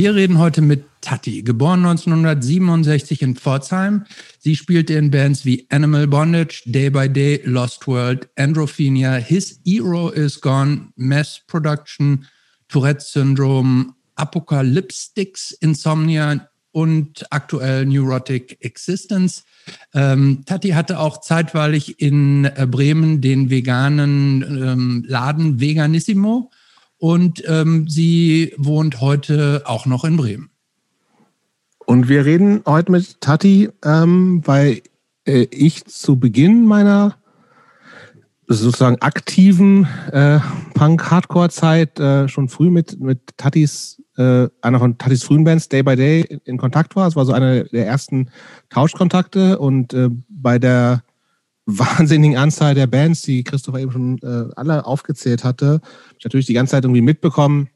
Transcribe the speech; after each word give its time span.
Wir 0.00 0.14
reden 0.14 0.38
heute 0.38 0.62
mit 0.62 0.86
Tati, 1.02 1.42
geboren 1.42 1.84
1967 1.84 3.20
in 3.20 3.36
Pforzheim. 3.36 4.06
Sie 4.38 4.56
spielte 4.56 4.94
in 4.94 5.10
Bands 5.10 5.44
wie 5.44 5.66
Animal 5.68 6.06
Bondage, 6.06 6.62
Day 6.64 6.88
by 6.88 7.06
Day, 7.06 7.42
Lost 7.44 7.86
World, 7.86 8.26
Androphenia, 8.38 9.16
His 9.16 9.60
Hero 9.62 10.08
is 10.08 10.40
Gone, 10.40 10.88
Mass 10.96 11.42
Production, 11.46 12.24
Tourette 12.68 13.02
Syndrome, 13.02 13.92
Apocalyptics, 14.14 15.50
Insomnia 15.60 16.48
und 16.72 17.26
aktuell 17.28 17.84
Neurotic 17.84 18.56
Existence. 18.60 19.44
Ähm, 19.92 20.44
Tati 20.46 20.70
hatte 20.70 20.98
auch 20.98 21.20
zeitweilig 21.20 22.00
in 22.00 22.46
äh, 22.46 22.66
Bremen 22.66 23.20
den 23.20 23.50
veganen 23.50 24.40
ähm, 24.42 25.04
Laden 25.06 25.60
Veganissimo 25.60 26.50
und 27.00 27.42
ähm, 27.46 27.88
sie 27.88 28.52
wohnt 28.58 29.00
heute 29.00 29.62
auch 29.64 29.86
noch 29.86 30.04
in 30.04 30.16
Bremen. 30.16 30.50
Und 31.86 32.08
wir 32.08 32.24
reden 32.24 32.62
heute 32.66 32.92
mit 32.92 33.20
Tati, 33.20 33.70
ähm, 33.84 34.42
weil 34.44 34.82
äh, 35.26 35.46
ich 35.50 35.86
zu 35.86 36.20
Beginn 36.20 36.66
meiner 36.66 37.16
sozusagen 38.46 39.00
aktiven 39.00 39.86
äh, 40.12 40.40
Punk-Hardcore-Zeit 40.74 41.98
äh, 41.98 42.28
schon 42.28 42.48
früh 42.48 42.68
mit, 42.68 43.00
mit 43.00 43.20
Tatis, 43.36 44.02
äh, 44.16 44.48
einer 44.60 44.78
von 44.78 44.98
Tatis 44.98 45.22
frühen 45.22 45.44
Bands, 45.44 45.68
Day 45.68 45.82
by 45.82 45.96
Day, 45.96 46.40
in, 46.44 46.58
Kontakt 46.58 46.96
war. 46.96 47.08
Es 47.08 47.16
war 47.16 47.24
so 47.24 47.32
einer 47.32 47.64
der 47.64 47.86
ersten 47.86 48.28
Tauschkontakte 48.68 49.58
und 49.58 49.94
äh, 49.94 50.10
bei 50.28 50.58
der 50.58 51.02
wahnsinnigen 51.78 52.36
Anzahl 52.36 52.74
der 52.74 52.86
Bands, 52.86 53.22
die 53.22 53.44
Christopher 53.44 53.78
eben 53.78 53.92
schon 53.92 54.18
äh, 54.22 54.52
alle 54.56 54.86
aufgezählt 54.86 55.44
hatte, 55.44 55.80
ich 56.18 56.24
natürlich 56.24 56.46
die 56.46 56.54
ganze 56.54 56.72
Zeit 56.72 56.84
irgendwie 56.84 57.00
mitbekommen, 57.00 57.68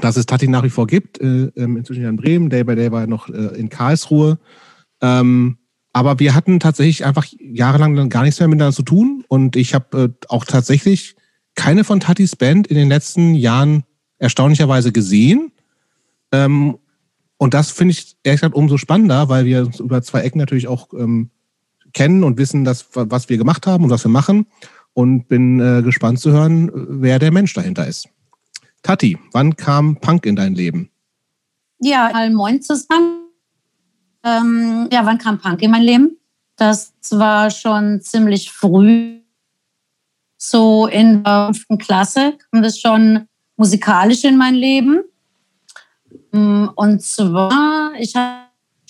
dass 0.00 0.16
es 0.16 0.26
Tati 0.26 0.48
nach 0.48 0.64
wie 0.64 0.70
vor 0.70 0.86
gibt, 0.86 1.20
äh, 1.20 1.50
ähm, 1.56 1.76
inzwischen 1.76 2.04
in 2.04 2.16
Bremen, 2.16 2.50
Day 2.50 2.64
by 2.64 2.74
Day 2.74 2.92
war 2.92 3.06
noch 3.06 3.28
äh, 3.28 3.58
in 3.58 3.68
Karlsruhe. 3.68 4.38
Ähm, 5.00 5.58
aber 5.92 6.18
wir 6.18 6.34
hatten 6.34 6.58
tatsächlich 6.58 7.04
einfach 7.04 7.26
jahrelang 7.38 7.94
dann 7.94 8.08
gar 8.08 8.22
nichts 8.22 8.40
mehr 8.40 8.48
miteinander 8.48 8.74
zu 8.74 8.82
tun 8.82 9.24
und 9.28 9.56
ich 9.56 9.74
habe 9.74 10.04
äh, 10.04 10.26
auch 10.28 10.44
tatsächlich 10.44 11.16
keine 11.54 11.84
von 11.84 12.00
Tatis 12.00 12.36
Band 12.36 12.66
in 12.66 12.76
den 12.76 12.88
letzten 12.88 13.34
Jahren 13.34 13.84
erstaunlicherweise 14.18 14.92
gesehen. 14.92 15.52
Ähm, 16.32 16.78
und 17.36 17.54
das 17.54 17.70
finde 17.70 17.92
ich 17.92 18.16
ehrlich 18.22 18.40
gesagt 18.40 18.54
umso 18.54 18.78
spannender, 18.78 19.28
weil 19.28 19.44
wir 19.44 19.66
uns 19.66 19.80
über 19.80 20.00
zwei 20.02 20.20
Ecken 20.20 20.38
natürlich 20.38 20.68
auch 20.68 20.94
ähm, 20.94 21.30
kennen 21.92 22.24
und 22.24 22.38
wissen, 22.38 22.64
dass, 22.64 22.86
was 22.92 23.28
wir 23.28 23.38
gemacht 23.38 23.66
haben 23.66 23.84
und 23.84 23.90
was 23.90 24.04
wir 24.04 24.10
machen. 24.10 24.46
Und 24.94 25.28
bin 25.28 25.58
äh, 25.58 25.82
gespannt 25.82 26.20
zu 26.20 26.32
hören, 26.32 26.70
wer 26.74 27.18
der 27.18 27.32
Mensch 27.32 27.54
dahinter 27.54 27.86
ist. 27.86 28.08
Tati, 28.82 29.18
wann 29.32 29.56
kam 29.56 29.96
Punk 29.96 30.26
in 30.26 30.36
dein 30.36 30.54
Leben? 30.54 30.90
Ja, 31.78 32.12
moin 32.30 32.60
zusammen. 32.60 33.28
Ähm, 34.24 34.88
ja, 34.92 35.04
wann 35.06 35.18
kam 35.18 35.38
Punk 35.38 35.62
in 35.62 35.70
mein 35.70 35.82
Leben? 35.82 36.18
Das 36.56 36.92
war 37.10 37.50
schon 37.50 38.00
ziemlich 38.02 38.52
früh. 38.52 39.20
So 40.36 40.86
in 40.86 41.24
der 41.24 41.46
fünften 41.46 41.78
Klasse 41.78 42.34
kam 42.50 42.62
das 42.62 42.78
schon 42.78 43.26
musikalisch 43.56 44.24
in 44.24 44.36
mein 44.36 44.54
Leben. 44.54 45.02
Mm, 46.32 46.66
und 46.74 47.02
zwar, 47.02 47.92
ich 47.98 48.14
hatte 48.14 48.41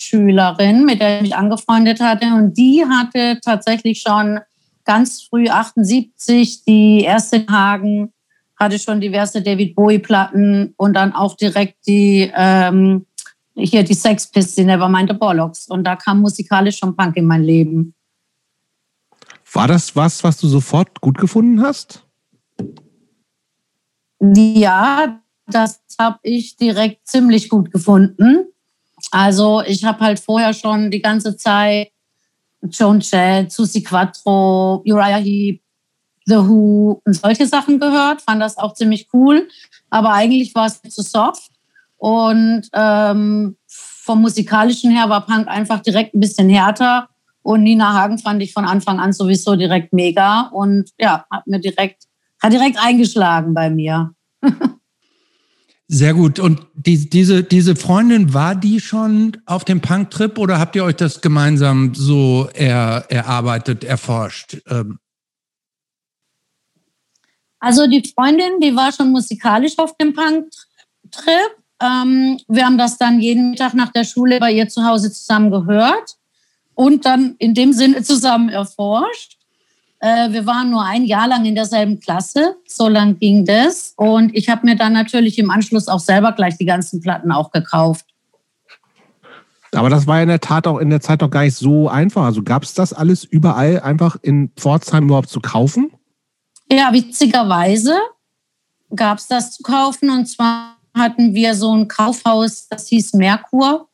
Schülerin, 0.03 0.85
mit 0.85 0.99
der 0.99 1.17
ich 1.17 1.21
mich 1.21 1.35
angefreundet 1.35 1.99
hatte. 1.99 2.27
Und 2.33 2.57
die 2.57 2.85
hatte 2.85 3.39
tatsächlich 3.43 4.01
schon 4.01 4.39
ganz 4.85 5.23
früh 5.23 5.47
78 5.47 6.65
die 6.65 7.01
erste 7.01 7.45
Hagen, 7.47 8.11
hatte 8.59 8.79
schon 8.79 9.01
diverse 9.01 9.41
David 9.41 9.75
Bowie-Platten 9.75 10.73
und 10.77 10.93
dann 10.93 11.13
auch 11.13 11.35
direkt 11.35 11.87
die 11.87 12.31
ähm, 12.35 13.05
hier 13.55 13.83
die 13.83 13.93
Sex 13.93 14.27
Pistols, 14.27 14.65
Nevermind 14.65 15.09
the 15.09 15.15
Bollocks. 15.15 15.67
Und 15.67 15.83
da 15.83 15.95
kam 15.95 16.21
musikalisch 16.21 16.77
schon 16.77 16.95
Punk 16.95 17.17
in 17.17 17.25
mein 17.25 17.43
Leben. 17.43 17.93
War 19.51 19.67
das 19.67 19.95
was, 19.95 20.23
was 20.23 20.37
du 20.37 20.47
sofort 20.47 20.99
gut 21.01 21.17
gefunden 21.17 21.61
hast? 21.61 22.05
Ja, 24.19 25.21
das 25.47 25.81
habe 25.99 26.19
ich 26.23 26.55
direkt 26.55 27.07
ziemlich 27.07 27.49
gut 27.49 27.71
gefunden. 27.71 28.47
Also 29.11 29.61
ich 29.65 29.83
habe 29.83 29.99
halt 29.99 30.19
vorher 30.19 30.53
schon 30.53 30.91
die 30.91 31.01
ganze 31.01 31.37
Zeit 31.37 31.89
Joan 32.61 33.01
Jett, 33.01 33.51
Susie 33.51 33.83
Quattro, 33.83 34.81
Uriah 34.85 35.17
Heep, 35.17 35.61
The 36.25 36.35
Who 36.35 37.01
und 37.03 37.13
solche 37.13 37.45
Sachen 37.45 37.79
gehört, 37.79 38.21
fand 38.21 38.41
das 38.41 38.57
auch 38.57 38.73
ziemlich 38.73 39.09
cool. 39.13 39.47
Aber 39.89 40.13
eigentlich 40.13 40.55
war 40.55 40.67
es 40.67 40.81
zu 40.81 41.01
soft. 41.01 41.51
Und 41.97 42.63
ähm, 42.73 43.57
vom 43.67 44.21
musikalischen 44.21 44.91
her 44.91 45.09
war 45.09 45.25
Punk 45.25 45.47
einfach 45.47 45.79
direkt 45.81 46.13
ein 46.13 46.19
bisschen 46.19 46.49
härter. 46.49 47.09
Und 47.41 47.63
Nina 47.63 47.93
Hagen 47.93 48.17
fand 48.17 48.41
ich 48.41 48.53
von 48.53 48.65
Anfang 48.65 48.99
an 48.99 49.13
sowieso 49.13 49.55
direkt 49.55 49.93
mega. 49.93 50.49
Und 50.53 50.89
ja, 50.97 51.25
hat 51.29 51.47
mir 51.47 51.59
direkt, 51.59 52.05
hat 52.41 52.53
direkt 52.53 52.77
eingeschlagen 52.79 53.53
bei 53.53 53.69
mir. 53.69 54.13
Sehr 55.93 56.15
gut. 56.15 56.39
Und 56.39 56.65
die, 56.73 57.07
diese, 57.07 57.43
diese 57.43 57.75
Freundin, 57.75 58.33
war 58.33 58.55
die 58.55 58.79
schon 58.79 59.37
auf 59.45 59.63
dem 59.63 59.79
Punk-Trip 59.79 60.39
oder 60.39 60.57
habt 60.57 60.75
ihr 60.75 60.83
euch 60.83 60.95
das 60.95 61.21
gemeinsam 61.21 61.93
so 61.93 62.49
er, 62.55 63.05
erarbeitet, 63.09 63.83
erforscht? 63.83 64.57
Ähm 64.67 64.97
also 67.59 67.85
die 67.85 68.01
Freundin, 68.01 68.59
die 68.59 68.75
war 68.75 68.91
schon 68.91 69.11
musikalisch 69.11 69.77
auf 69.77 69.95
dem 69.97 70.13
Punk-Trip. 70.13 71.57
Ähm, 71.79 72.39
wir 72.47 72.65
haben 72.65 72.79
das 72.79 72.97
dann 72.97 73.19
jeden 73.19 73.51
Mittag 73.51 73.75
nach 73.75 73.91
der 73.91 74.03
Schule 74.03 74.39
bei 74.39 74.51
ihr 74.51 74.69
zu 74.69 74.83
Hause 74.83 75.11
zusammen 75.11 75.51
gehört 75.51 76.17
und 76.73 77.05
dann 77.05 77.35
in 77.37 77.53
dem 77.53 77.71
Sinne 77.71 78.01
zusammen 78.03 78.49
erforscht. 78.49 79.32
Äh, 80.03 80.33
wir 80.33 80.45
waren 80.45 80.69
nur 80.69 80.83
ein 80.83 81.05
Jahr 81.05 81.29
lang 81.29 81.45
in 81.45 81.55
derselben 81.55 82.01
Klasse, 82.01 82.57
so 82.67 82.89
lang 82.89 83.19
ging 83.19 83.45
das. 83.45 83.93
Und 83.95 84.35
ich 84.35 84.49
habe 84.49 84.65
mir 84.65 84.75
dann 84.75 84.91
natürlich 84.91 85.39
im 85.39 85.49
Anschluss 85.49 85.87
auch 85.87 86.01
selber 86.01 86.33
gleich 86.33 86.57
die 86.57 86.65
ganzen 86.65 86.99
Platten 86.99 87.31
auch 87.31 87.51
gekauft. 87.51 88.05
Aber 89.73 89.89
das 89.89 90.05
war 90.05 90.21
in 90.21 90.27
der 90.27 90.41
Tat 90.41 90.67
auch 90.67 90.79
in 90.79 90.89
der 90.89 90.99
Zeit 90.99 91.21
noch 91.21 91.29
gar 91.29 91.43
nicht 91.43 91.55
so 91.55 91.87
einfach. 91.87 92.25
Also 92.25 92.43
gab 92.43 92.63
es 92.63 92.73
das 92.73 92.91
alles 92.91 93.23
überall 93.23 93.79
einfach 93.79 94.17
in 94.21 94.51
Pforzheim 94.57 95.05
überhaupt 95.05 95.29
zu 95.29 95.39
kaufen? 95.39 95.89
Ja, 96.69 96.91
witzigerweise 96.91 97.97
gab 98.93 99.19
es 99.19 99.27
das 99.27 99.53
zu 99.53 99.63
kaufen. 99.63 100.09
Und 100.09 100.25
zwar 100.25 100.75
hatten 100.93 101.33
wir 101.33 101.55
so 101.55 101.73
ein 101.73 101.87
Kaufhaus, 101.87 102.67
das 102.67 102.89
hieß 102.89 103.13
Merkur. 103.13 103.87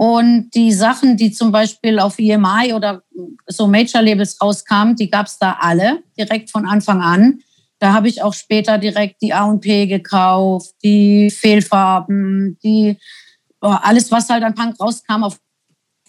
Und 0.00 0.52
die 0.54 0.72
Sachen, 0.72 1.18
die 1.18 1.30
zum 1.30 1.52
Beispiel 1.52 1.98
auf 1.98 2.18
EMI 2.18 2.72
oder 2.72 3.02
so 3.46 3.66
Major-Labels 3.66 4.40
rauskamen, 4.40 4.96
die 4.96 5.10
gab 5.10 5.26
es 5.26 5.38
da 5.38 5.58
alle 5.60 6.02
direkt 6.16 6.48
von 6.50 6.64
Anfang 6.64 7.02
an. 7.02 7.40
Da 7.80 7.92
habe 7.92 8.08
ich 8.08 8.22
auch 8.22 8.32
später 8.32 8.78
direkt 8.78 9.20
die 9.20 9.34
A&P 9.34 9.88
gekauft, 9.88 10.70
die 10.82 11.28
Fehlfarben, 11.28 12.56
die 12.64 12.96
alles, 13.60 14.10
was 14.10 14.30
halt 14.30 14.42
an 14.42 14.54
Punk 14.54 14.80
rauskam, 14.80 15.22
auf 15.22 15.38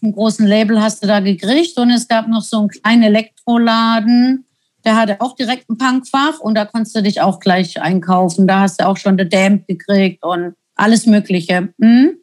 einem 0.01 0.13
großen 0.13 0.47
Label 0.47 0.81
hast 0.81 1.03
du 1.03 1.07
da 1.07 1.19
gekriegt. 1.19 1.77
Und 1.77 1.89
es 1.89 2.07
gab 2.07 2.29
noch 2.29 2.43
so 2.43 2.59
einen 2.59 2.69
kleinen 2.69 3.03
Elektroladen, 3.03 4.45
der 4.85 4.95
hatte 4.95 5.19
auch 5.19 5.35
direkt 5.35 5.69
ein 5.69 5.77
Punkfach 5.77 6.39
und 6.39 6.55
da 6.55 6.63
konntest 6.63 6.95
du 6.95 7.03
dich 7.03 7.19
auch 7.19 7.41
gleich 7.41 7.81
einkaufen. 7.81 8.47
Da 8.47 8.61
hast 8.61 8.79
du 8.79 8.87
auch 8.87 8.95
schon 8.95 9.17
The 9.17 9.27
Damned 9.27 9.67
gekriegt 9.67 10.23
und 10.23 10.55
alles 10.75 11.07
Mögliche. 11.07 11.73
Hm? 11.81 12.20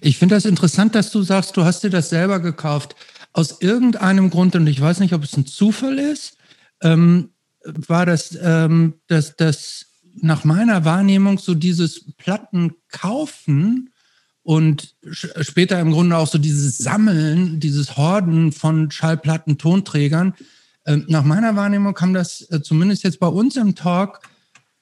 Ich 0.00 0.18
finde 0.18 0.34
das 0.34 0.44
interessant, 0.44 0.94
dass 0.94 1.10
du 1.10 1.22
sagst, 1.22 1.56
du 1.56 1.64
hast 1.64 1.82
dir 1.82 1.90
das 1.90 2.08
selber 2.08 2.40
gekauft. 2.40 2.96
Aus 3.32 3.60
irgendeinem 3.60 4.30
Grund, 4.30 4.56
und 4.56 4.66
ich 4.66 4.80
weiß 4.80 5.00
nicht, 5.00 5.12
ob 5.12 5.24
es 5.24 5.36
ein 5.36 5.46
Zufall 5.46 5.98
ist, 5.98 6.36
ähm, 6.82 7.30
war 7.64 8.06
das, 8.06 8.36
ähm, 8.40 8.94
dass 9.08 9.36
das 9.36 9.86
nach 10.14 10.44
meiner 10.44 10.84
Wahrnehmung 10.84 11.38
so 11.38 11.54
dieses 11.54 12.12
Plattenkaufen 12.16 13.90
und 14.42 14.94
später 15.10 15.80
im 15.80 15.90
Grunde 15.90 16.16
auch 16.16 16.28
so 16.28 16.38
dieses 16.38 16.78
Sammeln, 16.78 17.60
dieses 17.60 17.96
Horden 17.96 18.52
von 18.52 18.90
Schallplatten, 18.90 19.58
Tonträgern. 19.58 20.34
Ähm, 20.86 21.04
nach 21.08 21.24
meiner 21.24 21.56
Wahrnehmung 21.56 21.94
kam 21.94 22.14
das 22.14 22.48
äh, 22.50 22.62
zumindest 22.62 23.02
jetzt 23.02 23.18
bei 23.18 23.26
uns 23.26 23.56
im 23.56 23.74
Talk 23.74 24.20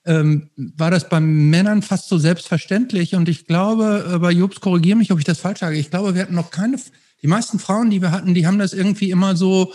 ähm, 0.06 0.50
war 0.56 0.90
das 0.90 1.08
bei 1.08 1.20
Männern 1.20 1.82
fast 1.82 2.08
so 2.08 2.18
selbstverständlich. 2.18 3.14
Und 3.14 3.28
ich 3.28 3.46
glaube, 3.46 4.12
äh, 4.14 4.18
bei 4.18 4.32
Jobs, 4.32 4.60
korrigiere 4.60 4.98
mich, 4.98 5.12
ob 5.12 5.18
ich 5.18 5.24
das 5.24 5.38
falsch 5.38 5.60
sage, 5.60 5.76
ich 5.76 5.90
glaube, 5.90 6.14
wir 6.14 6.22
hatten 6.22 6.34
noch 6.34 6.50
keine, 6.50 6.78
die 7.22 7.26
meisten 7.26 7.58
Frauen, 7.58 7.90
die 7.90 8.02
wir 8.02 8.10
hatten, 8.10 8.34
die 8.34 8.46
haben 8.46 8.58
das 8.58 8.72
irgendwie 8.72 9.10
immer 9.10 9.36
so, 9.36 9.72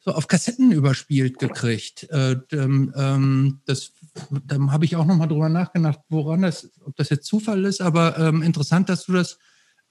so 0.00 0.12
auf 0.12 0.28
Kassetten 0.28 0.72
überspielt 0.72 1.38
gekriegt. 1.38 2.08
Äh, 2.10 2.36
ähm, 2.52 3.60
das, 3.64 3.92
da 4.46 4.58
habe 4.70 4.84
ich 4.84 4.96
auch 4.96 5.06
noch 5.06 5.16
mal 5.16 5.26
drüber 5.26 5.48
nachgedacht, 5.48 6.00
woran 6.08 6.42
das, 6.42 6.70
ob 6.84 6.96
das 6.96 7.08
jetzt 7.08 7.26
Zufall 7.26 7.64
ist, 7.64 7.80
aber 7.80 8.18
ähm, 8.18 8.42
interessant, 8.42 8.88
dass 8.88 9.06
du 9.06 9.12
das, 9.12 9.38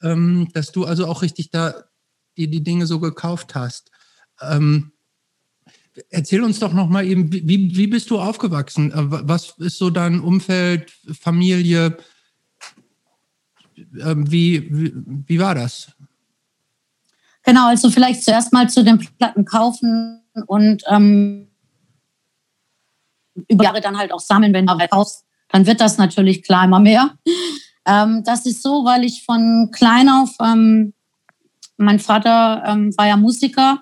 ähm, 0.03 0.49
dass 0.53 0.71
du 0.71 0.85
also 0.85 1.07
auch 1.07 1.21
richtig 1.21 1.49
da 1.49 1.73
die, 2.37 2.49
die 2.49 2.63
Dinge 2.63 2.85
so 2.85 2.99
gekauft 2.99 3.55
hast. 3.55 3.91
Ähm, 4.41 4.91
Erzähl 6.09 6.41
uns 6.43 6.59
doch 6.59 6.73
noch 6.73 6.87
mal 6.87 7.05
eben, 7.05 7.31
wie, 7.31 7.75
wie 7.75 7.87
bist 7.87 8.09
du 8.09 8.19
aufgewachsen? 8.19 8.91
Äh, 8.91 9.27
was 9.27 9.57
ist 9.57 9.77
so 9.77 9.89
dein 9.89 10.21
Umfeld, 10.21 10.91
Familie? 11.19 11.97
Ähm, 13.99 14.31
wie, 14.31 14.69
wie, 14.71 14.93
wie 15.27 15.39
war 15.39 15.55
das? 15.55 15.91
Genau, 17.43 17.67
also 17.67 17.89
vielleicht 17.89 18.23
zuerst 18.23 18.53
mal 18.53 18.69
zu 18.69 18.83
den 18.83 18.99
Platten 18.99 19.45
kaufen 19.45 20.21
und 20.45 20.83
ähm, 20.87 21.47
über 23.47 23.63
Jahre 23.63 23.81
dann 23.81 23.97
halt 23.97 24.13
auch 24.13 24.19
sammeln, 24.19 24.53
wenn 24.53 24.67
du 24.67 24.77
kaufst, 24.89 25.25
dann 25.49 25.65
wird 25.65 25.81
das 25.81 25.97
natürlich 25.97 26.43
klar 26.43 26.65
immer 26.65 26.79
mehr. 26.79 27.17
Ähm, 27.85 28.23
das 28.23 28.45
ist 28.45 28.61
so, 28.61 28.85
weil 28.85 29.03
ich 29.03 29.25
von 29.25 29.69
klein 29.71 30.07
auf, 30.07 30.29
ähm, 30.39 30.93
mein 31.77 31.99
Vater 31.99 32.63
ähm, 32.65 32.95
war 32.95 33.07
ja 33.07 33.17
Musiker 33.17 33.81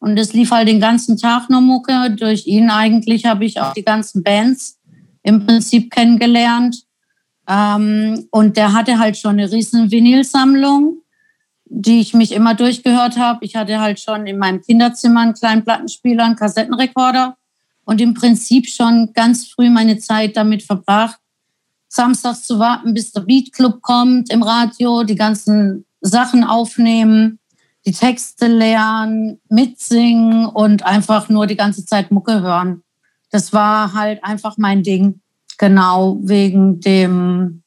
und 0.00 0.18
es 0.18 0.32
lief 0.32 0.50
halt 0.50 0.66
den 0.66 0.80
ganzen 0.80 1.18
Tag 1.18 1.50
nur 1.50 1.60
Mucke. 1.60 2.10
Durch 2.10 2.46
ihn 2.46 2.70
eigentlich 2.70 3.26
habe 3.26 3.44
ich 3.44 3.60
auch 3.60 3.74
die 3.74 3.84
ganzen 3.84 4.22
Bands 4.22 4.80
im 5.22 5.44
Prinzip 5.44 5.90
kennengelernt. 5.90 6.84
Ähm, 7.46 8.26
und 8.30 8.56
der 8.56 8.72
hatte 8.72 8.98
halt 8.98 9.18
schon 9.18 9.32
eine 9.38 9.52
riesen 9.52 9.90
Vinylsammlung, 9.90 11.02
die 11.66 12.00
ich 12.00 12.14
mich 12.14 12.32
immer 12.32 12.54
durchgehört 12.54 13.18
habe. 13.18 13.44
Ich 13.44 13.56
hatte 13.56 13.78
halt 13.78 14.00
schon 14.00 14.26
in 14.26 14.38
meinem 14.38 14.62
Kinderzimmer 14.62 15.20
einen 15.20 15.34
kleinen 15.34 15.64
Plattenspieler, 15.64 16.24
einen 16.24 16.36
Kassettenrekorder 16.36 17.36
und 17.84 18.00
im 18.00 18.14
Prinzip 18.14 18.68
schon 18.68 19.12
ganz 19.12 19.48
früh 19.48 19.68
meine 19.68 19.98
Zeit 19.98 20.34
damit 20.34 20.62
verbracht, 20.62 21.20
samstags 21.88 22.44
zu 22.44 22.58
warten, 22.58 22.94
bis 22.94 23.12
der 23.12 23.22
Beat 23.22 23.52
Club 23.52 23.82
kommt 23.82 24.32
im 24.32 24.42
Radio, 24.42 25.02
die 25.02 25.16
ganzen 25.16 25.84
Sachen 26.00 26.44
aufnehmen, 26.44 27.38
die 27.86 27.92
Texte 27.92 28.46
lernen, 28.46 29.40
mitsingen 29.48 30.46
und 30.46 30.84
einfach 30.84 31.28
nur 31.28 31.46
die 31.46 31.56
ganze 31.56 31.84
Zeit 31.84 32.10
Mucke 32.10 32.42
hören. 32.42 32.82
Das 33.30 33.52
war 33.52 33.94
halt 33.94 34.22
einfach 34.24 34.56
mein 34.58 34.82
Ding. 34.82 35.20
Genau 35.58 36.18
wegen 36.22 36.80
dem, 36.80 37.62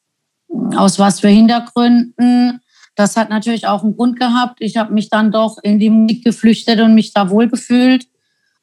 aus 0.76 0.98
was 0.98 1.20
für 1.20 1.28
Hintergründen. 1.28 2.60
Das 2.94 3.16
hat 3.16 3.30
natürlich 3.30 3.66
auch 3.66 3.82
einen 3.82 3.96
Grund 3.96 4.18
gehabt. 4.18 4.60
Ich 4.60 4.76
habe 4.76 4.92
mich 4.92 5.10
dann 5.10 5.32
doch 5.32 5.58
in 5.62 5.78
die 5.78 5.90
Musik 5.90 6.24
geflüchtet 6.24 6.80
und 6.80 6.94
mich 6.94 7.12
da 7.12 7.30
wohlgefühlt, 7.30 8.06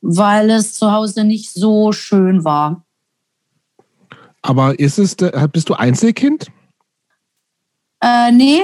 weil 0.02 0.50
es 0.50 0.74
zu 0.74 0.92
Hause 0.92 1.24
nicht 1.24 1.52
so 1.52 1.92
schön 1.92 2.44
war. 2.44 2.86
Aber 4.42 4.80
ist 4.80 4.98
es, 4.98 5.16
bist 5.52 5.70
du 5.70 5.74
Einzelkind? 5.76 6.48
Äh, 8.02 8.32
nee, 8.32 8.64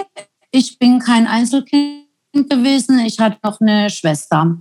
ich 0.51 0.79
bin 0.79 0.99
kein 0.99 1.27
Einzelkind 1.27 2.06
gewesen. 2.45 2.99
Ich 2.99 3.19
hatte 3.19 3.37
noch 3.43 3.59
eine 3.59 3.89
Schwester. 3.89 4.57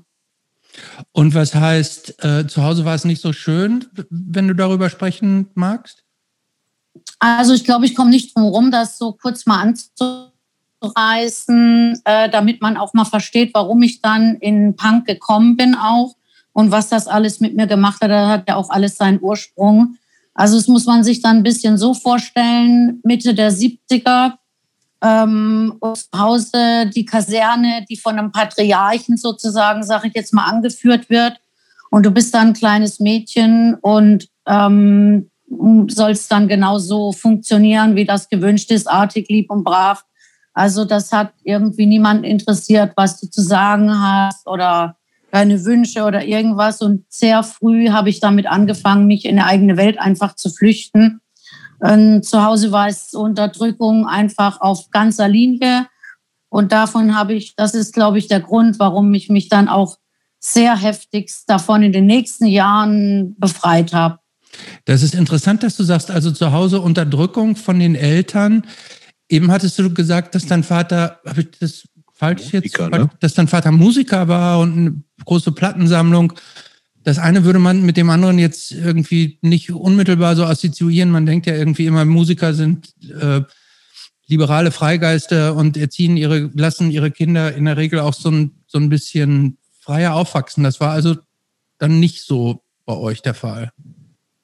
Und 1.13 1.35
was 1.35 1.55
heißt, 1.55 2.25
äh, 2.25 2.47
zu 2.47 2.63
Hause 2.63 2.85
war 2.85 2.95
es 2.95 3.05
nicht 3.05 3.21
so 3.23 3.33
schön, 3.33 3.87
wenn 4.11 4.49
du 4.49 4.55
darüber 4.55 4.91
sprechen 4.91 5.49
magst? 5.55 6.05
Also 7.19 7.55
ich 7.55 7.65
glaube, 7.65 7.87
ich 7.87 7.95
komme 7.95 8.11
nicht 8.11 8.35
drum 8.35 8.45
herum, 8.45 8.71
das 8.71 8.99
so 8.99 9.13
kurz 9.13 9.47
mal 9.47 9.75
anzureißen, 10.83 12.03
äh, 12.05 12.29
damit 12.29 12.61
man 12.61 12.77
auch 12.77 12.93
mal 12.95 13.05
versteht, 13.05 13.53
warum 13.55 13.83
ich 13.83 14.03
dann 14.03 14.35
in 14.37 14.77
Punk 14.77 15.07
gekommen 15.07 15.57
bin 15.57 15.75
auch 15.75 16.15
und 16.53 16.71
was 16.71 16.89
das 16.89 17.09
alles 17.09 17.41
mit 17.41 17.57
mir 17.57 17.67
gemacht 17.67 18.03
hat. 18.03 18.11
Da 18.11 18.29
hat 18.29 18.49
ja 18.49 18.57
auch 18.57 18.71
alles 18.71 18.97
seinen 18.97 19.21
Ursprung. 19.23 19.97
Also 20.35 20.59
es 20.59 20.69
muss 20.69 20.85
man 20.85 21.03
sich 21.03 21.23
dann 21.23 21.39
ein 21.39 21.43
bisschen 21.43 21.79
so 21.79 21.95
vorstellen, 21.95 23.01
Mitte 23.03 23.35
der 23.35 23.51
70er, 23.51 24.35
ähm, 25.03 25.79
zu 25.81 26.19
Hause 26.19 26.91
die 26.95 27.05
Kaserne, 27.05 27.85
die 27.89 27.97
von 27.97 28.19
einem 28.19 28.33
Patriarchen 28.33 29.17
sozusagen, 29.17 29.83
sage 29.83 30.09
ich 30.09 30.15
jetzt 30.15 30.33
mal, 30.33 30.45
angeführt 30.45 31.11
wird. 31.11 31.39
Und 31.91 32.05
du 32.05 32.11
bist 32.11 32.35
dann 32.35 32.49
ein 32.49 32.53
kleines 32.55 33.01
Mädchen 33.01 33.75
und 33.81 34.29
ähm, 34.47 35.31
sollst 35.89 36.31
dann 36.33 36.49
genauso 36.49 37.13
funktionieren, 37.13 37.97
wie 37.97 38.05
das 38.05 38.29
gewünscht 38.29 38.71
ist, 38.71 38.91
artig, 38.91 39.29
lieb 39.29 39.51
und 39.51 39.65
brav. 39.65 40.05
Also 40.53 40.85
das 40.85 41.13
hat 41.13 41.33
irgendwie 41.45 41.87
niemand 41.87 42.25
interessiert, 42.25 42.93
was 42.97 43.21
du 43.21 43.29
zu 43.29 43.43
sagen 43.43 43.91
hast 44.01 44.47
oder 44.47 44.97
deine 45.31 45.65
Wünsche 45.65 46.05
oder 46.05 46.25
irgendwas. 46.25 46.81
Und 46.81 47.05
sehr 47.09 47.43
früh 47.43 47.91
habe 47.91 48.09
ich 48.09 48.21
damit 48.21 48.47
angefangen, 48.47 49.07
mich 49.07 49.27
in 49.27 49.39
eine 49.39 49.47
eigene 49.47 49.77
Welt 49.77 50.01
einfach 50.01 50.35
zu 50.35 50.51
flüchten. 50.51 51.21
Und 51.81 52.25
zu 52.25 52.45
Hause 52.45 52.73
war 52.73 52.89
es 52.89 53.13
Unterdrückung 53.15 54.07
einfach 54.07 54.61
auf 54.61 54.91
ganzer 54.91 55.29
Linie. 55.29 55.87
Und 56.49 56.73
davon 56.73 57.17
habe 57.17 57.35
ich, 57.35 57.55
das 57.57 57.75
ist, 57.75 57.93
glaube 57.93 58.19
ich, 58.19 58.29
der 58.29 58.41
Grund, 58.41 58.79
warum 58.79 59.13
ich 59.15 59.29
mich 59.29 59.49
dann 59.49 59.69
auch 59.69 59.99
sehr 60.41 60.77
heftigst 60.77 61.49
davon 61.49 61.83
in 61.83 61.93
den 61.93 62.07
nächsten 62.07 62.47
Jahren 62.47 63.35
befreit 63.39 63.93
habe. 63.93 64.19
Das 64.85 65.03
ist 65.03 65.15
interessant, 65.15 65.63
dass 65.63 65.77
du 65.77 65.83
sagst, 65.83 66.11
also 66.11 66.31
zu 66.31 66.53
Hause 66.53 66.81
Unterdrückung 66.81 67.57
von 67.57 67.79
den 67.79 67.95
Eltern. 67.95 68.65
Eben 69.29 69.51
hattest 69.51 69.79
du 69.79 69.93
gesagt, 69.93 70.35
dass 70.35 70.47
dein 70.47 70.63
Vater, 70.63 71.21
habe 71.27 71.43
ich 71.43 71.51
das 71.59 71.89
falsch 72.15 72.53
Musiker, 72.53 72.85
jetzt, 72.85 72.93
ne? 72.93 73.11
dass 73.21 73.35
dein 73.35 73.49
Vater 73.49 73.73
Musiker 73.73 74.29
war 74.29 74.61
und 74.61 74.73
eine 74.73 75.03
große 75.25 75.53
Plattensammlung. 75.53 76.33
Das 77.07 77.21
eine 77.21 77.45
würde 77.45 77.61
man 77.61 77.83
mit 77.83 77.97
dem 77.97 78.11
anderen 78.11 78.37
jetzt 78.37 78.73
irgendwie 78.73 79.39
nicht 79.41 79.71
unmittelbar 79.71 80.35
so 80.35 80.45
assoziieren. 80.45 81.13
Man 81.13 81.25
denkt 81.25 81.47
ja 81.47 81.55
irgendwie 81.55 81.87
immer, 81.87 82.05
Musiker 82.05 82.53
sind 82.53 82.93
äh, 83.21 83.43
liberale 84.27 84.73
Freigeister 84.73 85.55
und 85.55 85.77
erziehen 85.77 86.17
ihre, 86.17 86.51
lassen 86.53 86.91
ihre 86.91 87.13
Kinder 87.13 87.55
in 87.55 87.67
der 87.67 87.77
Regel 87.77 88.01
auch 88.01 88.13
so 88.13 88.33
ein, 88.33 88.57
so 88.67 88.79
ein 88.79 88.89
bisschen 88.89 89.57
freier 89.79 90.17
aufwachsen. 90.17 90.65
Das 90.65 90.81
war 90.81 90.91
also 90.91 91.15
dann 91.79 92.01
nicht 92.01 92.25
so 92.25 92.65
bei 92.87 92.97
euch 92.97 93.23
der 93.23 93.35
Fall. 93.35 93.71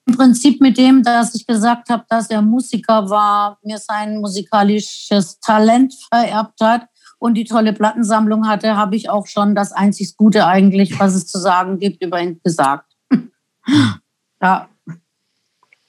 Im 0.07 0.17
Prinzip 0.17 0.61
mit 0.61 0.79
dem, 0.79 1.03
dass 1.03 1.35
ich 1.35 1.45
gesagt 1.45 1.89
habe, 1.89 2.05
dass 2.09 2.31
er 2.31 2.43
Musiker 2.43 3.11
war, 3.11 3.59
mir 3.65 3.79
sein 3.79 4.21
musikalisches 4.21 5.41
Talent 5.41 5.95
vererbt 6.13 6.61
hat, 6.61 6.87
und 7.23 7.35
die 7.35 7.45
tolle 7.45 7.73
Plattensammlung 7.73 8.49
hatte, 8.49 8.77
habe 8.77 8.97
ich 8.97 9.09
auch 9.09 9.29
schon 9.29 9.55
das 9.55 9.71
einzig 9.71 10.17
Gute 10.17 10.45
eigentlich, 10.45 10.99
was 10.99 11.15
es 11.15 11.29
zu 11.29 11.39
sagen 11.39 11.79
gibt, 11.79 12.03
über 12.03 12.21
ihn 12.21 12.41
gesagt. 12.43 12.97
ja. 14.43 14.69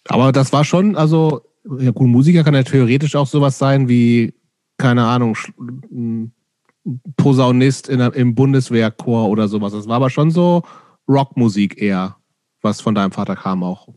Aber 0.09 0.31
das 0.31 0.53
war 0.53 0.63
schon, 0.63 0.95
also, 0.95 1.41
ja 1.79 1.89
gut, 1.89 2.07
Musiker 2.07 2.43
kann 2.43 2.53
ja 2.53 2.61
theoretisch 2.61 3.15
auch 3.15 3.25
sowas 3.25 3.57
sein 3.57 3.89
wie, 3.89 4.35
keine 4.77 5.05
Ahnung, 5.05 5.35
Posaunist 7.17 7.89
in, 7.89 7.99
im 7.99 8.35
Bundeswehrchor 8.35 9.27
oder 9.27 9.47
sowas. 9.47 9.73
Das 9.73 9.87
war 9.87 9.95
aber 9.95 10.11
schon 10.11 10.29
so 10.29 10.61
Rockmusik 11.07 11.81
eher, 11.81 12.15
was 12.61 12.79
von 12.79 12.93
deinem 12.93 13.11
Vater 13.11 13.35
kam 13.35 13.63
auch. 13.63 13.87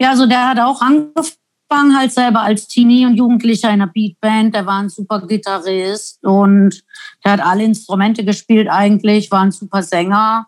Ja, 0.00 0.10
also 0.10 0.26
der 0.26 0.48
hat 0.48 0.58
auch 0.58 0.80
angefangen 0.80 1.43
angefangen 1.74 1.98
halt 1.98 2.12
selber 2.12 2.42
als 2.42 2.68
Teenie 2.68 3.06
und 3.06 3.16
Jugendlicher 3.16 3.68
in 3.68 3.82
einer 3.82 3.88
Beatband. 3.88 4.54
Der 4.54 4.66
war 4.66 4.80
ein 4.80 4.88
super 4.88 5.26
Gitarrist 5.26 6.24
und 6.24 6.84
der 7.24 7.32
hat 7.32 7.40
alle 7.40 7.64
Instrumente 7.64 8.24
gespielt 8.24 8.68
eigentlich, 8.70 9.30
war 9.30 9.42
ein 9.42 9.50
super 9.50 9.82
Sänger 9.82 10.46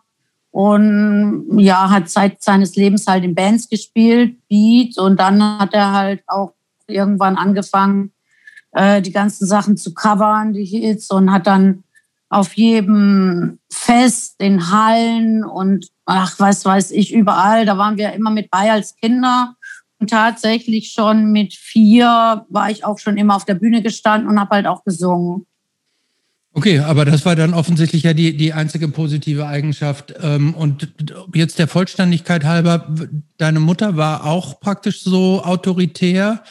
und 0.51 1.45
ja, 1.57 1.89
hat 1.89 2.09
Zeit 2.09 2.41
seines 2.41 2.75
Lebens 2.75 3.07
halt 3.07 3.23
in 3.23 3.35
Bands 3.35 3.69
gespielt, 3.69 4.37
Beat 4.47 4.97
und 4.97 5.19
dann 5.19 5.59
hat 5.59 5.73
er 5.73 5.91
halt 5.91 6.23
auch 6.27 6.53
irgendwann 6.87 7.35
angefangen, 7.35 8.11
äh, 8.71 9.01
die 9.01 9.11
ganzen 9.11 9.45
Sachen 9.45 9.75
zu 9.75 9.93
covern, 9.93 10.53
die 10.53 10.65
Hits 10.65 11.11
und 11.11 11.31
hat 11.31 11.45
dann 11.45 11.83
auf 12.29 12.53
jedem 12.53 13.59
Fest 13.71 14.35
in 14.39 14.71
Hallen 14.71 15.43
und 15.43 15.87
ach, 16.05 16.35
was 16.39 16.65
weiß 16.65 16.91
ich, 16.91 17.13
überall, 17.13 17.65
da 17.65 17.77
waren 17.77 17.97
wir 17.97 18.13
immer 18.13 18.31
mit 18.31 18.49
bei 18.49 18.71
als 18.71 18.95
Kinder 18.95 19.56
und 19.99 20.09
tatsächlich 20.09 20.91
schon 20.91 21.31
mit 21.31 21.53
vier 21.53 22.45
war 22.49 22.69
ich 22.69 22.85
auch 22.85 22.99
schon 22.99 23.17
immer 23.17 23.35
auf 23.35 23.45
der 23.45 23.55
Bühne 23.55 23.81
gestanden 23.81 24.29
und 24.29 24.39
habe 24.39 24.55
halt 24.55 24.67
auch 24.67 24.83
gesungen. 24.83 25.45
Okay, 26.53 26.79
aber 26.79 27.05
das 27.05 27.23
war 27.23 27.35
dann 27.35 27.53
offensichtlich 27.53 28.03
ja 28.03 28.13
die, 28.13 28.35
die 28.35 28.51
einzige 28.51 28.87
positive 28.87 29.45
Eigenschaft. 29.45 30.15
Ähm, 30.21 30.55
und 30.55 30.91
jetzt 31.33 31.59
der 31.59 31.67
Vollständigkeit 31.67 32.45
halber, 32.45 32.95
deine 33.37 33.59
Mutter 33.59 33.95
war 33.95 34.25
auch 34.25 34.59
praktisch 34.59 35.03
so 35.03 35.43
autoritär, 35.43 36.43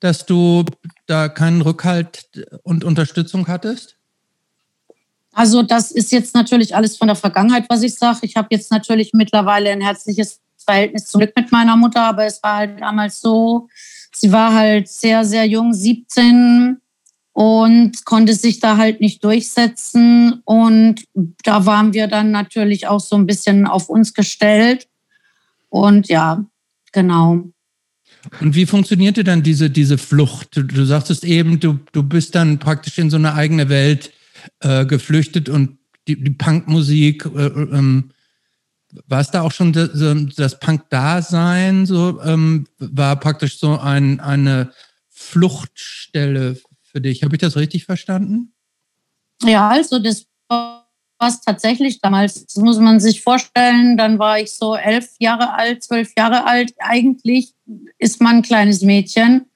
dass 0.00 0.26
du 0.26 0.64
da 1.06 1.28
keinen 1.28 1.62
Rückhalt 1.62 2.28
und 2.64 2.84
Unterstützung 2.84 3.48
hattest? 3.48 3.96
Also 5.32 5.62
das 5.62 5.90
ist 5.90 6.12
jetzt 6.12 6.34
natürlich 6.34 6.74
alles 6.74 6.96
von 6.96 7.08
der 7.08 7.16
Vergangenheit, 7.16 7.64
was 7.68 7.82
ich 7.82 7.94
sage. 7.94 8.20
Ich 8.22 8.36
habe 8.36 8.48
jetzt 8.50 8.70
natürlich 8.70 9.12
mittlerweile 9.12 9.70
ein 9.70 9.80
herzliches 9.80 10.40
Verhältnis 10.66 11.06
zum 11.06 11.20
Glück 11.20 11.34
mit 11.36 11.50
meiner 11.52 11.76
Mutter, 11.76 12.02
aber 12.02 12.26
es 12.26 12.42
war 12.42 12.56
halt 12.56 12.80
damals 12.80 13.20
so, 13.20 13.68
sie 14.14 14.30
war 14.32 14.52
halt 14.52 14.88
sehr, 14.88 15.24
sehr 15.24 15.46
jung, 15.46 15.72
17 15.72 16.78
und 17.32 18.04
konnte 18.04 18.34
sich 18.34 18.60
da 18.60 18.76
halt 18.76 19.00
nicht 19.00 19.22
durchsetzen. 19.22 20.40
Und 20.44 21.04
da 21.44 21.66
waren 21.66 21.92
wir 21.92 22.06
dann 22.06 22.30
natürlich 22.30 22.86
auch 22.86 23.00
so 23.00 23.16
ein 23.16 23.26
bisschen 23.26 23.66
auf 23.66 23.88
uns 23.88 24.14
gestellt. 24.14 24.88
Und 25.68 26.08
ja, 26.08 26.44
genau. 26.92 27.44
Und 28.40 28.54
wie 28.54 28.66
funktionierte 28.66 29.22
dann 29.22 29.42
diese, 29.42 29.70
diese 29.70 29.98
Flucht? 29.98 30.56
Du, 30.56 30.62
du 30.62 30.84
sagtest 30.84 31.24
eben, 31.24 31.60
du, 31.60 31.78
du 31.92 32.02
bist 32.02 32.34
dann 32.34 32.58
praktisch 32.58 32.98
in 32.98 33.10
so 33.10 33.16
eine 33.16 33.34
eigene 33.34 33.68
Welt 33.68 34.12
äh, 34.60 34.86
geflüchtet 34.86 35.48
und 35.48 35.78
die, 36.08 36.22
die 36.22 36.30
Punkmusik 36.30 37.26
äh, 37.36 37.46
ähm, 37.46 38.10
war 39.06 39.20
es 39.20 39.30
da 39.30 39.42
auch 39.42 39.52
schon 39.52 39.72
das, 39.72 39.90
das 40.36 40.58
Punk-Dasein? 40.58 41.86
So, 41.86 42.20
ähm, 42.22 42.66
war 42.78 43.16
praktisch 43.16 43.58
so 43.58 43.78
ein, 43.78 44.20
eine 44.20 44.70
Fluchtstelle 45.08 46.56
für 46.82 47.00
dich. 47.00 47.22
Habe 47.22 47.36
ich 47.36 47.40
das 47.40 47.56
richtig 47.56 47.84
verstanden? 47.84 48.52
Ja, 49.42 49.68
also 49.68 49.98
das 49.98 50.26
war 50.48 50.86
tatsächlich 51.44 52.00
damals, 52.00 52.46
das 52.46 52.56
muss 52.56 52.78
man 52.78 53.00
sich 53.00 53.22
vorstellen, 53.22 53.96
dann 53.96 54.18
war 54.18 54.38
ich 54.38 54.52
so 54.52 54.76
elf 54.76 55.10
Jahre 55.18 55.54
alt, 55.54 55.82
zwölf 55.82 56.12
Jahre 56.16 56.44
alt. 56.44 56.72
Eigentlich 56.78 57.54
ist 57.98 58.20
man 58.20 58.36
ein 58.36 58.42
kleines 58.42 58.82
Mädchen. 58.82 59.46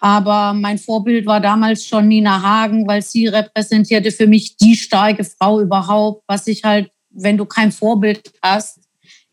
Aber 0.00 0.52
mein 0.52 0.78
Vorbild 0.78 1.26
war 1.26 1.40
damals 1.40 1.86
schon 1.86 2.08
Nina 2.08 2.42
Hagen, 2.42 2.88
weil 2.88 3.02
sie 3.02 3.28
repräsentierte 3.28 4.10
für 4.10 4.26
mich 4.26 4.56
die 4.56 4.74
starke 4.74 5.22
Frau 5.22 5.60
überhaupt, 5.60 6.24
was 6.26 6.48
ich 6.48 6.64
halt, 6.64 6.90
wenn 7.14 7.36
du 7.36 7.44
kein 7.44 7.72
Vorbild 7.72 8.32
hast 8.42 8.80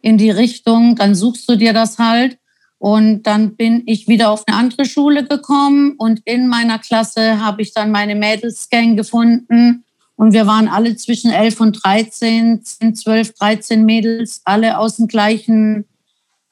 in 0.02 0.18
die 0.18 0.32
Richtung, 0.32 0.96
dann 0.96 1.16
suchst 1.16 1.50
du 1.50 1.56
dir 1.56 1.74
das 1.74 1.98
halt. 1.98 2.38
Und 2.78 3.24
dann 3.24 3.58
bin 3.58 3.84
ich 3.88 4.08
wieder 4.08 4.32
auf 4.32 4.48
eine 4.48 4.56
andere 4.56 4.86
Schule 4.86 5.26
gekommen 5.26 5.96
und 5.98 6.22
in 6.24 6.48
meiner 6.48 6.80
Klasse 6.80 7.44
habe 7.44 7.62
ich 7.62 7.74
dann 7.74 7.92
meine 7.92 8.16
Mädelsgang 8.16 8.96
gefunden. 8.96 9.84
Und 10.16 10.34
wir 10.34 10.48
waren 10.48 10.70
alle 10.70 10.96
zwischen 10.96 11.32
11 11.32 11.60
und 11.62 11.84
13, 11.84 12.64
10, 12.64 12.96
12, 12.96 13.34
13 13.34 13.86
Mädels, 13.86 14.42
alle 14.46 14.78
aus 14.78 14.96
dem 14.96 15.08
gleichen, 15.08 15.86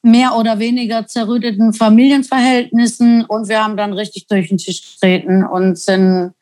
mehr 0.02 0.36
oder 0.38 0.60
weniger 0.60 1.08
zerrütteten 1.08 1.74
Familienverhältnissen. 1.74 3.26
Und 3.26 3.48
wir 3.48 3.64
haben 3.64 3.78
dann 3.78 3.94
richtig 3.94 4.28
durch 4.28 4.50
den 4.50 4.58
Tisch 4.58 4.94
getreten 4.94 5.46
und 5.46 5.78
sind, 5.78 6.34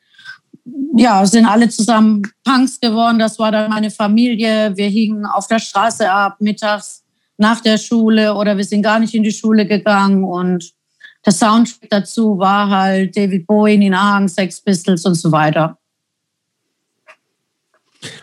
ja, 0.98 1.24
sind 1.26 1.46
alle 1.46 1.68
zusammen 1.68 2.22
Punks 2.44 2.80
geworden. 2.80 3.18
Das 3.18 3.38
war 3.38 3.52
dann 3.52 3.70
meine 3.70 3.90
Familie. 3.90 4.76
Wir 4.76 4.88
hingen 4.88 5.26
auf 5.26 5.46
der 5.46 5.58
Straße 5.58 6.10
ab, 6.10 6.36
mittags 6.40 7.04
nach 7.36 7.60
der 7.60 7.76
Schule 7.76 8.34
oder 8.34 8.56
wir 8.56 8.64
sind 8.64 8.82
gar 8.82 8.98
nicht 8.98 9.14
in 9.14 9.22
die 9.22 9.32
Schule 9.32 9.66
gegangen 9.66 10.24
und 10.24 10.72
der 11.24 11.32
Soundtrack 11.32 11.90
dazu 11.90 12.38
war 12.38 12.70
halt 12.70 13.16
David 13.16 13.46
Bowie, 13.46 13.76
Nina 13.76 14.14
Hagen, 14.14 14.28
Sex 14.28 14.60
Pistols 14.60 15.04
und 15.04 15.16
so 15.16 15.30
weiter. 15.32 15.78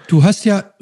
Du 0.07 0.23
hast 0.23 0.45
ja, 0.45 0.73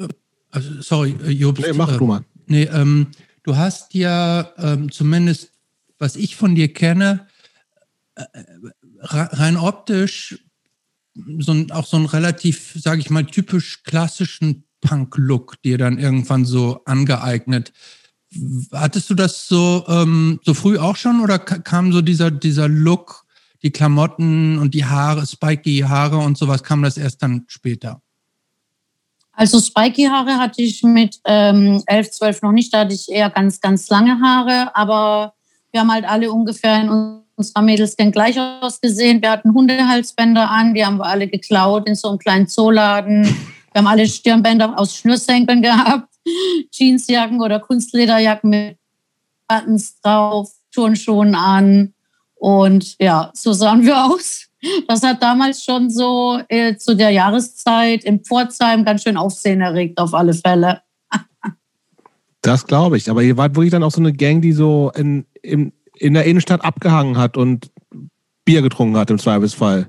also 0.50 0.80
sorry, 0.80 1.16
äh, 1.26 1.30
Jobst. 1.30 1.66
Nee, 1.66 1.72
mach 1.72 1.96
du 1.98 2.06
mal. 2.06 2.24
Nee, 2.46 2.64
ähm, 2.72 3.08
du 3.42 3.56
hast 3.56 3.92
ja 3.94 4.50
ähm, 4.56 4.90
zumindest, 4.90 5.50
was 5.98 6.16
ich 6.16 6.36
von 6.36 6.54
dir 6.54 6.72
kenne, 6.72 7.26
äh, 8.14 8.24
rein 9.00 9.56
optisch 9.56 10.38
so 11.38 11.52
ein, 11.52 11.70
auch 11.70 11.86
so 11.86 11.96
einen 11.96 12.06
relativ, 12.06 12.74
sage 12.76 13.00
ich 13.00 13.10
mal, 13.10 13.24
typisch 13.24 13.82
klassischen 13.82 14.64
Punk-Look 14.80 15.62
dir 15.62 15.78
dann 15.78 15.98
irgendwann 15.98 16.44
so 16.44 16.80
angeeignet. 16.84 17.72
Hattest 18.72 19.10
du 19.10 19.14
das 19.14 19.46
so, 19.46 19.84
ähm, 19.88 20.40
so 20.42 20.54
früh 20.54 20.78
auch 20.78 20.96
schon 20.96 21.20
oder 21.20 21.38
kam 21.38 21.92
so 21.92 22.00
dieser, 22.00 22.30
dieser 22.30 22.68
Look, 22.68 23.24
die 23.62 23.70
Klamotten 23.70 24.58
und 24.58 24.74
die 24.74 24.84
Haare, 24.84 25.26
spiky 25.26 25.80
Haare 25.80 26.18
und 26.18 26.36
sowas, 26.36 26.62
kam 26.62 26.82
das 26.82 26.96
erst 26.96 27.22
dann 27.22 27.44
später? 27.46 28.00
Also 29.32 29.60
spiky 29.60 30.04
Haare 30.04 30.38
hatte 30.38 30.62
ich 30.62 30.82
mit 30.82 31.20
ähm, 31.24 31.82
11, 31.86 32.10
12 32.10 32.42
noch 32.42 32.52
nicht, 32.52 32.72
da 32.74 32.80
hatte 32.80 32.94
ich 32.94 33.08
eher 33.08 33.30
ganz, 33.30 33.60
ganz 33.60 33.88
lange 33.88 34.20
Haare, 34.20 34.74
aber 34.74 35.34
wir 35.70 35.80
haben 35.80 35.92
halt 35.92 36.04
alle 36.04 36.30
ungefähr 36.32 36.80
in 36.80 37.21
unserer 37.36 37.62
Mädelsgang 37.62 38.12
gleich 38.12 38.38
ausgesehen. 38.38 39.22
Wir 39.22 39.30
hatten 39.30 39.54
Hundehalsbänder 39.54 40.50
an, 40.50 40.74
die 40.74 40.84
haben 40.84 40.98
wir 40.98 41.06
alle 41.06 41.28
geklaut 41.28 41.86
in 41.88 41.94
so 41.94 42.08
einem 42.08 42.18
kleinen 42.18 42.46
Zooladen. 42.46 43.24
Wir 43.24 43.78
haben 43.78 43.86
alle 43.86 44.06
Stirnbänder 44.06 44.78
aus 44.78 44.96
Schnürsenkeln 44.96 45.62
gehabt. 45.62 46.08
Jeansjacken 46.72 47.40
oder 47.40 47.60
Kunstlederjacken 47.60 48.50
mit 48.50 48.76
Buttons 49.48 50.00
drauf, 50.00 50.50
Turnschuhen 50.72 51.34
an. 51.34 51.94
Und 52.34 52.96
ja, 53.00 53.30
so 53.34 53.52
sahen 53.52 53.84
wir 53.84 54.04
aus. 54.04 54.48
Das 54.86 55.02
hat 55.02 55.22
damals 55.22 55.64
schon 55.64 55.90
so 55.90 56.40
äh, 56.48 56.76
zu 56.76 56.94
der 56.94 57.10
Jahreszeit 57.10 58.04
in 58.04 58.20
Pforzheim 58.20 58.84
ganz 58.84 59.02
schön 59.02 59.16
Aufsehen 59.16 59.60
erregt, 59.60 59.98
auf 59.98 60.14
alle 60.14 60.34
Fälle. 60.34 60.82
das 62.42 62.66
glaube 62.66 62.96
ich. 62.96 63.10
Aber 63.10 63.22
ihr 63.22 63.36
wart 63.36 63.56
wirklich 63.56 63.72
dann 63.72 63.82
auch 63.82 63.90
so 63.90 64.00
eine 64.00 64.12
Gang, 64.12 64.40
die 64.40 64.52
so 64.52 64.92
in, 64.94 65.26
in, 65.42 65.72
in 66.02 66.14
der 66.14 66.24
Innenstadt 66.24 66.64
abgehangen 66.64 67.16
hat 67.16 67.36
und 67.36 67.70
Bier 68.44 68.60
getrunken 68.60 68.96
hat 68.96 69.10
im 69.10 69.20
Zweifelsfall. 69.20 69.86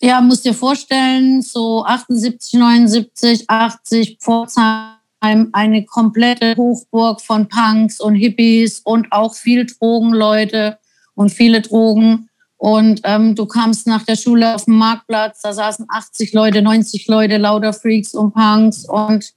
Ja, 0.00 0.20
musst 0.20 0.46
dir 0.46 0.54
vorstellen, 0.54 1.42
so 1.42 1.84
78, 1.84 2.58
79, 2.58 3.44
80 3.48 4.18
Pforzheim 4.18 5.50
eine 5.52 5.84
komplette 5.84 6.56
Hochburg 6.56 7.20
von 7.20 7.48
Punks 7.48 8.00
und 8.00 8.14
Hippies 8.14 8.80
und 8.80 9.12
auch 9.12 9.34
viel 9.34 9.66
Drogenleute 9.66 10.78
und 11.14 11.30
viele 11.30 11.60
Drogen. 11.60 12.30
Und 12.56 13.02
ähm, 13.04 13.34
du 13.34 13.44
kamst 13.46 13.86
nach 13.86 14.04
der 14.04 14.16
Schule 14.16 14.54
auf 14.54 14.64
den 14.64 14.76
Marktplatz, 14.76 15.42
da 15.42 15.52
saßen 15.52 15.86
80 15.88 16.32
Leute, 16.32 16.62
90 16.62 17.06
Leute, 17.08 17.36
lauter 17.36 17.72
Freaks 17.72 18.14
und 18.14 18.32
Punks. 18.32 18.88
Und 18.88 19.32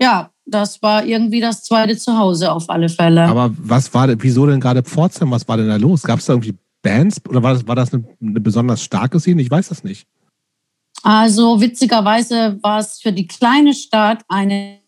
ja, 0.00 0.30
das 0.50 0.82
war 0.82 1.04
irgendwie 1.04 1.40
das 1.40 1.64
zweite 1.64 1.96
Zuhause 1.96 2.52
auf 2.52 2.68
alle 2.68 2.88
Fälle. 2.88 3.24
Aber 3.26 3.52
was 3.56 3.92
war, 3.94 4.08
wieso 4.22 4.46
denn 4.46 4.60
gerade 4.60 4.82
Pforzheim? 4.82 5.30
Was 5.30 5.46
war 5.48 5.56
denn 5.56 5.68
da 5.68 5.76
los? 5.76 6.02
Gab 6.02 6.18
es 6.18 6.26
da 6.26 6.34
irgendwie 6.34 6.54
Bands 6.82 7.20
oder 7.28 7.42
war 7.42 7.54
das, 7.54 7.66
war 7.66 7.76
das 7.76 7.92
eine, 7.92 8.04
eine 8.20 8.40
besonders 8.40 8.82
starke 8.82 9.20
Szene? 9.20 9.42
Ich 9.42 9.50
weiß 9.50 9.68
das 9.68 9.84
nicht. 9.84 10.06
Also 11.02 11.60
witzigerweise 11.60 12.58
war 12.62 12.78
es 12.78 13.00
für 13.00 13.12
die 13.12 13.26
kleine 13.26 13.72
Stadt 13.72 14.22
eine 14.28 14.80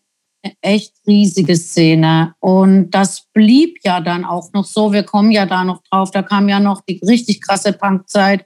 echt 0.61 0.93
riesige 1.07 1.55
Szene. 1.55 2.35
Und 2.39 2.91
das 2.91 3.27
blieb 3.33 3.77
ja 3.83 4.01
dann 4.01 4.25
auch 4.25 4.51
noch 4.53 4.65
so. 4.65 4.91
Wir 4.91 5.03
kommen 5.03 5.31
ja 5.31 5.45
da 5.45 5.63
noch 5.63 5.81
drauf. 5.89 6.11
Da 6.11 6.21
kam 6.21 6.49
ja 6.49 6.59
noch 6.59 6.81
die 6.81 6.99
richtig 7.05 7.41
krasse 7.41 7.73
Punkzeit 7.73 8.45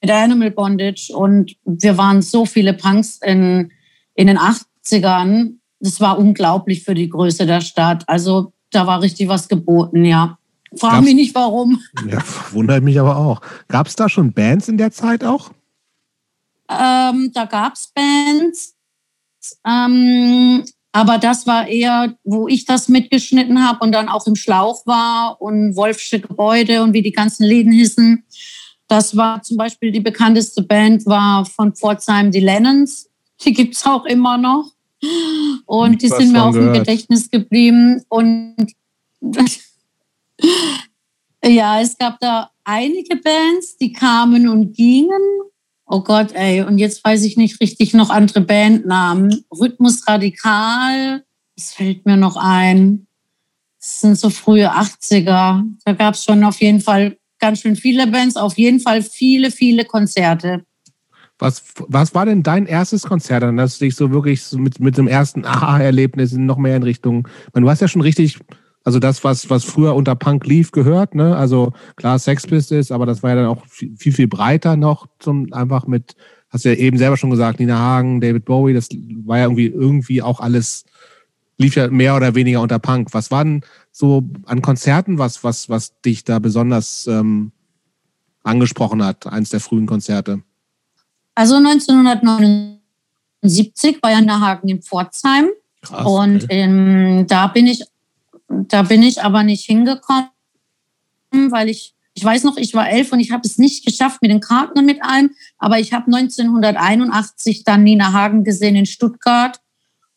mit 0.00 0.10
Animal 0.10 0.50
Bondage. 0.50 1.12
Und 1.14 1.56
wir 1.64 1.96
waren 1.96 2.22
so 2.22 2.44
viele 2.44 2.74
Punks 2.74 3.18
in, 3.22 3.72
in 4.14 4.26
den 4.26 4.38
80ern. 4.38 5.57
Das 5.80 6.00
war 6.00 6.18
unglaublich 6.18 6.82
für 6.82 6.94
die 6.94 7.08
Größe 7.08 7.46
der 7.46 7.60
Stadt. 7.60 8.04
Also 8.06 8.52
da 8.70 8.86
war 8.86 9.02
richtig 9.02 9.28
was 9.28 9.48
geboten, 9.48 10.04
ja. 10.04 10.38
Frag 10.76 11.02
mich 11.02 11.14
nicht 11.14 11.34
warum. 11.34 11.80
Ja, 12.06 12.18
wundert 12.50 12.82
mich 12.82 13.00
aber 13.00 13.16
auch. 13.16 13.40
Gab 13.68 13.86
es 13.86 13.96
da 13.96 14.08
schon 14.08 14.32
Bands 14.32 14.68
in 14.68 14.76
der 14.76 14.90
Zeit 14.90 15.24
auch? 15.24 15.50
Ähm, 16.68 17.30
da 17.32 17.46
gab 17.46 17.74
es 17.74 17.90
Bands. 17.94 18.76
Ähm, 19.66 20.64
aber 20.92 21.18
das 21.18 21.46
war 21.46 21.68
eher, 21.68 22.14
wo 22.24 22.48
ich 22.48 22.64
das 22.64 22.88
mitgeschnitten 22.88 23.66
habe 23.66 23.84
und 23.84 23.92
dann 23.92 24.08
auch 24.08 24.26
im 24.26 24.36
Schlauch 24.36 24.86
war 24.86 25.40
und 25.40 25.76
Wolfsche 25.76 26.20
Gebäude 26.20 26.82
und 26.82 26.92
wie 26.92 27.02
die 27.02 27.12
ganzen 27.12 27.44
Läden 27.44 27.72
hissen. 27.72 28.24
Das 28.88 29.16
war 29.16 29.42
zum 29.42 29.56
Beispiel 29.58 29.92
die 29.92 30.00
bekannteste 30.00 30.62
Band 30.62 31.06
war 31.06 31.44
von 31.44 31.74
Pforzheim 31.74 32.30
die 32.30 32.40
Lennons. 32.40 33.08
Die 33.44 33.52
gibt 33.52 33.76
es 33.76 33.86
auch 33.86 34.04
immer 34.06 34.38
noch. 34.38 34.72
Und 35.66 36.02
die 36.02 36.08
sind 36.08 36.32
mir 36.32 36.44
auch 36.44 36.54
im 36.54 36.72
Gedächtnis 36.72 37.30
geblieben. 37.30 38.02
Und 38.08 38.56
ja, 41.44 41.80
es 41.80 41.96
gab 41.96 42.18
da 42.20 42.50
einige 42.64 43.16
Bands, 43.16 43.76
die 43.76 43.92
kamen 43.92 44.48
und 44.48 44.74
gingen. 44.74 45.22
Oh 45.86 46.00
Gott, 46.02 46.32
ey, 46.32 46.62
und 46.62 46.78
jetzt 46.78 47.02
weiß 47.02 47.24
ich 47.24 47.36
nicht 47.36 47.60
richtig 47.60 47.94
noch 47.94 48.10
andere 48.10 48.42
Bandnamen. 48.42 49.44
Rhythmus 49.50 50.06
Radikal, 50.06 51.24
das 51.56 51.72
fällt 51.72 52.04
mir 52.04 52.16
noch 52.16 52.36
ein. 52.36 53.06
Das 53.80 54.00
sind 54.00 54.18
so 54.18 54.28
frühe 54.28 54.70
80er. 54.70 55.62
Da 55.84 55.92
gab 55.92 56.14
es 56.14 56.24
schon 56.24 56.44
auf 56.44 56.60
jeden 56.60 56.80
Fall 56.80 57.16
ganz 57.38 57.60
schön 57.60 57.76
viele 57.76 58.06
Bands, 58.06 58.36
auf 58.36 58.58
jeden 58.58 58.80
Fall 58.80 59.02
viele, 59.02 59.50
viele 59.50 59.84
Konzerte. 59.84 60.64
Was, 61.38 61.62
was 61.86 62.14
war 62.14 62.26
denn 62.26 62.42
dein 62.42 62.66
erstes 62.66 63.04
Konzert, 63.04 63.44
an 63.44 63.56
das 63.56 63.78
du 63.78 63.84
dich 63.84 63.94
so 63.94 64.10
wirklich 64.10 64.42
so 64.42 64.58
mit, 64.58 64.80
mit 64.80 64.98
dem 64.98 65.06
ersten 65.06 65.44
Aha-Erlebnis 65.44 66.32
noch 66.32 66.58
mehr 66.58 66.76
in 66.76 66.82
Richtung, 66.82 67.28
man, 67.54 67.62
du 67.62 67.70
hast 67.70 67.80
ja 67.80 67.88
schon 67.88 68.02
richtig 68.02 68.38
also 68.88 69.00
das, 69.00 69.22
was, 69.22 69.50
was 69.50 69.64
früher 69.64 69.94
unter 69.94 70.14
Punk 70.14 70.46
lief, 70.46 70.70
gehört, 70.70 71.14
ne? 71.14 71.36
Also 71.36 71.74
klar, 71.96 72.18
Sex 72.18 72.46
Pistols, 72.46 72.90
aber 72.90 73.04
das 73.04 73.22
war 73.22 73.30
ja 73.30 73.36
dann 73.36 73.46
auch 73.46 73.66
viel, 73.66 74.14
viel 74.14 74.28
breiter 74.28 74.78
noch 74.78 75.08
zum 75.18 75.52
einfach 75.52 75.86
mit, 75.86 76.16
hast 76.48 76.64
du 76.64 76.70
ja 76.70 76.74
eben 76.74 76.96
selber 76.96 77.18
schon 77.18 77.28
gesagt, 77.28 77.60
Nina 77.60 77.78
Hagen, 77.78 78.22
David 78.22 78.46
Bowie, 78.46 78.72
das 78.72 78.88
war 79.26 79.36
ja 79.36 79.44
irgendwie, 79.44 79.66
irgendwie 79.66 80.22
auch 80.22 80.40
alles, 80.40 80.86
lief 81.58 81.76
ja 81.76 81.88
mehr 81.88 82.16
oder 82.16 82.34
weniger 82.34 82.62
unter 82.62 82.78
Punk. 82.78 83.12
Was 83.12 83.30
waren 83.30 83.60
so 83.92 84.22
an 84.46 84.62
Konzerten, 84.62 85.18
was, 85.18 85.44
was, 85.44 85.68
was 85.68 86.00
dich 86.00 86.24
da 86.24 86.38
besonders 86.38 87.06
ähm, 87.08 87.52
angesprochen 88.42 89.04
hat, 89.04 89.26
eins 89.26 89.50
der 89.50 89.60
frühen 89.60 89.84
Konzerte? 89.84 90.42
Also 91.38 91.54
1979 91.54 94.02
war 94.02 94.10
ja 94.10 94.20
Nina 94.20 94.40
Hagen 94.40 94.68
in 94.68 94.82
Pforzheim. 94.82 95.46
Krass, 95.82 96.04
und 96.04 96.46
ähm, 96.48 97.28
da 97.28 97.46
bin 97.46 97.68
ich 97.68 97.84
da 98.48 98.82
bin 98.82 99.04
ich 99.04 99.22
aber 99.22 99.44
nicht 99.44 99.64
hingekommen, 99.64 100.30
weil 101.30 101.68
ich, 101.68 101.94
ich 102.14 102.24
weiß 102.24 102.42
noch, 102.42 102.56
ich 102.56 102.74
war 102.74 102.90
elf 102.90 103.12
und 103.12 103.20
ich 103.20 103.30
habe 103.30 103.46
es 103.46 103.56
nicht 103.56 103.86
geschafft 103.86 104.20
mit 104.20 104.32
den 104.32 104.40
Karten 104.40 104.80
und 104.80 104.86
mit 104.86 105.00
allem. 105.00 105.30
Aber 105.58 105.78
ich 105.78 105.92
habe 105.92 106.06
1981 106.06 107.62
dann 107.62 107.84
Nina 107.84 108.12
Hagen 108.12 108.42
gesehen 108.42 108.74
in 108.74 108.86
Stuttgart. 108.86 109.60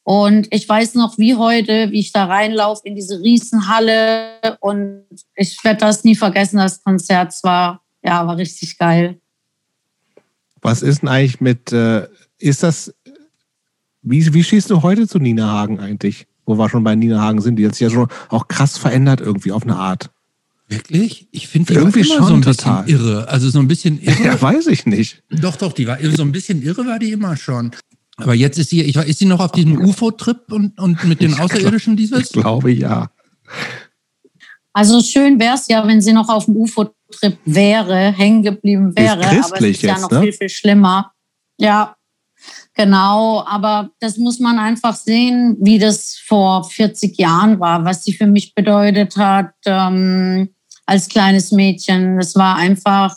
Und 0.01 0.47
ich 0.49 0.67
weiß 0.67 0.95
noch 0.95 1.19
wie 1.19 1.35
heute, 1.35 1.91
wie 1.91 1.99
ich 1.99 2.13
da 2.13 2.25
reinlaufe 2.25 2.81
in 2.85 2.95
diese 2.95 3.21
Riesenhalle. 3.21 4.57
Und 4.59 5.03
ich 5.35 5.63
werde 5.63 5.81
das 5.81 6.03
nie 6.03 6.15
vergessen, 6.15 6.57
das 6.57 6.83
Konzert 6.83 7.35
war, 7.43 7.83
ja, 8.01 8.25
war 8.25 8.37
richtig 8.37 8.79
geil. 8.79 9.20
Was 10.61 10.81
ist 10.81 11.01
denn 11.01 11.09
eigentlich 11.09 11.41
mit, 11.41 11.71
äh, 11.71 12.07
ist 12.37 12.63
das, 12.63 12.93
wie, 14.01 14.33
wie 14.33 14.43
stehst 14.43 14.69
du 14.69 14.81
heute 14.81 15.07
zu 15.07 15.19
Nina 15.19 15.47
Hagen 15.51 15.79
eigentlich? 15.79 16.27
Wo 16.45 16.57
wir 16.57 16.69
schon 16.69 16.83
bei 16.83 16.95
Nina 16.95 17.21
Hagen 17.21 17.41
sind, 17.41 17.55
die 17.57 17.65
hat 17.65 17.75
sich 17.75 17.81
ja 17.81 17.89
schon 17.89 18.07
auch 18.29 18.47
krass 18.47 18.77
verändert 18.77 19.21
irgendwie 19.21 19.51
auf 19.51 19.63
eine 19.63 19.75
Art. 19.75 20.09
Wirklich? 20.67 21.27
Ich 21.31 21.47
finde 21.47 21.73
die 21.73 21.79
Irgendwie 21.79 22.03
schon 22.03 22.23
so 22.25 22.33
ein 22.33 22.41
total. 22.41 22.83
bisschen 22.83 23.01
irre. 23.05 23.27
Also 23.27 23.49
so 23.49 23.59
ein 23.59 23.67
bisschen 23.67 23.99
irre. 24.01 24.23
Ja, 24.23 24.41
weiß 24.41 24.67
ich 24.67 24.85
nicht. 24.85 25.23
Doch, 25.29 25.55
doch, 25.57 25.73
die 25.73 25.85
war 25.87 25.97
so 26.15 26.23
ein 26.23 26.31
bisschen 26.31 26.61
irre 26.61 26.85
war 26.85 26.97
die 26.97 27.11
immer 27.11 27.35
schon. 27.35 27.71
Aber 28.17 28.33
jetzt 28.33 28.57
ist 28.57 28.69
sie, 28.69 28.81
ich 28.81 28.95
ist 28.95 29.19
sie 29.19 29.25
noch 29.25 29.39
auf 29.39 29.51
diesem 29.51 29.77
UFO-Trip 29.79 30.51
und, 30.51 30.77
und 30.79 31.03
mit 31.05 31.21
den 31.21 31.31
Ich 31.31 31.39
Außerirdischen 31.39 31.93
Ich 31.97 32.09
dieses? 32.09 32.31
glaube 32.31 32.71
ja. 32.71 33.09
Also 34.73 35.01
schön 35.01 35.39
wäre 35.39 35.55
es 35.55 35.67
ja, 35.67 35.85
wenn 35.87 36.01
sie 36.01 36.13
noch 36.13 36.29
auf 36.29 36.45
dem 36.45 36.55
UFO-Trip 37.11 37.37
wäre, 37.45 38.11
hängen 38.11 38.43
geblieben 38.43 38.95
wäre. 38.95 39.25
aber 39.43 39.61
es 39.61 39.61
ist 39.61 39.81
ja 39.81 39.99
noch 39.99 40.11
ne? 40.11 40.21
viel, 40.21 40.33
viel 40.33 40.49
schlimmer. 40.49 41.11
Ja, 41.57 41.95
genau. 42.73 43.43
Aber 43.45 43.91
das 43.99 44.17
muss 44.17 44.39
man 44.39 44.59
einfach 44.59 44.95
sehen, 44.95 45.57
wie 45.59 45.79
das 45.79 46.17
vor 46.17 46.63
40 46.63 47.17
Jahren 47.17 47.59
war, 47.59 47.85
was 47.85 48.03
sie 48.03 48.13
für 48.13 48.27
mich 48.27 48.55
bedeutet 48.55 49.17
hat 49.17 49.53
ähm, 49.65 50.49
als 50.85 51.09
kleines 51.09 51.51
Mädchen. 51.51 52.19
Es 52.19 52.35
war 52.35 52.55
einfach 52.55 53.15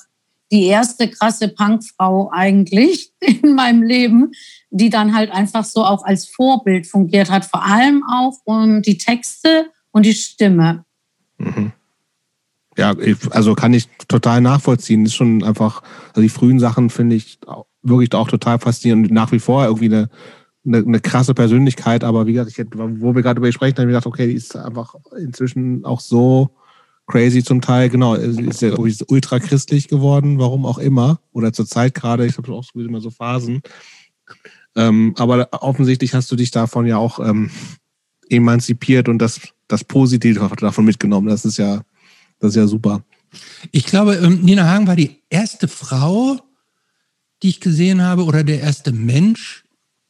die 0.53 0.67
erste 0.67 1.09
krasse 1.09 1.49
Punkfrau 1.49 2.31
eigentlich 2.33 3.13
in 3.21 3.55
meinem 3.55 3.83
Leben, 3.83 4.33
die 4.71 4.91
dann 4.91 5.15
halt 5.15 5.31
einfach 5.31 5.65
so 5.65 5.85
auch 5.85 6.05
als 6.05 6.29
Vorbild 6.29 6.87
fungiert 6.87 7.31
hat. 7.31 7.45
Vor 7.45 7.65
allem 7.65 8.05
auch 8.05 8.39
um 8.45 8.83
die 8.83 8.99
Texte 8.99 9.71
und 9.91 10.05
die 10.05 10.15
Stimme. 10.15 10.85
Mhm. 11.39 11.73
Ja, 12.77 12.95
also 13.31 13.55
kann 13.55 13.73
ich 13.73 13.89
total 14.09 14.41
nachvollziehen. 14.41 15.05
Ist 15.05 15.15
schon 15.15 15.43
einfach, 15.45 15.83
also 16.09 16.21
die 16.21 16.29
frühen 16.29 16.59
Sachen 16.59 16.91
finde 16.91 17.17
ich 17.17 17.39
wirklich 17.83 18.13
auch 18.15 18.29
total 18.29 18.59
faszinierend 18.59 19.11
nach 19.11 19.31
wie 19.33 19.39
vor 19.39 19.65
irgendwie 19.65 19.87
eine, 19.87 20.09
eine, 20.67 20.79
eine 20.79 21.01
krasse 21.01 21.35
Persönlichkeit. 21.35 22.03
Aber 22.03 22.27
wie 22.27 22.33
gesagt, 22.33 22.59
ich 22.59 22.67
wo 22.75 23.15
wir 23.15 23.23
gerade 23.23 23.39
über 23.39 23.47
ihr 23.47 23.53
sprechen, 23.53 23.77
habe 23.77 23.87
ich 23.87 23.95
gedacht, 23.95 24.07
okay, 24.07 24.27
die 24.27 24.35
ist 24.35 24.57
einfach 24.57 24.95
inzwischen 25.17 25.85
auch 25.85 26.01
so 26.01 26.51
crazy 27.07 27.43
zum 27.43 27.61
Teil. 27.61 27.91
Genau, 27.91 28.15
ist 28.15 28.63
ja 28.63 28.75
ultra 28.77 29.39
christlich 29.39 29.89
geworden, 29.89 30.39
warum 30.39 30.67
auch 30.67 30.79
immer. 30.79 31.21
Oder 31.33 31.53
zur 31.53 31.67
Zeit 31.67 31.95
gerade, 31.95 32.27
ich 32.27 32.37
habe 32.37 32.53
auch 32.53 32.65
so 32.65 32.81
immer 32.81 33.01
so 33.01 33.11
Phasen. 33.11 33.63
Ähm, 34.77 35.15
aber 35.19 35.49
offensichtlich 35.53 36.15
hast 36.15 36.31
du 36.33 36.37
dich 36.37 36.51
davon 36.51 36.87
ja 36.87 36.97
auch 36.97 37.21
ähm, 37.21 37.51
emanzipiert 38.29 39.09
und 39.09 39.19
das, 39.19 39.41
das 39.69 39.85
Positive 39.85 40.51
davon 40.57 40.85
mitgenommen. 40.85 41.29
Das 41.29 41.45
ist 41.45 41.59
ja, 41.59 41.83
das 42.45 42.53
ist 42.53 42.57
ja 42.57 42.67
super. 42.67 43.03
Ich 43.73 43.87
glaube, 43.87 44.17
ähm, 44.17 44.43
Nina 44.43 44.67
Hagen 44.67 44.87
war 44.87 44.97
die 44.97 45.23
erste 45.31 45.67
Frau, 45.67 46.39
die 47.43 47.49
ich 47.49 47.61
gesehen 47.61 48.03
habe, 48.03 48.25
oder 48.25 48.45
der 48.45 48.61
erste 48.61 48.93
Mensch 48.93 49.65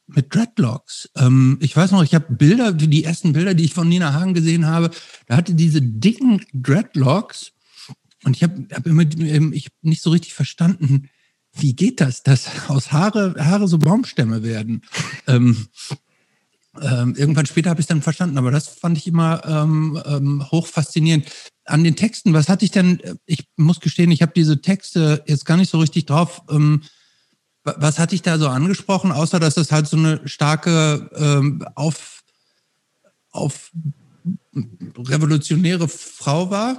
mit 0.07 0.35
Dreadlocks. 0.35 1.09
Ähm, 1.15 1.57
ich 1.61 1.75
weiß 1.75 1.91
noch, 1.91 2.03
ich 2.03 2.13
habe 2.13 2.33
Bilder, 2.33 2.73
die 2.73 3.05
ersten 3.05 3.31
Bilder, 3.31 3.53
die 3.53 3.63
ich 3.63 3.73
von 3.73 3.87
Nina 3.87 4.13
Hagen 4.13 4.33
gesehen 4.33 4.65
habe, 4.65 4.91
da 5.27 5.37
hatte 5.37 5.53
diese 5.53 5.81
dicken 5.81 6.45
Dreadlocks 6.53 7.53
und 8.25 8.35
ich 8.35 8.43
habe 8.43 8.67
hab 8.73 8.85
immer 8.85 9.03
ähm, 9.03 9.53
ich 9.53 9.67
hab 9.67 9.73
nicht 9.81 10.01
so 10.01 10.09
richtig 10.09 10.33
verstanden, 10.33 11.09
wie 11.53 11.73
geht 11.73 12.01
das, 12.01 12.21
dass 12.21 12.49
aus 12.67 12.91
Haare, 12.91 13.35
Haare 13.39 13.69
so 13.69 13.77
Baumstämme 13.77 14.43
werden. 14.43 14.81
Ähm, 15.25 15.67
ähm, 16.81 17.15
irgendwann 17.15 17.45
später 17.45 17.69
habe 17.69 17.79
ich 17.79 17.85
es 17.85 17.87
dann 17.87 18.01
verstanden, 18.01 18.37
aber 18.37 18.51
das 18.51 18.67
fand 18.67 18.97
ich 18.97 19.07
immer 19.07 19.41
ähm, 19.45 20.43
hoch 20.51 20.67
faszinierend. 20.67 21.31
An 21.65 21.83
den 21.83 21.95
Texten, 21.95 22.33
was 22.33 22.47
hatte 22.47 22.63
ich 22.65 22.71
denn? 22.71 23.01
Ich 23.25 23.47
muss 23.57 23.79
gestehen, 23.79 24.11
ich 24.11 24.21
habe 24.21 24.33
diese 24.35 24.61
Texte 24.61 25.23
jetzt 25.25 25.45
gar 25.45 25.57
nicht 25.57 25.71
so 25.71 25.79
richtig 25.79 26.05
drauf. 26.05 26.41
Ähm, 26.49 26.83
wa- 27.63 27.75
was 27.77 27.97
hatte 27.99 28.13
ich 28.15 28.21
da 28.21 28.37
so 28.37 28.47
angesprochen, 28.47 29.11
außer 29.11 29.39
dass 29.39 29.57
es 29.57 29.71
halt 29.71 29.87
so 29.87 29.97
eine 29.97 30.21
starke 30.27 31.09
ähm, 31.15 31.65
auf, 31.75 32.21
auf 33.31 33.71
revolutionäre 34.97 35.87
Frau 35.87 36.49
war? 36.49 36.77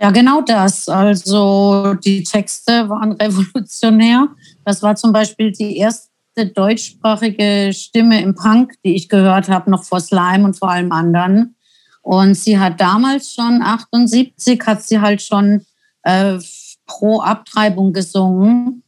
Ja, 0.00 0.10
genau 0.10 0.40
das. 0.42 0.88
Also 0.88 1.94
die 2.04 2.22
Texte 2.22 2.88
waren 2.88 3.12
revolutionär. 3.12 4.28
Das 4.64 4.82
war 4.82 4.94
zum 4.96 5.12
Beispiel 5.12 5.52
die 5.52 5.76
erste 5.76 6.08
deutschsprachige 6.54 7.72
Stimme 7.74 8.22
im 8.22 8.34
Punk, 8.34 8.74
die 8.84 8.94
ich 8.94 9.08
gehört 9.08 9.48
habe, 9.48 9.70
noch 9.70 9.84
vor 9.84 10.00
Slime 10.00 10.44
und 10.44 10.56
vor 10.56 10.70
allem 10.70 10.92
anderen. 10.92 11.56
Und 12.02 12.34
sie 12.34 12.58
hat 12.58 12.80
damals 12.80 13.34
schon, 13.34 13.62
78, 13.62 14.60
hat 14.66 14.82
sie 14.82 15.00
halt 15.00 15.22
schon 15.22 15.64
äh, 16.02 16.38
pro 16.86 17.20
Abtreibung 17.20 17.92
gesungen. 17.92 18.82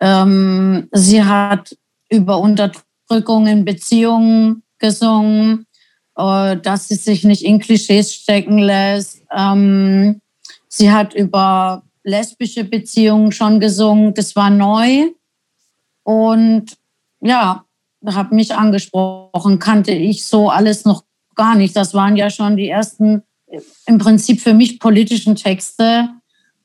Ähm, 0.00 0.88
sie 0.92 1.24
hat 1.24 1.76
über 2.10 2.38
Unterdrückung 2.38 3.46
in 3.46 3.64
Beziehungen 3.64 4.62
gesungen, 4.78 5.66
äh, 6.16 6.56
dass 6.56 6.88
sie 6.88 6.96
sich 6.96 7.24
nicht 7.24 7.44
in 7.44 7.60
Klischees 7.60 8.12
stecken 8.14 8.58
lässt. 8.58 9.22
Ähm, 9.34 10.20
Sie 10.72 10.92
hat 10.92 11.14
über 11.14 11.82
lesbische 12.04 12.64
Beziehungen 12.64 13.32
schon 13.32 13.58
gesungen. 13.58 14.14
Das 14.14 14.36
war 14.36 14.50
neu. 14.50 15.10
Und 16.04 16.76
ja, 17.20 17.64
hat 18.06 18.32
mich 18.32 18.54
angesprochen, 18.54 19.58
kannte 19.58 19.90
ich 19.90 20.24
so 20.24 20.48
alles 20.48 20.84
noch 20.84 21.04
gar 21.34 21.54
nicht. 21.54 21.74
Das 21.76 21.94
waren 21.94 22.16
ja 22.16 22.30
schon 22.30 22.56
die 22.56 22.68
ersten, 22.68 23.22
im 23.86 23.98
Prinzip 23.98 24.40
für 24.40 24.54
mich 24.54 24.78
politischen 24.78 25.36
Texte, 25.36 26.08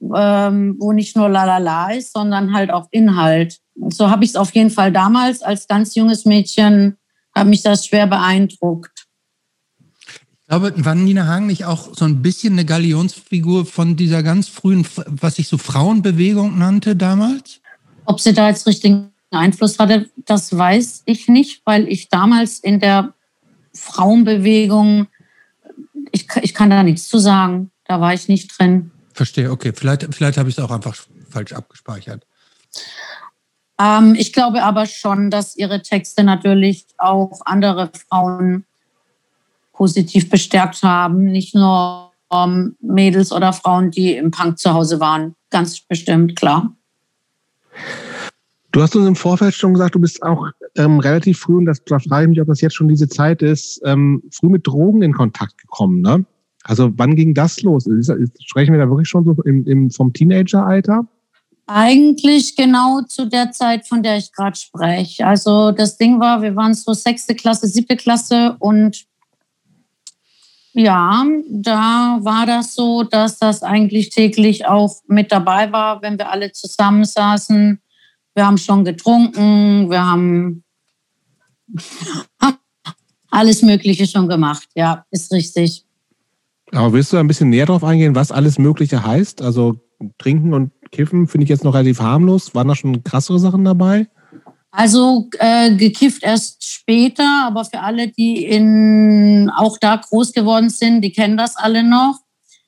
ähm, 0.01 0.75
wo 0.79 0.91
nicht 0.91 1.15
nur 1.15 1.29
Lalala 1.29 1.91
ist, 1.91 2.13
sondern 2.13 2.53
halt 2.53 2.71
auch 2.71 2.87
Inhalt. 2.91 3.59
So 3.89 4.09
habe 4.09 4.23
ich 4.23 4.31
es 4.31 4.35
auf 4.35 4.53
jeden 4.53 4.69
Fall 4.69 4.91
damals 4.91 5.41
als 5.41 5.67
ganz 5.67 5.95
junges 5.95 6.25
Mädchen, 6.25 6.97
hat 7.33 7.47
mich 7.47 7.63
das 7.63 7.85
schwer 7.85 8.07
beeindruckt. 8.07 9.05
Ich 10.45 10.49
glaube, 10.49 10.73
war 10.85 10.93
Nina 10.93 11.25
Hagen 11.25 11.47
nicht 11.47 11.65
auch 11.65 11.95
so 11.95 12.05
ein 12.05 12.21
bisschen 12.21 12.53
eine 12.53 12.65
Galionsfigur 12.65 13.65
von 13.65 13.95
dieser 13.95 14.21
ganz 14.21 14.47
frühen, 14.47 14.85
was 15.07 15.39
ich 15.39 15.47
so 15.47 15.57
Frauenbewegung 15.57 16.59
nannte 16.59 16.95
damals? 16.95 17.61
Ob 18.05 18.19
sie 18.19 18.33
da 18.33 18.49
jetzt 18.49 18.67
richtigen 18.67 19.11
Einfluss 19.31 19.79
hatte, 19.79 20.07
das 20.25 20.55
weiß 20.55 21.01
ich 21.05 21.27
nicht, 21.27 21.63
weil 21.65 21.87
ich 21.87 22.09
damals 22.09 22.59
in 22.59 22.79
der 22.79 23.15
Frauenbewegung, 23.75 25.07
ich, 26.11 26.27
ich 26.41 26.53
kann 26.53 26.69
da 26.69 26.83
nichts 26.83 27.07
zu 27.07 27.19
sagen, 27.19 27.71
da 27.85 28.01
war 28.01 28.13
ich 28.13 28.27
nicht 28.27 28.57
drin. 28.57 28.91
Verstehe, 29.13 29.51
okay. 29.51 29.71
Vielleicht, 29.75 30.13
vielleicht 30.13 30.37
habe 30.37 30.49
ich 30.49 30.57
es 30.57 30.63
auch 30.63 30.71
einfach 30.71 30.95
falsch 31.29 31.53
abgespeichert. 31.53 32.25
Ähm, 33.79 34.15
ich 34.17 34.33
glaube 34.33 34.63
aber 34.63 34.85
schon, 34.85 35.29
dass 35.29 35.55
ihre 35.55 35.81
Texte 35.81 36.23
natürlich 36.23 36.85
auch 36.97 37.41
andere 37.45 37.91
Frauen 38.09 38.65
positiv 39.73 40.29
bestärkt 40.29 40.83
haben, 40.83 41.25
nicht 41.25 41.53
nur 41.53 42.11
ähm, 42.31 42.75
Mädels 42.79 43.31
oder 43.31 43.53
Frauen, 43.53 43.91
die 43.91 44.15
im 44.15 44.31
Punk 44.31 44.57
zu 44.57 44.73
Hause 44.73 44.99
waren. 44.99 45.35
Ganz 45.49 45.81
bestimmt, 45.81 46.35
klar. 46.35 46.73
Du 48.75 48.81
hast 48.81 48.93
uns 48.93 49.07
im 49.07 49.15
Vorfeld 49.15 49.53
schon 49.53 49.71
gesagt, 49.71 49.95
du 49.95 49.99
bist 49.99 50.21
auch 50.21 50.49
ähm, 50.75 50.99
relativ 50.99 51.39
früh, 51.39 51.55
und 51.55 51.65
das 51.65 51.81
da 51.85 51.97
frage 51.97 52.25
ich 52.25 52.29
mich, 52.31 52.41
ob 52.41 52.47
das 52.47 52.59
jetzt 52.59 52.75
schon 52.75 52.89
diese 52.89 53.07
Zeit 53.07 53.41
ist, 53.41 53.81
ähm, 53.85 54.21
früh 54.33 54.49
mit 54.49 54.67
Drogen 54.67 55.01
in 55.01 55.13
Kontakt 55.13 55.57
gekommen. 55.57 56.01
Ne? 56.01 56.25
Also 56.63 56.91
wann 56.97 57.15
ging 57.15 57.33
das 57.33 57.61
los? 57.61 57.87
Ist, 57.87 58.09
ist, 58.09 58.33
sprechen 58.43 58.73
wir 58.73 58.81
da 58.81 58.89
wirklich 58.89 59.07
schon 59.07 59.23
so 59.23 59.33
im, 59.45 59.65
im, 59.65 59.91
vom 59.91 60.11
Teenageralter? 60.11 61.07
Eigentlich 61.67 62.57
genau 62.57 62.99
zu 63.07 63.29
der 63.29 63.53
Zeit, 63.53 63.87
von 63.87 64.03
der 64.03 64.17
ich 64.17 64.33
gerade 64.33 64.57
spreche. 64.57 65.25
Also 65.25 65.71
das 65.71 65.95
Ding 65.95 66.19
war, 66.19 66.41
wir 66.41 66.57
waren 66.57 66.73
so 66.73 66.91
sechste 66.91 67.33
Klasse, 67.33 67.67
siebte 67.67 67.95
Klasse 67.95 68.57
und 68.59 69.05
ja, 70.73 71.25
da 71.49 72.19
war 72.23 72.45
das 72.45 72.75
so, 72.75 73.03
dass 73.03 73.39
das 73.39 73.63
eigentlich 73.63 74.09
täglich 74.09 74.65
auch 74.65 74.97
mit 75.07 75.31
dabei 75.31 75.71
war, 75.71 76.01
wenn 76.01 76.17
wir 76.17 76.29
alle 76.29 76.51
zusammensaßen. 76.51 77.79
Wir 78.35 78.45
haben 78.45 78.57
schon 78.57 78.83
getrunken, 78.83 79.89
wir 79.89 80.05
haben 80.05 80.63
alles 83.31 83.61
Mögliche 83.61 84.05
schon 84.05 84.27
gemacht. 84.27 84.67
Ja, 84.75 85.05
ist 85.09 85.31
richtig. 85.31 85.85
Aber 86.71 86.93
willst 86.93 87.13
du 87.13 87.17
ein 87.17 87.27
bisschen 87.27 87.49
näher 87.49 87.65
drauf 87.65 87.83
eingehen, 87.83 88.15
was 88.15 88.31
alles 88.31 88.59
Mögliche 88.59 89.05
heißt? 89.05 89.41
Also 89.41 89.79
trinken 90.17 90.53
und 90.53 90.71
kiffen 90.91 91.27
finde 91.27 91.45
ich 91.45 91.49
jetzt 91.49 91.63
noch 91.63 91.73
relativ 91.73 92.01
harmlos. 92.01 92.53
Waren 92.53 92.67
da 92.67 92.75
schon 92.75 93.03
krassere 93.03 93.39
Sachen 93.39 93.63
dabei? 93.63 94.07
Also 94.71 95.29
äh, 95.39 95.73
gekifft 95.73 96.23
erst 96.23 96.65
später, 96.65 97.45
aber 97.47 97.63
für 97.63 97.79
alle, 97.79 98.09
die 98.09 98.43
in, 98.43 99.49
auch 99.55 99.77
da 99.77 99.95
groß 99.95 100.33
geworden 100.33 100.69
sind, 100.69 101.01
die 101.01 101.13
kennen 101.13 101.37
das 101.37 101.55
alle 101.55 101.81
noch. 101.81 102.19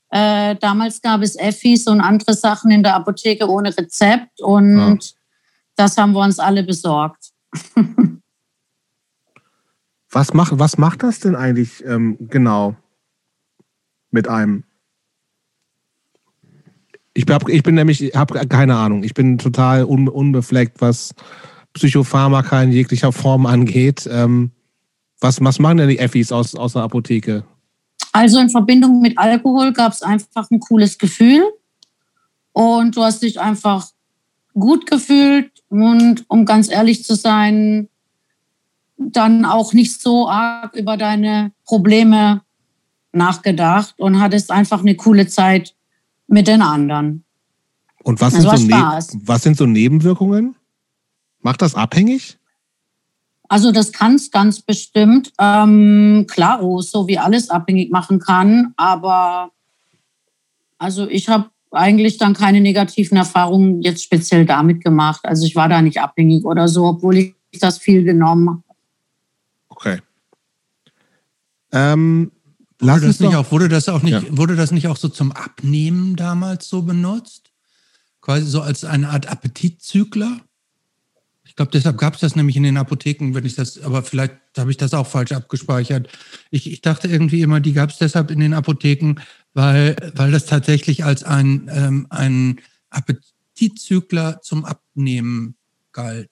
Äh, 0.10 0.56
damals 0.56 1.01
gab 1.01 1.21
es 1.21 1.36
Effis 1.36 1.86
und 1.88 1.99
andere 1.99 2.34
Sachen 2.34 2.71
in 2.71 2.82
der 2.82 2.95
Apotheke 2.95 3.49
ohne 3.49 3.77
Rezept 3.77 4.41
und 4.41 4.77
Ja. 4.77 5.16
Das 5.77 5.97
haben 5.97 6.11
wir 6.11 6.19
uns 6.21 6.39
alle 6.39 6.63
besorgt. 6.63 7.31
Was 10.09 10.33
macht, 10.33 10.57
was 10.57 10.77
macht 10.77 11.03
das 11.03 11.19
denn 11.19 11.35
eigentlich 11.35 11.83
ähm, 11.85 12.17
genau 12.19 12.77
mit 14.09 14.27
einem? 14.29 14.63
Ich, 17.13 17.25
hab, 17.29 17.49
ich 17.49 17.61
bin 17.61 17.75
nämlich, 17.75 18.15
habe 18.15 18.47
keine 18.47 18.77
Ahnung. 18.77 19.03
Ich 19.03 19.13
bin 19.13 19.37
total 19.37 19.83
un, 19.83 20.07
unbefleckt, 20.07 20.79
was 20.79 21.13
Psychopharmaka 21.73 22.63
in 22.63 22.71
jeglicher 22.71 23.11
Form 23.11 23.45
angeht. 23.45 24.07
Ähm, 24.09 24.51
was, 25.19 25.43
was 25.43 25.59
machen 25.59 25.77
denn 25.77 25.89
die 25.89 25.99
Effis 25.99 26.31
aus, 26.31 26.55
aus 26.55 26.73
der 26.73 26.83
Apotheke? 26.83 27.43
Also 28.13 28.39
in 28.39 28.49
Verbindung 28.49 29.01
mit 29.01 29.17
Alkohol 29.17 29.73
gab 29.73 29.91
es 29.91 30.03
einfach 30.03 30.49
ein 30.49 30.59
cooles 30.59 30.97
Gefühl. 30.97 31.43
Und 32.53 32.95
du 32.95 33.03
hast 33.03 33.21
dich 33.21 33.39
einfach 33.39 33.87
gut 34.53 34.89
gefühlt. 34.89 35.56
Und 35.69 36.25
um 36.27 36.45
ganz 36.45 36.69
ehrlich 36.69 37.03
zu 37.03 37.15
sein, 37.15 37.89
dann 38.97 39.45
auch 39.45 39.73
nicht 39.73 40.01
so 40.01 40.27
arg 40.30 40.75
über 40.75 40.97
deine 40.97 41.51
Probleme 41.65 42.41
nachgedacht 43.12 43.95
und 43.97 44.19
hattest 44.19 44.51
einfach 44.51 44.82
eine 44.82 44.95
coole 44.95 45.27
Zeit 45.27 45.75
mit 46.27 46.47
den 46.47 46.62
anderen. 46.62 47.23
Und 48.03 48.21
was, 48.21 48.34
sind 48.34 48.43
so, 48.43 48.49
was 48.49 49.43
sind 49.43 49.58
so 49.58 49.65
Nebenwirkungen? 49.65 50.56
Macht 51.41 51.62
das 51.62 51.75
abhängig? 51.75 52.38
Also 53.49 53.71
das 53.71 53.91
kann 53.91 54.15
es 54.15 54.32
ganz 54.32 54.62
bestimmt. 54.62 55.32
Ähm, 55.39 56.25
klaro, 56.30 56.82
so 56.82 57.08
wie 57.08 57.17
alles 57.17 57.49
abhängig 57.49 57.91
machen 57.91 58.19
kann. 58.19 58.73
Aber 58.77 59.51
also 60.77 61.08
ich 61.08 61.30
habe 61.30 61.49
eigentlich 61.71 62.17
dann 62.17 62.34
keine 62.34 62.62
negativen 62.62 63.17
Erfahrungen 63.17 63.82
jetzt 63.82 64.03
speziell 64.03 64.45
damit 64.45 64.84
gemacht. 64.84 65.21
Also 65.23 65.45
ich 65.45 65.56
war 65.56 65.69
da 65.69 65.82
nicht 65.82 65.99
abhängig 65.99 66.45
oder 66.45 66.67
so, 66.67 66.86
obwohl 66.86 67.17
ich 67.17 67.34
das 67.60 67.77
viel 67.77 68.03
genommen 68.03 68.49
habe. 68.49 68.63
Okay. 69.69 70.01
Ähm, 71.71 72.32
wurde, 72.80 73.08
das 73.08 73.19
nicht 73.19 73.36
auch, 73.36 73.51
wurde, 73.51 73.69
das 73.69 73.89
auch 73.89 74.01
nicht, 74.01 74.23
ja. 74.23 74.38
wurde 74.38 74.56
das 74.56 74.71
nicht 74.71 74.88
auch 74.88 74.97
so 74.97 75.10
zum 75.10 75.32
Abnehmen 75.32 76.15
damals 76.15 76.67
so 76.67 76.82
benutzt? 76.82 77.51
Quasi 78.21 78.45
so 78.45 78.62
als 78.62 78.84
eine 78.84 79.10
Art 79.10 79.27
Appetitzügler? 79.27 80.39
Ich 81.45 81.56
glaube, 81.56 81.71
deshalb 81.71 81.97
gab 81.97 82.13
es 82.13 82.19
das 82.19 82.36
nämlich 82.36 82.56
in 82.56 82.63
den 82.63 82.77
Apotheken, 82.77 83.34
wenn 83.34 83.45
ich 83.45 83.56
das, 83.56 83.82
aber 83.82 84.03
vielleicht 84.03 84.36
habe 84.58 84.69
ich 84.69 84.77
das 84.77 84.93
auch 84.93 85.08
falsch 85.08 85.32
abgespeichert. 85.32 86.08
Ich, 86.51 86.71
ich 86.71 86.82
dachte 86.82 87.08
irgendwie 87.08 87.41
immer, 87.41 87.60
die 87.60 87.73
gab 87.73 87.89
es 87.89 87.97
deshalb 87.97 88.32
in 88.32 88.39
den 88.39 88.53
Apotheken, 88.53 89.15
weil, 89.57 89.95
weil 90.13 90.31
das 90.31 90.45
tatsächlich 90.45 91.03
als 91.03 91.23
ein, 91.23 91.69
ähm, 91.73 92.05
ein 92.11 92.61
Appetitzügler 92.91 94.39
zum 94.41 94.63
Abnehmen 94.65 95.55
galt. 95.91 96.29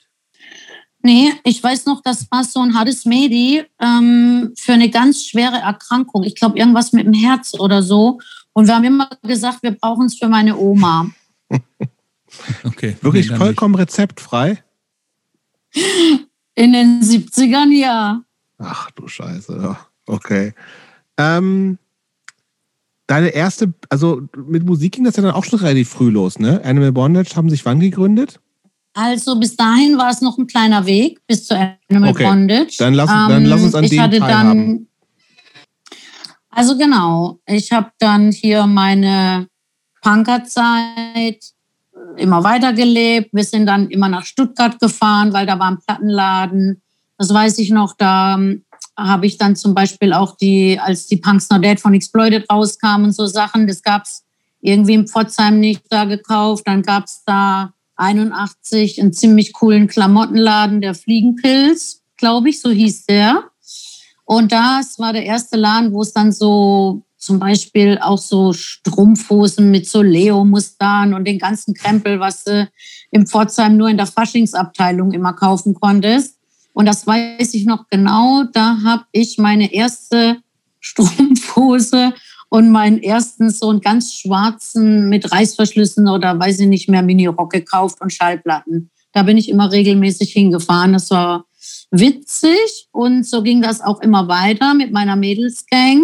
Nee, 1.02 1.34
ich 1.44 1.62
weiß 1.62 1.88
noch, 1.88 2.02
das 2.04 2.30
war 2.30 2.44
so 2.44 2.62
ein 2.62 2.76
hartes 2.76 3.06
Medi 3.06 3.64
ähm, 3.80 4.54
für 4.56 4.74
eine 4.74 4.92
ganz 4.92 5.26
schwere 5.26 5.58
Erkrankung. 5.58 6.24
Ich 6.24 6.36
glaube, 6.36 6.60
irgendwas 6.60 6.94
mit 6.94 7.08
dem 7.08 7.14
Herz 7.14 7.56
oder 7.56 7.82
so. 7.82 8.20
Und 8.54 8.68
wir 8.68 8.76
haben 8.76 8.84
immer 8.84 9.10
gesagt, 9.24 9.64
wir 9.64 9.72
brauchen 9.72 10.06
es 10.06 10.18
für 10.18 10.28
meine 10.28 10.56
Oma. 10.58 11.10
okay. 12.64 12.96
Wirklich 13.02 13.32
nee, 13.32 13.38
vollkommen 13.38 13.74
nicht. 13.74 13.82
rezeptfrei? 13.82 14.64
In 16.54 16.74
den 16.74 17.02
70ern 17.02 17.72
ja. 17.72 18.22
Ach 18.60 18.92
du 18.92 19.08
Scheiße. 19.08 19.76
Okay. 20.06 20.54
Ähm, 21.18 21.80
deine 23.08 23.30
erste, 23.30 23.74
also 23.90 24.22
mit 24.48 24.66
Musik 24.66 24.94
ging 24.94 25.04
das 25.04 25.16
ja 25.16 25.24
dann 25.24 25.34
auch 25.34 25.44
schon 25.44 25.60
relativ 25.60 25.90
früh 25.90 26.10
los, 26.10 26.40
ne? 26.40 26.62
Animal 26.64 26.92
Bondage 26.92 27.36
haben 27.36 27.50
sich 27.50 27.66
wann 27.66 27.80
gegründet? 27.80 28.40
Also 28.94 29.38
bis 29.38 29.56
dahin 29.58 29.98
war 29.98 30.10
es 30.10 30.22
noch 30.22 30.38
ein 30.38 30.48
kleiner 30.48 30.86
Weg 30.86 31.20
bis 31.28 31.48
zu 31.48 31.78
Animal 31.90 32.12
okay. 32.12 32.24
Bondage. 32.24 32.76
Dann 32.80 32.94
lass, 32.94 33.10
ähm, 33.10 33.30
dann 33.30 33.46
lass 33.46 33.64
uns 33.64 33.76
an 33.76 33.84
ich 33.84 33.90
dem 33.90 34.02
hatte 34.02 34.20
dann, 34.20 34.88
Also 36.50 36.78
genau, 36.78 37.40
ich 37.46 37.72
habe 37.72 37.92
dann 38.00 38.32
hier 38.32 38.66
meine 38.66 39.48
Punkerzeit 40.02 41.44
immer 42.16 42.44
weitergelebt. 42.44 43.30
Wir 43.34 43.44
sind 43.44 43.66
dann 43.66 43.90
immer 43.90 44.08
nach 44.08 44.26
Stuttgart 44.26 44.80
gefahren, 44.80 45.34
weil 45.34 45.46
da 45.46 45.60
war 45.60 45.72
ein 45.72 45.80
Plattenladen. 45.86 46.82
Das 47.18 47.34
weiß 47.34 47.58
ich 47.60 47.72
noch, 47.72 47.96
da 47.98 48.36
ähm, 48.36 48.65
habe 48.98 49.26
ich 49.26 49.38
dann 49.38 49.56
zum 49.56 49.74
Beispiel 49.74 50.14
auch 50.14 50.38
die, 50.38 50.80
als 50.80 51.08
die 51.08 51.18
Punks 51.18 51.50
Not 51.50 51.64
Dead 51.64 51.80
von 51.80 51.94
Exploited 51.94 52.50
rauskamen 52.50 53.12
so 53.12 53.26
Sachen, 53.26 53.68
das 53.68 53.82
gab 53.82 54.04
es 54.04 54.24
irgendwie 54.62 54.94
in 54.94 55.08
Pforzheim 55.08 55.60
nicht 55.60 55.84
da 55.90 56.06
gekauft. 56.06 56.64
Dann 56.66 56.82
gab 56.82 57.06
es 57.06 57.22
da 57.26 57.74
81 57.98 59.00
einen 59.00 59.14
ziemlich 59.14 59.54
coolen 59.54 59.88
Klamottenladen, 59.88 60.82
der 60.82 60.96
Fliegenpilz, 60.96 62.02
glaube 62.18 62.50
ich, 62.50 62.62
so 62.62 62.72
hieß 62.72 63.06
der. 63.06 63.44
Und 64.26 64.52
das 64.52 64.98
war 64.98 65.14
der 65.14 65.26
erste 65.26 65.56
Laden, 65.56 65.94
wo 65.94 66.02
es 66.02 66.14
dann 66.14 66.32
so 66.32 67.04
zum 67.18 67.40
Beispiel 67.40 68.00
auch 68.02 68.18
so 68.18 68.54
Strumpfhosen 68.54 69.72
mit 69.72 69.88
so 69.88 70.02
Leo-Mustern 70.02 71.14
und 71.14 71.26
den 71.26 71.40
ganzen 71.40 71.74
Krempel, 71.74 72.20
was 72.20 72.44
du 72.44 72.68
im 73.12 73.26
Pforzheim 73.26 73.78
nur 73.78 73.90
in 73.90 73.98
der 73.98 74.06
Faschingsabteilung 74.08 75.12
immer 75.12 75.34
kaufen 75.34 75.74
konntest. 75.74 76.38
Und 76.76 76.86
das 76.88 77.08
weiß 77.08 77.54
ich 77.54 77.66
noch 77.66 77.88
genau. 77.90 78.44
Da 78.52 78.80
habe 78.84 79.06
ich 79.14 79.38
meine 79.38 79.74
erste 79.74 80.38
Strumpfhose 80.82 82.14
und 82.50 82.70
meinen 82.70 83.02
ersten 83.02 83.50
so 83.50 83.70
einen 83.70 83.80
ganz 83.80 84.14
schwarzen 84.14 85.08
mit 85.08 85.32
Reißverschlüssen 85.32 86.10
oder 86.10 86.38
weiß 86.38 86.60
ich 86.60 86.68
nicht 86.68 86.90
mehr 86.90 87.02
Mini-Rock 87.02 87.54
gekauft 87.54 88.02
und 88.02 88.12
Schallplatten. 88.12 88.92
Da 89.14 89.24
bin 89.24 89.38
ich 89.38 89.48
immer 89.48 89.72
regelmäßig 89.72 90.34
hingefahren. 90.34 90.92
Das 90.92 91.10
war 91.12 91.46
witzig 91.92 92.90
und 92.92 93.26
so 93.26 93.42
ging 93.42 93.62
das 93.62 93.80
auch 93.80 94.02
immer 94.02 94.28
weiter 94.28 94.74
mit 94.74 94.92
meiner 94.92 95.16
Mädelsgang. 95.16 96.04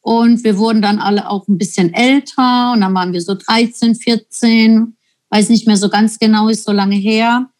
Und 0.00 0.44
wir 0.44 0.56
wurden 0.56 0.80
dann 0.80 0.98
alle 0.98 1.28
auch 1.28 1.46
ein 1.46 1.58
bisschen 1.58 1.92
älter 1.92 2.72
und 2.72 2.80
dann 2.80 2.94
waren 2.94 3.12
wir 3.12 3.20
so 3.20 3.34
13, 3.34 3.96
14, 3.96 4.96
weiß 5.28 5.50
nicht 5.50 5.66
mehr 5.66 5.76
so 5.76 5.90
ganz 5.90 6.18
genau, 6.18 6.48
ist 6.48 6.64
so 6.64 6.72
lange 6.72 6.96
her. 6.96 7.50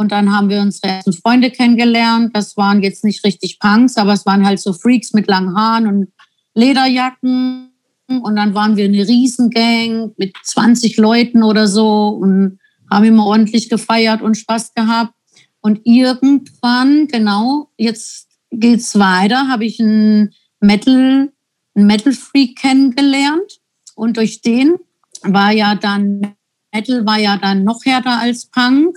Und 0.00 0.12
dann 0.12 0.34
haben 0.34 0.48
wir 0.48 0.62
unsere 0.62 0.94
ersten 0.94 1.12
Freunde 1.12 1.50
kennengelernt. 1.50 2.34
Das 2.34 2.56
waren 2.56 2.82
jetzt 2.82 3.04
nicht 3.04 3.22
richtig 3.22 3.58
Punks, 3.58 3.98
aber 3.98 4.14
es 4.14 4.24
waren 4.24 4.46
halt 4.46 4.58
so 4.58 4.72
Freaks 4.72 5.12
mit 5.12 5.26
langen 5.26 5.54
Haaren 5.54 5.86
und 5.86 6.08
Lederjacken 6.54 7.70
und 8.08 8.34
dann 8.34 8.54
waren 8.54 8.78
wir 8.78 8.86
eine 8.86 9.06
Riesengang 9.06 10.12
mit 10.16 10.34
20 10.42 10.96
Leuten 10.96 11.42
oder 11.42 11.68
so 11.68 12.08
und 12.08 12.58
haben 12.90 13.04
immer 13.04 13.26
ordentlich 13.26 13.68
gefeiert 13.68 14.22
und 14.22 14.38
Spaß 14.38 14.72
gehabt. 14.72 15.12
Und 15.60 15.80
irgendwann, 15.84 17.06
genau, 17.06 17.68
jetzt 17.76 18.26
geht's 18.50 18.98
weiter, 18.98 19.48
habe 19.48 19.66
ich 19.66 19.80
einen 19.80 20.32
Metal, 20.60 21.30
einen 21.74 21.86
Metal 21.86 22.14
Freak 22.14 22.56
kennengelernt 22.56 23.60
und 23.96 24.16
durch 24.16 24.40
den 24.40 24.76
war 25.24 25.50
ja 25.50 25.74
dann 25.74 26.36
Metal 26.72 27.04
war 27.04 27.18
ja 27.18 27.36
dann 27.36 27.64
noch 27.64 27.84
härter 27.84 28.18
als 28.18 28.46
Punk 28.46 28.96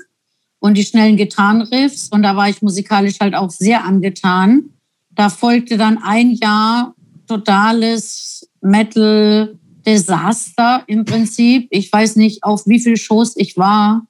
und 0.63 0.77
die 0.77 0.85
schnellen 0.85 1.17
Gitarrenriffs 1.17 2.07
und 2.07 2.23
da 2.23 2.37
war 2.37 2.47
ich 2.47 2.61
musikalisch 2.61 3.19
halt 3.19 3.35
auch 3.35 3.49
sehr 3.49 3.83
angetan. 3.83 4.69
Da 5.09 5.27
folgte 5.27 5.77
dann 5.77 5.97
ein 6.01 6.31
Jahr 6.31 6.95
totales 7.27 8.49
Metal-Desaster 8.61 10.83
im 10.87 11.03
Prinzip. 11.03 11.67
Ich 11.69 11.91
weiß 11.91 12.15
nicht, 12.15 12.45
auf 12.45 12.65
wie 12.65 12.79
viele 12.79 12.95
Shows 12.95 13.33
ich 13.35 13.57
war. 13.57 14.07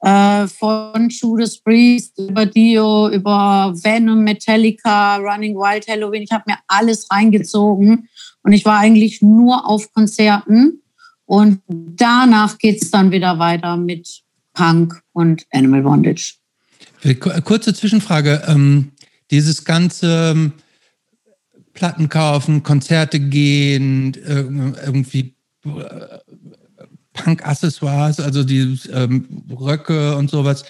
Äh, 0.00 0.48
von 0.48 1.08
Judas 1.08 1.60
Priest 1.60 2.18
über 2.18 2.46
Dio, 2.46 3.08
über 3.08 3.72
Venom, 3.72 4.24
Metallica, 4.24 5.18
Running 5.18 5.54
Wild, 5.54 5.86
Halloween. 5.86 6.22
Ich 6.22 6.32
habe 6.32 6.42
mir 6.48 6.58
alles 6.66 7.08
reingezogen 7.12 8.08
und 8.42 8.52
ich 8.52 8.64
war 8.64 8.80
eigentlich 8.80 9.22
nur 9.22 9.68
auf 9.68 9.92
Konzerten. 9.92 10.82
Und 11.26 11.60
danach 11.68 12.58
geht 12.58 12.82
es 12.82 12.90
dann 12.90 13.12
wieder 13.12 13.38
weiter 13.38 13.76
mit 13.76 14.21
Punk 14.52 15.00
und 15.12 15.46
Animal 15.50 15.82
Bondage. 15.82 16.34
Kurze 17.44 17.74
Zwischenfrage. 17.74 18.42
Ähm, 18.46 18.92
dieses 19.30 19.64
ganze 19.64 20.32
ähm, 20.34 20.52
Platten 21.72 22.08
kaufen, 22.08 22.62
Konzerte 22.62 23.18
gehen, 23.18 24.14
irgendwie 24.14 25.34
äh, 25.64 26.18
Punk-Accessoires, 27.14 28.20
also 28.20 28.44
die 28.44 28.78
ähm, 28.92 29.44
Röcke 29.50 30.16
und 30.16 30.30
sowas. 30.30 30.64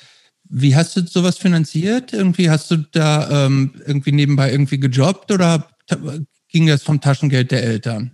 Wie 0.48 0.76
hast 0.76 0.96
du 0.96 1.06
sowas 1.06 1.38
finanziert? 1.38 2.12
Irgendwie 2.12 2.50
hast 2.50 2.70
du 2.70 2.76
da 2.76 3.46
ähm, 3.46 3.74
irgendwie 3.86 4.12
nebenbei 4.12 4.52
irgendwie 4.52 4.78
gejobbt 4.78 5.32
oder 5.32 5.68
ging 6.48 6.66
das 6.66 6.82
vom 6.82 7.00
Taschengeld 7.00 7.50
der 7.50 7.62
Eltern? 7.62 8.12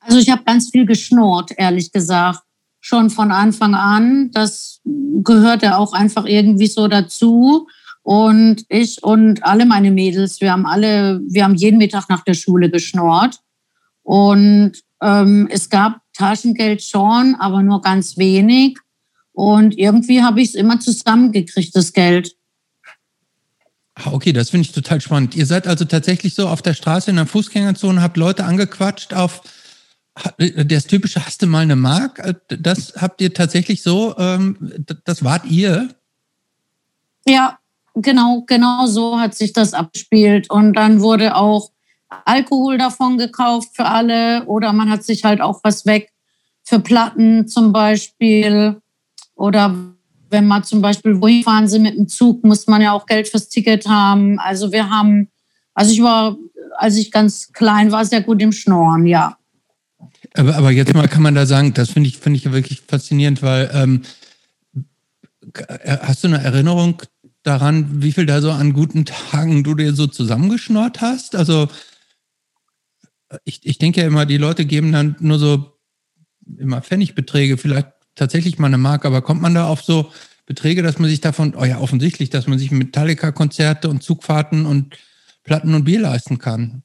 Also 0.00 0.18
ich 0.18 0.30
habe 0.30 0.44
ganz 0.44 0.70
viel 0.70 0.86
geschnurrt, 0.86 1.52
ehrlich 1.56 1.92
gesagt. 1.92 2.43
Schon 2.86 3.08
von 3.08 3.32
Anfang 3.32 3.74
an. 3.74 4.30
Das 4.32 4.82
gehörte 4.84 5.78
auch 5.78 5.94
einfach 5.94 6.26
irgendwie 6.26 6.66
so 6.66 6.86
dazu. 6.86 7.66
Und 8.02 8.66
ich 8.68 9.02
und 9.02 9.42
alle 9.42 9.64
meine 9.64 9.90
Mädels, 9.90 10.42
wir 10.42 10.52
haben 10.52 10.66
alle, 10.66 11.22
wir 11.26 11.44
haben 11.44 11.54
jeden 11.54 11.78
Mittag 11.78 12.10
nach 12.10 12.24
der 12.24 12.34
Schule 12.34 12.70
geschnort. 12.70 13.40
Und 14.02 14.72
ähm, 15.00 15.48
es 15.50 15.70
gab 15.70 16.02
Taschengeld 16.12 16.82
schon, 16.82 17.36
aber 17.36 17.62
nur 17.62 17.80
ganz 17.80 18.18
wenig. 18.18 18.78
Und 19.32 19.78
irgendwie 19.78 20.22
habe 20.22 20.42
ich 20.42 20.48
es 20.48 20.54
immer 20.54 20.78
zusammengekriegt, 20.78 21.74
das 21.74 21.94
Geld. 21.94 22.36
Ah, 23.94 24.12
okay, 24.12 24.34
das 24.34 24.50
finde 24.50 24.66
ich 24.66 24.72
total 24.72 25.00
spannend. 25.00 25.34
Ihr 25.34 25.46
seid 25.46 25.66
also 25.66 25.86
tatsächlich 25.86 26.34
so 26.34 26.48
auf 26.48 26.60
der 26.60 26.74
Straße 26.74 27.08
in 27.08 27.16
der 27.16 27.24
Fußgängerzone, 27.24 28.02
habt 28.02 28.18
Leute 28.18 28.44
angequatscht 28.44 29.14
auf, 29.14 29.40
das 30.38 30.86
typische 30.86 31.24
hast 31.24 31.42
du 31.42 31.46
mal 31.46 31.60
eine 31.60 31.76
Mark, 31.76 32.18
äh, 32.20 32.34
das 32.48 32.94
habt 32.96 33.20
ihr 33.20 33.34
tatsächlich 33.34 33.82
so, 33.82 34.16
ähm, 34.16 34.56
das 35.04 35.24
wart 35.24 35.44
ihr? 35.46 35.88
Ja, 37.26 37.58
genau, 37.94 38.44
genau 38.46 38.86
so 38.86 39.18
hat 39.18 39.34
sich 39.34 39.52
das 39.52 39.74
abgespielt. 39.74 40.50
Und 40.50 40.74
dann 40.74 41.00
wurde 41.00 41.34
auch 41.34 41.70
Alkohol 42.24 42.78
davon 42.78 43.18
gekauft 43.18 43.70
für 43.74 43.86
alle 43.86 44.44
oder 44.44 44.72
man 44.72 44.90
hat 44.90 45.02
sich 45.02 45.24
halt 45.24 45.40
auch 45.40 45.60
was 45.64 45.86
weg 45.86 46.12
für 46.62 46.78
Platten 46.78 47.48
zum 47.48 47.72
Beispiel. 47.72 48.80
Oder 49.34 49.74
wenn 50.30 50.46
man 50.46 50.64
zum 50.64 50.80
Beispiel 50.80 51.20
wohin 51.20 51.42
fahren 51.42 51.66
sie 51.66 51.78
mit 51.78 51.96
dem 51.96 52.08
Zug, 52.08 52.44
muss 52.44 52.66
man 52.66 52.82
ja 52.82 52.92
auch 52.92 53.06
Geld 53.06 53.28
fürs 53.28 53.48
Ticket 53.48 53.86
haben. 53.88 54.38
Also 54.38 54.70
wir 54.70 54.90
haben, 54.90 55.30
also 55.74 55.92
ich 55.92 56.02
war, 56.02 56.36
als 56.76 56.96
ich 56.96 57.10
ganz 57.10 57.52
klein 57.52 57.90
war, 57.90 58.04
sehr 58.04 58.20
gut 58.20 58.40
im 58.40 58.52
Schnorren, 58.52 59.06
ja. 59.06 59.36
Aber, 60.34 60.56
aber 60.56 60.70
jetzt 60.72 60.92
mal 60.94 61.08
kann 61.08 61.22
man 61.22 61.34
da 61.34 61.46
sagen, 61.46 61.74
das 61.74 61.90
finde 61.90 62.08
ich, 62.08 62.18
finde 62.18 62.38
ich 62.38 62.52
wirklich 62.52 62.82
faszinierend, 62.86 63.42
weil 63.42 63.70
ähm, 63.72 64.02
hast 65.86 66.24
du 66.24 66.28
eine 66.28 66.42
Erinnerung 66.42 67.02
daran, 67.44 68.02
wie 68.02 68.12
viel 68.12 68.26
da 68.26 68.40
so 68.40 68.50
an 68.50 68.72
guten 68.72 69.04
Tagen 69.04 69.62
du 69.62 69.74
dir 69.74 69.94
so 69.94 70.06
zusammengeschnort 70.06 71.00
hast? 71.00 71.36
Also 71.36 71.68
ich, 73.44 73.64
ich 73.64 73.78
denke 73.78 74.00
ja 74.00 74.06
immer, 74.06 74.26
die 74.26 74.36
Leute 74.36 74.64
geben 74.64 74.92
dann 74.92 75.16
nur 75.20 75.38
so 75.38 75.78
immer 76.58 76.82
Pfennigbeträge, 76.82 77.56
vielleicht 77.56 77.88
tatsächlich 78.14 78.58
mal 78.58 78.66
eine 78.66 78.78
Mark, 78.78 79.04
aber 79.04 79.22
kommt 79.22 79.42
man 79.42 79.54
da 79.54 79.66
auf 79.68 79.82
so 79.82 80.10
Beträge, 80.46 80.82
dass 80.82 80.98
man 80.98 81.08
sich 81.08 81.20
davon, 81.20 81.54
oh 81.56 81.64
ja, 81.64 81.78
offensichtlich, 81.78 82.30
dass 82.30 82.46
man 82.46 82.58
sich 82.58 82.70
Metallica-Konzerte 82.70 83.88
und 83.88 84.02
Zugfahrten 84.02 84.66
und 84.66 84.96
Platten 85.42 85.74
und 85.74 85.84
Bier 85.84 86.00
leisten 86.00 86.38
kann? 86.38 86.82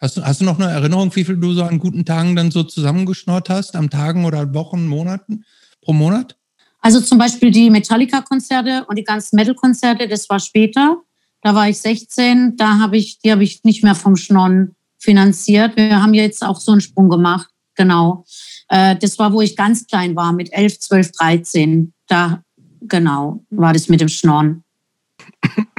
Hast 0.00 0.16
du, 0.16 0.22
hast 0.22 0.40
du 0.40 0.46
noch 0.46 0.58
eine 0.58 0.70
Erinnerung, 0.70 1.14
wie 1.14 1.24
viel 1.24 1.36
du 1.36 1.52
so 1.52 1.62
an 1.62 1.78
guten 1.78 2.06
Tagen 2.06 2.34
dann 2.34 2.50
so 2.50 2.62
zusammengeschnort 2.62 3.50
hast, 3.50 3.76
am 3.76 3.90
Tagen 3.90 4.24
oder 4.24 4.54
Wochen, 4.54 4.88
Monaten 4.88 5.44
pro 5.82 5.92
Monat? 5.92 6.36
Also 6.80 7.02
zum 7.02 7.18
Beispiel 7.18 7.50
die 7.50 7.68
Metallica-Konzerte 7.68 8.86
und 8.88 8.96
die 8.98 9.04
ganzen 9.04 9.36
Metal-Konzerte, 9.36 10.08
das 10.08 10.30
war 10.30 10.40
später. 10.40 11.02
Da 11.42 11.54
war 11.54 11.68
ich 11.68 11.78
16, 11.78 12.56
da 12.56 12.78
habe 12.78 12.96
ich, 12.96 13.18
die 13.18 13.30
habe 13.30 13.44
ich 13.44 13.62
nicht 13.64 13.84
mehr 13.84 13.94
vom 13.94 14.16
Schnorren 14.16 14.74
finanziert. 14.98 15.76
Wir 15.76 16.02
haben 16.02 16.14
jetzt 16.14 16.42
auch 16.42 16.60
so 16.60 16.72
einen 16.72 16.80
Sprung 16.80 17.10
gemacht, 17.10 17.50
genau. 17.74 18.24
Äh, 18.68 18.96
das 18.96 19.18
war, 19.18 19.34
wo 19.34 19.42
ich 19.42 19.54
ganz 19.54 19.86
klein 19.86 20.16
war, 20.16 20.32
mit 20.32 20.50
11, 20.52 20.80
12, 20.80 21.12
13. 21.12 21.92
Da, 22.08 22.42
genau, 22.80 23.44
war 23.50 23.74
das 23.74 23.88
mit 23.88 24.00
dem 24.00 24.08
Schnorren. 24.08 24.64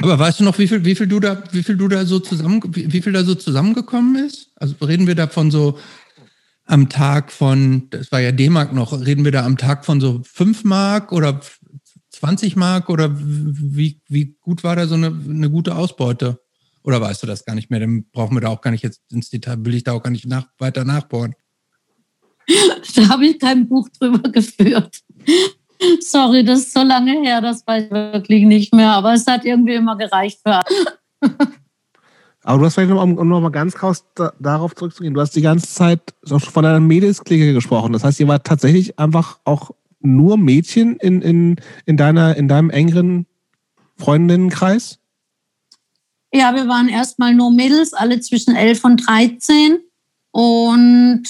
Aber 0.01 0.19
weißt 0.19 0.39
du 0.39 0.43
noch, 0.43 0.57
wie 0.57 0.67
viel, 0.67 0.85
wie 0.85 0.95
viel 0.95 1.07
du 1.07 1.19
da, 1.19 1.43
wie 1.51 1.63
viel 1.63 1.77
du 1.77 1.87
da 1.87 2.05
so 2.05 2.19
zusammen, 2.19 2.61
wie 2.73 3.01
viel 3.01 3.13
da 3.13 3.23
so 3.23 3.35
zusammengekommen 3.35 4.25
ist? 4.25 4.51
Also 4.55 4.75
reden 4.83 5.07
wir 5.07 5.15
da 5.15 5.27
von 5.27 5.51
so 5.51 5.77
am 6.65 6.89
Tag 6.89 7.31
von, 7.31 7.89
das 7.89 8.11
war 8.11 8.21
ja 8.21 8.31
D-Mark 8.31 8.73
noch, 8.73 8.93
reden 8.93 9.25
wir 9.25 9.31
da 9.31 9.45
am 9.45 9.57
Tag 9.57 9.85
von 9.85 9.99
so 9.99 10.21
5 10.23 10.63
Mark 10.63 11.11
oder 11.11 11.41
20 12.11 12.55
Mark 12.55 12.89
oder 12.89 13.09
wie, 13.13 13.99
wie 14.07 14.37
gut 14.39 14.63
war 14.63 14.75
da 14.75 14.87
so 14.87 14.95
eine, 14.95 15.07
eine 15.07 15.49
gute 15.49 15.75
Ausbeute? 15.75 16.39
Oder 16.83 17.01
weißt 17.01 17.23
du 17.23 17.27
das 17.27 17.45
gar 17.45 17.55
nicht 17.55 17.69
mehr? 17.69 17.79
Dann 17.79 18.05
brauchen 18.11 18.35
wir 18.35 18.41
da 18.41 18.49
auch 18.49 18.61
gar 18.61 18.71
nicht 18.71 18.83
jetzt 18.83 19.01
ins 19.11 19.29
Detail, 19.29 19.65
will 19.65 19.75
ich 19.75 19.83
da 19.83 19.93
auch 19.93 20.03
gar 20.03 20.11
nicht 20.11 20.25
nach, 20.25 20.47
weiter 20.57 20.83
nachbohren. 20.83 21.33
da 22.95 23.09
habe 23.09 23.25
ich 23.27 23.39
kein 23.39 23.67
Buch 23.67 23.89
drüber 23.89 24.29
geführt. 24.31 25.01
Sorry, 26.01 26.43
das 26.43 26.59
ist 26.59 26.73
so 26.73 26.83
lange 26.83 27.21
her, 27.21 27.41
das 27.41 27.65
weiß 27.65 27.85
ich 27.85 27.91
wirklich 27.91 28.43
nicht 28.43 28.73
mehr. 28.73 28.91
Aber 28.91 29.13
es 29.13 29.25
hat 29.27 29.45
irgendwie 29.45 29.75
immer 29.75 29.97
gereicht 29.97 30.39
für. 30.45 30.61
Aber 32.43 32.57
du 32.57 32.65
hast 32.65 32.73
vielleicht 32.73 32.89
noch, 32.89 33.03
um 33.03 33.27
noch 33.27 33.39
mal 33.39 33.49
ganz 33.49 33.75
kurz 33.75 34.03
da, 34.15 34.33
darauf 34.39 34.73
zurückzugehen, 34.73 35.13
du 35.13 35.21
hast 35.21 35.35
die 35.35 35.41
ganze 35.41 35.67
Zeit 35.67 36.01
von 36.25 36.65
einer 36.65 36.79
Mädelsklicke 36.79 37.53
gesprochen. 37.53 37.93
Das 37.93 38.03
heißt, 38.03 38.19
ihr 38.19 38.27
wart 38.27 38.47
tatsächlich 38.47 38.97
einfach 38.97 39.39
auch 39.43 39.71
nur 39.99 40.37
Mädchen 40.37 40.95
in, 40.97 41.21
in, 41.21 41.55
in, 41.85 41.97
deiner, 41.97 42.35
in 42.35 42.47
deinem 42.47 42.71
engeren 42.71 43.27
Freundinnenkreis? 43.97 44.99
Ja, 46.33 46.55
wir 46.55 46.67
waren 46.67 46.89
erstmal 46.89 47.35
nur 47.35 47.51
Mädels, 47.51 47.93
alle 47.93 48.19
zwischen 48.21 48.55
11 48.55 48.83
und 48.85 49.07
13. 49.07 49.79
Und 50.31 51.23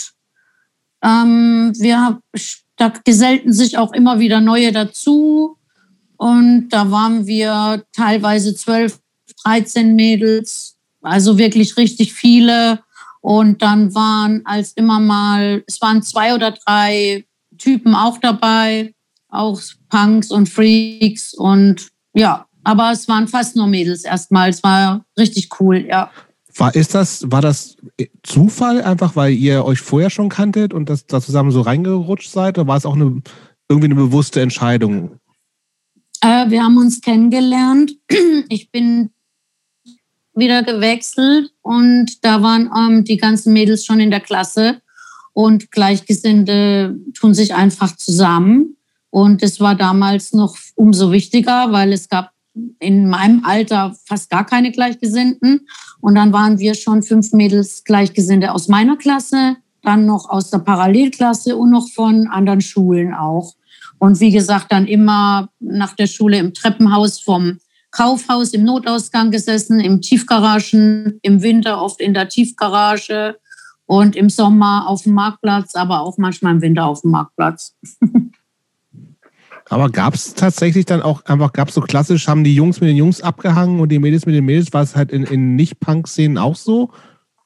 ähm, 1.03 1.73
wir, 1.77 2.21
da 2.81 2.91
gesellten 3.05 3.53
sich 3.53 3.77
auch 3.77 3.93
immer 3.93 4.19
wieder 4.19 4.41
neue 4.41 4.71
dazu. 4.71 5.57
Und 6.17 6.69
da 6.69 6.89
waren 6.89 7.27
wir 7.27 7.83
teilweise 7.93 8.55
12, 8.55 8.99
13 9.45 9.95
Mädels, 9.95 10.77
also 11.01 11.37
wirklich 11.37 11.77
richtig 11.77 12.13
viele. 12.13 12.79
Und 13.21 13.61
dann 13.61 13.93
waren 13.93 14.41
als 14.45 14.73
immer 14.73 14.99
mal, 14.99 15.63
es 15.67 15.79
waren 15.79 16.01
zwei 16.01 16.33
oder 16.33 16.51
drei 16.51 17.25
Typen 17.59 17.93
auch 17.93 18.17
dabei, 18.17 18.95
auch 19.29 19.61
Punks 19.89 20.31
und 20.31 20.49
Freaks. 20.49 21.35
Und 21.35 21.87
ja, 22.15 22.47
aber 22.63 22.91
es 22.91 23.07
waren 23.07 23.27
fast 23.27 23.55
nur 23.55 23.67
Mädels 23.67 24.03
erstmal. 24.03 24.49
Es 24.49 24.63
war 24.63 25.05
richtig 25.19 25.49
cool, 25.59 25.85
ja. 25.87 26.11
War, 26.61 26.75
ist 26.75 26.93
das, 26.93 27.23
war 27.31 27.41
das 27.41 27.75
Zufall 28.21 28.83
einfach, 28.83 29.15
weil 29.15 29.33
ihr 29.33 29.65
euch 29.65 29.79
vorher 29.79 30.11
schon 30.11 30.29
kanntet 30.29 30.75
und 30.75 30.91
das, 30.91 31.07
da 31.07 31.19
zusammen 31.19 31.49
so 31.49 31.61
reingerutscht 31.61 32.29
seid? 32.29 32.59
Oder 32.59 32.67
war 32.67 32.77
es 32.77 32.85
auch 32.85 32.93
eine, 32.93 33.23
irgendwie 33.67 33.87
eine 33.87 33.95
bewusste 33.95 34.41
Entscheidung? 34.41 35.17
Äh, 36.21 36.51
wir 36.51 36.61
haben 36.63 36.77
uns 36.77 37.01
kennengelernt. 37.01 37.93
Ich 38.49 38.69
bin 38.69 39.09
wieder 40.35 40.61
gewechselt 40.61 41.51
und 41.63 42.23
da 42.23 42.43
waren 42.43 42.69
ähm, 42.77 43.05
die 43.05 43.17
ganzen 43.17 43.53
Mädels 43.53 43.83
schon 43.83 43.99
in 43.99 44.11
der 44.11 44.19
Klasse 44.19 44.81
und 45.33 45.71
Gleichgesinnte 45.71 46.95
tun 47.17 47.33
sich 47.33 47.55
einfach 47.55 47.95
zusammen. 47.95 48.77
Und 49.09 49.41
es 49.41 49.59
war 49.61 49.73
damals 49.73 50.31
noch 50.33 50.55
umso 50.75 51.11
wichtiger, 51.11 51.71
weil 51.71 51.91
es 51.91 52.07
gab 52.07 52.33
in 52.79 53.07
meinem 53.09 53.45
Alter 53.45 53.95
fast 54.05 54.29
gar 54.29 54.45
keine 54.45 54.71
Gleichgesinnten. 54.71 55.67
Und 56.01 56.15
dann 56.15 56.33
waren 56.33 56.59
wir 56.59 56.73
schon 56.75 57.03
fünf 57.03 57.31
Mädels 57.31 57.83
Gleichgesinnte 57.83 58.53
aus 58.53 58.67
meiner 58.67 58.97
Klasse, 58.97 59.57
dann 59.83 60.05
noch 60.05 60.29
aus 60.29 60.49
der 60.49 60.59
Parallelklasse 60.59 61.55
und 61.55 61.71
noch 61.71 61.87
von 61.89 62.27
anderen 62.27 62.61
Schulen 62.61 63.13
auch. 63.13 63.53
Und 63.99 64.19
wie 64.19 64.31
gesagt, 64.31 64.71
dann 64.71 64.87
immer 64.87 65.49
nach 65.59 65.95
der 65.95 66.07
Schule 66.07 66.39
im 66.39 66.53
Treppenhaus 66.53 67.19
vom 67.19 67.59
Kaufhaus 67.91 68.53
im 68.53 68.63
Notausgang 68.63 69.31
gesessen, 69.31 69.79
im 69.79 70.01
Tiefgaragen, 70.01 71.19
im 71.21 71.41
Winter 71.43 71.81
oft 71.81 71.99
in 71.99 72.13
der 72.13 72.29
Tiefgarage 72.29 73.37
und 73.85 74.15
im 74.15 74.29
Sommer 74.29 74.87
auf 74.87 75.03
dem 75.03 75.13
Marktplatz, 75.13 75.75
aber 75.75 76.01
auch 76.01 76.17
manchmal 76.17 76.53
im 76.53 76.61
Winter 76.61 76.85
auf 76.85 77.01
dem 77.01 77.11
Marktplatz. 77.11 77.75
Aber 79.71 79.89
gab 79.89 80.13
es 80.13 80.33
tatsächlich 80.33 80.83
dann 80.83 81.01
auch 81.01 81.23
einfach, 81.23 81.53
gab 81.53 81.69
es 81.69 81.75
so 81.75 81.79
klassisch, 81.79 82.27
haben 82.27 82.43
die 82.43 82.53
Jungs 82.53 82.81
mit 82.81 82.89
den 82.89 82.97
Jungs 82.97 83.21
abgehangen 83.21 83.79
und 83.79 83.87
die 83.87 83.99
Mädels 83.99 84.25
mit 84.25 84.35
den 84.35 84.43
Mädels? 84.43 84.73
War 84.73 84.83
es 84.83 84.97
halt 84.97 85.13
in, 85.13 85.23
in 85.23 85.55
Nicht-Punk-Szenen 85.55 86.37
auch 86.37 86.57
so? 86.57 86.91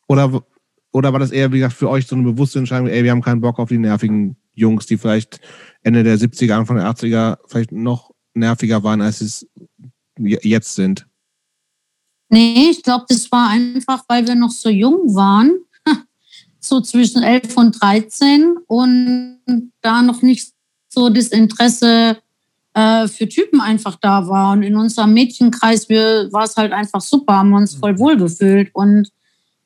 Oder, 0.07 0.43
oder 0.91 1.13
war 1.13 1.19
das 1.19 1.29
eher, 1.29 1.51
wie 1.51 1.59
gesagt, 1.59 1.75
für 1.75 1.87
euch 1.87 2.07
so 2.07 2.15
eine 2.15 2.23
bewusste 2.23 2.57
Entscheidung, 2.57 2.87
ey, 2.87 3.03
wir 3.03 3.11
haben 3.11 3.21
keinen 3.21 3.41
Bock 3.41 3.59
auf 3.59 3.69
die 3.69 3.77
nervigen 3.77 4.37
Jungs, 4.55 4.87
die 4.87 4.97
vielleicht 4.97 5.39
Ende 5.83 6.01
der 6.03 6.17
70er, 6.17 6.53
Anfang 6.53 6.77
der 6.77 6.89
80er 6.89 7.37
vielleicht 7.45 7.71
noch 7.71 8.09
nerviger 8.33 8.81
waren, 8.81 9.01
als 9.01 9.21
es 9.21 9.47
jetzt 10.17 10.73
sind? 10.73 11.05
Nee, 12.29 12.69
ich 12.71 12.81
glaube, 12.81 13.05
das 13.07 13.31
war 13.31 13.51
einfach, 13.51 14.03
weil 14.07 14.27
wir 14.27 14.33
noch 14.33 14.49
so 14.49 14.69
jung 14.69 15.13
waren, 15.13 15.59
so 16.59 16.81
zwischen 16.81 17.21
11 17.21 17.55
und 17.55 17.79
13 17.79 18.55
und 18.65 19.71
da 19.81 20.01
noch 20.01 20.23
nicht 20.23 20.54
so 20.95 21.09
das 21.09 21.27
Interesse 21.27 22.17
äh, 22.73 23.07
für 23.07 23.29
Typen 23.29 23.61
einfach 23.61 23.95
da 24.01 24.27
war. 24.27 24.53
Und 24.53 24.63
in 24.63 24.75
unserem 24.75 25.13
Mädchenkreis 25.13 25.89
war 25.89 26.43
es 26.43 26.57
halt 26.57 26.71
einfach 26.71 27.01
super, 27.01 27.37
haben 27.37 27.53
uns 27.53 27.75
voll 27.75 27.93
mhm. 27.93 27.99
wohlgefühlt. 27.99 28.73
Und 28.73 29.09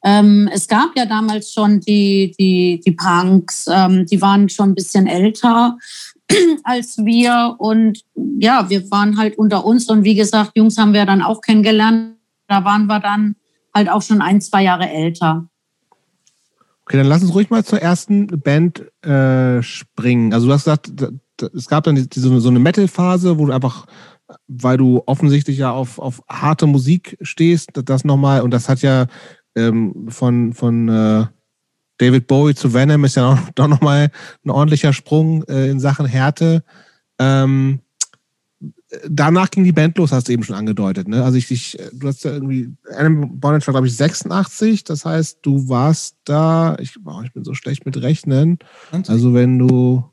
ähm, 0.04 0.50
es 0.54 0.68
gab 0.68 0.96
ja 0.96 1.06
damals 1.06 1.52
schon 1.52 1.80
die, 1.80 2.34
die, 2.40 2.82
die 2.86 2.92
Punks, 2.92 3.68
ähm, 3.72 4.06
die 4.06 4.22
waren 4.22 4.48
schon 4.50 4.72
ein 4.72 4.76
bisschen 4.76 5.08
älter 5.08 5.78
als 6.64 6.98
wir. 6.98 7.56
Und 7.58 8.02
ja, 8.16 8.70
wir 8.70 8.90
waren 8.92 9.18
halt 9.18 9.38
unter 9.38 9.66
uns. 9.66 9.90
Und 9.90 10.04
wie 10.04 10.16
gesagt, 10.16 10.52
Jungs 10.56 10.78
haben 10.78 10.94
wir 10.94 11.06
dann 11.06 11.22
auch 11.22 11.42
kennengelernt. 11.42 12.16
Da 12.48 12.64
waren 12.64 12.88
wir 12.88 13.00
dann 13.00 13.36
halt 13.74 13.90
auch 13.90 14.02
schon 14.02 14.22
ein, 14.22 14.42
zwei 14.42 14.64
Jahre 14.64 14.90
älter. 14.90 15.48
Okay, 16.90 16.98
dann 16.98 17.06
lass 17.06 17.22
uns 17.22 17.36
ruhig 17.36 17.52
mal 17.52 17.64
zur 17.64 17.80
ersten 17.80 18.26
Band 18.42 18.84
äh, 19.06 19.62
springen. 19.62 20.34
Also 20.34 20.48
du 20.48 20.54
hast 20.54 20.64
gesagt, 20.64 20.92
es 21.56 21.68
gab 21.68 21.84
dann 21.84 21.96
diese, 21.96 22.40
so 22.40 22.50
eine 22.50 22.58
Metal-Phase, 22.58 23.38
wo 23.38 23.46
du 23.46 23.54
einfach, 23.54 23.86
weil 24.48 24.78
du 24.78 25.04
offensichtlich 25.06 25.60
ja 25.60 25.70
auf, 25.70 26.00
auf 26.00 26.24
harte 26.28 26.66
Musik 26.66 27.16
stehst, 27.22 27.70
das 27.76 28.06
nochmal, 28.06 28.42
und 28.42 28.50
das 28.50 28.70
hat 28.70 28.82
ja 28.82 29.06
ähm, 29.56 30.08
von, 30.10 30.54
von 30.54 30.90
äh, 30.90 31.26
David 32.00 32.26
Bowie 32.26 32.56
zu 32.56 32.74
Venom 32.74 33.06
ist 33.06 33.18
ja 33.18 33.34
auch, 33.34 33.40
doch 33.54 33.68
nochmal 33.68 34.10
ein 34.44 34.50
ordentlicher 34.50 34.92
Sprung 34.92 35.44
äh, 35.44 35.70
in 35.70 35.80
Sachen 35.80 36.08
Härte. 36.08 36.64
Ähm, 37.20 37.82
danach 39.08 39.52
ging 39.52 39.64
die 39.64 39.72
Band 39.72 39.98
los, 39.98 40.12
hast 40.12 40.28
du 40.28 40.32
eben 40.32 40.44
schon 40.44 40.56
angedeutet. 40.56 41.08
Ne? 41.08 41.24
Also 41.24 41.38
ich, 41.38 41.52
ich 41.52 41.78
du 41.94 42.08
hast 42.08 42.24
ja 42.24 42.32
irgendwie, 42.32 42.76
Adam 42.96 43.40
Bonnet 43.40 43.66
war, 43.68 43.74
glaube 43.74 43.88
ich, 43.88 43.96
86. 43.96 44.84
Das 44.84 45.06
heißt, 45.06 45.40
du 45.42 45.70
warst 45.70 46.18
da, 46.26 46.76
ich, 46.80 46.96
oh, 47.06 47.22
ich 47.24 47.34
bin 47.34 47.44
so 47.44 47.54
schlecht 47.54 47.86
mit 47.86 48.02
Rechnen. 48.02 48.60
Also 49.08 49.34
wenn 49.34 49.60
du 49.60 50.04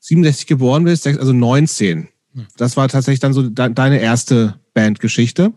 67 0.00 0.46
geboren 0.46 0.84
bist, 0.84 1.06
also 1.06 1.32
19. 1.32 2.08
Hm. 2.32 2.46
Das 2.56 2.76
war 2.76 2.88
tatsächlich 2.88 3.20
dann 3.20 3.32
so 3.32 3.42
de 3.42 3.72
deine 3.72 3.98
erste 3.98 4.58
Bandgeschichte. 4.72 5.52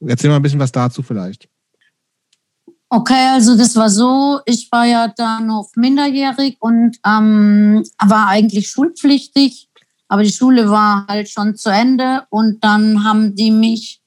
Erzähl 0.00 0.30
mal 0.30 0.36
ein 0.36 0.42
bisschen 0.42 0.60
was 0.60 0.72
dazu 0.72 1.02
vielleicht. 1.02 1.48
Okay, 2.88 3.28
also 3.32 3.56
das 3.56 3.74
war 3.76 3.88
so, 3.88 4.40
ich 4.44 4.70
war 4.70 4.84
ja 4.84 5.08
da 5.08 5.40
noch 5.40 5.70
minderjährig 5.76 6.58
und 6.60 6.98
ähm, 7.06 7.82
war 7.98 8.28
eigentlich 8.28 8.68
schulpflichtig, 8.68 9.70
aber 10.12 10.24
die 10.24 10.30
Schule 10.30 10.68
war 10.68 11.06
halt 11.08 11.30
schon 11.30 11.56
zu 11.56 11.70
Ende 11.70 12.24
und 12.28 12.62
dann 12.62 13.02
haben 13.02 13.34
die 13.34 13.50
mich 13.50 14.02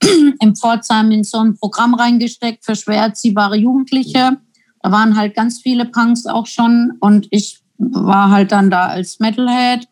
im 0.40 0.56
Pforzheim 0.56 1.10
in 1.10 1.24
so 1.24 1.40
ein 1.40 1.58
Programm 1.58 1.92
reingesteckt 1.92 2.64
für 2.64 2.74
schwer 2.74 3.02
erziehbare 3.02 3.58
Jugendliche. 3.58 4.38
Da 4.80 4.90
waren 4.90 5.14
halt 5.14 5.34
ganz 5.34 5.60
viele 5.60 5.84
Punks 5.84 6.24
auch 6.24 6.46
schon 6.46 6.92
und 7.00 7.28
ich 7.30 7.60
war 7.76 8.30
halt 8.30 8.50
dann 8.50 8.70
da 8.70 8.86
als 8.86 9.20
Metalhead 9.20 9.86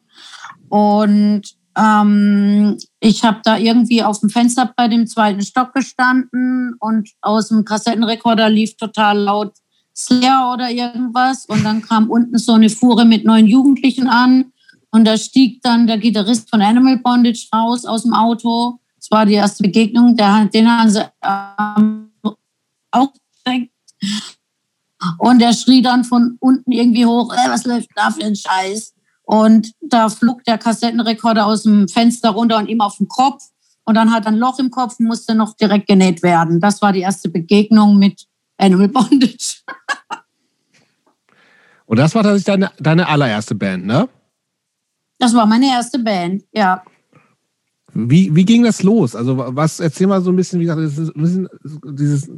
und 0.70 1.42
ähm, 1.76 2.78
ich 3.00 3.22
habe 3.22 3.40
da 3.44 3.58
irgendwie 3.58 4.02
auf 4.02 4.20
dem 4.20 4.30
Fenster 4.30 4.72
bei 4.74 4.88
dem 4.88 5.06
zweiten 5.06 5.42
Stock 5.42 5.74
gestanden 5.74 6.74
und 6.80 7.10
aus 7.20 7.48
dem 7.48 7.66
Kassettenrekorder 7.66 8.48
lief 8.48 8.78
total 8.78 9.18
laut 9.18 9.52
Slayer 9.94 10.52
oder 10.54 10.70
irgendwas. 10.70 11.44
Und 11.44 11.64
dann 11.64 11.82
kam 11.82 12.08
unten 12.08 12.38
so 12.38 12.52
eine 12.52 12.70
Fuhre 12.70 13.04
mit 13.04 13.26
neun 13.26 13.46
Jugendlichen 13.46 14.08
an. 14.08 14.52
Und 14.90 15.04
da 15.04 15.16
stieg 15.16 15.62
dann 15.62 15.86
der 15.86 15.98
Gitarrist 15.98 16.50
von 16.50 16.62
Animal 16.62 16.98
Bondage 16.98 17.46
raus 17.54 17.84
aus 17.84 18.02
dem 18.02 18.12
Auto. 18.12 18.80
Das 18.96 19.10
war 19.10 19.24
die 19.24 19.34
erste 19.34 19.62
Begegnung. 19.62 20.16
Der, 20.16 20.46
den 20.46 20.68
haben 20.68 20.90
sie 20.90 21.04
ähm, 21.22 22.10
auch 22.90 23.12
Und 25.18 25.38
der 25.38 25.52
schrie 25.52 25.82
dann 25.82 26.04
von 26.04 26.36
unten 26.40 26.72
irgendwie 26.72 27.06
hoch, 27.06 27.32
äh, 27.32 27.48
was 27.48 27.64
läuft 27.64 27.88
da 27.94 28.10
für 28.10 28.24
ein 28.24 28.36
Scheiß? 28.36 28.94
Und 29.22 29.72
da 29.80 30.08
flog 30.08 30.42
der 30.44 30.58
Kassettenrekorder 30.58 31.46
aus 31.46 31.62
dem 31.62 31.88
Fenster 31.88 32.30
runter 32.30 32.58
und 32.58 32.68
ihm 32.68 32.80
auf 32.80 32.96
den 32.96 33.08
Kopf. 33.08 33.44
Und 33.84 33.94
dann 33.94 34.12
hat 34.12 34.26
er 34.26 34.32
ein 34.32 34.38
Loch 34.38 34.58
im 34.58 34.70
Kopf 34.70 34.98
und 34.98 35.06
musste 35.06 35.34
noch 35.34 35.56
direkt 35.56 35.86
genäht 35.86 36.22
werden. 36.22 36.60
Das 36.60 36.82
war 36.82 36.92
die 36.92 37.00
erste 37.00 37.28
Begegnung 37.28 37.96
mit 37.96 38.26
Animal 38.58 38.88
Bondage. 38.88 39.62
und 41.86 41.98
das 41.98 42.14
war 42.14 42.22
tatsächlich 42.22 42.44
deine, 42.44 42.72
deine 42.78 43.08
allererste 43.08 43.54
Band, 43.54 43.86
ne? 43.86 44.08
Das 45.20 45.34
war 45.34 45.46
meine 45.46 45.66
erste 45.66 45.98
Band, 45.98 46.42
ja. 46.52 46.82
Wie, 47.92 48.34
wie 48.34 48.44
ging 48.44 48.62
das 48.62 48.82
los? 48.82 49.14
Also, 49.14 49.36
was, 49.36 49.78
erzähl 49.78 50.06
mal 50.06 50.22
so 50.22 50.30
ein 50.30 50.36
bisschen, 50.36 50.60
wie 50.60 50.64
gesagt, 50.64 51.14
bisschen, 51.14 51.48
dieses, 51.92 52.30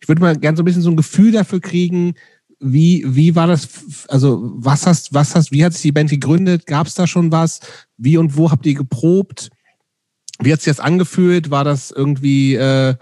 ich 0.00 0.08
würde 0.08 0.22
mal 0.22 0.36
gerne 0.36 0.56
so 0.56 0.62
ein 0.62 0.64
bisschen 0.64 0.82
so 0.82 0.90
ein 0.90 0.96
Gefühl 0.96 1.32
dafür 1.32 1.60
kriegen, 1.60 2.14
wie, 2.60 3.04
wie 3.06 3.36
war 3.36 3.46
das, 3.46 3.68
also 4.08 4.52
was 4.56 4.86
hast, 4.86 5.12
was 5.12 5.34
hast, 5.34 5.52
wie 5.52 5.64
hat 5.64 5.74
sich 5.74 5.82
die 5.82 5.92
Band 5.92 6.10
gegründet? 6.10 6.66
Gab 6.66 6.86
es 6.86 6.94
da 6.94 7.06
schon 7.06 7.30
was? 7.30 7.60
Wie 7.98 8.16
und 8.16 8.36
wo 8.36 8.50
habt 8.50 8.64
ihr 8.64 8.74
geprobt? 8.74 9.50
Wie 10.40 10.52
hat 10.52 10.60
sich 10.62 10.72
das 10.74 10.80
angefühlt? 10.80 11.50
War 11.50 11.64
das 11.64 11.90
irgendwie 11.90 12.54
äh, 12.54 12.94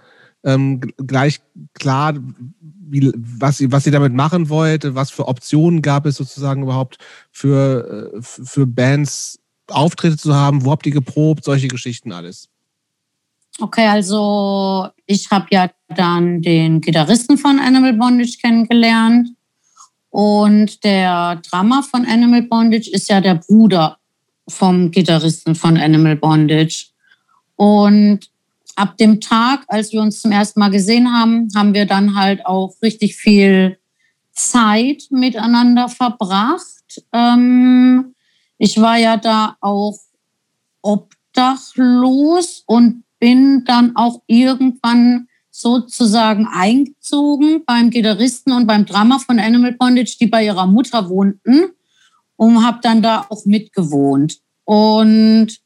ähm, 0.44 0.80
gleich 0.80 1.40
klar, 1.74 2.14
wie, 2.88 3.12
was, 3.16 3.62
was 3.70 3.86
ihr 3.86 3.92
damit 3.92 4.14
machen 4.14 4.48
wollt? 4.48 4.94
Was 4.94 5.10
für 5.10 5.28
Optionen 5.28 5.82
gab 5.82 6.06
es 6.06 6.16
sozusagen 6.16 6.62
überhaupt 6.62 6.98
für, 7.30 8.14
äh, 8.14 8.22
für 8.22 8.66
Bands 8.66 9.38
Auftritte 9.68 10.16
zu 10.16 10.34
haben? 10.34 10.64
Wo 10.64 10.70
habt 10.70 10.86
ihr 10.86 10.92
geprobt? 10.92 11.44
Solche 11.44 11.68
Geschichten 11.68 12.12
alles. 12.12 12.48
Okay, 13.58 13.86
also 13.86 14.88
ich 15.06 15.30
habe 15.30 15.46
ja 15.50 15.70
dann 15.88 16.42
den 16.42 16.80
Gitarristen 16.80 17.38
von 17.38 17.58
Animal 17.58 17.94
Bondage 17.94 18.38
kennengelernt. 18.40 19.30
Und 20.10 20.84
der 20.84 21.36
Drummer 21.50 21.82
von 21.82 22.06
Animal 22.06 22.42
Bondage 22.42 22.90
ist 22.90 23.08
ja 23.08 23.20
der 23.20 23.36
Bruder 23.36 23.98
vom 24.48 24.90
Gitarristen 24.90 25.54
von 25.54 25.76
Animal 25.76 26.16
Bondage. 26.16 26.86
Und 27.56 28.30
ab 28.76 28.96
dem 28.98 29.20
Tag, 29.20 29.64
als 29.68 29.92
wir 29.92 30.00
uns 30.00 30.20
zum 30.20 30.30
ersten 30.30 30.60
Mal 30.60 30.70
gesehen 30.70 31.12
haben, 31.12 31.48
haben 31.56 31.74
wir 31.74 31.86
dann 31.86 32.14
halt 32.14 32.46
auch 32.46 32.74
richtig 32.82 33.16
viel 33.16 33.78
Zeit 34.32 35.04
miteinander 35.10 35.88
verbracht. 35.88 37.02
Ähm, 37.12 38.14
ich 38.58 38.80
war 38.80 38.98
ja 38.98 39.16
da 39.16 39.56
auch 39.60 39.98
obdachlos 40.82 42.62
und 42.66 43.02
bin 43.18 43.64
dann 43.64 43.96
auch 43.96 44.22
irgendwann 44.26 45.28
sozusagen 45.50 46.46
eingezogen 46.52 47.64
beim 47.64 47.88
Gitarristen 47.88 48.52
und 48.52 48.66
beim 48.66 48.84
Drama 48.84 49.18
von 49.18 49.38
Animal 49.38 49.72
Bondage, 49.72 50.16
die 50.20 50.26
bei 50.26 50.44
ihrer 50.44 50.66
Mutter 50.66 51.08
wohnten 51.08 51.70
und 52.36 52.64
habe 52.64 52.78
dann 52.82 53.00
da 53.00 53.26
auch 53.30 53.46
mitgewohnt. 53.46 54.38
Und 54.64 55.58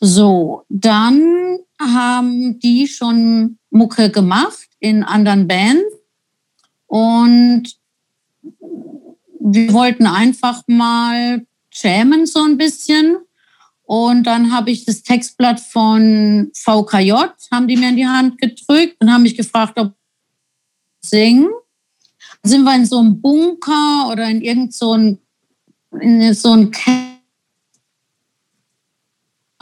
so, 0.00 0.64
dann 0.68 1.58
haben 1.80 2.58
die 2.60 2.86
schon 2.86 3.58
Mucke 3.70 4.10
gemacht 4.10 4.68
in 4.78 5.02
anderen 5.02 5.46
Bands 5.46 5.84
und 6.86 7.64
wir 9.40 9.72
wollten 9.72 10.06
einfach 10.06 10.62
mal 10.66 11.46
jammen 11.72 12.26
so 12.26 12.42
ein 12.42 12.56
bisschen 12.56 13.16
und 13.86 14.24
dann 14.24 14.52
habe 14.52 14.72
ich 14.72 14.84
das 14.84 15.02
Textblatt 15.02 15.60
von 15.60 16.50
VKJ, 16.54 17.12
haben 17.52 17.68
die 17.68 17.76
mir 17.76 17.90
in 17.90 17.96
die 17.96 18.06
Hand 18.06 18.38
gedrückt 18.38 18.96
und 19.00 19.12
haben 19.12 19.22
mich 19.22 19.36
gefragt, 19.36 19.78
ob 19.78 19.92
ich 21.02 21.08
singen. 21.08 21.48
Sind 22.42 22.64
wir 22.64 22.74
in 22.74 22.86
so 22.86 22.98
einem 22.98 23.20
Bunker 23.20 24.08
oder 24.10 24.28
in 24.28 24.42
irgend 24.42 24.74
so 24.74 24.94
in 24.94 26.34
so 26.34 26.52
ein 26.52 26.70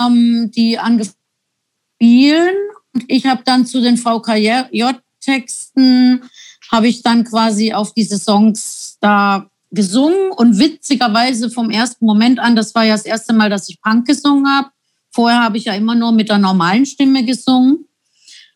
Camp, 0.05 0.53
die 0.53 0.79
angefangen 0.79 1.17
spielen. 1.97 2.55
Und 2.93 3.05
ich 3.09 3.27
habe 3.27 3.43
dann 3.45 3.67
zu 3.67 3.81
den 3.81 3.97
VKJ-Texten, 3.97 6.23
habe 6.71 6.87
ich 6.88 7.03
dann 7.03 7.25
quasi 7.25 7.73
auf 7.73 7.95
diese 7.95 8.19
Songs 8.19 8.99
da 9.01 9.51
gesungen 9.71 10.31
und 10.31 10.59
witzigerweise 10.59 11.49
vom 11.51 11.71
ersten 11.71 12.05
Moment 12.07 12.38
an, 12.38 12.55
das 12.55 12.73
war 12.75 12.85
ja 12.85 12.95
das 12.95 13.05
erste 13.05 13.33
Mal, 13.33 13.51
dass 13.51 13.69
ich 13.69 13.83
Punk 13.83 14.07
gesungen 14.07 14.49
habe. 14.49 14.69
Vorher 15.11 15.43
habe 15.43 15.57
ich 15.57 15.64
ja 15.64 15.75
immer 15.75 15.97
nur 15.97 16.12
mit 16.12 16.29
der 16.29 16.38
normalen 16.38 16.87
Stimme 16.87 17.25
gesungen. 17.25 17.88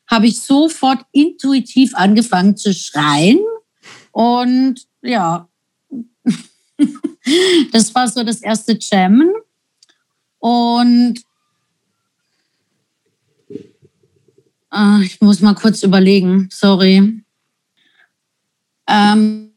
Habe 0.09 0.29
ich 0.29 0.41
sofort 0.41 1.05
intuitiv 1.13 1.95
angefangen 1.95 2.57
zu 2.57 2.73
schreien. 2.73 3.41
Und 4.13 4.87
ja, 5.03 5.49
das 7.73 7.95
war 7.95 8.09
so 8.09 8.23
das 8.23 8.41
erste 8.41 8.79
Jammen. 8.81 9.31
Und 10.39 11.21
äh, 14.73 15.03
ich 15.03 15.21
muss 15.21 15.41
mal 15.41 15.55
kurz 15.55 15.83
überlegen, 15.83 16.49
sorry. 16.51 17.23
Ähm, 18.89 19.49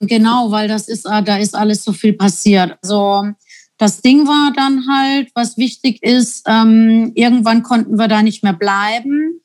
Genau, 0.00 0.50
weil 0.50 0.68
das 0.68 0.88
ist, 0.88 1.06
ah, 1.06 1.22
da 1.22 1.38
ist 1.38 1.56
alles 1.56 1.82
so 1.82 1.92
viel 1.92 2.12
passiert. 2.12 2.78
Also 2.82 3.28
das 3.78 4.00
Ding 4.00 4.26
war 4.26 4.52
dann 4.54 4.86
halt, 4.88 5.30
was 5.34 5.56
wichtig 5.56 6.02
ist, 6.02 6.44
ähm, 6.46 7.12
irgendwann 7.14 7.62
konnten 7.62 7.98
wir 7.98 8.08
da 8.08 8.22
nicht 8.22 8.44
mehr 8.44 8.52
bleiben. 8.52 9.40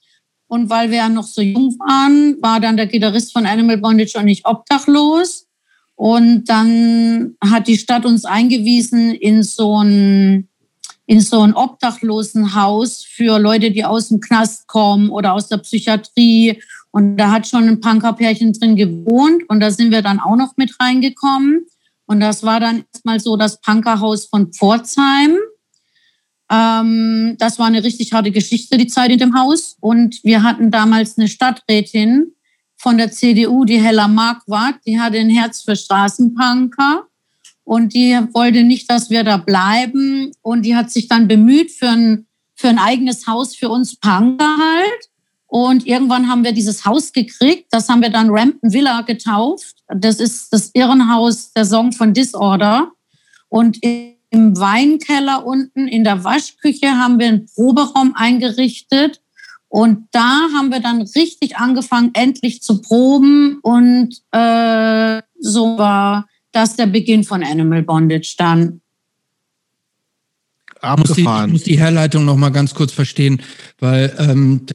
Und 0.47 0.69
weil 0.69 0.91
wir 0.91 0.97
ja 0.97 1.09
noch 1.09 1.25
so 1.25 1.41
jung 1.41 1.75
waren, 1.79 2.39
war 2.41 2.59
dann 2.59 2.77
der 2.77 2.85
Gitarrist 2.85 3.33
von 3.33 3.47
Animal 3.47 3.77
Bondage 3.77 4.13
auch 4.15 4.23
nicht 4.23 4.45
obdachlos. 4.45 5.47
Und 5.95 6.45
dann 6.45 7.35
hat 7.43 7.67
die 7.67 7.77
Stadt 7.77 8.05
uns 8.05 8.25
eingewiesen 8.25 9.13
in 9.15 9.41
so 9.41 9.81
ein, 9.81 10.49
in 11.13 11.21
so 11.21 11.41
ein 11.41 11.53
Obdachlosenhaus 11.53 13.03
für 13.03 13.37
Leute, 13.37 13.69
die 13.69 13.85
aus 13.85 14.09
dem 14.09 14.19
Knast 14.19 14.65
kommen 14.65 15.11
oder 15.11 15.33
aus 15.33 15.47
der 15.47 15.57
Psychiatrie 15.57 16.59
und 16.89 17.17
da 17.17 17.29
hat 17.29 17.47
schon 17.47 17.67
ein 17.67 17.81
Punkerpärchen 17.81 18.51
drin 18.53 18.75
gewohnt 18.75 19.47
und 19.47 19.59
da 19.59 19.69
sind 19.69 19.91
wir 19.91 20.01
dann 20.01 20.19
auch 20.19 20.35
noch 20.35 20.57
mit 20.57 20.75
reingekommen. 20.79 21.67
Und 22.07 22.19
das 22.19 22.41
war 22.41 22.59
dann 22.59 22.85
erstmal 22.91 23.19
so 23.19 23.37
das 23.37 23.61
Punkerhaus 23.61 24.25
von 24.25 24.51
Pforzheim. 24.51 25.37
Ähm, 26.51 27.35
das 27.37 27.59
war 27.59 27.67
eine 27.67 27.83
richtig 27.83 28.11
harte 28.11 28.31
Geschichte, 28.31 28.79
die 28.79 28.87
Zeit 28.87 29.11
in 29.11 29.19
dem 29.19 29.37
Haus. 29.37 29.77
Und 29.81 30.19
wir 30.23 30.41
hatten 30.41 30.71
damals 30.71 31.19
eine 31.19 31.27
Stadträtin 31.27 32.33
von 32.75 32.97
der 32.97 33.11
CDU, 33.11 33.65
die 33.65 33.79
Hella 33.79 34.07
Marquardt, 34.07 34.79
die 34.87 34.99
hatte 34.99 35.19
ein 35.19 35.29
Herz 35.29 35.61
für 35.61 35.75
Straßenpunker. 35.75 37.07
Und 37.63 37.93
die 37.93 38.17
wollte 38.33 38.63
nicht, 38.63 38.89
dass 38.89 39.09
wir 39.09 39.23
da 39.23 39.37
bleiben. 39.37 40.31
Und 40.41 40.63
die 40.63 40.75
hat 40.75 40.91
sich 40.91 41.07
dann 41.07 41.27
bemüht 41.27 41.71
für 41.71 41.89
ein, 41.89 42.25
für 42.55 42.67
ein 42.67 42.77
eigenes 42.77 43.27
Haus 43.27 43.55
für 43.55 43.69
uns 43.69 43.95
Punker 43.95 44.57
halt. 44.57 45.09
Und 45.47 45.85
irgendwann 45.85 46.29
haben 46.29 46.43
wir 46.43 46.51
dieses 46.51 46.83
Haus 46.83 47.13
gekriegt. 47.13 47.67
Das 47.69 47.87
haben 47.87 48.01
wir 48.01 48.09
dann 48.09 48.31
Rampton 48.31 48.73
Villa 48.73 49.01
getauft. 49.01 49.75
Das 49.87 50.19
ist 50.19 50.51
das 50.51 50.71
Irrenhaus, 50.73 51.53
der 51.53 51.65
Song 51.65 51.91
von 51.91 52.13
Disorder. 52.13 52.91
Und 53.49 53.77
im 53.83 54.57
Weinkeller 54.57 55.45
unten 55.45 55.87
in 55.87 56.03
der 56.03 56.23
Waschküche 56.23 56.97
haben 56.97 57.19
wir 57.19 57.27
einen 57.27 57.45
Proberaum 57.45 58.15
eingerichtet. 58.15 59.21
Und 59.67 60.07
da 60.11 60.47
haben 60.55 60.71
wir 60.71 60.79
dann 60.79 61.03
richtig 61.03 61.57
angefangen, 61.57 62.11
endlich 62.13 62.63
zu 62.63 62.81
proben. 62.81 63.59
Und 63.61 64.21
äh, 64.31 65.21
so 65.39 65.77
war 65.77 66.27
das 66.53 66.77
der 66.77 66.87
Beginn 66.87 67.23
von 67.23 67.43
Animal 67.43 67.83
Bondage 67.83 68.35
dann. 68.37 68.79
Abgefahren. 70.79 71.01
Ich 71.03 71.07
muss 71.07 71.15
die, 71.15 71.45
ich 71.45 71.51
muss 71.51 71.63
die 71.63 71.79
Herleitung 71.79 72.25
noch 72.25 72.37
mal 72.37 72.49
ganz 72.49 72.73
kurz 72.73 72.91
verstehen, 72.91 73.41
weil 73.79 74.13
ähm, 74.17 74.65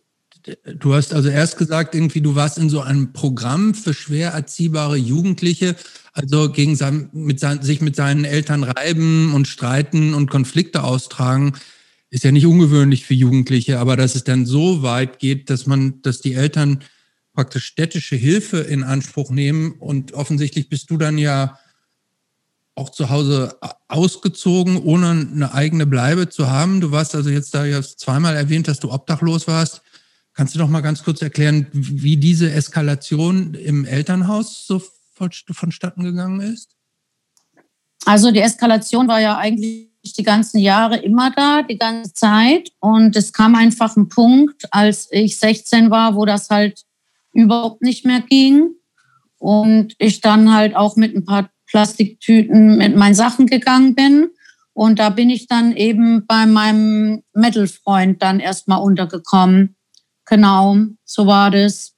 du 0.65 0.95
hast 0.95 1.15
also 1.15 1.29
erst 1.29 1.59
gesagt, 1.59 1.95
irgendwie 1.95 2.21
du 2.21 2.35
warst 2.35 2.59
in 2.59 2.71
so 2.71 2.81
einem 2.81 3.13
Programm 3.13 3.75
für 3.75 3.95
schwer 3.95 4.31
erziehbare 4.31 4.97
Jugendliche, 4.97 5.77
also 6.13 6.51
gegen 6.51 6.77
sein, 6.77 7.11
mit 7.13 7.41
sein, 7.41 7.63
sich 7.63 7.81
mit 7.81 7.95
seinen 7.95 8.25
Eltern 8.25 8.65
reiben 8.65 9.35
und 9.35 9.47
streiten 9.47 10.15
und 10.15 10.31
Konflikte 10.31 10.83
austragen, 10.83 11.53
ist 12.11 12.25
ja 12.25 12.33
nicht 12.33 12.47
ungewöhnlich 12.47 13.05
für 13.05 13.15
Jugendliche, 13.15 13.79
aber 13.79 13.97
dass 13.97 14.15
es 14.15 14.25
dann 14.25 14.47
so 14.47 14.83
weit 14.83 15.19
geht, 15.19 15.51
dass 15.51 15.67
man, 15.67 16.01
dass 16.03 16.21
die 16.21 16.35
Eltern 16.35 16.83
praktisch 17.35 17.67
städtische 17.67 18.17
Hilfe 18.17 18.59
in 18.59 18.83
Anspruch 18.83 19.31
nehmen 19.31 19.73
und 19.73 20.13
offensichtlich 20.13 20.69
bist 20.69 20.91
du 20.91 20.97
dann 20.97 21.19
ja 21.19 21.59
auch 22.79 22.91
zu 22.91 23.11
Hause 23.11 23.59
ausgezogen, 23.89 24.81
ohne 24.83 25.11
eine 25.11 25.53
eigene 25.53 25.85
Bleibe 25.85 26.29
zu 26.29 26.49
haben. 26.49 26.81
Du 26.81 26.93
warst 26.93 27.15
also 27.15 27.29
jetzt 27.29 27.53
da 27.55 27.65
ja 27.65 27.83
zweimal 27.83 28.37
erwähnt, 28.37 28.69
dass 28.69 28.79
du 28.79 28.93
obdachlos 28.93 29.49
warst. 29.49 29.83
Kannst 30.33 30.55
du 30.55 30.61
doch 30.61 30.69
mal 30.69 30.81
ganz 30.81 31.03
kurz 31.03 31.21
erklären, 31.21 31.67
wie 31.73 32.17
diese 32.17 32.53
Eskalation 32.53 33.55
im 33.55 33.85
Elternhaus 33.85 34.67
so 34.67 34.81
vonstatten 35.15 36.05
gegangen 36.05 36.41
ist? 36.41 36.77
Also 38.05 38.31
die 38.31 38.41
Eskalation 38.41 39.09
war 39.09 39.21
ja 39.21 39.37
eigentlich 39.37 39.89
die 40.17 40.23
ganzen 40.23 40.59
Jahre 40.59 40.99
immer 40.99 41.33
da, 41.33 41.63
die 41.63 41.77
ganze 41.77 42.15
Zeit. 42.15 42.71
Und 42.79 43.17
es 43.17 43.33
kam 43.33 43.57
einfach 43.57 43.97
ein 43.97 44.09
Punkt, 44.09 44.73
als 44.73 45.09
ich 45.11 45.37
16 45.39 45.91
war, 45.91 46.15
wo 46.15 46.25
das 46.25 46.49
halt 46.49 46.85
überhaupt 47.33 47.83
nicht 47.83 48.05
mehr 48.05 48.21
ging. 48.21 48.71
Und 49.39 49.95
ich 49.99 50.21
dann 50.21 50.55
halt 50.55 50.77
auch 50.77 50.97
mit 50.97 51.17
ein 51.17 51.25
paar 51.25 51.51
Plastiktüten 51.69 52.79
mit 52.79 52.97
meinen 52.97 53.15
Sachen 53.15 53.47
gegangen 53.47 53.95
bin. 53.95 54.29
Und 54.73 54.99
da 54.99 55.11
bin 55.11 55.31
ich 55.31 55.47
dann 55.49 55.75
eben 55.75 56.27
bei 56.27 56.47
meinem 56.47 57.23
Metal-Freund 57.35 58.23
dann 58.23 58.41
erstmal 58.41 58.81
untergekommen. 58.81 59.77
Genau, 60.25 60.77
so 61.05 61.27
war 61.27 61.51
das. 61.51 61.95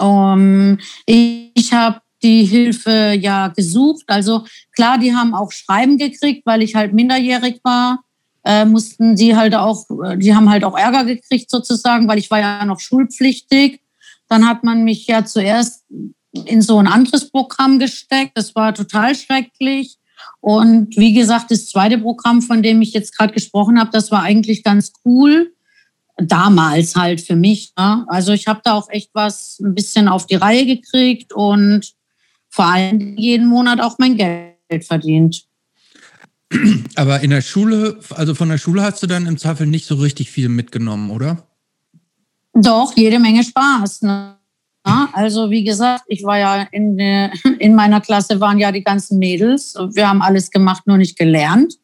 Um, 0.00 0.78
ich 1.04 1.48
ich 1.68 1.72
habe 1.74 2.00
die 2.22 2.44
Hilfe 2.44 3.12
ja 3.20 3.48
gesucht. 3.48 4.04
Also 4.06 4.44
klar, 4.74 4.98
die 4.98 5.14
haben 5.14 5.34
auch 5.34 5.52
Schreiben 5.52 5.98
gekriegt, 5.98 6.46
weil 6.46 6.62
ich 6.62 6.74
halt 6.74 6.94
minderjährig 6.94 7.60
war. 7.62 8.04
Äh, 8.44 8.64
mussten 8.64 9.14
die 9.14 9.36
halt 9.36 9.54
auch, 9.54 9.84
die 10.16 10.34
haben 10.34 10.48
halt 10.48 10.64
auch 10.64 10.76
Ärger 10.76 11.04
gekriegt 11.04 11.50
sozusagen, 11.50 12.08
weil 12.08 12.18
ich 12.18 12.30
war 12.30 12.40
ja 12.40 12.64
noch 12.64 12.80
schulpflichtig. 12.80 13.82
Dann 14.28 14.48
hat 14.48 14.64
man 14.64 14.84
mich 14.84 15.06
ja 15.06 15.24
zuerst 15.24 15.84
in 16.32 16.62
so 16.62 16.78
ein 16.78 16.86
anderes 16.86 17.30
Programm 17.30 17.78
gesteckt. 17.78 18.32
Das 18.36 18.54
war 18.54 18.74
total 18.74 19.14
schrecklich. 19.14 19.96
Und 20.40 20.96
wie 20.96 21.12
gesagt, 21.12 21.50
das 21.50 21.66
zweite 21.66 21.98
Programm, 21.98 22.42
von 22.42 22.62
dem 22.62 22.82
ich 22.82 22.92
jetzt 22.92 23.16
gerade 23.16 23.32
gesprochen 23.32 23.78
habe, 23.78 23.90
das 23.92 24.10
war 24.10 24.22
eigentlich 24.22 24.62
ganz 24.62 24.92
cool. 25.04 25.52
Damals 26.16 26.96
halt 26.96 27.20
für 27.20 27.36
mich. 27.36 27.72
Ne? 27.78 28.04
Also 28.08 28.32
ich 28.32 28.48
habe 28.48 28.60
da 28.64 28.72
auch 28.72 28.88
echt 28.90 29.10
was 29.14 29.60
ein 29.60 29.74
bisschen 29.74 30.08
auf 30.08 30.26
die 30.26 30.34
Reihe 30.34 30.66
gekriegt 30.66 31.32
und 31.32 31.92
vor 32.48 32.66
allem 32.66 33.16
jeden 33.16 33.46
Monat 33.46 33.80
auch 33.80 33.98
mein 33.98 34.16
Geld 34.16 34.84
verdient. 34.84 35.44
Aber 36.96 37.20
in 37.20 37.30
der 37.30 37.42
Schule, 37.42 38.00
also 38.14 38.34
von 38.34 38.48
der 38.48 38.58
Schule 38.58 38.82
hast 38.82 39.02
du 39.02 39.06
dann 39.06 39.26
im 39.26 39.38
Zweifel 39.38 39.66
nicht 39.66 39.86
so 39.86 39.96
richtig 39.96 40.30
viel 40.30 40.48
mitgenommen, 40.48 41.10
oder? 41.10 41.46
Doch, 42.54 42.96
jede 42.96 43.18
Menge 43.18 43.44
Spaß. 43.44 44.02
Ne? 44.02 44.37
Also 45.12 45.50
wie 45.50 45.64
gesagt, 45.64 46.04
ich 46.08 46.24
war 46.24 46.38
ja 46.38 46.66
in, 46.72 46.98
in 47.58 47.74
meiner 47.74 48.00
Klasse 48.00 48.40
waren 48.40 48.58
ja 48.58 48.72
die 48.72 48.84
ganzen 48.84 49.18
Mädels. 49.18 49.74
Wir 49.92 50.08
haben 50.08 50.22
alles 50.22 50.50
gemacht, 50.50 50.86
nur 50.86 50.98
nicht 50.98 51.18
gelernt. 51.18 51.74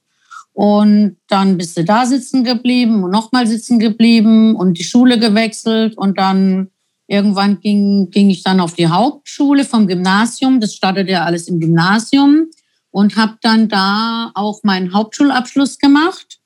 Und 0.53 1.17
dann 1.29 1.59
bist 1.59 1.77
du 1.77 1.85
da 1.85 2.07
sitzen 2.07 2.45
geblieben 2.45 3.03
und 3.03 3.11
nochmal 3.11 3.47
sitzen 3.47 3.81
geblieben 3.81 4.55
und 4.55 4.79
die 4.79 4.85
Schule 4.85 5.19
gewechselt. 5.19 5.99
Und 5.99 6.19
dann 6.19 6.71
irgendwann 7.07 7.61
ging, 7.61 8.11
ging 8.11 8.31
ich 8.31 8.43
dann 8.43 8.61
auf 8.61 8.75
die 8.75 8.89
Hauptschule 8.89 9.65
vom 9.65 9.87
Gymnasium. 9.87 10.61
Das 10.61 10.75
startete 10.75 11.11
ja 11.11 11.25
alles 11.25 11.49
im 11.49 11.61
Gymnasium 11.61 12.47
und 12.91 13.17
habe 13.17 13.37
dann 13.43 13.69
da 13.69 14.31
auch 14.35 14.63
meinen 14.63 14.95
Hauptschulabschluss 14.95 15.79
gemacht 15.79 16.39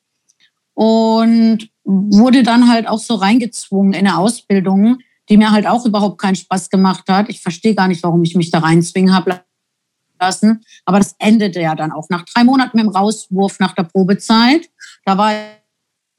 und 0.73 1.69
wurde 1.85 2.43
dann 2.43 2.69
halt 2.69 2.89
auch 2.89 2.99
so 2.99 3.17
reingezwungen 3.17 3.93
in 3.93 4.07
eine 4.07 4.17
Ausbildung, 4.17 4.99
die 5.29 5.37
mir 5.37 5.51
halt 5.51 5.67
auch 5.67 5.85
überhaupt 5.85 6.19
keinen 6.21 6.37
Spaß 6.37 6.71
gemacht 6.71 7.05
hat. 7.09 7.29
Ich 7.29 7.41
verstehe 7.41 7.75
gar 7.75 7.89
nicht, 7.89 8.03
warum 8.03 8.23
ich 8.23 8.35
mich 8.35 8.51
da 8.51 8.61
reinzwingen 8.61 9.15
habe 9.15 9.43
lassen. 10.21 10.65
Aber 10.85 10.99
das 10.99 11.15
endete 11.19 11.61
ja 11.61 11.75
dann 11.75 11.93
auch 11.93 12.09
nach 12.09 12.25
drei 12.25 12.45
Monaten 12.45 12.77
mit 12.77 12.87
dem 12.87 12.93
Rauswurf 12.93 13.59
nach 13.61 13.75
der 13.75 13.85
Probezeit. 13.85 14.71
Da 15.05 15.17
war 15.19 15.33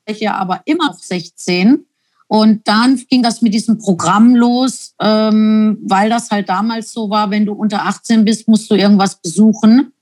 ich 0.06 0.20
ja 0.20 0.36
aber 0.36 0.62
immer 0.66 0.88
noch 0.88 1.00
16. 1.00 1.86
Und 2.28 2.68
dann 2.68 2.96
ging 3.10 3.24
das 3.24 3.42
mit 3.42 3.56
diesem 3.56 3.80
Programm 3.80 4.36
los, 4.36 4.94
ähm, 5.00 5.80
weil 5.82 6.12
das 6.12 6.30
halt 6.30 6.48
damals 6.48 6.94
so 6.94 7.10
war, 7.10 7.32
wenn 7.32 7.46
du 7.46 7.54
unter 7.54 7.86
18 7.86 8.24
bist, 8.24 8.48
musst 8.48 8.70
du 8.70 8.76
irgendwas 8.76 9.20
besuchen. 9.20 9.94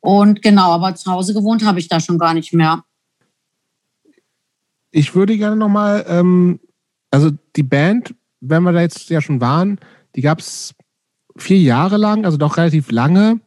Und 0.00 0.42
genau, 0.42 0.72
aber 0.72 0.96
zu 0.96 1.12
Hause 1.12 1.34
gewohnt 1.34 1.64
habe 1.64 1.78
ich 1.78 1.86
da 1.86 2.00
schon 2.00 2.18
gar 2.18 2.34
nicht 2.34 2.52
mehr. 2.52 2.84
Ich 4.90 5.14
würde 5.14 5.38
gerne 5.38 5.54
nochmal, 5.54 6.04
ähm, 6.08 6.58
also 7.12 7.30
die 7.54 7.62
Band 7.62 8.12
wenn 8.42 8.62
wir 8.64 8.72
da 8.72 8.80
jetzt 8.80 9.08
ja 9.08 9.20
schon 9.20 9.40
waren, 9.40 9.78
die 10.16 10.20
gab 10.20 10.40
es 10.40 10.74
vier 11.36 11.58
Jahre 11.58 11.96
lang, 11.96 12.24
also 12.24 12.36
doch 12.36 12.56
relativ 12.56 12.90
lange. 12.90 13.40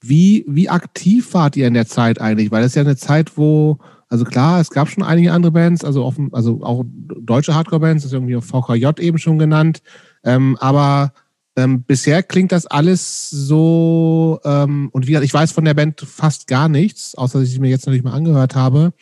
Wie, 0.00 0.44
wie 0.46 0.68
aktiv 0.68 1.32
wart 1.34 1.56
ihr 1.56 1.66
in 1.66 1.74
der 1.74 1.86
Zeit 1.86 2.20
eigentlich? 2.20 2.50
Weil 2.50 2.62
das 2.62 2.72
ist 2.72 2.76
ja 2.76 2.82
eine 2.82 2.96
Zeit, 2.96 3.36
wo, 3.36 3.78
also 4.08 4.24
klar, 4.24 4.60
es 4.60 4.70
gab 4.70 4.88
schon 4.88 5.02
einige 5.02 5.32
andere 5.32 5.52
Bands, 5.52 5.84
also, 5.84 6.04
offen, 6.04 6.28
also 6.32 6.62
auch 6.62 6.84
deutsche 6.86 7.54
Hardcore-Bands, 7.54 8.04
das 8.04 8.12
ist 8.12 8.14
irgendwie 8.14 8.40
VKJ 8.40 9.00
eben 9.00 9.18
schon 9.18 9.38
genannt. 9.38 9.82
Ähm, 10.22 10.56
aber 10.60 11.12
ähm, 11.56 11.82
bisher 11.82 12.22
klingt 12.22 12.52
das 12.52 12.66
alles 12.66 13.30
so, 13.30 14.38
ähm, 14.44 14.90
und 14.92 15.06
wie 15.06 15.12
gesagt, 15.12 15.24
ich 15.24 15.34
weiß 15.34 15.52
von 15.52 15.64
der 15.64 15.74
Band 15.74 16.02
fast 16.02 16.46
gar 16.46 16.68
nichts, 16.68 17.14
außer 17.14 17.40
dass 17.40 17.48
ich 17.48 17.58
mir 17.58 17.70
jetzt 17.70 17.86
natürlich 17.86 18.04
mal 18.04 18.12
angehört 18.12 18.54
habe. 18.54 18.92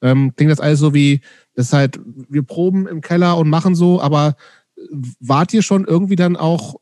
Ähm, 0.00 0.34
klingt 0.36 0.52
das 0.52 0.60
alles 0.60 0.78
so 0.78 0.94
wie, 0.94 1.20
das 1.54 1.66
ist 1.66 1.72
halt, 1.72 2.00
wir 2.04 2.42
proben 2.44 2.86
im 2.86 3.00
Keller 3.00 3.36
und 3.36 3.50
machen 3.50 3.74
so, 3.74 4.00
aber 4.00 4.36
wart 5.20 5.52
ihr 5.54 5.62
schon 5.62 5.84
irgendwie 5.84 6.16
dann 6.16 6.36
auch 6.36 6.76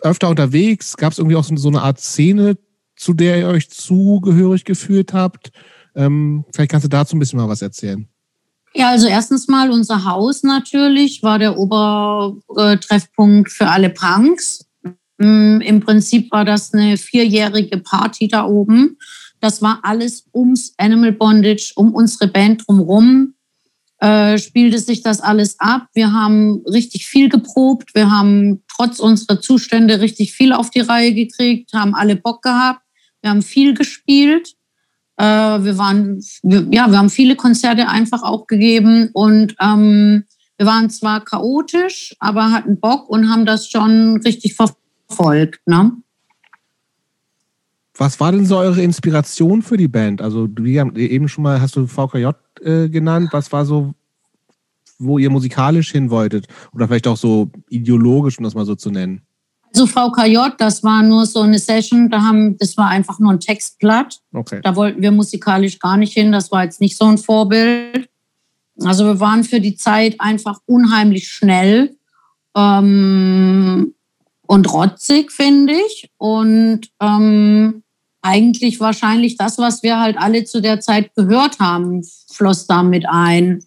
öfter 0.00 0.28
unterwegs? 0.28 0.96
Gab 0.96 1.12
es 1.12 1.18
irgendwie 1.18 1.36
auch 1.36 1.44
so 1.44 1.68
eine 1.68 1.82
Art 1.82 2.00
Szene, 2.00 2.56
zu 2.96 3.14
der 3.14 3.38
ihr 3.38 3.48
euch 3.48 3.70
zugehörig 3.70 4.64
gefühlt 4.64 5.12
habt? 5.12 5.50
Ähm, 5.94 6.44
vielleicht 6.52 6.70
kannst 6.70 6.84
du 6.84 6.88
dazu 6.88 7.16
ein 7.16 7.18
bisschen 7.18 7.38
mal 7.38 7.48
was 7.48 7.62
erzählen. 7.62 8.08
Ja, 8.74 8.90
also 8.90 9.06
erstens 9.06 9.46
mal 9.46 9.70
unser 9.70 10.04
Haus 10.04 10.42
natürlich 10.42 11.22
war 11.22 11.38
der 11.38 11.56
Obertreffpunkt 11.56 13.50
für 13.50 13.68
alle 13.68 13.90
Punks. 13.90 14.66
Mm, 15.18 15.60
Im 15.60 15.80
Prinzip 15.80 16.32
war 16.32 16.44
das 16.44 16.74
eine 16.74 16.96
vierjährige 16.96 17.78
Party 17.78 18.26
da 18.26 18.44
oben. 18.44 18.98
Das 19.40 19.62
war 19.62 19.80
alles 19.82 20.26
ums 20.34 20.74
Animal 20.76 21.12
Bondage, 21.12 21.72
um 21.76 21.94
unsere 21.94 22.26
Band 22.28 22.66
drumherum 22.66 23.34
äh, 24.04 24.36
spielte 24.36 24.78
sich 24.78 25.00
das 25.00 25.22
alles 25.22 25.58
ab. 25.60 25.86
Wir 25.94 26.12
haben 26.12 26.62
richtig 26.66 27.06
viel 27.06 27.30
geprobt. 27.30 27.94
Wir 27.94 28.10
haben 28.10 28.62
trotz 28.68 29.00
unserer 29.00 29.40
Zustände 29.40 30.00
richtig 30.00 30.34
viel 30.34 30.52
auf 30.52 30.68
die 30.68 30.80
Reihe 30.80 31.14
gekriegt, 31.14 31.72
haben 31.72 31.94
alle 31.94 32.14
Bock 32.14 32.42
gehabt. 32.42 32.82
Wir 33.22 33.30
haben 33.30 33.40
viel 33.40 33.72
gespielt. 33.72 34.56
Äh, 35.16 35.24
wir 35.24 35.78
waren, 35.78 36.22
wir, 36.42 36.66
ja, 36.70 36.90
wir 36.90 36.98
haben 36.98 37.08
viele 37.08 37.34
Konzerte 37.34 37.88
einfach 37.88 38.22
auch 38.22 38.46
gegeben 38.46 39.08
und 39.14 39.56
ähm, 39.58 40.24
wir 40.58 40.66
waren 40.66 40.90
zwar 40.90 41.24
chaotisch, 41.24 42.14
aber 42.18 42.52
hatten 42.52 42.78
Bock 42.78 43.08
und 43.08 43.30
haben 43.30 43.46
das 43.46 43.70
schon 43.70 44.20
richtig 44.22 44.54
verfolgt. 44.54 45.60
Ne? 45.66 45.92
Was 47.96 48.18
war 48.18 48.32
denn 48.32 48.46
so 48.46 48.58
eure 48.58 48.82
Inspiration 48.82 49.62
für 49.62 49.76
die 49.76 49.88
Band? 49.88 50.20
Also, 50.20 50.46
du 50.46 50.64
eben 50.64 51.28
schon 51.28 51.44
mal 51.44 51.60
hast 51.60 51.76
du 51.76 51.86
VKJ 51.86 52.30
äh, 52.62 52.88
genannt. 52.88 53.28
Was 53.32 53.52
war 53.52 53.64
so, 53.64 53.94
wo 54.98 55.18
ihr 55.18 55.30
musikalisch 55.30 55.92
hin 55.92 56.10
wolltet? 56.10 56.46
Oder 56.72 56.88
vielleicht 56.88 57.06
auch 57.06 57.16
so 57.16 57.50
ideologisch, 57.68 58.38
um 58.38 58.44
das 58.44 58.54
mal 58.54 58.66
so 58.66 58.74
zu 58.74 58.90
nennen? 58.90 59.22
Also 59.74 59.86
VKJ, 59.86 60.38
das 60.56 60.84
war 60.84 61.02
nur 61.02 61.26
so 61.26 61.40
eine 61.40 61.58
Session, 61.58 62.08
da 62.08 62.22
haben, 62.22 62.56
das 62.58 62.76
war 62.76 62.88
einfach 62.88 63.18
nur 63.18 63.32
ein 63.32 63.40
Textblatt. 63.40 64.20
Okay. 64.32 64.60
Da 64.62 64.76
wollten 64.76 65.02
wir 65.02 65.10
musikalisch 65.10 65.80
gar 65.80 65.96
nicht 65.96 66.12
hin, 66.12 66.30
das 66.30 66.52
war 66.52 66.62
jetzt 66.62 66.80
nicht 66.80 66.96
so 66.96 67.06
ein 67.06 67.18
Vorbild. 67.18 68.08
Also 68.82 69.04
wir 69.04 69.18
waren 69.18 69.42
für 69.42 69.60
die 69.60 69.74
Zeit 69.74 70.20
einfach 70.20 70.60
unheimlich 70.66 71.28
schnell 71.28 71.96
ähm, 72.56 73.94
und 74.46 74.72
rotzig, 74.72 75.32
finde 75.32 75.74
ich. 75.74 76.10
Und 76.18 76.90
ähm, 77.00 77.83
eigentlich 78.24 78.80
wahrscheinlich 78.80 79.36
das, 79.36 79.58
was 79.58 79.82
wir 79.82 80.00
halt 80.00 80.16
alle 80.16 80.44
zu 80.44 80.62
der 80.62 80.80
Zeit 80.80 81.14
gehört 81.14 81.60
haben, 81.60 82.02
floss 82.32 82.66
da 82.66 82.82
mit 82.82 83.06
ein. 83.06 83.62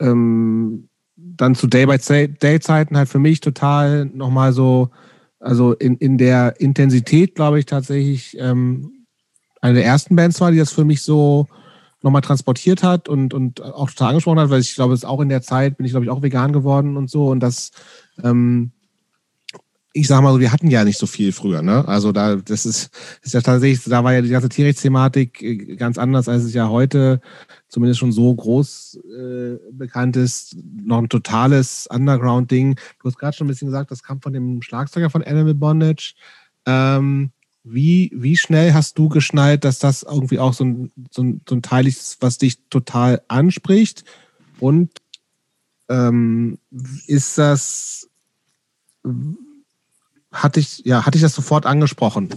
ähm, 0.00 0.87
dann 1.38 1.54
zu 1.54 1.66
Day-by-Day-Zeiten 1.66 2.96
halt 2.96 3.08
für 3.08 3.18
mich 3.18 3.40
total 3.40 4.06
nochmal 4.06 4.52
so, 4.52 4.90
also 5.40 5.72
in, 5.72 5.96
in 5.96 6.18
der 6.18 6.60
Intensität, 6.60 7.34
glaube 7.34 7.58
ich, 7.58 7.66
tatsächlich 7.66 8.36
ähm, 8.38 9.06
eine 9.60 9.74
der 9.74 9.84
ersten 9.84 10.16
Bands 10.16 10.40
war, 10.40 10.50
die 10.50 10.58
das 10.58 10.72
für 10.72 10.84
mich 10.84 11.02
so 11.02 11.46
nochmal 12.02 12.22
transportiert 12.22 12.82
hat 12.82 13.08
und, 13.08 13.34
und 13.34 13.60
auch 13.60 13.90
total 13.90 14.10
angesprochen 14.10 14.38
hat, 14.38 14.50
weil 14.50 14.60
ich 14.60 14.74
glaube, 14.74 14.94
es 14.94 15.04
auch 15.04 15.20
in 15.20 15.28
der 15.28 15.42
Zeit 15.42 15.76
bin 15.76 15.86
ich, 15.86 15.92
glaube 15.92 16.04
ich, 16.04 16.10
auch 16.10 16.22
vegan 16.22 16.52
geworden 16.52 16.96
und 16.96 17.10
so 17.10 17.28
und 17.28 17.40
das 17.40 17.72
ähm, 18.22 18.72
ich 19.98 20.06
sag 20.06 20.22
mal 20.22 20.32
so, 20.32 20.40
wir 20.40 20.52
hatten 20.52 20.70
ja 20.70 20.84
nicht 20.84 20.98
so 20.98 21.06
viel 21.06 21.32
früher, 21.32 21.62
ne? 21.62 21.86
Also 21.88 22.12
da, 22.12 22.36
das 22.36 22.66
ist, 22.66 22.90
ist 23.22 23.34
ja 23.34 23.40
tatsächlich, 23.40 23.82
da 23.84 24.04
war 24.04 24.12
ja 24.12 24.22
die 24.22 24.28
ganze 24.28 24.48
Tierrechtsthematik 24.48 25.42
äh, 25.42 25.76
ganz 25.76 25.98
anders, 25.98 26.28
als 26.28 26.44
es 26.44 26.54
ja 26.54 26.68
heute 26.68 27.20
zumindest 27.68 28.00
schon 28.00 28.12
so 28.12 28.34
groß 28.34 28.98
äh, 29.04 29.58
bekannt 29.72 30.16
ist. 30.16 30.56
Noch 30.84 30.98
ein 30.98 31.08
totales 31.08 31.86
Underground-Ding. 31.90 32.76
Du 33.00 33.08
hast 33.08 33.18
gerade 33.18 33.36
schon 33.36 33.46
ein 33.46 33.48
bisschen 33.48 33.68
gesagt, 33.68 33.90
das 33.90 34.02
kam 34.02 34.20
von 34.20 34.32
dem 34.32 34.62
Schlagzeuger 34.62 35.10
von 35.10 35.22
Animal 35.22 35.54
Bondage. 35.54 36.14
Ähm, 36.66 37.30
wie, 37.64 38.10
wie 38.14 38.36
schnell 38.36 38.72
hast 38.72 38.98
du 38.98 39.08
geschnallt, 39.08 39.64
dass 39.64 39.78
das 39.78 40.02
irgendwie 40.02 40.38
auch 40.38 40.54
so 40.54 40.64
ein, 40.64 40.92
so 41.10 41.22
ein, 41.22 41.40
so 41.48 41.54
ein 41.54 41.62
Teil 41.62 41.86
ist, 41.86 42.18
was 42.20 42.38
dich 42.38 42.58
total 42.70 43.22
anspricht? 43.28 44.04
Und 44.58 44.90
ähm, 45.88 46.58
ist 47.06 47.38
das 47.38 48.08
hatte 50.32 50.60
ich, 50.60 50.84
ja, 50.84 51.06
hatte 51.06 51.16
ich 51.16 51.22
das 51.22 51.34
sofort 51.34 51.66
angesprochen? 51.66 52.28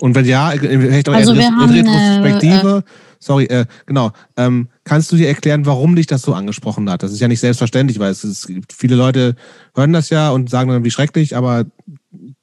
Und 0.00 0.14
wenn 0.14 0.24
ja, 0.24 0.50
vielleicht 0.50 1.08
auch 1.08 1.14
also 1.14 1.32
in, 1.32 1.38
Retrospektive, 1.40 2.84
äh, 2.86 2.90
sorry, 3.18 3.44
äh, 3.44 3.66
genau, 3.86 4.12
ähm, 4.36 4.68
kannst 4.84 5.12
du 5.12 5.16
dir 5.16 5.28
erklären, 5.28 5.66
warum 5.66 5.94
dich 5.94 6.06
das 6.06 6.22
so 6.22 6.32
angesprochen 6.32 6.88
hat? 6.88 7.02
Das 7.02 7.12
ist 7.12 7.20
ja 7.20 7.28
nicht 7.28 7.40
selbstverständlich, 7.40 7.98
weil 7.98 8.10
es, 8.10 8.46
gibt 8.46 8.72
viele 8.72 8.96
Leute 8.96 9.36
hören 9.74 9.92
das 9.92 10.10
ja 10.10 10.30
und 10.30 10.48
sagen 10.48 10.70
dann, 10.70 10.84
wie 10.84 10.90
schrecklich, 10.90 11.36
aber 11.36 11.66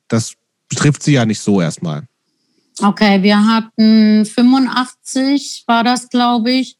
das 0.07 0.33
betrifft 0.69 1.01
sie 1.03 1.13
ja 1.13 1.25
nicht 1.25 1.39
so 1.39 1.61
erstmal. 1.61 2.03
Okay, 2.79 3.23
wir 3.23 3.43
hatten 3.43 4.23
85, 4.23 5.63
war 5.65 5.83
das, 5.83 6.09
glaube 6.09 6.51
ich, 6.51 6.77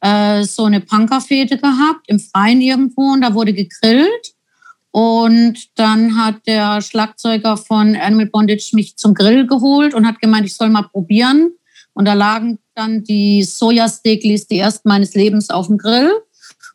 äh, 0.00 0.44
so 0.44 0.64
eine 0.64 0.80
Punkerfete 0.80 1.58
gehabt 1.58 2.04
im 2.06 2.20
Freien 2.20 2.60
irgendwo 2.60 3.12
und 3.12 3.22
da 3.22 3.34
wurde 3.34 3.52
gegrillt. 3.52 4.33
Und 4.94 5.70
dann 5.74 6.16
hat 6.16 6.46
der 6.46 6.80
Schlagzeuger 6.80 7.56
von 7.56 7.96
Animal 7.96 8.26
Bondage 8.26 8.70
mich 8.74 8.96
zum 8.96 9.12
Grill 9.12 9.44
geholt 9.44 9.92
und 9.92 10.06
hat 10.06 10.20
gemeint, 10.20 10.46
ich 10.46 10.54
soll 10.54 10.68
mal 10.70 10.84
probieren. 10.84 11.50
Und 11.94 12.04
da 12.04 12.12
lagen 12.12 12.60
dann 12.76 13.02
die 13.02 13.42
Sojasteaklis, 13.42 14.46
die 14.46 14.60
ersten 14.60 14.88
meines 14.88 15.16
Lebens, 15.16 15.50
auf 15.50 15.66
dem 15.66 15.78
Grill. 15.78 16.12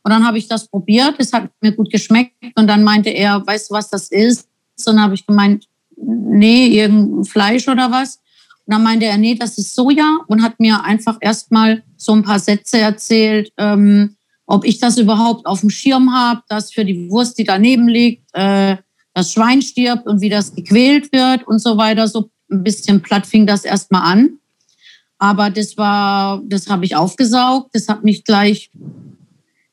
Und 0.03 0.11
dann 0.11 0.27
habe 0.27 0.37
ich 0.37 0.49
das 0.49 0.67
probiert. 0.67 1.15
Es 1.17 1.31
hat 1.31 1.49
mir 1.61 1.71
gut 1.71 1.91
geschmeckt. 1.91 2.33
Und 2.55 2.67
dann 2.67 2.83
meinte 2.83 3.09
er, 3.09 3.41
weißt 3.47 3.69
du, 3.69 3.75
was 3.75 3.89
das 3.89 4.11
ist? 4.11 4.49
Und 4.85 4.95
dann 4.95 5.01
habe 5.01 5.13
ich 5.13 5.25
gemeint, 5.25 5.69
nee, 5.95 6.67
irgendein 6.67 7.23
Fleisch 7.23 7.69
oder 7.69 7.89
was. 7.89 8.19
Und 8.65 8.73
dann 8.73 8.83
meinte 8.83 9.05
er, 9.05 9.17
nee, 9.17 9.35
das 9.35 9.57
ist 9.57 9.73
Soja 9.73 10.19
und 10.27 10.43
hat 10.43 10.59
mir 10.59 10.83
einfach 10.83 11.15
erstmal 11.21 11.83
so 11.95 12.11
ein 12.11 12.23
paar 12.23 12.39
Sätze 12.39 12.79
erzählt, 12.79 13.53
ähm, 13.57 14.17
ob 14.49 14.65
ich 14.65 14.79
das 14.79 14.97
überhaupt 14.97 15.45
auf 15.45 15.59
dem 15.59 15.69
Schirm 15.69 16.11
habe, 16.11 16.41
dass 16.49 16.73
für 16.73 16.83
die 16.83 17.07
Wurst, 17.11 17.37
die 17.37 17.43
daneben 17.43 17.87
liegt, 17.87 18.23
äh, 18.33 18.77
das 19.13 19.31
Schwein 19.31 19.61
stirbt 19.61 20.07
und 20.07 20.21
wie 20.21 20.29
das 20.29 20.55
gequält 20.55 21.13
wird 21.13 21.47
und 21.47 21.59
so 21.59 21.77
weiter. 21.77 22.07
So 22.07 22.31
ein 22.49 22.63
bisschen 22.63 22.99
platt 23.03 23.27
fing 23.27 23.45
das 23.45 23.63
erstmal 23.63 24.01
an. 24.11 24.39
Aber 25.19 25.51
das 25.51 25.77
war, 25.77 26.41
das 26.45 26.67
habe 26.67 26.83
ich 26.83 26.95
aufgesaugt. 26.95 27.75
Das 27.75 27.87
hat 27.87 28.03
mich 28.03 28.23
gleich, 28.23 28.71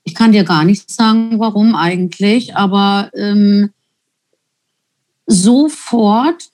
ich 0.05 0.15
kann 0.15 0.33
dir 0.33 0.45
gar 0.45 0.65
nicht 0.65 0.91
sagen, 0.91 1.39
warum 1.39 1.75
eigentlich, 1.75 2.55
aber 2.55 3.11
ähm, 3.15 3.71
sofort 5.25 6.51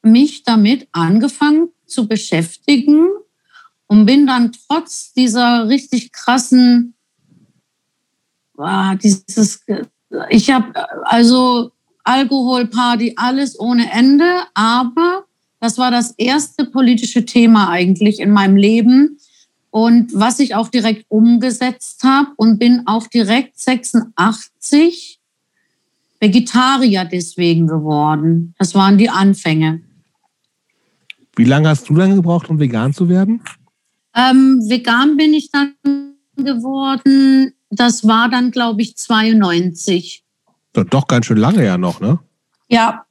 mich 0.00 0.44
damit 0.44 0.88
angefangen 0.92 1.68
zu 1.84 2.08
beschäftigen 2.08 3.10
und 3.86 4.06
bin 4.06 4.26
dann 4.26 4.52
trotz 4.66 5.12
dieser 5.12 5.68
richtig 5.68 6.12
krassen 6.12 6.94
ah, 8.60 8.94
dieses, 8.94 9.64
ich 10.28 10.50
habe 10.50 10.72
also 11.04 11.72
Alkoholparty, 12.04 13.14
alles 13.16 13.58
ohne 13.58 13.90
Ende, 13.92 14.42
aber 14.54 15.24
das 15.60 15.78
war 15.78 15.90
das 15.90 16.12
erste 16.12 16.64
politische 16.64 17.24
Thema 17.24 17.68
eigentlich 17.68 18.20
in 18.20 18.30
meinem 18.30 18.56
Leben 18.56 19.18
und 19.70 20.10
was 20.14 20.40
ich 20.40 20.54
auch 20.54 20.68
direkt 20.68 21.04
umgesetzt 21.08 22.02
habe 22.02 22.30
und 22.36 22.58
bin 22.58 22.86
auch 22.86 23.06
direkt 23.06 23.58
86 23.58 25.20
Vegetarier 26.18 27.04
deswegen 27.04 27.66
geworden. 27.66 28.54
Das 28.58 28.74
waren 28.74 28.98
die 28.98 29.08
Anfänge. 29.08 29.80
Wie 31.36 31.44
lange 31.44 31.68
hast 31.68 31.88
du 31.88 31.94
dann 31.94 32.16
gebraucht, 32.16 32.50
um 32.50 32.58
vegan 32.58 32.92
zu 32.92 33.08
werden? 33.08 33.42
Ähm, 34.14 34.60
vegan 34.68 35.16
bin 35.16 35.32
ich 35.32 35.50
dann 35.50 35.74
geworden 36.36 37.54
das 37.70 38.06
war 38.06 38.28
dann, 38.28 38.50
glaube 38.50 38.82
ich, 38.82 38.96
92. 38.96 40.24
Doch 40.72 41.06
ganz 41.06 41.26
schön 41.26 41.38
lange 41.38 41.64
ja 41.64 41.78
noch, 41.78 42.00
ne? 42.00 42.18
Ja. 42.68 43.06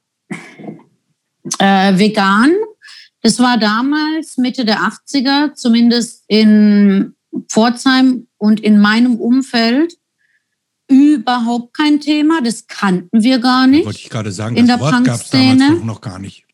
Äh, 1.58 1.98
vegan. 1.98 2.52
Das 3.22 3.38
war 3.38 3.58
damals 3.58 4.38
Mitte 4.38 4.64
der 4.64 4.80
80er, 4.80 5.54
zumindest 5.54 6.24
in 6.28 7.14
Pforzheim 7.48 8.26
und 8.38 8.60
in 8.60 8.80
meinem 8.80 9.16
Umfeld 9.16 9.94
überhaupt 10.88 11.74
kein 11.76 12.00
Thema. 12.00 12.40
Das 12.42 12.66
kannten 12.66 13.22
wir 13.22 13.38
gar 13.38 13.66
nicht. 13.66 13.84
Wollte 13.84 13.98
ich 13.98 14.10
gerade 14.10 14.32
sagen, 14.32 14.56
in 14.56 14.66
das 14.66 14.80
Wort 14.80 15.04
gab 15.04 15.20
es 15.20 15.30
damals 15.30 15.82
noch 15.82 16.00
gar 16.00 16.18
nicht. 16.18 16.44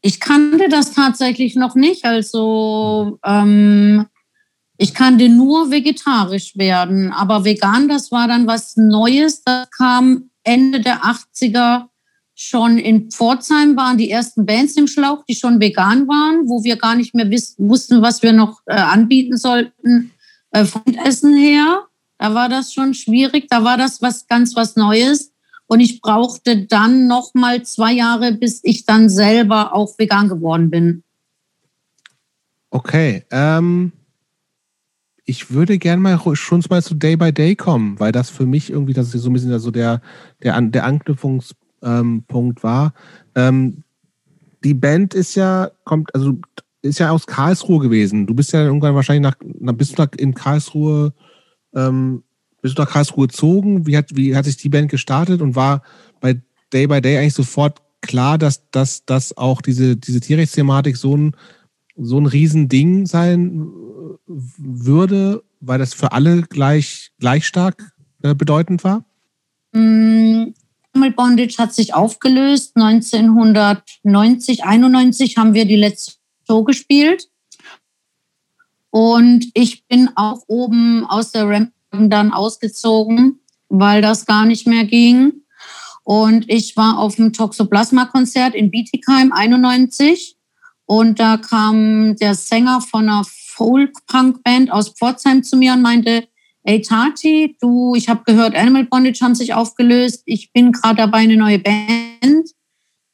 ich 0.00 0.20
kannte 0.20 0.68
das 0.70 0.92
tatsächlich 0.92 1.54
noch 1.54 1.74
nicht. 1.74 2.04
Also 2.06 3.18
ähm, 3.24 4.06
ich 4.80 4.94
kannte 4.94 5.28
nur 5.28 5.72
vegetarisch 5.72 6.56
werden, 6.56 7.12
aber 7.12 7.44
vegan, 7.44 7.88
das 7.88 8.12
war 8.12 8.28
dann 8.28 8.46
was 8.46 8.76
Neues. 8.76 9.42
Das 9.42 9.68
kam 9.70 10.30
Ende 10.44 10.80
der 10.80 11.02
80er 11.02 11.88
schon 12.36 12.78
in 12.78 13.10
Pforzheim 13.10 13.76
waren 13.76 13.98
die 13.98 14.08
ersten 14.08 14.46
Bands 14.46 14.76
im 14.76 14.86
Schlauch, 14.86 15.24
die 15.24 15.34
schon 15.34 15.58
vegan 15.58 16.06
waren, 16.06 16.48
wo 16.48 16.62
wir 16.62 16.76
gar 16.76 16.94
nicht 16.94 17.12
mehr 17.12 17.28
wussten, 17.28 18.00
was 18.00 18.22
wir 18.22 18.32
noch 18.32 18.60
äh, 18.66 18.74
anbieten 18.74 19.36
sollten 19.36 20.12
äh, 20.52 20.64
von 20.64 20.94
Essen 21.04 21.36
her. 21.36 21.82
Da 22.16 22.34
war 22.34 22.48
das 22.48 22.72
schon 22.72 22.94
schwierig, 22.94 23.48
da 23.50 23.64
war 23.64 23.76
das 23.76 24.00
was 24.00 24.28
ganz 24.28 24.54
was 24.54 24.76
Neues. 24.76 25.32
Und 25.66 25.80
ich 25.80 26.00
brauchte 26.00 26.66
dann 26.66 27.08
noch 27.08 27.34
mal 27.34 27.64
zwei 27.64 27.92
Jahre, 27.92 28.30
bis 28.32 28.60
ich 28.62 28.86
dann 28.86 29.08
selber 29.08 29.74
auch 29.74 29.98
vegan 29.98 30.28
geworden 30.28 30.70
bin. 30.70 31.02
Okay, 32.70 33.24
ähm, 33.32 33.92
ich 35.28 35.50
würde 35.50 35.76
gerne 35.76 36.00
mal 36.00 36.18
schon 36.36 36.64
mal 36.70 36.82
zu 36.82 36.94
Day 36.94 37.14
by 37.14 37.34
Day 37.34 37.54
kommen, 37.54 38.00
weil 38.00 38.12
das 38.12 38.30
für 38.30 38.46
mich 38.46 38.70
irgendwie, 38.70 38.94
das 38.94 39.14
ist 39.14 39.20
so 39.20 39.28
ein 39.28 39.34
bisschen 39.34 39.58
so 39.58 39.70
der, 39.70 40.00
der, 40.42 40.58
der 40.58 40.84
Anknüpfungspunkt 40.84 41.54
ähm, 41.82 42.62
war. 42.62 42.94
Ähm, 43.34 43.84
die 44.64 44.72
Band 44.72 45.12
ist 45.12 45.34
ja, 45.34 45.70
kommt, 45.84 46.14
also 46.14 46.38
ist 46.80 46.98
ja 46.98 47.10
aus 47.10 47.26
Karlsruhe 47.26 47.80
gewesen. 47.80 48.26
Du 48.26 48.32
bist 48.32 48.54
ja 48.54 48.64
irgendwann 48.64 48.94
wahrscheinlich 48.94 49.22
nach, 49.22 49.36
nach 49.60 49.74
bist 49.74 49.98
du 49.98 50.06
in 50.16 50.32
Karlsruhe, 50.32 51.12
ähm, 51.74 52.22
bist 52.62 52.78
du 52.78 52.82
nach 52.82 52.90
Karlsruhe 52.90 53.26
gezogen? 53.26 53.86
Wie 53.86 53.98
hat, 53.98 54.16
wie 54.16 54.34
hat 54.34 54.46
sich 54.46 54.56
die 54.56 54.70
Band 54.70 54.90
gestartet 54.90 55.42
und 55.42 55.54
war 55.54 55.82
bei 56.22 56.40
Day 56.72 56.86
by 56.86 57.02
Day 57.02 57.18
eigentlich 57.18 57.34
sofort 57.34 57.82
klar, 58.00 58.38
dass, 58.38 58.70
dass, 58.70 59.04
dass 59.04 59.36
auch 59.36 59.60
diese, 59.60 59.94
diese 59.98 60.20
Tierrechtsthematik 60.20 60.96
so 60.96 61.14
ein, 61.14 61.36
so 61.98 62.18
ein 62.18 62.26
Riesending 62.26 63.06
sein 63.06 63.68
äh, 63.68 64.32
würde, 64.56 65.42
weil 65.60 65.78
das 65.78 65.94
für 65.94 66.12
alle 66.12 66.42
gleich, 66.42 67.10
gleich 67.18 67.46
stark 67.46 67.92
äh, 68.22 68.34
bedeutend 68.34 68.84
war? 68.84 69.04
Mm, 69.72 70.54
Bondage 71.16 71.56
hat 71.58 71.74
sich 71.74 71.94
aufgelöst. 71.94 72.76
1990, 72.76 74.64
91 74.64 75.36
haben 75.36 75.54
wir 75.54 75.64
die 75.64 75.76
letzte 75.76 76.14
Show 76.46 76.64
gespielt. 76.64 77.28
Und 78.90 79.46
ich 79.54 79.86
bin 79.86 80.10
auch 80.16 80.42
oben 80.46 81.04
aus 81.06 81.32
der 81.32 81.48
Ramp 81.48 81.72
dann 81.92 82.32
ausgezogen, 82.32 83.40
weil 83.68 84.00
das 84.02 84.26
gar 84.26 84.46
nicht 84.46 84.66
mehr 84.66 84.84
ging. 84.84 85.42
Und 86.04 86.48
ich 86.48 86.76
war 86.76 86.98
auf 86.98 87.16
dem 87.16 87.32
Toxoplasma-Konzert 87.34 88.54
in 88.54 88.70
Bietigheim 88.70 89.30
91. 89.32 90.37
Und 90.88 91.20
da 91.20 91.36
kam 91.36 92.16
der 92.16 92.34
Sänger 92.34 92.80
von 92.80 93.08
einer 93.08 93.22
Folk-Punk-Band 93.24 94.72
aus 94.72 94.88
Pforzheim 94.88 95.42
zu 95.42 95.58
mir 95.58 95.74
und 95.74 95.82
meinte, 95.82 96.26
Ey 96.62 96.80
Tati, 96.80 97.56
du, 97.60 97.94
ich 97.94 98.08
habe 98.08 98.24
gehört, 98.24 98.54
Animal 98.56 98.84
Bondage 98.84 99.20
haben 99.22 99.34
sich 99.34 99.52
aufgelöst. 99.52 100.22
Ich 100.24 100.50
bin 100.52 100.72
gerade 100.72 100.96
dabei, 100.96 101.18
eine 101.18 101.36
neue 101.36 101.58
Band 101.58 102.48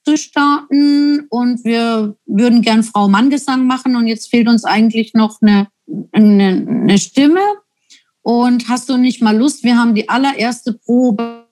zu 0.04 0.16
starten 0.16 1.26
und 1.30 1.64
wir 1.64 2.16
würden 2.26 2.62
gern 2.62 2.84
Frau-Mann-Gesang 2.84 3.66
machen 3.66 3.96
und 3.96 4.06
jetzt 4.06 4.30
fehlt 4.30 4.48
uns 4.48 4.64
eigentlich 4.64 5.14
noch 5.14 5.42
eine, 5.42 5.66
eine, 6.12 6.66
eine 6.68 6.98
Stimme. 6.98 7.40
Und 8.22 8.68
hast 8.68 8.88
du 8.88 8.96
nicht 8.96 9.20
mal 9.20 9.36
Lust? 9.36 9.64
Wir 9.64 9.76
haben 9.76 9.94
die 9.94 10.08
allererste 10.08 10.74
Probe 10.74 11.48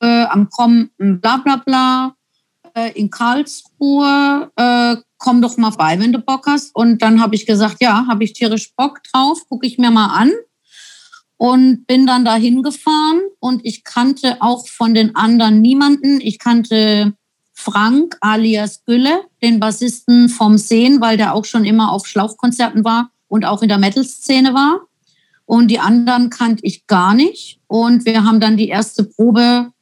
äh, 0.00 0.24
am 0.24 0.50
Kommen, 0.50 0.90
bla 0.98 1.38
bla 1.38 1.56
bla, 1.56 2.16
äh, 2.74 2.92
in 2.92 3.10
Karlsruhe. 3.10 4.50
Komm 5.24 5.40
doch 5.40 5.56
mal 5.56 5.70
bei, 5.70 5.98
wenn 5.98 6.12
du 6.12 6.18
Bock 6.18 6.46
hast. 6.46 6.76
Und 6.76 7.00
dann 7.00 7.22
habe 7.22 7.34
ich 7.34 7.46
gesagt, 7.46 7.76
ja, 7.80 8.06
habe 8.06 8.24
ich 8.24 8.34
tierisch 8.34 8.74
Bock 8.76 9.00
drauf, 9.10 9.48
gucke 9.48 9.66
ich 9.66 9.78
mir 9.78 9.90
mal 9.90 10.08
an 10.08 10.30
und 11.38 11.86
bin 11.86 12.06
dann 12.06 12.26
dahin 12.26 12.62
gefahren 12.62 13.22
und 13.40 13.64
ich 13.64 13.84
kannte 13.84 14.36
auch 14.40 14.68
von 14.68 14.92
den 14.92 15.16
anderen 15.16 15.62
niemanden. 15.62 16.20
Ich 16.20 16.38
kannte 16.38 17.14
Frank 17.54 18.18
alias 18.20 18.84
Gülle, 18.84 19.22
den 19.40 19.60
Bassisten 19.60 20.28
vom 20.28 20.58
Sehen, 20.58 21.00
weil 21.00 21.16
der 21.16 21.34
auch 21.34 21.46
schon 21.46 21.64
immer 21.64 21.90
auf 21.90 22.06
Schlauchkonzerten 22.06 22.84
war 22.84 23.10
und 23.26 23.46
auch 23.46 23.62
in 23.62 23.70
der 23.70 23.78
Metal-Szene 23.78 24.52
war. 24.52 24.82
Und 25.46 25.68
die 25.68 25.78
anderen 25.78 26.28
kannte 26.28 26.66
ich 26.66 26.86
gar 26.86 27.14
nicht. 27.14 27.62
Und 27.66 28.04
wir 28.04 28.24
haben 28.24 28.40
dann 28.40 28.58
die 28.58 28.68
erste 28.68 29.04
Probe 29.04 29.72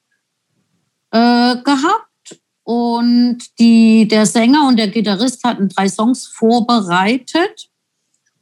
äh, 1.11 1.57
gehabt. 1.57 2.12
Und 2.65 3.39
die, 3.59 4.07
der 4.07 4.27
Sänger 4.27 4.69
und 4.69 4.79
der 4.79 4.89
Gitarrist 4.89 5.43
hatten 5.45 5.69
drei 5.69 5.89
Songs 5.89 6.27
vorbereitet. 6.27 7.69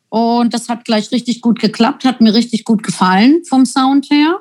Und 0.09 0.53
das 0.53 0.69
hat 0.69 0.85
gleich 0.85 1.11
richtig 1.13 1.41
gut 1.41 1.61
geklappt, 1.61 2.05
hat 2.05 2.21
mir 2.21 2.35
richtig 2.35 2.65
gut 2.65 2.83
gefallen 2.83 3.43
vom 3.49 3.65
Sound 3.65 4.11
her 4.11 4.41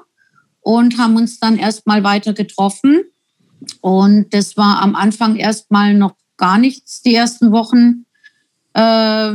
und 0.61 0.97
haben 0.97 1.15
uns 1.15 1.39
dann 1.39 1.57
erstmal 1.57 2.03
weiter 2.03 2.33
getroffen. 2.33 3.01
Und 3.81 4.33
das 4.33 4.57
war 4.57 4.81
am 4.81 4.95
Anfang 4.95 5.35
erstmal 5.35 5.93
noch 5.93 6.15
gar 6.37 6.57
nichts, 6.57 7.01
die 7.01 7.13
ersten 7.13 7.51
Wochen, 7.51 8.05
äh, 8.73 9.33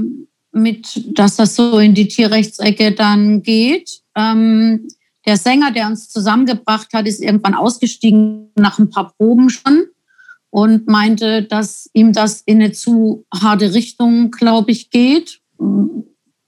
mit, 0.52 1.18
dass 1.18 1.36
das 1.36 1.56
so 1.56 1.78
in 1.78 1.94
die 1.94 2.08
Tierrechtsecke 2.08 2.92
dann 2.92 3.42
geht. 3.42 4.02
Ähm, 4.14 4.88
der 5.26 5.36
Sänger, 5.36 5.70
der 5.70 5.86
uns 5.86 6.08
zusammengebracht 6.10 6.92
hat, 6.92 7.06
ist 7.06 7.22
irgendwann 7.22 7.54
ausgestiegen 7.54 8.50
nach 8.56 8.78
ein 8.78 8.90
paar 8.90 9.12
Proben 9.16 9.50
schon 9.50 9.84
und 10.54 10.86
meinte, 10.86 11.42
dass 11.42 11.90
ihm 11.94 12.12
das 12.12 12.40
in 12.42 12.62
eine 12.62 12.70
zu 12.70 13.26
harte 13.34 13.74
Richtung, 13.74 14.30
glaube 14.30 14.70
ich, 14.70 14.88
geht 14.90 15.40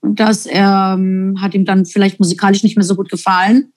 das 0.01 0.47
ähm, 0.49 1.35
hat 1.41 1.53
ihm 1.53 1.65
dann 1.65 1.85
vielleicht 1.85 2.17
musikalisch 2.17 2.63
nicht 2.63 2.77
mehr 2.77 2.85
so 2.85 2.95
gut 2.95 3.09
gefallen. 3.09 3.73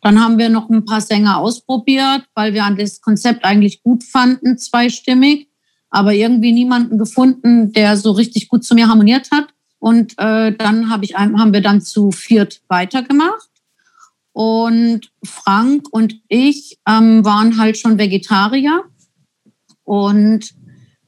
Dann 0.00 0.20
haben 0.20 0.38
wir 0.38 0.50
noch 0.50 0.70
ein 0.70 0.84
paar 0.84 1.00
Sänger 1.00 1.38
ausprobiert, 1.38 2.22
weil 2.36 2.54
wir 2.54 2.64
an 2.64 2.76
das 2.76 3.00
Konzept 3.00 3.44
eigentlich 3.44 3.82
gut 3.82 4.04
fanden, 4.04 4.56
zweistimmig, 4.56 5.48
aber 5.90 6.14
irgendwie 6.14 6.52
niemanden 6.52 6.96
gefunden, 6.96 7.72
der 7.72 7.96
so 7.96 8.12
richtig 8.12 8.48
gut 8.48 8.62
zu 8.62 8.76
mir 8.76 8.86
harmoniert 8.86 9.32
hat. 9.32 9.48
Und 9.80 10.12
äh, 10.18 10.52
dann 10.52 10.90
hab 10.90 11.02
ich, 11.02 11.16
haben 11.16 11.52
wir 11.52 11.60
dann 11.60 11.80
zu 11.80 12.12
viert 12.12 12.62
weitergemacht. 12.68 13.50
Und 14.32 15.10
Frank 15.24 15.88
und 15.90 16.20
ich 16.28 16.78
ähm, 16.88 17.24
waren 17.24 17.58
halt 17.58 17.78
schon 17.78 17.98
Vegetarier. 17.98 18.84
Und 19.84 20.54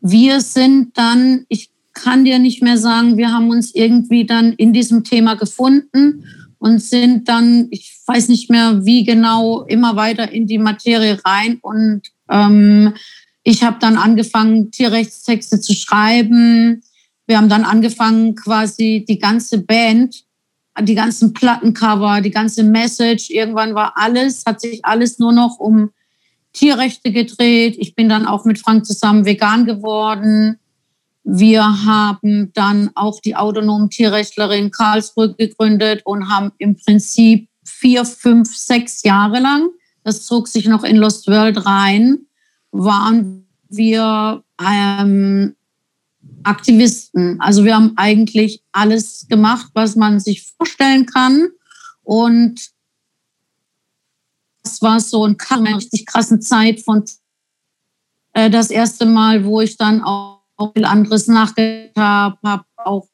wir 0.00 0.40
sind 0.40 0.96
dann, 0.98 1.46
ich 1.48 1.70
kann 1.94 2.24
dir 2.24 2.38
nicht 2.38 2.62
mehr 2.62 2.76
sagen, 2.76 3.16
wir 3.16 3.32
haben 3.32 3.50
uns 3.50 3.74
irgendwie 3.74 4.26
dann 4.26 4.52
in 4.52 4.72
diesem 4.72 5.04
Thema 5.04 5.34
gefunden 5.34 6.24
und 6.58 6.82
sind 6.82 7.28
dann, 7.28 7.68
ich 7.70 8.00
weiß 8.06 8.28
nicht 8.28 8.50
mehr 8.50 8.84
wie 8.84 9.04
genau, 9.04 9.62
immer 9.62 9.96
weiter 9.96 10.30
in 10.30 10.46
die 10.46 10.58
Materie 10.58 11.20
rein. 11.24 11.58
Und 11.62 12.02
ähm, 12.30 12.94
ich 13.42 13.62
habe 13.62 13.78
dann 13.80 13.96
angefangen, 13.96 14.70
Tierrechtstexte 14.70 15.60
zu 15.60 15.74
schreiben. 15.74 16.82
Wir 17.26 17.38
haben 17.38 17.48
dann 17.48 17.64
angefangen, 17.64 18.34
quasi 18.34 19.04
die 19.08 19.18
ganze 19.18 19.58
Band, 19.58 20.24
die 20.80 20.94
ganzen 20.94 21.32
Plattencover, 21.32 22.20
die 22.20 22.30
ganze 22.30 22.64
Message, 22.64 23.30
irgendwann 23.30 23.74
war 23.74 23.92
alles, 23.96 24.44
hat 24.46 24.60
sich 24.60 24.84
alles 24.84 25.18
nur 25.18 25.32
noch 25.32 25.58
um 25.58 25.90
Tierrechte 26.54 27.12
gedreht. 27.12 27.76
Ich 27.78 27.94
bin 27.94 28.08
dann 28.08 28.26
auch 28.26 28.46
mit 28.46 28.58
Frank 28.58 28.86
zusammen 28.86 29.26
vegan 29.26 29.66
geworden. 29.66 30.58
Wir 31.24 31.84
haben 31.84 32.52
dann 32.54 32.90
auch 32.94 33.20
die 33.20 33.36
autonomen 33.36 33.90
Tierrechtlerin 33.90 34.70
Karlsruhe 34.70 35.34
gegründet 35.34 36.02
und 36.04 36.30
haben 36.30 36.52
im 36.58 36.76
Prinzip 36.76 37.48
vier, 37.64 38.04
fünf, 38.04 38.56
sechs 38.56 39.02
Jahre 39.02 39.40
lang, 39.40 39.68
das 40.04 40.24
zog 40.26 40.48
sich 40.48 40.66
noch 40.66 40.84
in 40.84 40.96
Lost 40.96 41.26
World 41.28 41.64
rein, 41.64 42.26
waren 42.70 43.46
wir 43.68 44.44
ähm, 44.60 45.56
Aktivisten. 46.42 47.40
Also 47.40 47.64
wir 47.64 47.74
haben 47.74 47.94
eigentlich 47.96 48.62
alles 48.72 49.26
gemacht, 49.28 49.70
was 49.72 49.96
man 49.96 50.20
sich 50.20 50.52
vorstellen 50.58 51.06
kann. 51.06 51.48
Und 52.02 52.73
das 54.64 54.82
war 54.82 54.98
so 54.98 55.24
eine 55.24 55.76
richtig 55.76 56.06
krasse 56.06 56.40
Zeit 56.40 56.80
von 56.80 57.04
äh, 58.32 58.50
das 58.50 58.70
erste 58.70 59.06
Mal, 59.06 59.44
wo 59.44 59.60
ich 59.60 59.76
dann 59.76 60.02
auch 60.02 60.34
auch 60.56 60.72
viel 60.72 60.84
anderes 60.84 61.28
nachgedacht 61.28 61.96
habe, 61.96 62.38
habe 62.44 62.64
auch 62.76 63.08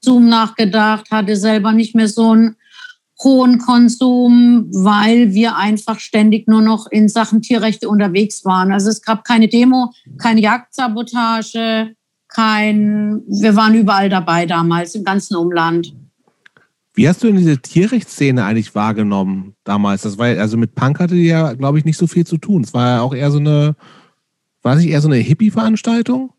Zoom 0.00 0.28
nachgedacht, 0.28 1.10
hatte 1.10 1.36
selber 1.36 1.72
nicht 1.72 1.94
mehr 1.94 2.08
so 2.08 2.30
einen 2.30 2.56
hohen 3.22 3.58
Konsum, 3.58 4.68
weil 4.72 5.34
wir 5.34 5.56
einfach 5.56 6.00
ständig 6.00 6.48
nur 6.48 6.62
noch 6.62 6.86
in 6.90 7.08
Sachen 7.08 7.42
Tierrechte 7.42 7.88
unterwegs 7.88 8.44
waren. 8.44 8.72
Also 8.72 8.88
es 8.88 9.02
gab 9.02 9.24
keine 9.24 9.48
Demo, 9.48 9.92
keine 10.18 10.40
Jagdsabotage, 10.40 11.94
kein, 12.28 13.22
wir 13.28 13.56
waren 13.56 13.74
überall 13.74 14.08
dabei 14.08 14.46
damals 14.46 14.94
im 14.94 15.04
ganzen 15.04 15.36
Umland. 15.36 15.94
Wie 17.00 17.08
hast 17.08 17.22
du 17.22 17.28
denn 17.28 17.36
diese 17.36 17.56
Tierrechtsszene 17.56 18.44
eigentlich 18.44 18.74
wahrgenommen 18.74 19.54
damals? 19.64 20.02
Das 20.02 20.18
war 20.18 20.26
also 20.26 20.58
mit 20.58 20.74
Punk 20.74 21.00
hatte 21.00 21.14
die 21.14 21.28
ja, 21.28 21.54
glaube 21.54 21.78
ich, 21.78 21.86
nicht 21.86 21.96
so 21.96 22.06
viel 22.06 22.26
zu 22.26 22.36
tun. 22.36 22.62
Es 22.62 22.74
war 22.74 22.88
ja 22.96 23.00
auch 23.00 23.14
eher 23.14 23.30
so 23.30 23.38
eine, 23.38 23.74
war 24.60 24.74
nicht 24.74 24.90
eher 24.90 25.00
so 25.00 25.08
eine 25.08 25.16
Hippie-Veranstaltung? 25.16 26.34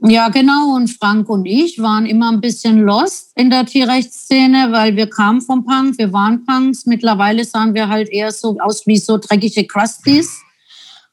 Ja, 0.00 0.28
genau. 0.28 0.74
Und 0.76 0.90
Frank 0.90 1.30
und 1.30 1.46
ich 1.46 1.78
waren 1.78 2.04
immer 2.04 2.30
ein 2.30 2.42
bisschen 2.42 2.80
lost 2.82 3.32
in 3.36 3.48
der 3.48 3.64
Tierrechtsszene, 3.64 4.70
weil 4.70 4.96
wir 4.96 5.08
kamen 5.08 5.40
vom 5.40 5.64
Punk, 5.64 5.96
wir 5.96 6.12
waren 6.12 6.44
Punks. 6.44 6.84
Mittlerweile 6.84 7.42
sahen 7.46 7.72
wir 7.72 7.88
halt 7.88 8.10
eher 8.10 8.32
so 8.32 8.58
aus 8.60 8.86
wie 8.86 8.98
so 8.98 9.16
dreckige 9.16 9.66
Crusties. 9.66 10.42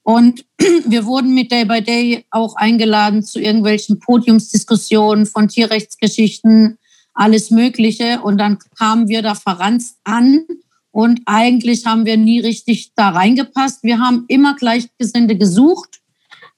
Und 0.03 0.43
wir 0.85 1.05
wurden 1.05 1.33
mit 1.33 1.53
Day 1.53 1.63
by 1.63 1.81
Day 1.81 2.25
auch 2.31 2.57
eingeladen 2.57 3.23
zu 3.23 3.39
irgendwelchen 3.39 3.99
Podiumsdiskussionen 3.99 5.25
von 5.25 5.47
Tierrechtsgeschichten, 5.47 6.77
alles 7.17 7.51
Mögliche. 7.51 8.21
Und 8.21 8.37
dann 8.37 8.59
kamen 8.77 9.07
wir 9.07 9.21
da 9.21 9.35
verranzt 9.35 9.97
an 10.03 10.45
und 10.91 11.21
eigentlich 11.25 11.85
haben 11.85 12.05
wir 12.05 12.17
nie 12.17 12.39
richtig 12.39 12.93
da 12.95 13.09
reingepasst. 13.09 13.83
Wir 13.83 13.99
haben 13.99 14.25
immer 14.27 14.55
Gleichgesinnte 14.55 15.37
gesucht 15.37 16.01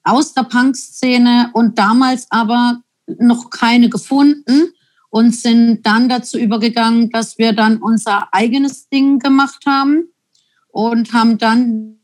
aus 0.04 0.34
der 0.34 0.44
Punk-Szene 0.44 1.50
und 1.54 1.78
damals 1.78 2.28
aber 2.30 2.82
noch 3.18 3.50
keine 3.50 3.90
gefunden 3.90 4.72
und 5.10 5.36
sind 5.36 5.86
dann 5.86 6.08
dazu 6.08 6.38
übergegangen, 6.38 7.10
dass 7.10 7.38
wir 7.38 7.54
dann 7.54 7.78
unser 7.78 8.34
eigenes 8.34 8.88
Ding 8.90 9.20
gemacht 9.20 9.66
haben 9.66 10.08
und 10.70 11.14
haben 11.14 11.38
dann 11.38 11.98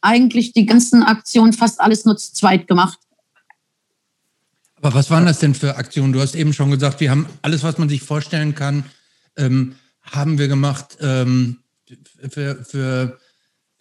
eigentlich 0.00 0.52
die 0.52 0.66
ganzen 0.66 1.02
Aktionen 1.02 1.52
fast 1.52 1.80
alles 1.80 2.04
nur 2.04 2.16
zu 2.16 2.32
zweit 2.32 2.68
gemacht. 2.68 2.98
Aber 4.82 4.94
was 4.94 5.10
waren 5.10 5.26
das 5.26 5.38
denn 5.38 5.54
für 5.54 5.76
Aktionen? 5.76 6.12
Du 6.12 6.20
hast 6.20 6.34
eben 6.34 6.52
schon 6.52 6.70
gesagt, 6.70 7.00
wir 7.00 7.10
haben 7.10 7.26
alles, 7.40 7.62
was 7.62 7.78
man 7.78 7.88
sich 7.88 8.02
vorstellen 8.02 8.54
kann, 8.54 8.84
ähm, 9.36 9.76
haben 10.02 10.38
wir 10.38 10.48
gemacht. 10.48 10.98
Ähm, 11.00 11.58
für, 12.28 12.64
für, 12.64 13.18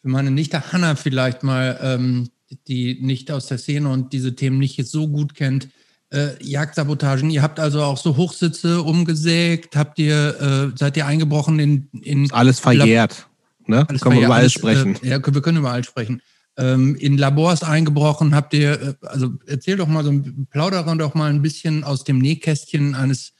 für 0.02 0.08
meine 0.08 0.30
Nichte 0.32 0.72
Hanna 0.72 0.95
vielleicht 0.95 1.41
mal 1.43 1.80
ähm, 1.82 2.30
die 2.68 2.99
nicht 3.02 3.32
aus 3.32 3.47
der 3.47 3.58
Szene 3.58 3.89
und 3.89 4.14
diese 4.14 4.36
Themen 4.36 4.60
nicht 4.60 4.86
so 4.88 5.08
gut 5.08 5.34
kennt, 5.34 5.70
äh, 6.12 6.32
Jagdsabotagen. 6.43 7.32
Ihr 7.32 7.41
habt 7.41 7.60
also 7.60 7.82
auch 7.82 7.97
so 7.97 8.18
Hochsitze 8.18 8.84
umgesägt, 8.84 9.76
habt 9.76 9.97
ihr, 9.97 10.72
äh, 10.74 10.78
seid 10.78 10.97
ihr 10.97 11.08
eingebrochen 11.08 11.58
in, 11.60 11.89
in 12.02 12.32
alles 12.32 12.60
verjährt. 12.60 13.28
Ne? 13.66 13.88
Alles 13.88 14.02
können 14.02 14.18
wir 14.18 14.26
über 14.26 14.36
alles 14.36 14.54
sprechen. 14.54 14.97
Äh, 15.02 15.10
ja, 15.10 15.34
wir 15.34 15.41
können 15.41 15.58
über 15.58 15.72
alles 15.72 15.88
sprechen. 15.88 16.22
Ähm, 16.62 16.95
in 16.95 17.18
Labors 17.18 17.64
eingebrochen, 17.64 18.36
habt 18.36 18.53
ihr, 18.53 18.82
äh, 18.82 18.93
also 19.07 19.34
erzähl 19.47 19.78
doch 19.78 19.88
mal 19.88 20.03
so, 20.03 20.14
plaudere 20.51 20.95
doch 20.95 21.16
mal 21.16 21.30
ein 21.30 21.41
bisschen 21.41 21.84
aus 21.84 22.03
dem 22.03 22.20
Nähkästchen 22.20 22.93
eines, 22.93 23.34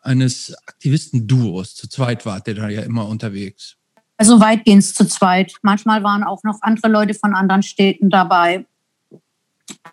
eines 0.00 0.54
Aktivistenduos. 0.66 1.74
Zu 1.74 1.88
zweit 1.88 2.26
wart 2.26 2.46
ihr 2.46 2.54
da 2.54 2.68
ja 2.68 2.82
immer 2.82 3.08
unterwegs. 3.08 3.76
Also 4.18 4.40
weitgehend 4.40 4.84
zu 4.84 5.06
zweit. 5.06 5.54
Manchmal 5.62 6.02
waren 6.02 6.24
auch 6.24 6.42
noch 6.42 6.58
andere 6.60 6.88
Leute 6.88 7.14
von 7.14 7.34
anderen 7.34 7.62
Städten 7.62 8.10
dabei. 8.10 8.66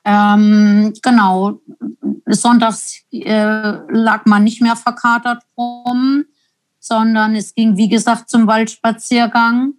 Ähm, 0.03 0.93
genau. 1.01 1.61
Sonntags 2.27 3.03
äh, 3.11 3.77
lag 3.89 4.25
man 4.25 4.43
nicht 4.43 4.61
mehr 4.61 4.75
verkatert 4.75 5.43
rum, 5.57 6.25
sondern 6.79 7.35
es 7.35 7.53
ging, 7.53 7.77
wie 7.77 7.87
gesagt, 7.87 8.29
zum 8.29 8.47
Waldspaziergang. 8.47 9.75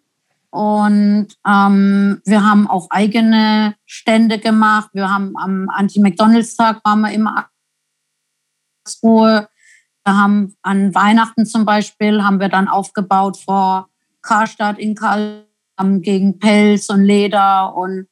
Und 0.56 1.28
ähm, 1.46 2.22
wir 2.24 2.42
haben 2.42 2.66
auch 2.66 2.88
eigene 2.88 3.74
Stände 3.84 4.38
gemacht. 4.38 4.88
Wir 4.94 5.10
haben 5.10 5.36
am 5.36 5.68
Anti-McDonalds-Tag 5.68 6.80
waren 6.82 7.00
wir 7.00 7.10
immer 7.10 7.50
Ruhe. 9.02 9.50
Wir 10.02 10.16
haben 10.16 10.56
an 10.62 10.94
Weihnachten 10.94 11.44
zum 11.44 11.66
Beispiel 11.66 12.24
haben 12.24 12.40
wir 12.40 12.48
dann 12.48 12.68
aufgebaut 12.68 13.36
vor 13.36 13.90
Karstadt 14.22 14.78
in 14.78 14.94
Karl 14.94 15.44
gegen 16.00 16.38
Pelz 16.38 16.88
und 16.88 17.04
Leder 17.04 17.76
und 17.76 18.08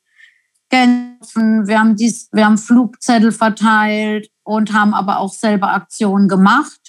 Gänsen. 0.68 1.66
Wir 1.66 1.78
haben, 1.78 1.96
dies, 1.96 2.28
wir 2.30 2.44
haben 2.44 2.58
Flugzettel 2.58 3.32
verteilt 3.32 4.28
und 4.42 4.74
haben 4.74 4.92
aber 4.92 5.18
auch 5.18 5.32
selber 5.32 5.72
Aktionen 5.72 6.28
gemacht. 6.28 6.83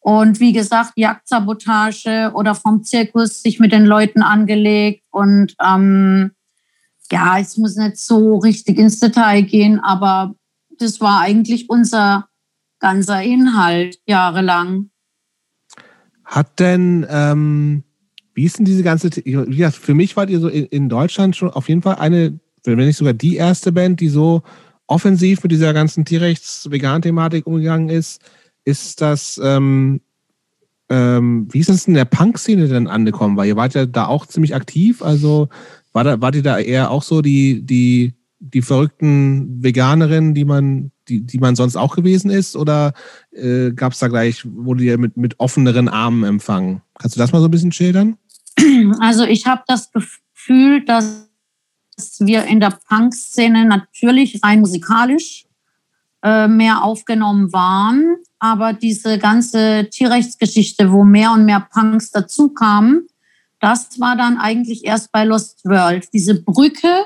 Und 0.00 0.40
wie 0.40 0.52
gesagt, 0.52 0.92
Jagdsabotage 0.96 2.32
oder 2.34 2.54
vom 2.54 2.82
Zirkus 2.82 3.42
sich 3.42 3.60
mit 3.60 3.72
den 3.72 3.84
Leuten 3.84 4.22
angelegt. 4.22 5.04
Und 5.10 5.54
ähm, 5.62 6.32
ja, 7.12 7.38
es 7.38 7.56
muss 7.56 7.76
nicht 7.76 7.98
so 7.98 8.38
richtig 8.38 8.78
ins 8.78 8.98
Detail 8.98 9.42
gehen, 9.42 9.78
aber 9.78 10.34
das 10.78 11.00
war 11.00 11.20
eigentlich 11.20 11.68
unser 11.68 12.28
ganzer 12.78 13.22
Inhalt 13.22 13.98
jahrelang. 14.06 14.90
Hat 16.24 16.58
denn 16.60 17.06
ähm, 17.10 17.84
wie 18.40 18.44
ist 18.44 18.58
denn 18.58 18.64
diese 18.64 18.82
ganze, 18.82 19.10
ja, 19.26 19.70
für 19.70 19.92
mich 19.92 20.16
wart 20.16 20.30
ihr 20.30 20.40
so 20.40 20.48
in, 20.48 20.64
in 20.66 20.88
Deutschland 20.88 21.36
schon 21.36 21.50
auf 21.50 21.68
jeden 21.68 21.82
Fall 21.82 21.96
eine, 21.96 22.40
wenn 22.64 22.78
nicht 22.78 22.96
sogar 22.96 23.12
die 23.12 23.36
erste 23.36 23.70
Band, 23.70 24.00
die 24.00 24.08
so 24.08 24.42
offensiv 24.86 25.42
mit 25.42 25.52
dieser 25.52 25.74
ganzen 25.74 26.06
Tierrechts-Vegan-Thematik 26.06 27.46
umgegangen 27.46 27.90
ist. 27.90 28.22
Ist 28.70 29.00
das, 29.00 29.40
ähm, 29.42 30.00
ähm, 30.88 31.48
wie 31.50 31.58
ist 31.58 31.68
es 31.68 31.88
in 31.88 31.94
der 31.94 32.04
Punk-Szene 32.04 32.68
denn 32.68 32.86
angekommen? 32.86 33.36
Weil 33.36 33.48
ihr 33.48 33.56
wart 33.56 33.74
ja 33.74 33.84
da 33.84 34.06
auch 34.06 34.26
ziemlich 34.26 34.54
aktiv, 34.54 35.02
also 35.02 35.48
war 35.92 36.04
da, 36.04 36.20
wart 36.20 36.36
ihr 36.36 36.44
da 36.44 36.58
eher 36.60 36.92
auch 36.92 37.02
so 37.02 37.20
die, 37.20 37.66
die, 37.66 38.14
die 38.38 38.62
verrückten 38.62 39.60
Veganerinnen, 39.60 40.34
die 40.34 40.44
man, 40.44 40.92
die, 41.08 41.26
die 41.26 41.38
man 41.38 41.56
sonst 41.56 41.74
auch 41.74 41.96
gewesen 41.96 42.30
ist? 42.30 42.54
Oder 42.54 42.92
äh, 43.32 43.72
gab 43.72 43.92
es 43.92 43.98
da 43.98 44.06
gleich, 44.06 44.46
wurde 44.48 44.84
ihr 44.84 44.98
mit, 44.98 45.16
mit 45.16 45.40
offeneren 45.40 45.88
Armen 45.88 46.22
empfangen? 46.22 46.82
Kannst 46.96 47.16
du 47.16 47.18
das 47.18 47.32
mal 47.32 47.40
so 47.40 47.48
ein 47.48 47.50
bisschen 47.50 47.72
schildern? 47.72 48.16
Also 49.00 49.24
ich 49.24 49.46
habe 49.46 49.62
das 49.66 49.90
Gefühl, 49.90 50.84
dass 50.84 51.28
wir 52.18 52.44
in 52.44 52.60
der 52.60 52.78
Punk-Szene 52.88 53.64
natürlich 53.64 54.40
rein 54.44 54.60
musikalisch 54.60 55.46
äh, 56.22 56.48
mehr 56.48 56.82
aufgenommen 56.84 57.52
waren, 57.52 58.16
aber 58.40 58.72
diese 58.72 59.18
ganze 59.18 59.88
Tierrechtsgeschichte, 59.90 60.90
wo 60.90 61.04
mehr 61.04 61.32
und 61.32 61.44
mehr 61.44 61.66
Punks 61.72 62.10
dazukamen, 62.10 63.06
das 63.60 64.00
war 64.00 64.16
dann 64.16 64.38
eigentlich 64.38 64.84
erst 64.84 65.12
bei 65.12 65.24
Lost 65.24 65.64
World. 65.64 66.08
Diese 66.12 66.42
Brücke 66.42 67.04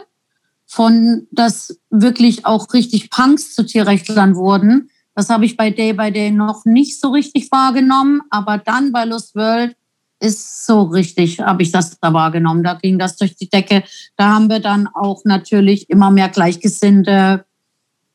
von, 0.65 1.27
dass 1.31 1.79
wirklich 1.91 2.47
auch 2.47 2.73
richtig 2.73 3.11
Punks 3.11 3.55
zu 3.55 3.67
Tierrechtlern 3.67 4.37
wurden, 4.37 4.89
das 5.15 5.29
habe 5.29 5.45
ich 5.45 5.57
bei 5.57 5.71
Day 5.71 5.93
by 5.93 6.11
Day 6.11 6.31
noch 6.31 6.65
nicht 6.65 7.01
so 7.01 7.11
richtig 7.11 7.51
wahrgenommen, 7.53 8.23
aber 8.31 8.59
dann 8.59 8.91
bei 8.93 9.05
Lost 9.05 9.35
World 9.35 9.77
ist 10.21 10.67
so 10.67 10.83
richtig, 10.83 11.41
habe 11.41 11.63
ich 11.63 11.71
das 11.71 11.99
da 12.01 12.13
wahrgenommen. 12.13 12.65
Da 12.65 12.75
ging 12.75 12.99
das 12.99 13.17
durch 13.17 13.37
die 13.37 13.49
Decke. 13.49 13.85
Da 14.17 14.31
haben 14.31 14.49
wir 14.49 14.61
dann 14.61 14.89
auch 14.89 15.25
natürlich 15.25 15.91
immer 15.91 16.11
mehr 16.11 16.29
Gleichgesinnte 16.29 17.45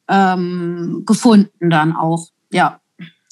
ähm, 0.08 1.04
gefunden 1.06 1.70
dann 1.70 1.96
auch, 1.96 2.30
ja. 2.52 2.80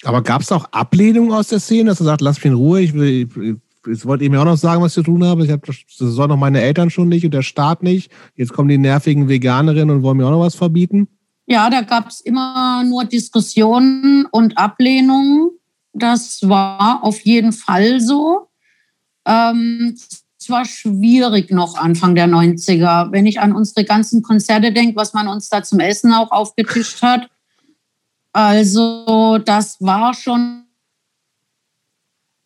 Aber 0.08 0.22
gab 0.22 0.42
es 0.42 0.54
auch 0.54 0.72
Ablehnung 0.72 1.34
aus 1.34 1.50
der 1.50 1.60
Szene, 1.60 1.90
dass 1.90 1.98
du 1.98 2.06
sagst, 2.06 2.22
lass 2.22 2.38
mich 2.38 2.46
in 2.46 2.54
Ruhe, 2.54 2.80
ich 2.80 2.94
will, 2.94 3.60
jetzt 3.86 4.06
wollt 4.06 4.22
ihr 4.22 4.30
mir 4.30 4.40
auch 4.40 4.46
noch 4.46 4.56
sagen, 4.56 4.82
was 4.82 4.92
ich 4.92 5.04
zu 5.04 5.04
tun 5.04 5.26
habe. 5.26 5.44
Ich 5.44 5.52
habe 5.52 5.68
das 5.68 5.76
sollen 5.98 6.30
noch 6.30 6.38
meine 6.38 6.62
Eltern 6.62 6.90
schon 6.90 7.10
nicht 7.10 7.26
und 7.26 7.34
der 7.34 7.42
Staat 7.42 7.84
nicht. 7.84 8.10
Jetzt 8.34 8.54
kommen 8.54 8.70
die 8.70 8.78
nervigen 8.78 9.28
Veganerinnen 9.28 9.98
und 9.98 10.04
wollen 10.04 10.16
mir 10.16 10.26
auch 10.26 10.32
noch 10.32 10.40
was 10.40 10.56
verbieten. 10.56 11.10
Ja, 11.46 11.70
da 11.70 11.82
gab 11.82 12.08
es 12.08 12.22
immer 12.22 12.86
nur 12.86 13.04
Diskussionen 13.04 14.26
und 14.32 14.58
Ablehnungen. 14.58 15.50
Das 15.92 16.48
war 16.48 17.04
auf 17.04 17.20
jeden 17.20 17.52
Fall 17.52 18.00
so. 18.00 18.48
Ähm, 19.26 19.94
es 20.40 20.50
war 20.50 20.64
schwierig 20.64 21.52
noch 21.52 21.78
Anfang 21.78 22.16
der 22.16 22.30
90er. 22.30 23.12
Wenn 23.12 23.26
ich 23.26 23.42
an 23.42 23.52
unsere 23.52 23.84
ganzen 23.84 24.22
Konzerte 24.22 24.72
denke, 24.72 24.96
was 24.96 25.14
man 25.14 25.28
uns 25.28 25.50
da 25.50 25.64
zum 25.64 25.82
Essen 25.82 26.14
auch 26.14 26.32
aufgetischt 26.32 27.02
hat. 27.02 27.28
Also 28.34 29.40
das 29.44 29.78
war 29.80 30.14
schon, 30.14 30.66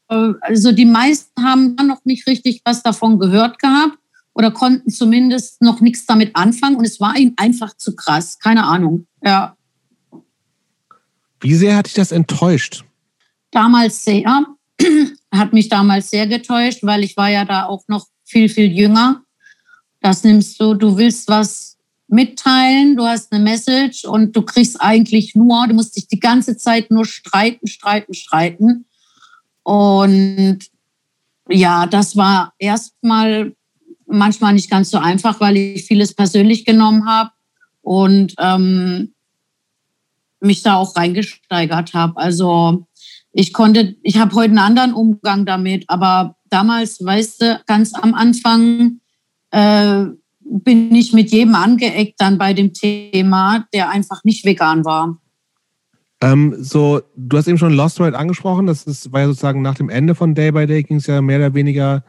äh, 0.10 0.34
also 0.42 0.72
die 0.72 0.86
meisten 0.86 1.44
haben 1.44 1.76
dann 1.76 1.88
noch 1.88 2.06
nicht 2.06 2.28
richtig 2.28 2.62
was 2.64 2.84
davon 2.84 3.20
gehört 3.20 3.60
gehabt 3.60 3.98
oder 4.34 4.52
konnten 4.52 4.90
zumindest 4.90 5.62
noch 5.62 5.82
nichts 5.82 6.06
damit 6.06 6.36
anfangen 6.36 6.78
und 6.78 6.86
es 6.86 7.00
war 7.00 7.18
ihnen 7.18 7.34
einfach 7.38 7.76
zu 7.76 7.96
krass. 7.96 8.40
Keine 8.40 8.64
Ahnung. 8.64 9.08
Ja. 9.24 9.58
Wie 11.40 11.56
sehr 11.56 11.76
hat 11.76 11.88
dich 11.88 11.94
das 11.96 12.12
enttäuscht? 12.12 12.86
Damals 13.52 14.04
sehr 14.06 14.46
hat 15.34 15.54
mich 15.54 15.70
damals 15.70 16.10
sehr 16.10 16.28
getäuscht, 16.28 16.84
weil 16.84 17.04
ich 17.04 17.18
war 17.18 17.30
ja 17.30 17.46
da 17.46 17.66
auch 17.66 17.84
noch 17.88 18.08
viel, 18.24 18.48
viel 18.48 18.72
jünger. 18.72 19.24
Das 20.00 20.24
nimmst 20.24 20.60
du, 20.60 20.74
du 20.74 20.98
willst 20.98 21.28
was 21.28 21.71
mitteilen, 22.12 22.96
du 22.96 23.06
hast 23.06 23.32
eine 23.32 23.44
Message 23.44 24.06
und 24.06 24.36
du 24.36 24.42
kriegst 24.42 24.82
eigentlich 24.82 25.36
nur, 25.36 25.68
du 25.68 25.74
musst 25.74 25.96
dich 25.96 26.08
die 26.08 26.20
ganze 26.20 26.58
Zeit 26.58 26.92
nur 26.92 27.06
streiten, 27.06 27.68
streiten, 27.68 28.14
streiten. 28.14 28.86
Und 29.64 30.60
ja, 31.50 31.86
das 31.86 32.16
war 32.16 32.54
erstmal 32.60 33.56
manchmal 34.06 34.54
nicht 34.54 34.70
ganz 34.70 34.92
so 34.92 34.98
einfach, 34.98 35.40
weil 35.40 35.58
ich 35.58 35.86
vieles 35.86 36.14
persönlich 36.14 36.66
genommen 36.66 37.06
habe 37.08 37.32
und 37.82 38.36
ähm, 38.38 39.14
mich 40.42 40.64
da 40.64 40.76
auch 40.76 40.96
reingesteigert 40.96 41.94
habe. 41.94 42.18
Also 42.18 42.88
ich 43.32 43.54
konnte, 43.54 43.96
ich 44.04 44.18
habe 44.18 44.36
heute 44.36 44.50
einen 44.50 44.58
anderen 44.60 44.94
Umgang 44.94 45.46
damit, 45.46 45.86
aber 45.88 46.36
damals, 46.50 47.04
weißt 47.04 47.42
du, 47.42 47.62
ganz 47.66 47.94
am 47.94 48.14
Anfang, 48.14 49.00
äh, 49.52 50.06
bin 50.52 50.94
ich 50.94 51.14
mit 51.14 51.32
jedem 51.32 51.56
angeeckt 51.56 52.16
dann 52.20 52.38
bei 52.38 52.54
dem 52.54 52.74
Thema, 52.74 53.66
der 53.74 53.90
einfach 53.90 54.24
nicht 54.24 54.46
vegan 54.46 54.86
war. 54.86 55.18
Ähm, 56.22 56.56
so, 56.60 57.02
du 57.16 57.38
hast 57.38 57.48
eben 57.48 57.58
schon 57.58 57.74
Lost 57.74 58.00
World 58.00 58.16
angesprochen. 58.16 58.68
Das 58.68 58.84
ist, 58.84 59.12
war 59.12 59.22
ja 59.22 59.28
sozusagen 59.28 59.62
nach 59.62 59.76
dem 59.76 59.90
Ende 59.90 60.14
von 60.14 60.36
Day 60.36 60.52
by 60.52 60.68
Day 60.68 60.84
ging 60.84 60.98
es 60.98 61.08
ja 61.08 61.22
mehr 61.22 61.40
oder 61.40 61.54
weniger 61.56 62.04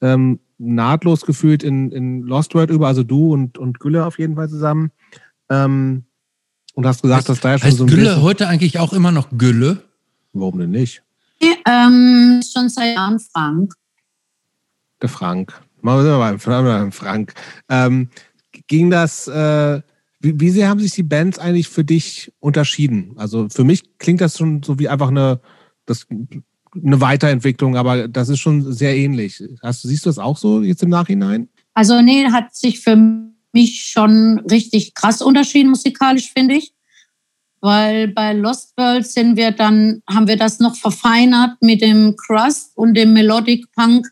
ähm, 0.00 0.40
nahtlos 0.56 1.26
gefühlt 1.26 1.62
in, 1.62 1.90
in 1.92 2.22
Lost 2.22 2.54
World 2.54 2.70
über, 2.70 2.86
also 2.86 3.02
du 3.02 3.32
und, 3.32 3.58
und 3.58 3.78
Gülle 3.80 4.06
auf 4.06 4.18
jeden 4.18 4.36
Fall 4.36 4.48
zusammen. 4.48 4.90
Ähm, 5.50 6.04
und 6.74 6.86
hast 6.86 7.02
gesagt, 7.02 7.18
heißt, 7.18 7.28
dass 7.28 7.40
da 7.40 7.50
ja 7.50 7.58
schon 7.58 7.72
so 7.72 7.84
ein 7.84 7.90
Gülle 7.90 8.22
heute 8.22 8.48
eigentlich 8.48 8.78
auch 8.78 8.92
immer 8.92 9.10
noch 9.10 9.28
Gülle? 9.36 9.82
Warum 10.32 10.58
denn 10.58 10.70
nicht? 10.70 11.02
Ähm, 11.66 12.40
schon 12.42 12.68
seit 12.68 12.94
Jahren 12.94 13.18
Frank. 13.18 13.74
Der 15.02 15.08
Frank. 15.08 15.60
Machen 15.80 16.04
wir 16.04 16.18
mal 16.18 16.36
beim 16.36 16.92
Frank. 16.92 17.34
Ähm, 17.68 18.08
ging 18.66 18.90
das, 18.90 19.28
äh, 19.28 19.80
wie, 20.20 20.40
wie 20.40 20.50
sehr 20.50 20.68
haben 20.68 20.80
sich 20.80 20.92
die 20.92 21.02
Bands 21.02 21.38
eigentlich 21.38 21.68
für 21.68 21.84
dich 21.84 22.32
unterschieden? 22.40 23.12
Also 23.16 23.48
für 23.48 23.64
mich 23.64 23.98
klingt 23.98 24.20
das 24.20 24.36
schon 24.38 24.62
so 24.62 24.78
wie 24.78 24.88
einfach 24.88 25.08
eine, 25.08 25.40
das, 25.86 26.06
eine 26.74 27.00
Weiterentwicklung, 27.00 27.76
aber 27.76 28.08
das 28.08 28.28
ist 28.28 28.40
schon 28.40 28.72
sehr 28.72 28.96
ähnlich. 28.96 29.42
Hast, 29.62 29.82
siehst 29.82 30.04
du 30.06 30.10
das 30.10 30.18
auch 30.18 30.36
so 30.36 30.62
jetzt 30.62 30.82
im 30.82 30.90
Nachhinein? 30.90 31.48
Also 31.74 32.00
nee, 32.00 32.26
hat 32.26 32.54
sich 32.54 32.80
für 32.80 32.96
mich 33.52 33.84
schon 33.84 34.40
richtig 34.50 34.94
krass 34.94 35.22
unterschieden 35.22 35.70
musikalisch, 35.70 36.32
finde 36.32 36.56
ich. 36.56 36.72
Weil 37.60 38.08
bei 38.08 38.34
Lost 38.34 38.76
World 38.76 39.06
sind 39.06 39.36
wir 39.36 39.50
dann, 39.50 40.02
haben 40.08 40.28
wir 40.28 40.36
das 40.36 40.60
noch 40.60 40.76
verfeinert 40.76 41.56
mit 41.60 41.82
dem 41.82 42.14
Crust 42.16 42.76
und 42.76 42.94
dem 42.94 43.12
Melodic 43.12 43.72
Punk, 43.72 44.06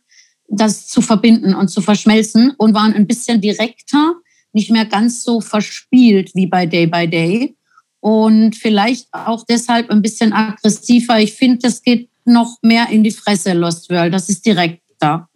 das 0.49 0.89
zu 0.89 1.01
verbinden 1.01 1.55
und 1.55 1.69
zu 1.69 1.81
verschmelzen 1.81 2.53
und 2.57 2.75
waren 2.75 2.95
ein 2.95 3.07
bisschen 3.07 3.41
direkter, 3.41 4.15
nicht 4.53 4.71
mehr 4.71 4.87
ganz 4.87 5.23
so 5.23 5.41
verspielt 5.41 6.35
wie 6.35 6.47
bei 6.47 6.67
Day 6.67 6.87
by 6.87 7.09
Day. 7.09 7.57
Und 8.01 8.55
vielleicht 8.55 9.09
auch 9.13 9.45
deshalb 9.45 9.91
ein 9.91 10.03
bisschen 10.03 10.33
aggressiver. 10.33 11.19
Ich 11.19 11.35
finde, 11.35 11.59
das 11.63 11.83
geht 11.83 12.09
noch 12.25 12.59
mehr 12.63 12.89
in 12.91 13.03
die 13.03 13.11
Fresse, 13.11 13.53
Lost 13.53 13.91
World. 13.91 14.15
Das 14.15 14.29
ist 14.29 14.47
direkter. 14.47 15.29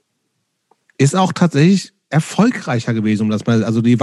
Ist 0.99 1.17
auch 1.17 1.33
tatsächlich 1.33 1.93
erfolgreicher 2.11 2.93
gewesen, 2.93 3.23
um 3.25 3.31
das 3.31 3.47
mal. 3.47 3.65
Also 3.65 3.81
die 3.81 3.97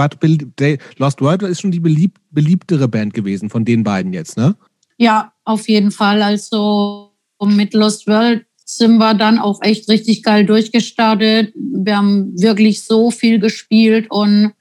Lost 0.96 1.20
World 1.20 1.42
ist 1.42 1.60
schon 1.60 1.70
die 1.70 1.80
beliebt, 1.80 2.18
beliebtere 2.30 2.88
Band 2.88 3.14
gewesen 3.14 3.50
von 3.50 3.64
den 3.64 3.84
beiden 3.84 4.12
jetzt, 4.12 4.36
ne? 4.36 4.56
Ja, 4.96 5.32
auf 5.44 5.68
jeden 5.68 5.90
Fall. 5.90 6.22
Also 6.22 7.12
mit 7.40 7.72
Lost 7.74 8.06
World 8.06 8.44
sind 8.70 8.98
wir 8.98 9.14
dann 9.14 9.38
auch 9.38 9.62
echt 9.62 9.88
richtig 9.88 10.22
geil 10.22 10.44
durchgestartet. 10.44 11.54
Wir 11.54 11.96
haben 11.96 12.38
wirklich 12.38 12.82
so 12.82 13.10
viel 13.10 13.38
gespielt 13.38 14.10
und 14.10 14.52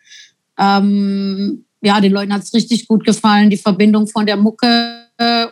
ähm, 0.58 1.66
ja, 1.82 1.99
den 1.99 2.14
Leuten 2.14 2.34
hat 2.34 2.43
es 2.43 2.53
richtig 2.53 2.88
gut 2.88 3.05
gefallen. 3.05 3.49
Die 3.49 3.58
Verbindung 3.58 4.08
von 4.08 4.26
der 4.26 4.38
Mucke 4.38 5.03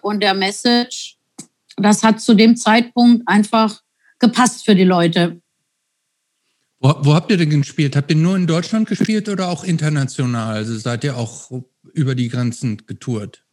und 0.02 0.24
der 0.24 0.34
Message, 0.34 1.18
das 1.76 2.02
hat 2.04 2.22
zu 2.22 2.34
dem 2.34 2.56
Zeitpunkt 2.56 3.28
einfach 3.28 3.82
gepasst 4.20 4.64
für 4.64 4.76
die 4.76 4.84
Leute. 4.84 5.42
Wo, 6.80 6.94
wo, 7.02 7.14
habt 7.14 7.32
ihr 7.32 7.38
denn 7.38 7.50
gespielt? 7.50 7.96
Habt 7.96 8.12
ihr 8.12 8.18
nur 8.18 8.38
in 8.38 8.48
Deutschland 8.48 8.88
gespielt 8.88 9.28
oder 9.28 9.50
auch 9.50 9.64
international? 9.64 10.56
Also 10.56 10.78
seid 10.78 11.04
ihr 11.04 11.18
auch 11.18 11.52
über 11.94 12.16
die 12.16 12.30
Grenzen 12.30 12.86
getourt? 12.86 13.45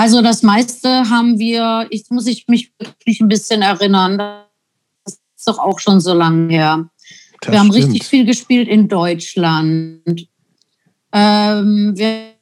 Also 0.00 0.22
das 0.22 0.42
meiste 0.42 1.10
haben 1.10 1.38
wir, 1.38 1.86
ich 1.90 2.08
muss 2.08 2.26
ich 2.26 2.48
mich 2.48 2.72
wirklich 2.78 3.20
ein 3.20 3.28
bisschen 3.28 3.60
erinnern, 3.60 4.16
das 4.16 5.20
ist 5.36 5.46
doch 5.46 5.58
auch 5.58 5.78
schon 5.78 6.00
so 6.00 6.14
lange 6.14 6.50
her. 6.50 6.88
Das 7.42 7.52
wir 7.52 7.58
haben 7.60 7.70
stimmt. 7.70 7.84
richtig 7.84 8.08
viel 8.08 8.24
gespielt 8.24 8.66
in 8.66 8.88
Deutschland. 8.88 10.26
Ähm, 11.12 11.92
wir 11.94 12.32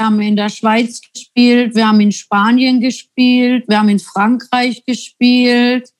haben 0.00 0.18
in 0.22 0.34
der 0.34 0.48
Schweiz 0.48 1.02
gespielt, 1.02 1.74
wir 1.74 1.88
haben 1.88 2.00
in 2.00 2.10
Spanien 2.10 2.80
gespielt, 2.80 3.68
wir 3.68 3.80
haben 3.80 3.90
in 3.90 3.98
Frankreich 3.98 4.86
gespielt. 4.86 5.90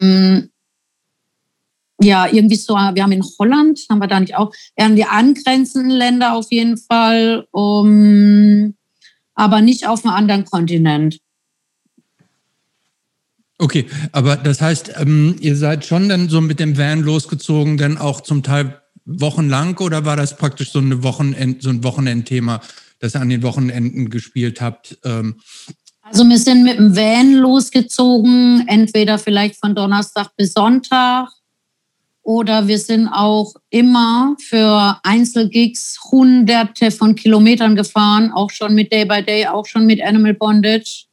Hm, 0.00 0.48
ja, 2.00 2.26
irgendwie 2.26 2.56
so, 2.56 2.72
wir 2.72 3.02
haben 3.02 3.12
in 3.12 3.24
Holland, 3.38 3.80
haben 3.90 3.98
wir 3.98 4.08
da 4.08 4.18
nicht 4.18 4.34
auch, 4.34 4.50
wir 4.76 4.86
haben 4.86 4.96
die 4.96 5.04
angrenzenden 5.04 5.90
Länder 5.90 6.32
auf 6.32 6.50
jeden 6.50 6.78
Fall, 6.78 7.46
um, 7.50 8.74
aber 9.34 9.60
nicht 9.60 9.86
auf 9.86 10.04
einem 10.04 10.14
anderen 10.14 10.44
Kontinent. 10.44 11.18
Okay, 13.58 13.86
aber 14.10 14.36
das 14.36 14.60
heißt, 14.60 14.94
ähm, 14.96 15.36
ihr 15.40 15.56
seid 15.56 15.84
schon 15.84 16.08
dann 16.08 16.28
so 16.28 16.40
mit 16.40 16.58
dem 16.58 16.76
Van 16.76 17.00
losgezogen, 17.00 17.76
dann 17.76 17.96
auch 17.96 18.20
zum 18.20 18.42
Teil 18.42 18.82
wochenlang 19.04 19.78
oder 19.78 20.04
war 20.04 20.16
das 20.16 20.36
praktisch 20.36 20.72
so, 20.72 20.80
eine 20.80 21.02
Wochenend, 21.02 21.62
so 21.62 21.70
ein 21.70 21.84
Wochenendthema, 21.84 22.60
das 22.98 23.14
ihr 23.14 23.20
an 23.20 23.28
den 23.28 23.42
Wochenenden 23.42 24.10
gespielt 24.10 24.60
habt? 24.60 24.98
Ähm? 25.04 25.36
Also 26.02 26.28
wir 26.28 26.38
sind 26.38 26.64
mit 26.64 26.78
dem 26.78 26.96
Van 26.96 27.34
losgezogen, 27.34 28.66
entweder 28.66 29.18
vielleicht 29.18 29.60
von 29.60 29.74
Donnerstag 29.74 30.30
bis 30.36 30.54
Sonntag 30.54 31.28
oder 32.22 32.68
wir 32.68 32.78
sind 32.78 33.08
auch 33.08 33.54
immer 33.70 34.36
für 34.38 34.98
Einzelgigs 35.02 35.98
hunderte 36.10 36.90
von 36.90 37.14
Kilometern 37.14 37.76
gefahren, 37.76 38.30
auch 38.30 38.50
schon 38.50 38.74
mit 38.74 38.90
Day 38.92 39.04
by 39.04 39.22
Day, 39.22 39.46
auch 39.46 39.66
schon 39.66 39.84
mit 39.86 40.02
Animal 40.02 40.34
Bondage. 40.34 41.04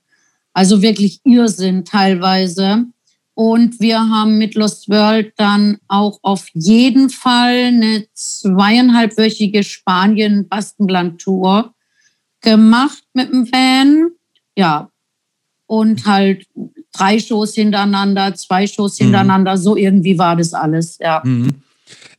Also 0.54 0.82
wirklich 0.82 1.20
Irrsinn 1.24 1.86
teilweise. 1.86 2.86
Und 3.34 3.80
wir 3.80 4.10
haben 4.10 4.38
mit 4.38 4.56
Lost 4.56 4.90
World 4.90 5.32
dann 5.38 5.78
auch 5.88 6.20
auf 6.24 6.50
jeden 6.54 7.10
Fall 7.10 7.68
eine 7.68 8.06
zweieinhalbwöchige 8.14 9.64
Spanien-Baskenland-Tour 9.64 11.74
gemacht 12.42 13.04
mit 13.14 13.32
dem 13.32 13.50
Van. 13.52 14.12
Ja, 14.58 14.92
und 15.68 16.06
halt 16.06 16.46
drei 16.92 17.20
Shows 17.20 17.56
hintereinander, 17.56 18.36
zwei 18.36 18.68
Shows 18.68 19.00
mhm. 19.00 19.06
hintereinander, 19.06 19.56
mhm. 19.56 19.62
so 19.62 19.76
irgendwie 19.76 20.18
war 20.18 20.36
das 20.36 20.54
alles, 20.54 20.98
ja. 21.00 21.22
Mhm. 21.24 21.50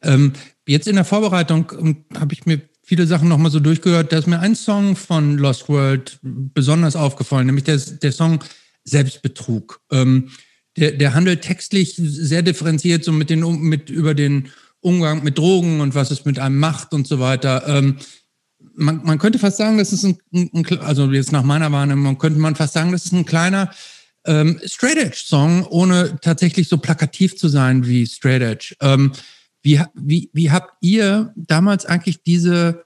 Ähm, 0.03 0.33
jetzt 0.67 0.89
in 0.89 0.97
der 0.97 1.05
Vorbereitung 1.05 1.73
ähm, 1.79 2.05
habe 2.19 2.33
ich 2.33 2.47
mir 2.47 2.61
viele 2.83 3.07
Sachen 3.07 3.29
nochmal 3.29 3.51
so 3.51 3.61
durchgehört. 3.61 4.13
Da 4.13 4.19
ist 4.19 4.27
mir 4.27 4.41
ein 4.41 4.57
Song 4.57 4.97
von 4.97 5.39
Lost 5.39 5.69
World 5.69 6.19
besonders 6.23 6.97
aufgefallen, 6.97 7.47
nämlich 7.47 7.65
der, 7.65 7.77
der 7.79 8.13
Song 8.13 8.43
Selbstbetrug. 8.85 9.81
Ähm, 9.93 10.31
der, 10.77 10.93
der 10.93 11.15
handelt 11.15 11.43
textlich 11.43 11.95
sehr 11.97 12.43
differenziert 12.43 13.05
so 13.05 13.13
mit 13.13 13.31
den 13.31 13.41
mit 13.61 13.91
über 13.91 14.15
den 14.15 14.49
Umgang 14.81 15.23
mit 15.23 15.37
Drogen 15.37 15.81
und 15.81 15.95
was 15.95 16.11
es 16.11 16.25
mit 16.25 16.39
einem 16.39 16.59
macht 16.59 16.95
und 16.95 17.07
so 17.07 17.21
weiter. 17.21 17.65
Ähm, 17.67 17.97
man, 18.75 19.03
man 19.05 19.19
könnte 19.19 19.39
fast 19.39 19.59
sagen, 19.59 19.79
das 19.79 19.93
ist 19.93 20.05
ein, 20.05 20.19
ein, 20.33 20.65
also 20.81 21.11
jetzt 21.11 21.33
nach 21.33 21.43
meiner 21.43 21.71
Wahrnehmung 21.71 22.19
könnte 22.19 22.41
man 22.41 22.57
fast 22.57 22.73
sagen, 22.73 22.93
das 22.93 23.05
ist 23.05 23.13
ein 23.13 23.27
kleiner 23.27 23.71
ähm, 24.31 24.61
Straight 24.65 24.97
Edge 24.97 25.23
Song, 25.25 25.67
ohne 25.67 26.19
tatsächlich 26.21 26.69
so 26.69 26.79
plakativ 26.79 27.37
zu 27.37 27.49
sein 27.49 27.87
wie 27.87 28.07
Straight 28.07 28.43
Edge. 28.43 28.77
Ähm, 28.81 29.13
wie, 29.63 29.83
wie, 29.95 30.31
wie 30.33 30.51
habt 30.51 30.75
ihr 30.81 31.33
damals 31.37 31.85
eigentlich 31.85 32.23
diese 32.23 32.85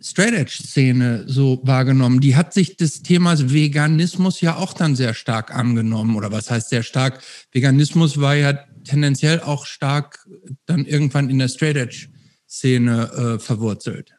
Straight 0.00 0.34
Edge 0.34 0.62
Szene 0.62 1.24
so 1.26 1.60
wahrgenommen? 1.64 2.20
Die 2.20 2.34
hat 2.34 2.54
sich 2.54 2.76
des 2.76 3.02
Themas 3.02 3.52
Veganismus 3.52 4.40
ja 4.40 4.56
auch 4.56 4.72
dann 4.72 4.96
sehr 4.96 5.12
stark 5.12 5.54
angenommen. 5.54 6.16
Oder 6.16 6.32
was 6.32 6.50
heißt 6.50 6.70
sehr 6.70 6.82
stark? 6.82 7.20
Veganismus 7.52 8.18
war 8.20 8.34
ja 8.34 8.54
tendenziell 8.84 9.40
auch 9.40 9.66
stark 9.66 10.26
dann 10.64 10.86
irgendwann 10.86 11.28
in 11.28 11.38
der 11.38 11.48
Straight 11.48 11.76
Edge 11.76 12.08
Szene 12.48 13.10
äh, 13.12 13.38
verwurzelt. 13.38 14.14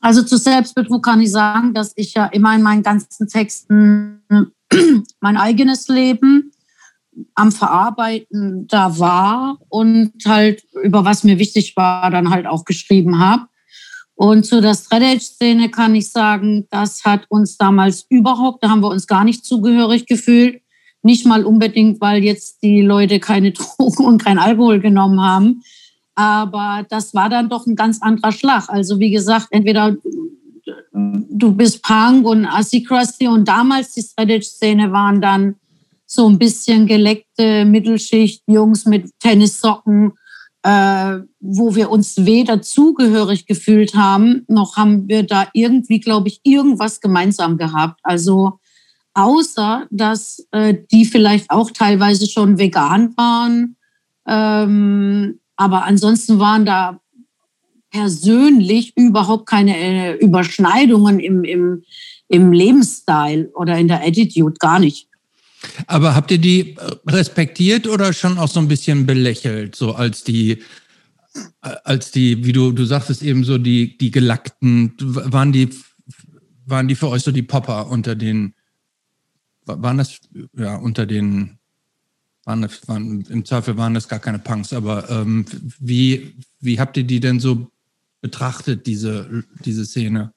Also 0.00 0.22
zu 0.22 0.38
Selbstbetrug 0.38 1.04
kann 1.04 1.20
ich 1.20 1.30
sagen, 1.30 1.74
dass 1.74 1.92
ich 1.96 2.14
ja 2.14 2.26
immer 2.26 2.54
in 2.54 2.62
meinen 2.62 2.82
ganzen 2.82 3.28
Texten 3.28 4.22
mein 5.20 5.36
eigenes 5.36 5.88
Leben 5.88 6.52
am 7.34 7.52
Verarbeiten 7.52 8.66
da 8.68 8.98
war 8.98 9.58
und 9.68 10.12
halt 10.26 10.64
über 10.82 11.04
was 11.04 11.24
mir 11.24 11.38
wichtig 11.38 11.76
war, 11.76 12.10
dann 12.10 12.30
halt 12.30 12.46
auch 12.46 12.64
geschrieben 12.64 13.18
habe. 13.18 13.46
Und 14.14 14.44
zu 14.44 14.60
der 14.60 14.74
Strategy-Szene 14.74 15.70
kann 15.70 15.94
ich 15.94 16.10
sagen, 16.10 16.66
das 16.70 17.04
hat 17.04 17.24
uns 17.30 17.56
damals 17.56 18.04
überhaupt, 18.10 18.62
da 18.62 18.68
haben 18.68 18.82
wir 18.82 18.90
uns 18.90 19.06
gar 19.06 19.24
nicht 19.24 19.44
zugehörig 19.44 20.06
gefühlt. 20.06 20.60
Nicht 21.02 21.24
mal 21.24 21.46
unbedingt, 21.46 22.00
weil 22.02 22.22
jetzt 22.22 22.62
die 22.62 22.82
Leute 22.82 23.18
keine 23.18 23.52
Drogen 23.78 24.04
und 24.04 24.22
kein 24.22 24.38
Alkohol 24.38 24.80
genommen 24.80 25.22
haben. 25.22 25.62
Aber 26.14 26.84
das 26.90 27.14
war 27.14 27.30
dann 27.30 27.48
doch 27.48 27.66
ein 27.66 27.76
ganz 27.76 28.02
anderer 28.02 28.32
Schlag. 28.32 28.68
Also 28.68 28.98
wie 28.98 29.10
gesagt, 29.10 29.46
entweder 29.52 29.96
du 30.92 31.52
bist 31.52 31.82
Punk 31.82 32.26
und 32.26 32.46
Assi 32.46 32.82
Krusty 32.82 33.28
und 33.28 33.46
damals 33.46 33.92
die 33.92 34.02
Strategy-Szene 34.02 34.92
waren 34.92 35.20
dann 35.20 35.56
so 36.06 36.28
ein 36.28 36.38
bisschen 36.38 36.86
geleckte 36.86 37.64
Mittelschicht, 37.64 38.42
Jungs 38.46 38.84
mit 38.84 39.10
Tennissocken, 39.20 40.12
äh, 40.62 41.18
wo 41.38 41.74
wir 41.74 41.90
uns 41.90 42.24
weder 42.24 42.60
zugehörig 42.62 43.46
gefühlt 43.46 43.94
haben, 43.94 44.44
noch 44.48 44.76
haben 44.76 45.08
wir 45.08 45.22
da 45.22 45.48
irgendwie, 45.54 46.00
glaube 46.00 46.28
ich, 46.28 46.40
irgendwas 46.42 47.00
gemeinsam 47.00 47.56
gehabt. 47.56 48.00
Also 48.02 48.58
außer, 49.14 49.86
dass 49.90 50.46
äh, 50.50 50.74
die 50.90 51.04
vielleicht 51.04 51.50
auch 51.50 51.70
teilweise 51.70 52.26
schon 52.26 52.58
vegan 52.58 53.16
waren. 53.16 53.76
Ähm, 54.26 55.40
aber 55.56 55.84
ansonsten 55.84 56.38
waren 56.38 56.66
da 56.66 57.00
persönlich 57.90 58.96
überhaupt 58.96 59.46
keine 59.46 59.76
äh, 59.76 60.16
Überschneidungen 60.16 61.20
im, 61.20 61.44
im, 61.44 61.82
im 62.28 62.52
Lebensstil 62.52 63.50
oder 63.54 63.76
in 63.78 63.88
der 63.88 64.06
Attitude, 64.06 64.54
gar 64.58 64.78
nicht. 64.78 65.08
Aber 65.86 66.14
habt 66.14 66.30
ihr 66.30 66.38
die 66.38 66.76
respektiert 67.06 67.86
oder 67.86 68.12
schon 68.12 68.38
auch 68.38 68.48
so 68.48 68.60
ein 68.60 68.68
bisschen 68.68 69.04
belächelt, 69.06 69.76
so 69.76 69.92
als 69.92 70.24
die, 70.24 70.62
als 71.60 72.10
die, 72.12 72.44
wie 72.44 72.52
du, 72.52 72.72
du 72.72 72.84
sagtest 72.84 73.22
eben 73.22 73.44
so, 73.44 73.58
die, 73.58 73.98
die 73.98 74.10
Gelackten, 74.10 74.94
waren 74.98 75.52
die, 75.52 75.68
waren 76.64 76.88
die 76.88 76.94
für 76.94 77.08
euch 77.08 77.22
so 77.22 77.32
die 77.32 77.42
Popper 77.42 77.90
unter 77.90 78.14
den, 78.14 78.54
waren 79.66 79.98
das, 79.98 80.20
ja, 80.56 80.76
unter 80.76 81.04
den, 81.04 81.58
waren, 82.44 82.66
waren 82.86 83.20
im 83.28 83.44
Zweifel 83.44 83.76
waren 83.76 83.94
das 83.94 84.08
gar 84.08 84.18
keine 84.18 84.38
Punks, 84.38 84.72
aber 84.72 85.10
ähm, 85.10 85.44
wie, 85.78 86.36
wie 86.60 86.80
habt 86.80 86.96
ihr 86.96 87.04
die 87.04 87.20
denn 87.20 87.38
so 87.38 87.70
betrachtet, 88.20 88.86
diese, 88.86 89.44
diese 89.64 89.84
Szene? 89.84 90.32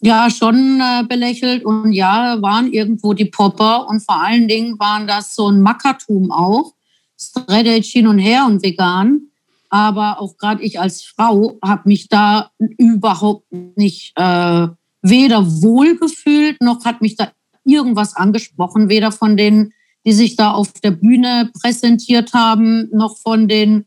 Ja, 0.00 0.28
schon 0.28 0.80
äh, 0.80 1.04
belächelt 1.08 1.64
und 1.64 1.92
ja, 1.92 2.40
waren 2.42 2.72
irgendwo 2.72 3.14
die 3.14 3.24
Popper 3.24 3.88
und 3.88 4.00
vor 4.00 4.20
allen 4.20 4.48
Dingen 4.48 4.78
waren 4.78 5.06
das 5.06 5.34
so 5.34 5.48
ein 5.48 5.62
Mackertum 5.62 6.30
auch. 6.30 6.74
Straight 7.18 7.84
hin 7.84 8.06
und 8.06 8.18
her 8.18 8.44
und 8.46 8.62
vegan. 8.62 9.28
Aber 9.70 10.20
auch 10.20 10.36
gerade 10.36 10.62
ich 10.62 10.78
als 10.78 11.02
Frau 11.02 11.58
habe 11.64 11.88
mich 11.88 12.08
da 12.08 12.50
überhaupt 12.58 13.46
nicht 13.76 14.12
äh, 14.16 14.68
weder 15.02 15.46
wohlgefühlt, 15.62 16.60
noch 16.60 16.84
hat 16.84 17.00
mich 17.00 17.16
da 17.16 17.32
irgendwas 17.64 18.14
angesprochen, 18.14 18.88
weder 18.88 19.10
von 19.10 19.36
denen, 19.36 19.72
die 20.04 20.12
sich 20.12 20.36
da 20.36 20.52
auf 20.52 20.72
der 20.74 20.90
Bühne 20.90 21.50
präsentiert 21.60 22.34
haben, 22.34 22.90
noch 22.92 23.16
von 23.16 23.48
den 23.48 23.86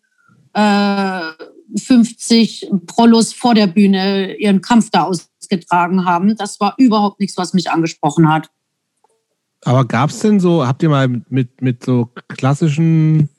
äh, 0.53 1.21
50 1.75 2.69
Prollos 2.85 3.33
vor 3.33 3.53
der 3.53 3.67
Bühne 3.67 4.35
ihren 4.37 4.61
Kampf 4.61 4.89
da 4.91 5.03
ausgetragen 5.03 6.05
haben. 6.05 6.35
Das 6.35 6.59
war 6.59 6.75
überhaupt 6.77 7.19
nichts, 7.19 7.37
was 7.37 7.53
mich 7.53 7.69
angesprochen 7.69 8.31
hat. 8.31 8.49
Aber 9.63 9.85
gab 9.85 10.11
es 10.11 10.19
denn 10.19 10.39
so, 10.39 10.65
habt 10.65 10.83
ihr 10.83 10.89
mal 10.89 11.07
mit, 11.29 11.61
mit 11.61 11.83
so 11.83 12.09
klassischen 12.29 13.29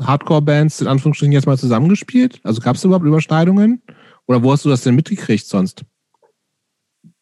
Hardcore-Bands 0.00 0.80
in 0.80 0.86
Anführungsstrichen 0.86 1.32
jetzt 1.32 1.46
mal 1.46 1.58
zusammengespielt? 1.58 2.40
Also 2.42 2.60
gab 2.60 2.76
es 2.76 2.84
überhaupt 2.84 3.06
Überschneidungen? 3.06 3.82
Oder 4.26 4.42
wo 4.42 4.52
hast 4.52 4.64
du 4.64 4.68
das 4.68 4.82
denn 4.82 4.94
mitgekriegt 4.94 5.46
sonst? 5.46 5.84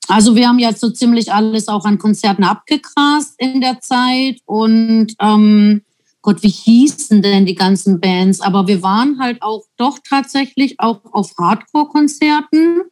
Also 0.09 0.35
wir 0.35 0.49
haben 0.49 0.59
jetzt 0.59 0.81
so 0.81 0.91
ziemlich 0.91 1.33
alles 1.33 1.69
auch 1.69 1.85
an 1.85 1.99
Konzerten 1.99 2.43
abgegrast 2.43 3.35
in 3.39 3.61
der 3.61 3.81
Zeit 3.81 4.41
und 4.45 5.15
ähm, 5.21 5.83
Gott, 6.23 6.43
wie 6.43 6.49
hießen 6.49 7.23
denn 7.23 7.47
die 7.47 7.55
ganzen 7.55 8.01
Bands? 8.01 8.43
Aber 8.43 8.67
wir 8.67 8.83
waren 8.83 9.19
halt 9.19 9.41
auch 9.43 9.65
doch 9.77 9.99
tatsächlich 10.07 10.79
auch 10.79 11.01
auf 11.13 11.33
Hardcore-Konzerten, 11.39 12.83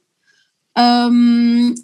ähm, 0.77 1.75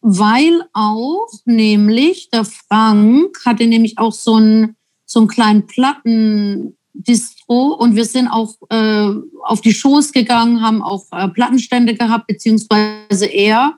weil 0.00 0.64
auch 0.72 1.28
nämlich 1.44 2.30
der 2.30 2.44
Frank 2.44 3.38
hatte 3.44 3.66
nämlich 3.66 3.98
auch 3.98 4.12
so 4.12 4.34
einen, 4.34 4.76
so 5.04 5.20
einen 5.20 5.28
kleinen 5.28 5.68
Plattendistro 5.68 7.74
und 7.74 7.94
wir 7.94 8.04
sind 8.04 8.26
auch 8.26 8.56
äh, 8.70 9.10
auf 9.44 9.60
die 9.60 9.74
Shows 9.74 10.12
gegangen, 10.12 10.62
haben 10.62 10.82
auch 10.82 11.04
äh, 11.12 11.28
Plattenstände 11.28 11.94
gehabt, 11.94 12.26
beziehungsweise 12.26 13.26
er. 13.26 13.76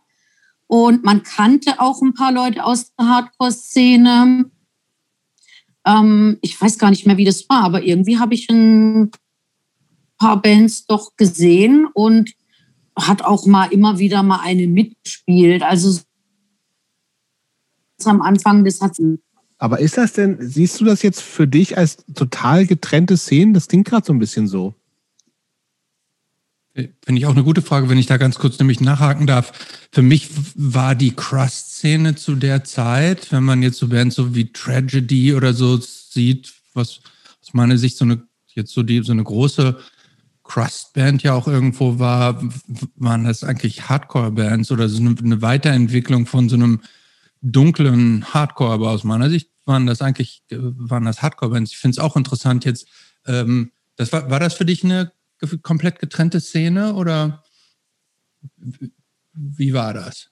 Und 0.66 1.04
man 1.04 1.22
kannte 1.22 1.78
auch 1.78 2.00
ein 2.00 2.14
paar 2.14 2.32
Leute 2.32 2.64
aus 2.64 2.94
der 2.96 3.06
Hardcore-Szene. 3.06 4.50
Ähm, 5.86 6.38
ich 6.40 6.60
weiß 6.60 6.78
gar 6.78 6.90
nicht 6.90 7.06
mehr, 7.06 7.16
wie 7.16 7.24
das 7.24 7.48
war, 7.48 7.64
aber 7.64 7.82
irgendwie 7.82 8.18
habe 8.18 8.34
ich 8.34 8.48
ein 8.50 9.10
paar 10.18 10.40
Bands 10.40 10.86
doch 10.86 11.16
gesehen 11.16 11.86
und 11.92 12.32
hat 12.96 13.22
auch 13.22 13.46
mal 13.46 13.66
immer 13.66 13.98
wieder 13.98 14.22
mal 14.22 14.40
eine 14.40 14.66
mitgespielt. 14.66 15.62
Also 15.62 16.00
am 18.04 18.22
Anfang 18.22 18.64
des 18.64 18.80
hat 18.80 18.98
aber 19.58 19.78
ist 19.78 19.96
das 19.96 20.12
denn, 20.12 20.36
siehst 20.40 20.80
du 20.80 20.84
das 20.84 21.02
jetzt 21.02 21.22
für 21.22 21.46
dich 21.46 21.78
als 21.78 22.04
total 22.14 22.66
getrennte 22.66 23.16
Szenen? 23.16 23.54
Das 23.54 23.68
klingt 23.68 23.86
gerade 23.86 24.04
so 24.04 24.12
ein 24.12 24.18
bisschen 24.18 24.46
so. 24.46 24.74
Finde 26.74 27.20
ich 27.20 27.26
auch 27.26 27.32
eine 27.32 27.44
gute 27.44 27.62
Frage, 27.62 27.88
wenn 27.88 27.98
ich 27.98 28.06
da 28.06 28.16
ganz 28.16 28.36
kurz 28.36 28.58
nämlich 28.58 28.80
nachhaken 28.80 29.28
darf. 29.28 29.52
Für 29.92 30.02
mich 30.02 30.30
war 30.56 30.96
die 30.96 31.12
Crust-Szene 31.12 32.16
zu 32.16 32.34
der 32.34 32.64
Zeit, 32.64 33.30
wenn 33.30 33.44
man 33.44 33.62
jetzt 33.62 33.78
so 33.78 33.86
Bands 33.86 34.16
so 34.16 34.34
wie 34.34 34.52
Tragedy 34.52 35.34
oder 35.34 35.54
so 35.54 35.78
sieht, 35.78 36.52
was 36.72 37.00
aus 37.40 37.54
meiner 37.54 37.78
Sicht 37.78 37.96
so 37.96 38.04
eine, 38.04 38.24
jetzt 38.48 38.72
so 38.72 38.82
die, 38.82 39.04
so 39.04 39.12
eine 39.12 39.22
große 39.22 39.78
Crust-Band 40.42 41.22
ja 41.22 41.34
auch 41.34 41.46
irgendwo 41.46 42.00
war, 42.00 42.42
waren 42.96 43.22
das 43.22 43.44
eigentlich 43.44 43.88
Hardcore-Bands 43.88 44.72
oder 44.72 44.88
so 44.88 45.00
eine, 45.00 45.42
Weiterentwicklung 45.42 46.26
von 46.26 46.48
so 46.48 46.56
einem 46.56 46.80
dunklen 47.40 48.24
Hardcore, 48.34 48.72
aber 48.72 48.90
aus 48.90 49.04
meiner 49.04 49.30
Sicht 49.30 49.48
waren 49.64 49.86
das 49.86 50.02
eigentlich, 50.02 50.42
waren 50.50 51.04
das 51.04 51.22
Hardcore-Bands. 51.22 51.70
Ich 51.70 51.78
finde 51.78 51.92
es 51.92 51.98
auch 52.00 52.16
interessant 52.16 52.64
jetzt, 52.64 52.88
ähm, 53.26 53.70
das 53.94 54.12
war, 54.12 54.28
war 54.28 54.40
das 54.40 54.54
für 54.54 54.64
dich 54.64 54.82
eine 54.82 55.12
komplett 55.62 55.98
getrennte 55.98 56.40
Szene 56.40 56.94
oder 56.94 57.42
wie 59.32 59.72
war 59.72 59.94
das? 59.94 60.28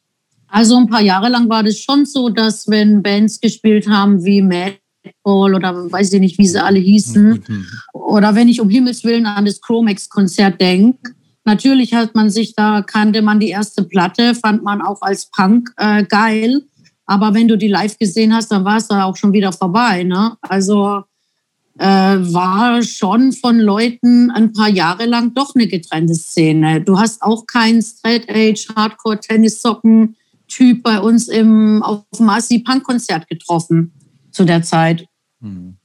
Also 0.49 0.77
ein 0.77 0.89
paar 0.89 1.01
Jahre 1.01 1.29
lang 1.29 1.49
war 1.49 1.63
das 1.63 1.79
schon 1.79 2.05
so, 2.05 2.29
dass 2.29 2.69
wenn 2.69 3.03
Bands 3.03 3.41
gespielt 3.41 3.89
haben 3.89 4.23
wie 4.25 4.43
Madball 4.43 5.55
oder 5.55 5.91
weiß 5.91 6.13
ich 6.13 6.21
nicht, 6.21 6.39
wie 6.39 6.47
sie 6.47 6.63
alle 6.63 6.79
hießen, 6.79 7.43
mhm. 7.47 7.67
oder 7.95 8.35
wenn 8.35 8.49
ich 8.49 8.61
um 8.61 8.69
Himmels 8.69 9.03
Willen 9.03 9.27
an 9.27 9.47
das 9.47 9.61
Chromex-Konzert 9.63 10.61
denke, 10.61 11.15
natürlich 11.45 11.95
hat 11.95 12.15
man 12.15 12.29
sich 12.29 12.55
da, 12.55 12.83
kannte 12.83 13.23
man 13.23 13.41
die 13.41 13.49
erste 13.49 13.85
Platte, 13.85 14.35
fand 14.35 14.63
man 14.63 14.83
auch 14.83 15.01
als 15.01 15.31
Punk 15.31 15.71
äh, 15.79 16.05
geil, 16.05 16.63
aber 17.07 17.35
wenn 17.35 17.49
du 17.49 17.57
die 17.57 17.69
live 17.69 17.99
gesehen 17.99 18.35
hast, 18.35 18.53
dann 18.53 18.65
war 18.65 18.77
es 18.77 18.89
da 18.89 19.05
auch 19.05 19.17
schon 19.17 19.33
wieder 19.33 19.53
vorbei. 19.53 20.05
Ne? 20.05 20.37
Also 20.43 21.03
äh, 21.79 21.85
war 21.85 22.83
schon 22.83 23.33
von 23.33 23.59
Leuten 23.59 24.31
ein 24.31 24.53
paar 24.53 24.69
Jahre 24.69 25.07
lang 25.07 25.35
doch 25.35 25.55
eine 25.55 25.67
getrennte 25.67 26.15
Szene. 26.15 26.83
Du 26.83 26.99
hast 26.99 27.23
auch 27.23 27.47
keinen 27.47 27.83
Straight 27.83 28.29
Age 28.29 28.69
Hardcore 28.75 29.21
Tennissocken 29.21 30.17
Typ 30.49 30.83
bei 30.83 31.01
uns 31.01 31.29
im 31.29 31.83
auf 31.83 32.05
dem 32.19 32.29
Asi 32.29 32.59
Punk 32.59 32.85
Konzert 32.85 33.27
getroffen 33.27 33.93
zu 34.33 34.45
der 34.45 34.63
Zeit. 34.63 35.07
Hm. 35.41 35.77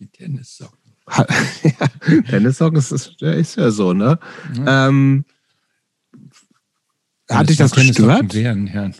Die 0.00 0.06
Tennissocken. 0.06 0.78
ja, 1.62 2.22
Tennissocken 2.22 2.78
ist, 2.78 2.92
ist, 3.20 3.56
ja 3.56 3.70
so, 3.70 3.92
ne? 3.92 4.18
Ja. 4.56 4.88
Ähm, 4.88 5.26
hat 7.28 7.50
dich 7.50 7.56
das 7.58 7.72
gestört? 7.72 8.34
Wären, 8.34 8.66
ja. 8.66 8.90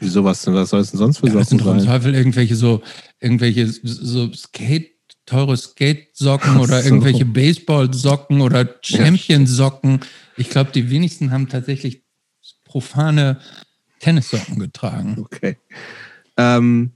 Wieso 0.00 0.24
was 0.24 0.42
denn? 0.42 0.54
Was 0.54 0.70
soll 0.70 0.80
es 0.80 0.90
denn 0.90 0.98
sonst 0.98 1.18
für 1.18 1.26
ja, 1.26 1.44
Socken 1.44 1.58
sein? 1.58 1.78
Im 1.78 1.84
Zweifel 1.84 2.14
irgendwelche 2.14 2.56
so, 2.56 2.82
irgendwelche 3.20 3.66
so 3.66 4.32
Skate, 4.32 4.92
teure 5.26 5.56
Skate-Socken 5.56 6.56
oder 6.56 6.80
so. 6.80 6.88
irgendwelche 6.88 7.24
Baseball-Socken 7.24 8.40
oder 8.40 8.76
Champion-Socken. 8.82 10.00
Ich 10.36 10.50
glaube, 10.50 10.72
die 10.72 10.90
wenigsten 10.90 11.30
haben 11.30 11.48
tatsächlich 11.48 12.02
profane 12.64 13.40
Tennissocken 14.00 14.58
getragen. 14.58 15.16
Okay. 15.18 15.56
Ähm, 16.36 16.92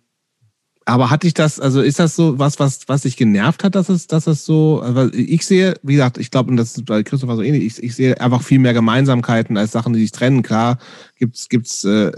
aber 0.86 1.10
hatte 1.10 1.26
ich 1.26 1.34
das, 1.34 1.60
also 1.60 1.80
ist 1.80 1.98
das 1.98 2.14
so 2.14 2.38
was, 2.38 2.58
was, 2.58 2.80
was 2.88 3.02
dich 3.02 3.16
genervt 3.16 3.64
hat, 3.64 3.74
dass 3.74 3.88
es, 3.88 4.06
dass 4.06 4.26
es 4.26 4.44
so, 4.44 4.82
weil 4.84 5.14
ich 5.14 5.46
sehe, 5.46 5.74
wie 5.82 5.94
gesagt, 5.94 6.18
ich 6.18 6.30
glaube, 6.30 6.50
und 6.50 6.56
das 6.58 6.76
ist 6.76 6.84
bei 6.84 7.02
Christopher 7.02 7.36
so 7.36 7.42
ähnlich, 7.42 7.64
ich, 7.64 7.82
ich 7.82 7.94
sehe 7.94 8.20
einfach 8.20 8.42
viel 8.42 8.58
mehr 8.58 8.74
Gemeinsamkeiten 8.74 9.56
als 9.56 9.72
Sachen, 9.72 9.94
die 9.94 10.00
sich 10.00 10.12
trennen. 10.12 10.42
Klar, 10.42 10.78
gibt's, 11.16 11.48
gibt's 11.48 11.84
äh, 11.84 12.12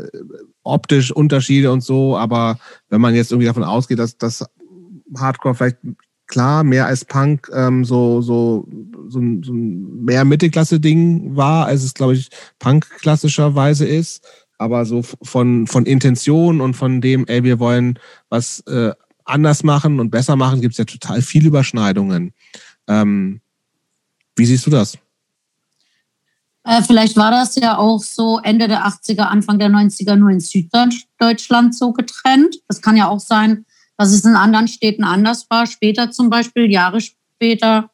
optisch 0.64 1.12
Unterschiede 1.12 1.71
und 1.71 1.83
so, 1.83 2.17
aber 2.17 2.59
wenn 2.89 3.01
man 3.01 3.14
jetzt 3.14 3.31
irgendwie 3.31 3.47
davon 3.47 3.62
ausgeht, 3.62 4.01
dass 4.01 4.19
das 4.19 4.45
Hardcore 5.17 5.55
vielleicht 5.55 5.79
klar 6.27 6.64
mehr 6.64 6.87
als 6.87 7.05
Punk 7.05 7.49
ähm, 7.55 7.85
so, 7.85 8.21
so, 8.21 8.67
so, 9.09 9.21
ein, 9.21 9.43
so 9.45 9.53
ein 9.53 10.05
mehr 10.05 10.25
Mittelklasse-Ding 10.25 11.37
war, 11.37 11.67
als 11.67 11.85
es, 11.85 11.95
glaube 11.95 12.14
ich, 12.14 12.31
Punk 12.59 12.89
klassischerweise 12.99 13.87
ist. 13.87 14.25
Aber 14.59 14.87
so 14.87 15.03
von, 15.03 15.67
von 15.67 15.87
Intention 15.87 16.61
und 16.61 16.75
von 16.75 17.01
dem, 17.01 17.27
ey, 17.27 17.45
wir 17.45 17.59
wollen 17.59 17.99
was 18.29 18.61
äh, 18.61 18.93
anders 19.25 19.63
machen 19.63 20.01
und 20.01 20.11
besser 20.11 20.37
machen, 20.37 20.61
gibt 20.61 20.73
es 20.73 20.79
ja 20.79 20.85
total 20.85 21.21
viele 21.21 21.49
Überschneidungen. 21.49 22.33
Ähm, 22.89 23.41
wie 24.37 24.47
siehst 24.47 24.67
du 24.67 24.71
das? 24.71 24.99
Äh, 26.65 26.83
vielleicht 26.83 27.17
war 27.17 27.31
das 27.31 27.55
ja 27.57 27.79
auch 27.79 28.03
so 28.03 28.41
Ende 28.43 28.67
der 28.69 28.87
80er, 28.87 29.23
Anfang 29.23 29.59
der 29.59 29.69
90er 29.69 30.17
nur 30.17 30.31
in 30.31 30.41
Süddeutschland 30.41 31.77
so 31.77 31.93
getrennt. 31.93 32.57
Das 32.67 32.83
kann 32.83 32.97
ja 32.97 33.09
auch 33.09 33.21
sein, 33.21 33.65
dass 33.97 34.13
es 34.13 34.25
in 34.25 34.35
anderen 34.35 34.69
Städten 34.69 35.05
anders 35.05 35.47
war. 35.49 35.67
Später 35.67 36.11
zum 36.11 36.29
Beispiel, 36.29 36.71
Jahre 36.71 37.01
später, 37.01 37.91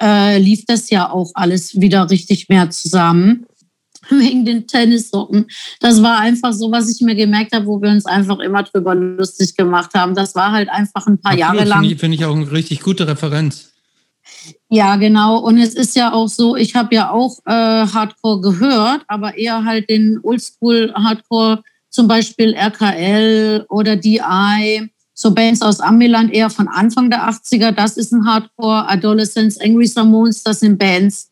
äh, 0.00 0.38
lief 0.38 0.64
das 0.66 0.90
ja 0.90 1.10
auch 1.10 1.30
alles 1.34 1.80
wieder 1.80 2.10
richtig 2.10 2.48
mehr 2.48 2.70
zusammen. 2.70 3.46
Wegen 4.10 4.44
den 4.44 4.66
Tennissocken. 4.66 5.46
Das 5.80 6.02
war 6.02 6.18
einfach 6.18 6.52
so, 6.52 6.70
was 6.72 6.90
ich 6.90 7.00
mir 7.00 7.14
gemerkt 7.14 7.54
habe, 7.54 7.66
wo 7.66 7.80
wir 7.80 7.90
uns 7.90 8.06
einfach 8.06 8.38
immer 8.40 8.62
drüber 8.62 8.94
lustig 8.94 9.56
gemacht 9.56 9.90
haben. 9.94 10.14
Das 10.14 10.34
war 10.34 10.52
halt 10.52 10.68
einfach 10.68 11.06
ein 11.06 11.18
paar 11.18 11.32
Absolut, 11.32 11.40
Jahre 11.40 11.64
lang. 11.64 11.80
Finde 11.80 11.94
ich, 11.94 12.00
find 12.00 12.14
ich 12.14 12.24
auch 12.24 12.34
eine 12.34 12.50
richtig 12.50 12.80
gute 12.80 13.06
Referenz. 13.06 13.72
Ja, 14.68 14.96
genau. 14.96 15.38
Und 15.38 15.58
es 15.58 15.74
ist 15.74 15.94
ja 15.96 16.12
auch 16.12 16.28
so, 16.28 16.56
ich 16.56 16.74
habe 16.74 16.94
ja 16.94 17.10
auch 17.10 17.38
äh, 17.44 17.52
Hardcore 17.52 18.40
gehört, 18.40 19.02
aber 19.06 19.36
eher 19.36 19.64
halt 19.64 19.90
den 19.90 20.18
Oldschool-Hardcore, 20.22 21.62
zum 21.90 22.08
Beispiel 22.08 22.54
RKL 22.54 23.66
oder 23.68 23.96
DI, 23.96 24.90
so 25.14 25.32
Bands 25.32 25.60
aus 25.60 25.80
Amiland 25.80 26.32
eher 26.32 26.48
von 26.48 26.68
Anfang 26.68 27.10
der 27.10 27.28
80er. 27.28 27.72
Das 27.72 27.96
ist 27.96 28.12
ein 28.12 28.26
Hardcore. 28.26 28.88
Adolescence, 28.88 29.60
Angry 29.60 29.86
Samoans, 29.86 30.42
das 30.42 30.60
sind 30.60 30.78
Bands, 30.78 31.30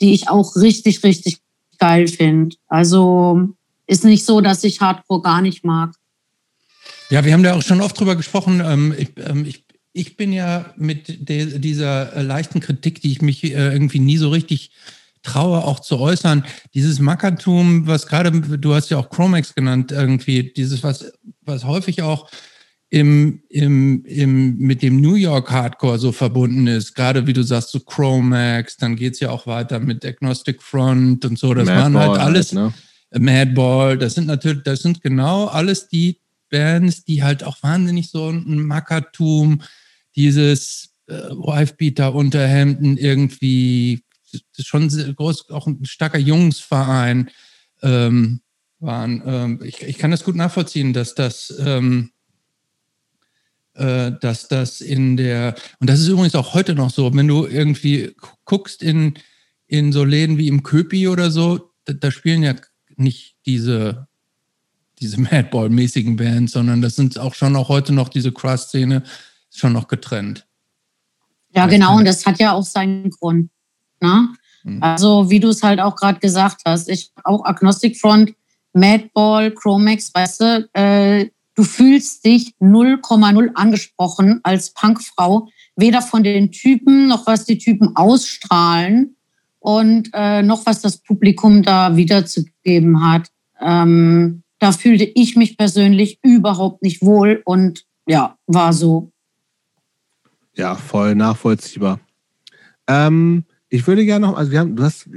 die 0.00 0.14
ich 0.14 0.28
auch 0.28 0.56
richtig, 0.56 1.04
richtig 1.04 1.38
geil 1.78 2.08
finde. 2.08 2.56
Also 2.66 3.48
ist 3.86 4.04
nicht 4.04 4.24
so, 4.24 4.40
dass 4.40 4.64
ich 4.64 4.80
Hardcore 4.80 5.22
gar 5.22 5.42
nicht 5.42 5.64
mag. 5.64 5.94
Ja, 7.10 7.24
wir 7.24 7.32
haben 7.32 7.42
da 7.42 7.54
auch 7.54 7.62
schon 7.62 7.80
oft 7.80 7.98
drüber 7.98 8.16
gesprochen. 8.16 8.62
Ähm, 8.64 8.94
ich, 8.96 9.10
ähm, 9.16 9.44
ich, 9.46 9.64
ich 9.92 10.16
bin 10.16 10.32
ja 10.32 10.72
mit 10.76 11.28
de, 11.28 11.58
dieser 11.58 12.14
äh, 12.14 12.22
leichten 12.22 12.60
Kritik, 12.60 13.00
die 13.00 13.12
ich 13.12 13.22
mich 13.22 13.44
äh, 13.44 13.72
irgendwie 13.72 13.98
nie 13.98 14.18
so 14.18 14.28
richtig 14.28 14.72
traue, 15.22 15.64
auch 15.64 15.80
zu 15.80 15.98
äußern. 15.98 16.44
Dieses 16.74 17.00
Mackertum, 17.00 17.86
was 17.86 18.06
gerade, 18.06 18.30
du 18.30 18.74
hast 18.74 18.90
ja 18.90 18.98
auch 18.98 19.10
Chromax 19.10 19.54
genannt, 19.54 19.90
irgendwie, 19.90 20.52
dieses, 20.52 20.82
was, 20.82 21.12
was 21.42 21.64
häufig 21.64 22.02
auch 22.02 22.30
im, 22.90 23.42
im, 23.50 24.04
im, 24.06 24.56
mit 24.56 24.82
dem 24.82 25.00
New 25.00 25.14
York 25.14 25.50
Hardcore 25.50 25.98
so 25.98 26.12
verbunden 26.12 26.66
ist. 26.66 26.94
Gerade 26.94 27.26
wie 27.26 27.34
du 27.34 27.42
sagst, 27.42 27.70
so 27.70 27.80
Chromax, 27.80 28.78
dann 28.78 28.96
geht's 28.96 29.20
ja 29.20 29.30
auch 29.30 29.46
weiter 29.46 29.78
mit 29.78 30.04
Agnostic 30.04 30.62
Front 30.62 31.24
und 31.24 31.38
so. 31.38 31.52
Das 31.52 31.66
Madball 31.66 31.94
waren 31.94 31.98
halt 31.98 32.20
alles 32.20 32.54
halt, 32.54 32.72
ne? 33.12 33.20
Madball. 33.20 33.98
Das 33.98 34.14
sind 34.14 34.26
natürlich, 34.26 34.62
das 34.62 34.80
sind 34.80 35.02
genau 35.02 35.46
alles 35.46 35.88
die 35.88 36.20
Bands, 36.50 37.04
die 37.04 37.22
halt 37.22 37.44
auch 37.44 37.62
wahnsinnig 37.62 38.10
so 38.10 38.30
ein 38.30 38.62
Mackertum, 38.62 39.60
dieses 40.16 40.94
äh, 41.08 41.12
Wifebeater 41.12 42.14
Unterhemden 42.14 42.96
irgendwie, 42.96 44.02
schon 44.58 44.88
groß, 44.88 45.50
auch 45.50 45.66
ein 45.66 45.84
starker 45.84 46.18
Jungsverein 46.18 47.30
ähm, 47.82 48.40
waren. 48.78 49.22
Ähm, 49.26 49.60
ich, 49.62 49.82
ich 49.82 49.98
kann 49.98 50.10
das 50.10 50.24
gut 50.24 50.36
nachvollziehen, 50.36 50.94
dass 50.94 51.14
das 51.14 51.54
ähm, 51.64 52.12
äh, 53.78 54.12
dass 54.20 54.48
das 54.48 54.80
in 54.80 55.16
der, 55.16 55.54
und 55.80 55.88
das 55.88 56.00
ist 56.00 56.08
übrigens 56.08 56.34
auch 56.34 56.54
heute 56.54 56.74
noch 56.74 56.90
so, 56.90 57.14
wenn 57.14 57.28
du 57.28 57.46
irgendwie 57.46 58.14
guckst 58.44 58.82
in, 58.82 59.14
in 59.66 59.92
so 59.92 60.04
Läden 60.04 60.38
wie 60.38 60.48
im 60.48 60.62
Köpi 60.62 61.08
oder 61.08 61.30
so, 61.30 61.70
da, 61.84 61.92
da 61.92 62.10
spielen 62.10 62.42
ja 62.42 62.54
nicht 62.96 63.36
diese, 63.46 64.08
diese 64.98 65.16
Madball-mäßigen 65.20 66.16
Bands, 66.16 66.52
sondern 66.52 66.82
das 66.82 66.96
sind 66.96 67.18
auch 67.18 67.34
schon 67.34 67.56
auch 67.56 67.68
heute 67.68 67.92
noch 67.92 68.08
diese 68.08 68.32
Crust-Szene, 68.32 69.02
schon 69.50 69.72
noch 69.72 69.88
getrennt. 69.88 70.46
Ja, 71.54 71.66
genau, 71.66 71.96
und 71.96 72.04
das 72.04 72.26
hat 72.26 72.38
ja 72.38 72.52
auch 72.52 72.64
seinen 72.64 73.10
Grund. 73.10 73.50
Ne? 74.00 74.28
Mhm. 74.64 74.82
Also, 74.82 75.30
wie 75.30 75.40
du 75.40 75.48
es 75.48 75.62
halt 75.62 75.80
auch 75.80 75.96
gerade 75.96 76.20
gesagt 76.20 76.62
hast, 76.66 76.88
ich 76.88 77.10
auch 77.24 77.44
Agnostic 77.44 77.96
Front, 77.96 78.34
Madball, 78.72 79.50
Chromax, 79.52 80.12
weißt 80.14 80.40
du, 80.40 80.68
äh, 80.74 81.30
Du 81.58 81.64
fühlst 81.64 82.24
dich 82.24 82.54
0,0 82.60 83.50
angesprochen 83.54 84.38
als 84.44 84.72
Punkfrau, 84.74 85.48
weder 85.74 86.02
von 86.02 86.22
den 86.22 86.52
Typen 86.52 87.08
noch 87.08 87.26
was 87.26 87.46
die 87.46 87.58
Typen 87.58 87.96
ausstrahlen 87.96 89.16
und 89.58 90.08
äh, 90.12 90.40
noch 90.42 90.66
was 90.66 90.82
das 90.82 90.98
Publikum 90.98 91.64
da 91.64 91.96
wiederzugeben 91.96 93.04
hat. 93.04 93.32
Ähm, 93.60 94.44
da 94.60 94.70
fühlte 94.70 95.02
ich 95.02 95.34
mich 95.34 95.56
persönlich 95.56 96.20
überhaupt 96.22 96.84
nicht 96.84 97.02
wohl 97.02 97.42
und 97.44 97.84
ja, 98.06 98.36
war 98.46 98.72
so. 98.72 99.10
Ja, 100.54 100.76
voll 100.76 101.16
nachvollziehbar. 101.16 101.98
Ähm, 102.86 103.46
ich 103.68 103.84
würde 103.84 104.04
gerne 104.04 104.28
noch, 104.28 104.36
also 104.36 104.52
wir 104.52 104.60
haben, 104.60 104.76
du 104.76 104.84
hast, 104.84 105.08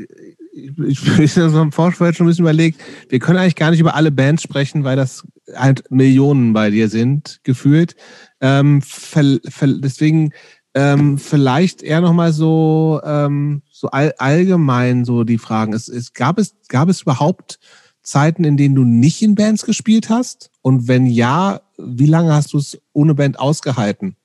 ich, 0.54 1.20
ich 1.20 1.34
so 1.34 1.62
im 1.62 1.72
Vorfeld 1.72 2.16
schon 2.16 2.26
ein 2.26 2.30
bisschen 2.30 2.46
überlegt, 2.46 2.82
wir 3.10 3.20
können 3.20 3.38
eigentlich 3.38 3.56
gar 3.56 3.70
nicht 3.70 3.80
über 3.80 3.94
alle 3.94 4.12
Bands 4.12 4.42
sprechen, 4.42 4.84
weil 4.84 4.96
das 4.96 5.24
halt 5.56 5.90
Millionen 5.92 6.54
bei 6.54 6.70
dir 6.70 6.90
sind, 6.90 7.40
gefühlt. 7.44 7.96
Ähm, 8.40 8.82
deswegen 9.16 10.32
ähm, 10.74 11.18
vielleicht 11.18 11.84
eher 11.84 12.02
nochmal 12.02 12.34
so, 12.34 13.02
ähm, 13.04 13.62
so 13.72 13.90
all, 13.90 14.14
allgemein 14.18 15.06
so 15.06 15.24
die 15.24 15.38
Fragen. 15.38 15.74
Es, 15.74 15.88
es, 15.88 16.14
gab, 16.14 16.40
es, 16.40 16.56
gab 16.68 16.90
es 16.90 17.02
überhaupt 17.02 17.60
Zeiten, 18.04 18.44
in 18.44 18.58
denen 18.58 18.76
du 18.76 18.84
nicht 18.84 19.22
in 19.22 19.36
Bands 19.36 19.66
gespielt 19.66 20.10
hast? 20.10 20.50
Und 20.62 20.88
wenn 20.88 21.06
ja, 21.06 21.62
wie 21.78 22.08
lange 22.08 22.34
hast 22.34 22.54
du 22.54 22.58
es 22.58 22.80
ohne 22.94 23.16
Band 23.16 23.40
ausgehalten? 23.40 24.16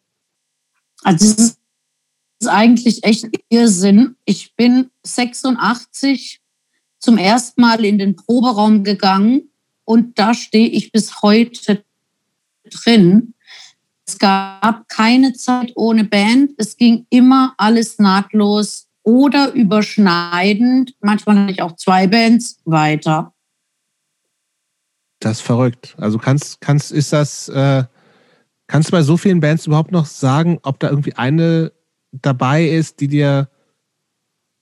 Also 1.03 1.27
es 1.27 1.59
ist 2.41 2.49
eigentlich 2.49 3.05
echt 3.05 3.29
Irrsinn. 3.49 4.17
Ich 4.25 4.55
bin 4.57 4.91
86 5.03 6.41
zum 6.99 7.19
ersten 7.19 7.61
Mal 7.61 7.85
in 7.85 7.99
den 7.99 8.17
Proberaum 8.17 8.83
gegangen 8.83 9.51
und 9.87 10.19
da 10.19 10.35
stehe 10.35 10.69
ich 10.69 10.93
bis 10.93 11.23
heute 11.23 11.85
drin. 12.71 13.35
Es 14.07 14.19
gab 14.19 14.89
keine 14.89 15.33
Zeit 15.33 15.73
ohne 15.75 16.05
Band. 16.05 16.53
Es 16.59 16.77
ging 16.77 17.07
immer 17.09 17.55
alles 17.57 17.99
nahtlos 17.99 18.89
oder 19.03 19.53
überschneidend. 19.53 20.95
Manchmal 21.01 21.39
hatte 21.39 21.53
ich 21.53 21.63
auch 21.63 21.77
zwei 21.77 22.07
Bands 22.07 22.59
weiter. 22.65 23.33
Das 25.21 25.39
ist 25.39 25.47
verrückt. 25.47 25.95
Also 25.99 26.19
kannst, 26.19 26.61
kannst, 26.61 26.93
ist 26.93 27.13
das, 27.13 27.49
äh, 27.49 27.85
kannst 28.67 28.89
du 28.89 28.93
bei 28.93 29.03
so 29.03 29.17
vielen 29.17 29.41
Bands 29.41 29.67
überhaupt 29.67 29.93
noch 29.93 30.07
sagen, 30.07 30.59
ob 30.63 30.79
da 30.81 30.91
irgendwie 30.91 31.15
eine 31.15 31.73
dabei 32.13 32.67
ist, 32.67 33.01
die 33.01 33.09
dir 33.09 33.49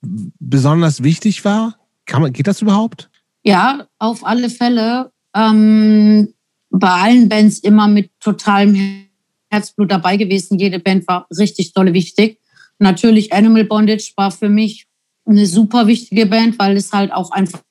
besonders 0.01 1.03
wichtig 1.03 1.43
war? 1.45 1.77
Kann 2.05 2.21
man, 2.21 2.31
geht 2.31 2.47
das 2.47 2.61
überhaupt? 2.61 3.09
Ja, 3.43 3.87
auf 3.99 4.25
alle 4.25 4.49
Fälle 4.49 5.11
ähm, 5.35 6.33
bei 6.69 6.89
allen 6.89 7.29
Bands 7.29 7.59
immer 7.59 7.87
mit 7.87 8.11
totalem 8.19 9.05
Herzblut 9.49 9.91
dabei 9.91 10.17
gewesen. 10.17 10.57
Jede 10.57 10.79
Band 10.79 11.07
war 11.07 11.27
richtig 11.37 11.73
dolle 11.73 11.93
wichtig. 11.93 12.39
Natürlich 12.79 13.31
Animal 13.33 13.65
Bondage 13.65 14.13
war 14.15 14.31
für 14.31 14.49
mich 14.49 14.87
eine 15.25 15.45
super 15.45 15.87
wichtige 15.87 16.25
Band, 16.25 16.57
weil 16.59 16.77
es 16.77 16.91
halt 16.91 17.11
auch 17.11 17.31
einfach 17.31 17.61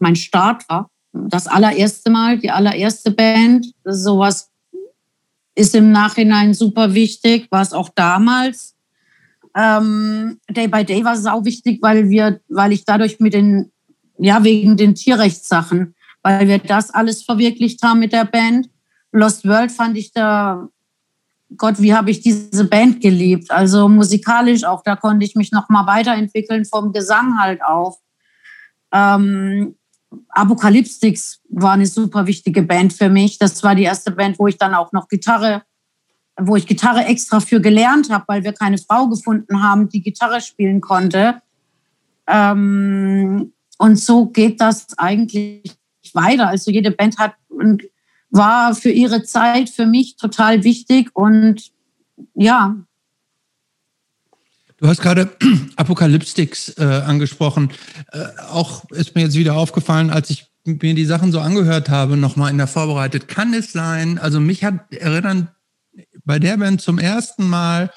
mein 0.00 0.16
Start 0.16 0.68
war. 0.68 0.90
Das 1.12 1.46
allererste 1.46 2.10
Mal, 2.10 2.38
die 2.38 2.50
allererste 2.50 3.10
Band, 3.10 3.66
sowas 3.84 4.50
ist 5.54 5.74
im 5.74 5.90
Nachhinein 5.90 6.54
super 6.54 6.94
wichtig, 6.94 7.48
war 7.50 7.62
es 7.62 7.72
auch 7.72 7.88
damals. 7.94 8.76
Ähm, 9.56 10.38
Day 10.48 10.68
by 10.68 10.84
Day 10.84 11.04
war 11.04 11.16
sau 11.16 11.44
wichtig, 11.44 11.78
weil 11.80 12.10
wir, 12.10 12.40
weil 12.48 12.72
ich 12.72 12.84
dadurch 12.84 13.18
mit 13.18 13.32
den, 13.34 13.72
ja, 14.18 14.44
wegen 14.44 14.76
den 14.76 14.94
Tierrechtssachen 14.94 15.94
weil 16.22 16.48
wir 16.48 16.58
das 16.58 16.90
alles 16.90 17.22
verwirklicht 17.22 17.82
haben 17.82 18.00
mit 18.00 18.12
der 18.12 18.24
Band. 18.24 18.68
Lost 19.12 19.46
World 19.46 19.72
fand 19.72 19.96
ich 19.96 20.12
da, 20.12 20.68
Gott, 21.56 21.80
wie 21.80 21.94
habe 21.94 22.10
ich 22.10 22.20
diese 22.20 22.64
Band 22.64 23.00
geliebt. 23.00 23.50
Also 23.50 23.88
musikalisch 23.88 24.64
auch, 24.64 24.82
da 24.82 24.96
konnte 24.96 25.24
ich 25.24 25.34
mich 25.34 25.52
noch 25.52 25.68
mal 25.68 25.86
weiterentwickeln, 25.86 26.64
vom 26.64 26.92
Gesang 26.92 27.38
halt 27.40 27.62
auch. 27.62 27.98
Ähm, 28.92 29.74
Apokalyptics 30.30 31.40
war 31.50 31.72
eine 31.72 31.86
super 31.86 32.26
wichtige 32.26 32.62
Band 32.62 32.92
für 32.92 33.08
mich. 33.08 33.38
Das 33.38 33.62
war 33.62 33.74
die 33.74 33.84
erste 33.84 34.10
Band, 34.10 34.38
wo 34.38 34.46
ich 34.46 34.58
dann 34.58 34.74
auch 34.74 34.92
noch 34.92 35.08
Gitarre, 35.08 35.62
wo 36.38 36.56
ich 36.56 36.66
Gitarre 36.66 37.04
extra 37.04 37.40
für 37.40 37.60
gelernt 37.60 38.10
habe, 38.10 38.24
weil 38.28 38.44
wir 38.44 38.52
keine 38.52 38.78
Frau 38.78 39.08
gefunden 39.08 39.62
haben, 39.62 39.88
die 39.88 40.02
Gitarre 40.02 40.40
spielen 40.40 40.80
konnte. 40.80 41.40
Ähm, 42.26 43.52
und 43.78 43.98
so 43.98 44.26
geht 44.26 44.60
das 44.60 44.86
eigentlich 44.98 45.77
weiter. 46.14 46.48
Also 46.48 46.70
jede 46.70 46.90
Band 46.90 47.18
hat 47.18 47.34
und 47.48 47.82
war 48.30 48.74
für 48.74 48.90
ihre 48.90 49.22
Zeit 49.22 49.70
für 49.70 49.86
mich 49.86 50.16
total 50.16 50.64
wichtig 50.64 51.10
und 51.14 51.70
ja. 52.34 52.76
Du 54.78 54.86
hast 54.86 55.00
gerade 55.00 55.30
Apokalyptics 55.76 56.76
äh, 56.78 56.84
angesprochen. 56.84 57.72
Äh, 58.12 58.24
auch 58.50 58.88
ist 58.90 59.14
mir 59.14 59.22
jetzt 59.22 59.36
wieder 59.36 59.56
aufgefallen, 59.56 60.10
als 60.10 60.30
ich 60.30 60.46
mir 60.64 60.94
die 60.94 61.04
Sachen 61.04 61.32
so 61.32 61.40
angehört 61.40 61.88
habe, 61.88 62.16
nochmal 62.16 62.50
in 62.50 62.58
der 62.58 62.66
Vorbereitet. 62.66 63.28
Kann 63.28 63.54
es 63.54 63.72
sein, 63.72 64.18
also 64.18 64.38
mich 64.38 64.64
hat 64.64 64.92
erinnern 64.92 65.48
bei 66.24 66.38
der 66.38 66.56
Band 66.58 66.80
zum 66.80 66.98
ersten 66.98 67.48
Mal 67.48 67.90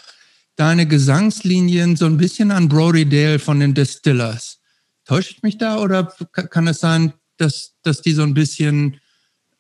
deine 0.55 0.87
Gesangslinien 0.87 1.95
so 1.95 2.05
ein 2.05 2.17
bisschen 2.17 2.51
an 2.51 2.69
Brody 2.69 3.07
Dale 3.07 3.39
von 3.39 3.59
den 3.59 3.73
Distillers. 3.73 4.59
Täusche 5.05 5.33
ich 5.35 5.43
mich 5.43 5.57
da 5.57 5.79
oder 5.79 6.13
kann 6.31 6.67
es 6.67 6.79
sein, 6.79 7.13
dass, 7.41 7.73
dass 7.81 8.01
die 8.01 8.13
so 8.13 8.23
ein 8.23 8.33
bisschen 8.33 8.99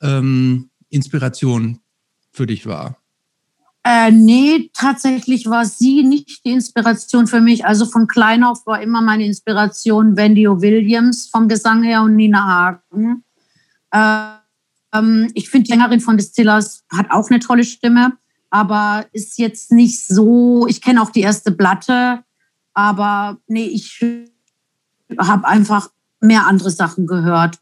ähm, 0.01 0.69
Inspiration 0.89 1.79
für 2.31 2.45
dich 2.45 2.65
war? 2.65 2.97
Äh, 3.83 4.11
nee, 4.11 4.69
tatsächlich 4.73 5.47
war 5.47 5.65
sie 5.65 6.03
nicht 6.03 6.45
die 6.45 6.51
Inspiration 6.51 7.25
für 7.25 7.41
mich. 7.41 7.65
Also 7.65 7.85
von 7.85 8.05
klein 8.05 8.43
auf 8.43 8.65
war 8.67 8.81
immer 8.81 9.01
meine 9.01 9.25
Inspiration 9.25 10.15
Wendy 10.15 10.47
Williams 10.47 11.27
vom 11.27 11.47
Gesang 11.47 11.81
her 11.81 12.03
und 12.03 12.15
Nina 12.15 12.45
Hagen. 12.45 13.23
Äh, 13.91 14.41
ähm, 14.93 15.31
ich 15.33 15.49
finde, 15.49 15.65
die 15.65 15.71
Sängerin 15.71 15.99
von 15.99 16.17
Distillers 16.17 16.83
hat 16.91 17.09
auch 17.09 17.31
eine 17.31 17.39
tolle 17.39 17.63
Stimme, 17.63 18.13
aber 18.51 19.07
ist 19.13 19.39
jetzt 19.39 19.71
nicht 19.71 20.05
so. 20.05 20.67
Ich 20.67 20.81
kenne 20.81 21.01
auch 21.01 21.09
die 21.09 21.21
erste 21.21 21.51
Platte 21.51 22.23
Aber 22.73 23.37
nee, 23.47 23.65
ich 23.65 23.99
habe 25.17 25.47
einfach 25.47 25.89
mehr 26.19 26.45
andere 26.45 26.69
Sachen 26.69 27.07
gehört. 27.07 27.59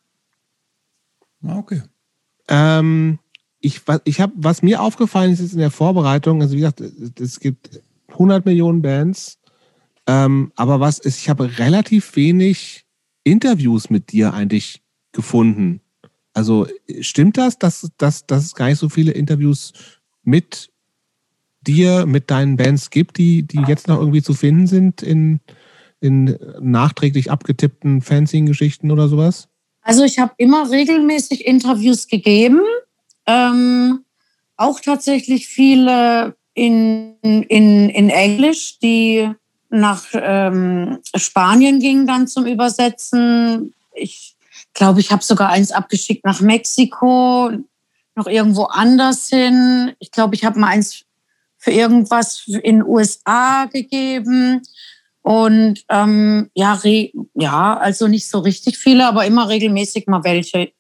Okay. 1.44 1.82
Ähm, 2.48 3.20
ich, 3.60 3.82
ich 4.06 4.22
habe, 4.22 4.34
was 4.36 4.62
mir 4.62 4.82
aufgefallen 4.82 5.32
ist, 5.32 5.40
ist 5.40 5.54
in 5.54 5.60
der 5.60 5.72
Vorbereitung, 5.72 6.42
also 6.42 6.54
wie 6.56 6.60
gesagt, 6.60 6.82
es 6.82 7.40
gibt 7.40 7.82
100 8.10 8.46
Millionen 8.46 8.82
Bands, 8.82 9.40
ähm, 10.08 10.52
aber 10.56 10.80
was 10.80 11.00
ist, 11.00 11.20
ich 11.20 11.30
habe 11.30 11.60
relativ 11.60 12.16
wenig 12.16 12.86
Interviews 13.24 13.90
mit 13.90 14.12
dir 14.12 14.34
eigentlich 14.34 14.82
gefunden. 15.12 15.82
Also 16.34 16.68
stimmt 17.02 17.38
das, 17.38 17.60
dass, 17.60 17.92
dass, 17.98 18.26
dass 18.26 18.46
es 18.46 18.56
gar 18.56 18.68
nicht 18.68 18.80
so 18.80 18.90
viele 18.90 19.12
Interviews 19.12 19.74
mit 20.24 20.72
dir, 21.62 22.06
mit 22.06 22.32
deinen 22.32 22.56
Bands 22.56 22.90
gibt, 22.90 23.18
die, 23.18 23.44
die 23.44 23.62
jetzt 23.68 23.88
noch 23.88 24.00
irgendwie 24.00 24.22
zu 24.22 24.34
finden 24.34 24.68
sind 24.68 25.02
in, 25.02 25.42
in 26.00 26.38
nachträglich 26.62 27.30
abgetippten 27.30 28.02
Fanzine-Geschichten 28.02 28.92
oder 28.92 29.10
sowas? 29.10 29.49
Also 29.90 30.04
ich 30.04 30.20
habe 30.20 30.34
immer 30.38 30.70
regelmäßig 30.70 31.48
Interviews 31.48 32.08
gegeben, 32.08 32.62
ähm, 33.26 34.06
auch 34.56 34.80
tatsächlich 34.82 35.48
viele 35.48 36.36
in, 36.54 37.16
in, 37.24 37.90
in 37.90 38.10
Englisch, 38.12 38.78
die 38.78 39.32
nach 39.72 40.06
ähm, 40.14 41.00
Spanien 41.16 41.80
gingen 41.80 42.06
dann 42.06 42.28
zum 42.28 42.46
Übersetzen. 42.46 43.74
Ich 43.96 44.36
glaube, 44.76 45.00
ich 45.00 45.12
habe 45.12 45.24
sogar 45.24 45.50
eins 45.50 45.72
abgeschickt 45.72 46.24
nach 46.24 46.40
Mexiko, 46.40 47.50
noch 48.14 48.28
irgendwo 48.28 48.66
anders 48.66 49.30
hin. 49.30 49.94
Ich 49.98 50.12
glaube, 50.12 50.36
ich 50.36 50.46
habe 50.46 50.60
mal 50.60 50.68
eins 50.68 51.04
für 51.58 51.72
irgendwas 51.72 52.44
in 52.62 52.84
USA 52.84 53.66
gegeben. 53.66 54.62
Und 55.22 55.84
ähm, 55.90 56.50
ja, 56.54 56.80
ja, 57.34 57.78
also 57.78 58.08
nicht 58.08 58.30
so 58.30 58.40
richtig 58.40 58.78
viele, 58.78 59.08
aber 59.08 59.26
immer 59.26 59.50
regelmäßig 59.50 60.08
mal 60.08 60.24
welche. 60.24 60.72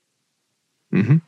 Mhm. 0.89 1.21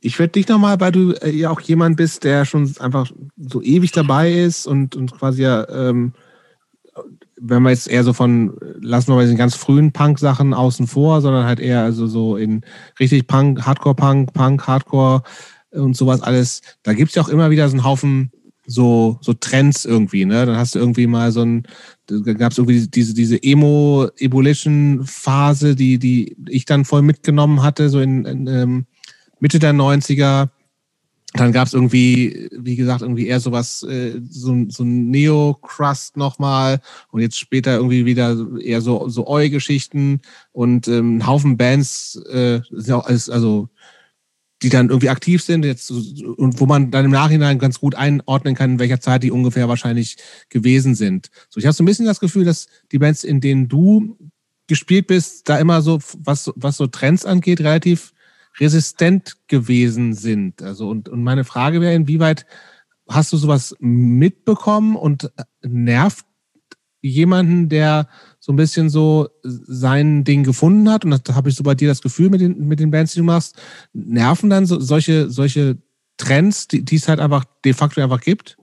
Ich 0.00 0.18
werde 0.18 0.32
dich 0.32 0.48
nochmal, 0.48 0.80
weil 0.80 0.92
du 0.92 1.12
äh, 1.12 1.30
ja 1.30 1.50
auch 1.50 1.60
jemand 1.60 1.96
bist, 1.96 2.24
der 2.24 2.44
schon 2.44 2.72
einfach 2.78 3.10
so 3.36 3.60
ewig 3.60 3.92
dabei 3.92 4.32
ist 4.32 4.66
und, 4.66 4.94
und 4.94 5.12
quasi 5.12 5.42
ja, 5.42 5.68
ähm, 5.68 6.12
wenn 7.40 7.62
wir 7.62 7.70
jetzt 7.70 7.88
eher 7.88 8.04
so 8.04 8.12
von, 8.12 8.56
lassen 8.80 9.08
wir 9.08 9.16
mal 9.16 9.22
diesen 9.22 9.36
ganz 9.36 9.54
frühen 9.54 9.92
Punk-Sachen 9.92 10.54
außen 10.54 10.86
vor, 10.86 11.20
sondern 11.20 11.44
halt 11.44 11.60
eher 11.60 11.82
also 11.82 12.06
so 12.06 12.36
in 12.36 12.62
richtig 12.98 13.26
Punk, 13.26 13.66
Hardcore-Punk, 13.66 14.32
Punk, 14.32 14.66
Hardcore 14.66 15.22
und 15.70 15.96
sowas 15.96 16.22
alles. 16.22 16.62
Da 16.82 16.94
gibt 16.94 17.10
es 17.10 17.14
ja 17.14 17.22
auch 17.22 17.28
immer 17.28 17.50
wieder 17.50 17.68
so 17.68 17.76
einen 17.76 17.84
Haufen 17.84 18.32
so, 18.68 19.18
so 19.22 19.32
Trends 19.32 19.86
irgendwie, 19.86 20.26
ne? 20.26 20.46
Dann 20.46 20.56
hast 20.56 20.74
du 20.74 20.78
irgendwie 20.78 21.06
mal 21.06 21.32
so 21.32 21.40
ein, 21.42 21.62
gab 22.38 22.52
es 22.52 22.58
irgendwie 22.58 22.86
diese, 22.86 23.14
diese 23.14 23.42
Emo-Ebullition-Phase, 23.42 25.74
die, 25.74 25.98
die 25.98 26.36
ich 26.48 26.66
dann 26.66 26.84
voll 26.84 27.02
mitgenommen 27.02 27.62
hatte, 27.62 27.88
so 27.88 28.00
in, 28.00 28.26
in 28.26 28.46
ähm, 28.46 28.84
Mitte 29.40 29.58
der 29.58 29.72
90er. 29.72 30.50
Dann 31.34 31.52
gab 31.52 31.66
es 31.66 31.74
irgendwie, 31.74 32.48
wie 32.52 32.76
gesagt, 32.76 33.02
irgendwie 33.02 33.26
eher 33.26 33.40
sowas, 33.40 33.82
äh, 33.84 34.20
so, 34.28 34.54
so 34.68 34.82
ein 34.82 35.10
Neo-Crust 35.10 36.18
nochmal 36.18 36.80
und 37.10 37.22
jetzt 37.22 37.38
später 37.38 37.76
irgendwie 37.76 38.04
wieder 38.04 38.36
eher 38.60 38.82
so, 38.82 39.08
so 39.08 39.26
Eu-Geschichten 39.26 40.20
und 40.52 40.88
ähm, 40.88 41.18
ein 41.18 41.26
Haufen 41.26 41.56
Bands, 41.56 42.16
äh, 42.30 42.60
sind 42.70 42.94
auch 42.94 43.06
alles, 43.06 43.30
also 43.30 43.70
die 44.62 44.68
dann 44.70 44.88
irgendwie 44.88 45.10
aktiv 45.10 45.42
sind 45.42 45.64
jetzt 45.64 45.90
und 45.90 46.60
wo 46.60 46.66
man 46.66 46.90
dann 46.90 47.04
im 47.04 47.10
Nachhinein 47.12 47.58
ganz 47.58 47.78
gut 47.78 47.94
einordnen 47.94 48.54
kann, 48.54 48.72
in 48.72 48.78
welcher 48.78 49.00
Zeit 49.00 49.22
die 49.22 49.30
ungefähr 49.30 49.68
wahrscheinlich 49.68 50.16
gewesen 50.48 50.94
sind. 50.94 51.30
So, 51.48 51.60
ich 51.60 51.66
habe 51.66 51.74
so 51.74 51.82
ein 51.82 51.86
bisschen 51.86 52.06
das 52.06 52.20
Gefühl, 52.20 52.44
dass 52.44 52.66
die 52.90 52.98
Bands, 52.98 53.22
in 53.22 53.40
denen 53.40 53.68
du 53.68 54.18
gespielt 54.66 55.06
bist, 55.06 55.48
da 55.48 55.58
immer 55.58 55.80
so, 55.80 56.00
was, 56.18 56.50
was 56.56 56.76
so 56.76 56.86
Trends 56.88 57.24
angeht, 57.24 57.60
relativ 57.60 58.12
resistent 58.58 59.36
gewesen 59.46 60.14
sind. 60.14 60.62
Also 60.62 60.88
und, 60.88 61.08
und 61.08 61.22
meine 61.22 61.44
Frage 61.44 61.80
wäre, 61.80 61.94
inwieweit 61.94 62.44
hast 63.08 63.32
du 63.32 63.36
sowas 63.36 63.76
mitbekommen 63.78 64.96
und 64.96 65.30
nervt 65.62 66.26
jemanden, 67.00 67.68
der 67.68 68.08
so 68.48 68.52
ein 68.54 68.56
bisschen 68.56 68.88
so 68.88 69.28
sein 69.42 70.24
Ding 70.24 70.42
gefunden 70.42 70.88
hat, 70.88 71.04
und 71.04 71.28
da 71.28 71.34
habe 71.34 71.50
ich 71.50 71.54
so 71.54 71.62
bei 71.62 71.74
dir 71.74 71.86
das 71.86 72.00
Gefühl 72.00 72.30
mit 72.30 72.40
den, 72.40 72.66
mit 72.66 72.80
den 72.80 72.90
Bands, 72.90 73.12
die 73.12 73.18
du 73.18 73.24
machst, 73.24 73.56
nerven 73.92 74.48
dann 74.48 74.64
so, 74.64 74.80
solche, 74.80 75.28
solche 75.28 75.76
Trends, 76.16 76.66
die, 76.66 76.82
die 76.82 76.96
es 76.96 77.08
halt 77.08 77.20
einfach 77.20 77.44
de 77.62 77.74
facto 77.74 78.00
einfach 78.00 78.22
gibt? 78.22 78.56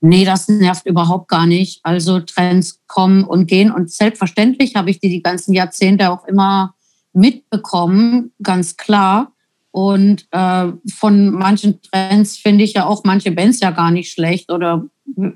Nee, 0.00 0.24
das 0.24 0.46
nervt 0.46 0.86
überhaupt 0.86 1.26
gar 1.26 1.46
nicht. 1.46 1.80
Also 1.82 2.20
Trends 2.20 2.82
kommen 2.86 3.24
und 3.24 3.48
gehen 3.48 3.72
und 3.72 3.90
selbstverständlich 3.90 4.76
habe 4.76 4.90
ich 4.90 5.00
die 5.00 5.08
die 5.08 5.24
ganzen 5.24 5.54
Jahrzehnte 5.54 6.10
auch 6.10 6.24
immer 6.28 6.76
mitbekommen, 7.12 8.30
ganz 8.44 8.76
klar. 8.76 9.32
Und 9.72 10.28
äh, 10.30 10.68
von 10.94 11.30
manchen 11.32 11.82
Trends 11.82 12.36
finde 12.36 12.62
ich 12.62 12.74
ja 12.74 12.86
auch 12.86 13.02
manche 13.02 13.32
Bands 13.32 13.58
ja 13.58 13.72
gar 13.72 13.90
nicht 13.90 14.12
schlecht 14.12 14.52
oder 14.52 14.86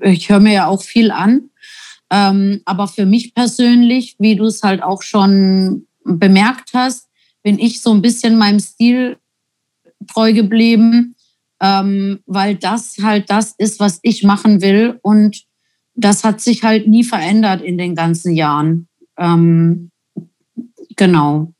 ich 0.01 0.29
höre 0.29 0.39
mir 0.39 0.53
ja 0.53 0.67
auch 0.67 0.81
viel 0.81 1.11
an. 1.11 1.49
Ähm, 2.09 2.61
aber 2.65 2.87
für 2.87 3.05
mich 3.05 3.33
persönlich, 3.33 4.15
wie 4.19 4.35
du 4.35 4.45
es 4.45 4.63
halt 4.63 4.81
auch 4.81 5.01
schon 5.01 5.87
bemerkt 6.03 6.71
hast, 6.73 7.07
bin 7.43 7.59
ich 7.59 7.81
so 7.81 7.93
ein 7.93 8.01
bisschen 8.01 8.37
meinem 8.37 8.59
Stil 8.59 9.17
treu 10.07 10.33
geblieben, 10.33 11.15
ähm, 11.61 12.19
weil 12.25 12.55
das 12.55 12.97
halt 13.01 13.29
das 13.29 13.53
ist, 13.57 13.79
was 13.79 13.99
ich 14.03 14.23
machen 14.23 14.61
will. 14.61 14.99
Und 15.01 15.43
das 15.95 16.23
hat 16.23 16.41
sich 16.41 16.63
halt 16.63 16.87
nie 16.87 17.03
verändert 17.03 17.61
in 17.61 17.77
den 17.77 17.95
ganzen 17.95 18.33
Jahren. 18.35 18.87
Ähm, 19.17 19.91
genau. 20.95 21.53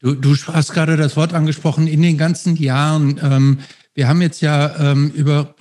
Du, 0.00 0.14
du 0.14 0.34
hast 0.48 0.72
gerade 0.72 0.96
das 0.96 1.16
Wort 1.16 1.32
angesprochen, 1.32 1.86
in 1.86 2.02
den 2.02 2.18
ganzen 2.18 2.56
Jahren. 2.56 3.20
Ähm, 3.22 3.58
wir 3.94 4.08
haben 4.08 4.22
jetzt 4.22 4.40
ja 4.40 4.92
ähm, 4.92 5.10
über, 5.10 5.54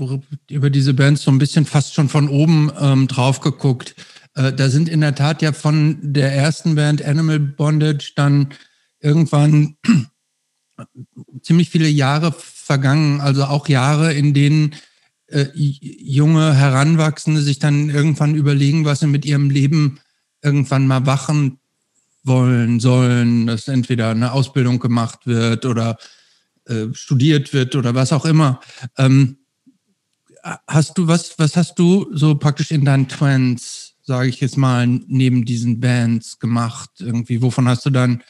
über 0.49 0.69
diese 0.69 0.93
Bands 0.93 1.23
so 1.23 1.31
ein 1.31 1.37
bisschen 1.37 1.65
fast 1.65 1.93
schon 1.93 2.09
von 2.09 2.29
oben 2.29 2.71
ähm, 2.79 3.07
drauf 3.07 3.41
geguckt. 3.41 3.95
Äh, 4.35 4.53
da 4.53 4.69
sind 4.69 4.87
in 4.87 5.01
der 5.01 5.15
Tat 5.15 5.41
ja 5.41 5.51
von 5.51 5.97
der 6.01 6.33
ersten 6.33 6.75
Band 6.75 7.03
Animal 7.03 7.39
Bondage 7.39 8.13
dann 8.15 8.49
irgendwann 8.99 9.75
ziemlich 11.41 11.69
viele 11.69 11.89
Jahre 11.89 12.33
vergangen, 12.37 13.19
also 13.19 13.45
auch 13.45 13.67
Jahre, 13.67 14.13
in 14.13 14.33
denen 14.33 14.75
äh, 15.27 15.47
junge 15.53 16.55
Heranwachsende 16.55 17.41
sich 17.41 17.59
dann 17.59 17.89
irgendwann 17.89 18.35
überlegen, 18.35 18.85
was 18.85 19.01
sie 19.01 19.07
mit 19.07 19.25
ihrem 19.25 19.49
Leben 19.49 19.99
irgendwann 20.41 20.87
mal 20.87 21.01
machen 21.01 21.59
wollen, 22.23 22.79
sollen, 22.79 23.47
dass 23.47 23.67
entweder 23.67 24.11
eine 24.11 24.31
Ausbildung 24.31 24.79
gemacht 24.79 25.27
wird 25.27 25.65
oder 25.65 25.97
äh, 26.65 26.87
studiert 26.93 27.53
wird 27.53 27.75
oder 27.75 27.95
was 27.95 28.13
auch 28.13 28.25
immer. 28.25 28.59
Ähm, 28.97 29.37
hast 30.67 30.97
du 30.97 31.07
was, 31.07 31.37
was 31.37 31.55
hast 31.55 31.77
du 31.77 32.09
so 32.13 32.35
praktisch 32.35 32.71
in 32.71 32.85
deinen 32.85 33.07
Twins 33.07 33.91
sage 34.03 34.27
ich 34.29 34.41
jetzt 34.41 34.57
mal, 34.57 34.87
neben 34.87 35.45
diesen 35.45 35.79
Bands 35.79 36.39
gemacht? 36.39 36.89
Irgendwie, 36.99 37.41
wovon 37.41 37.67
hast 37.67 37.85
du 37.85 37.89
dann, 37.89 38.23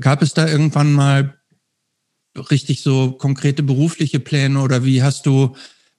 gab 0.00 0.22
es 0.22 0.34
da 0.34 0.48
irgendwann 0.48 0.92
mal 0.92 1.38
richtig 2.50 2.82
so 2.82 3.12
konkrete 3.12 3.62
berufliche 3.62 4.20
Pläne 4.20 4.60
oder 4.60 4.84
wie 4.84 5.02
hast 5.02 5.26
du, 5.26 5.56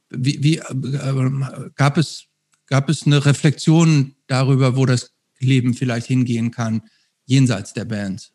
wie, 0.10 0.42
wie 0.44 0.58
äh, 0.58 1.70
gab 1.76 1.98
es, 1.98 2.26
gab 2.68 2.90
es 2.90 3.06
eine 3.06 3.26
Reflexion 3.26 4.16
darüber, 4.28 4.76
wo 4.76 4.86
das 4.86 5.12
Leben 5.40 5.74
vielleicht 5.74 6.08
hingehen 6.08 6.52
kann, 6.52 6.82
jenseits 7.26 7.74
der 7.74 7.86
Bands? 7.86 8.32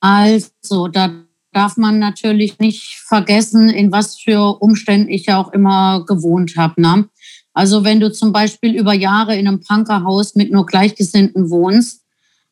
Also, 0.00 0.88
da 0.88 1.24
darf 1.52 1.76
man 1.76 1.98
natürlich 1.98 2.58
nicht 2.58 2.98
vergessen, 3.06 3.68
in 3.68 3.92
was 3.92 4.18
für 4.18 4.60
Umständen 4.60 5.10
ich 5.10 5.26
ja 5.26 5.38
auch 5.38 5.52
immer 5.52 6.04
gewohnt 6.06 6.56
habe. 6.56 6.80
Ne? 6.80 7.08
Also 7.52 7.84
wenn 7.84 8.00
du 8.00 8.10
zum 8.10 8.32
Beispiel 8.32 8.74
über 8.74 8.94
Jahre 8.94 9.36
in 9.36 9.46
einem 9.46 9.60
Punkerhaus 9.60 10.34
mit 10.34 10.50
nur 10.50 10.66
Gleichgesinnten 10.66 11.50
wohnst, 11.50 12.02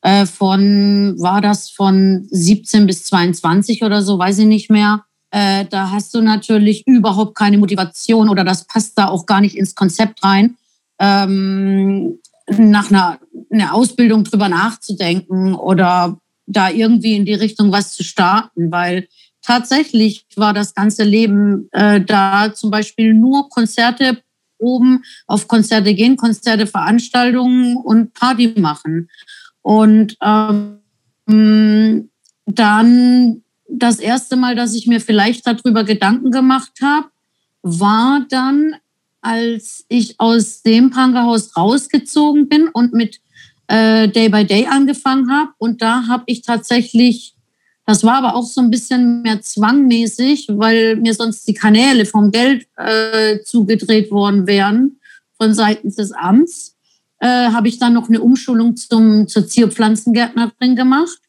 äh, 0.02 0.26
von, 0.26 1.16
war 1.18 1.40
das 1.40 1.70
von 1.70 2.26
17 2.30 2.86
bis 2.86 3.04
22 3.04 3.82
oder 3.82 4.02
so, 4.02 4.18
weiß 4.18 4.38
ich 4.38 4.46
nicht 4.46 4.70
mehr, 4.70 5.04
äh, 5.30 5.64
da 5.66 5.90
hast 5.90 6.14
du 6.14 6.20
natürlich 6.20 6.86
überhaupt 6.86 7.36
keine 7.36 7.58
Motivation 7.58 8.28
oder 8.28 8.44
das 8.44 8.66
passt 8.66 8.98
da 8.98 9.08
auch 9.08 9.26
gar 9.26 9.40
nicht 9.40 9.56
ins 9.56 9.74
Konzept 9.74 10.22
rein, 10.24 10.56
ähm, 10.98 12.18
nach 12.48 12.90
einer, 12.90 13.18
einer 13.50 13.74
Ausbildung 13.74 14.24
drüber 14.24 14.48
nachzudenken 14.48 15.54
oder 15.54 16.18
da 16.52 16.70
irgendwie 16.70 17.16
in 17.16 17.24
die 17.24 17.34
Richtung 17.34 17.72
was 17.72 17.92
zu 17.92 18.04
starten, 18.04 18.70
weil 18.70 19.08
tatsächlich 19.42 20.26
war 20.36 20.52
das 20.52 20.74
ganze 20.74 21.04
Leben 21.04 21.68
äh, 21.72 22.00
da 22.00 22.52
zum 22.52 22.70
Beispiel 22.70 23.14
nur 23.14 23.48
Konzerte 23.48 24.22
oben 24.58 25.02
auf 25.26 25.48
Konzerte 25.48 25.94
gehen, 25.94 26.16
Konzerte, 26.16 26.66
Veranstaltungen 26.66 27.76
und 27.76 28.12
Party 28.12 28.54
machen. 28.58 29.08
Und 29.62 30.16
ähm, 30.22 30.80
dann 32.46 33.42
das 33.68 33.98
erste 34.00 34.36
Mal, 34.36 34.56
dass 34.56 34.74
ich 34.74 34.86
mir 34.86 35.00
vielleicht 35.00 35.46
darüber 35.46 35.84
Gedanken 35.84 36.30
gemacht 36.30 36.72
habe, 36.82 37.06
war 37.62 38.26
dann 38.28 38.74
als 39.22 39.84
ich 39.88 40.18
aus 40.18 40.62
dem 40.62 40.90
Punkerhaus 40.90 41.56
rausgezogen 41.56 42.48
bin 42.48 42.68
und 42.68 42.92
mit 42.94 43.20
äh, 43.70 44.08
Day 44.08 44.28
by 44.28 44.44
Day 44.44 44.66
angefangen 44.66 45.30
habe. 45.30 45.52
Und 45.58 45.80
da 45.80 46.08
habe 46.08 46.24
ich 46.26 46.42
tatsächlich, 46.42 47.34
das 47.86 48.02
war 48.02 48.16
aber 48.16 48.34
auch 48.34 48.44
so 48.44 48.60
ein 48.60 48.70
bisschen 48.70 49.22
mehr 49.22 49.40
zwangmäßig, 49.40 50.48
weil 50.50 50.96
mir 50.96 51.14
sonst 51.14 51.46
die 51.46 51.54
Kanäle 51.54 52.04
vom 52.04 52.32
Geld 52.32 52.66
äh, 52.76 53.38
zugedreht 53.44 54.10
worden 54.10 54.46
wären 54.46 54.98
von 55.38 55.54
seitens 55.54 55.94
des 55.96 56.12
Amts, 56.12 56.76
äh, 57.20 57.26
habe 57.26 57.68
ich 57.68 57.78
dann 57.78 57.94
noch 57.94 58.08
eine 58.08 58.20
Umschulung 58.20 58.76
zum, 58.76 59.28
zur 59.28 59.46
Zierpflanzengärtnerin 59.46 60.74
gemacht. 60.74 61.20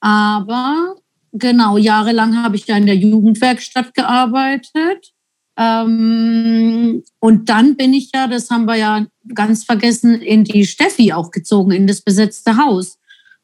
Aber 0.00 0.96
genau, 1.32 1.78
jahrelang 1.78 2.42
habe 2.42 2.56
ich 2.56 2.66
ja 2.66 2.76
in 2.76 2.86
der 2.86 2.96
Jugendwerkstatt 2.96 3.94
gearbeitet 3.94 5.12
ähm, 5.60 7.02
und 7.18 7.50
dann 7.50 7.76
bin 7.76 7.92
ich 7.92 8.10
ja, 8.14 8.26
das 8.26 8.48
haben 8.48 8.64
wir 8.64 8.76
ja 8.76 9.06
ganz 9.34 9.64
vergessen, 9.64 10.22
in 10.22 10.42
die 10.42 10.64
Steffi 10.64 11.12
auch 11.12 11.30
gezogen, 11.30 11.72
in 11.72 11.86
das 11.86 12.00
besetzte 12.00 12.56
Haus, 12.56 12.98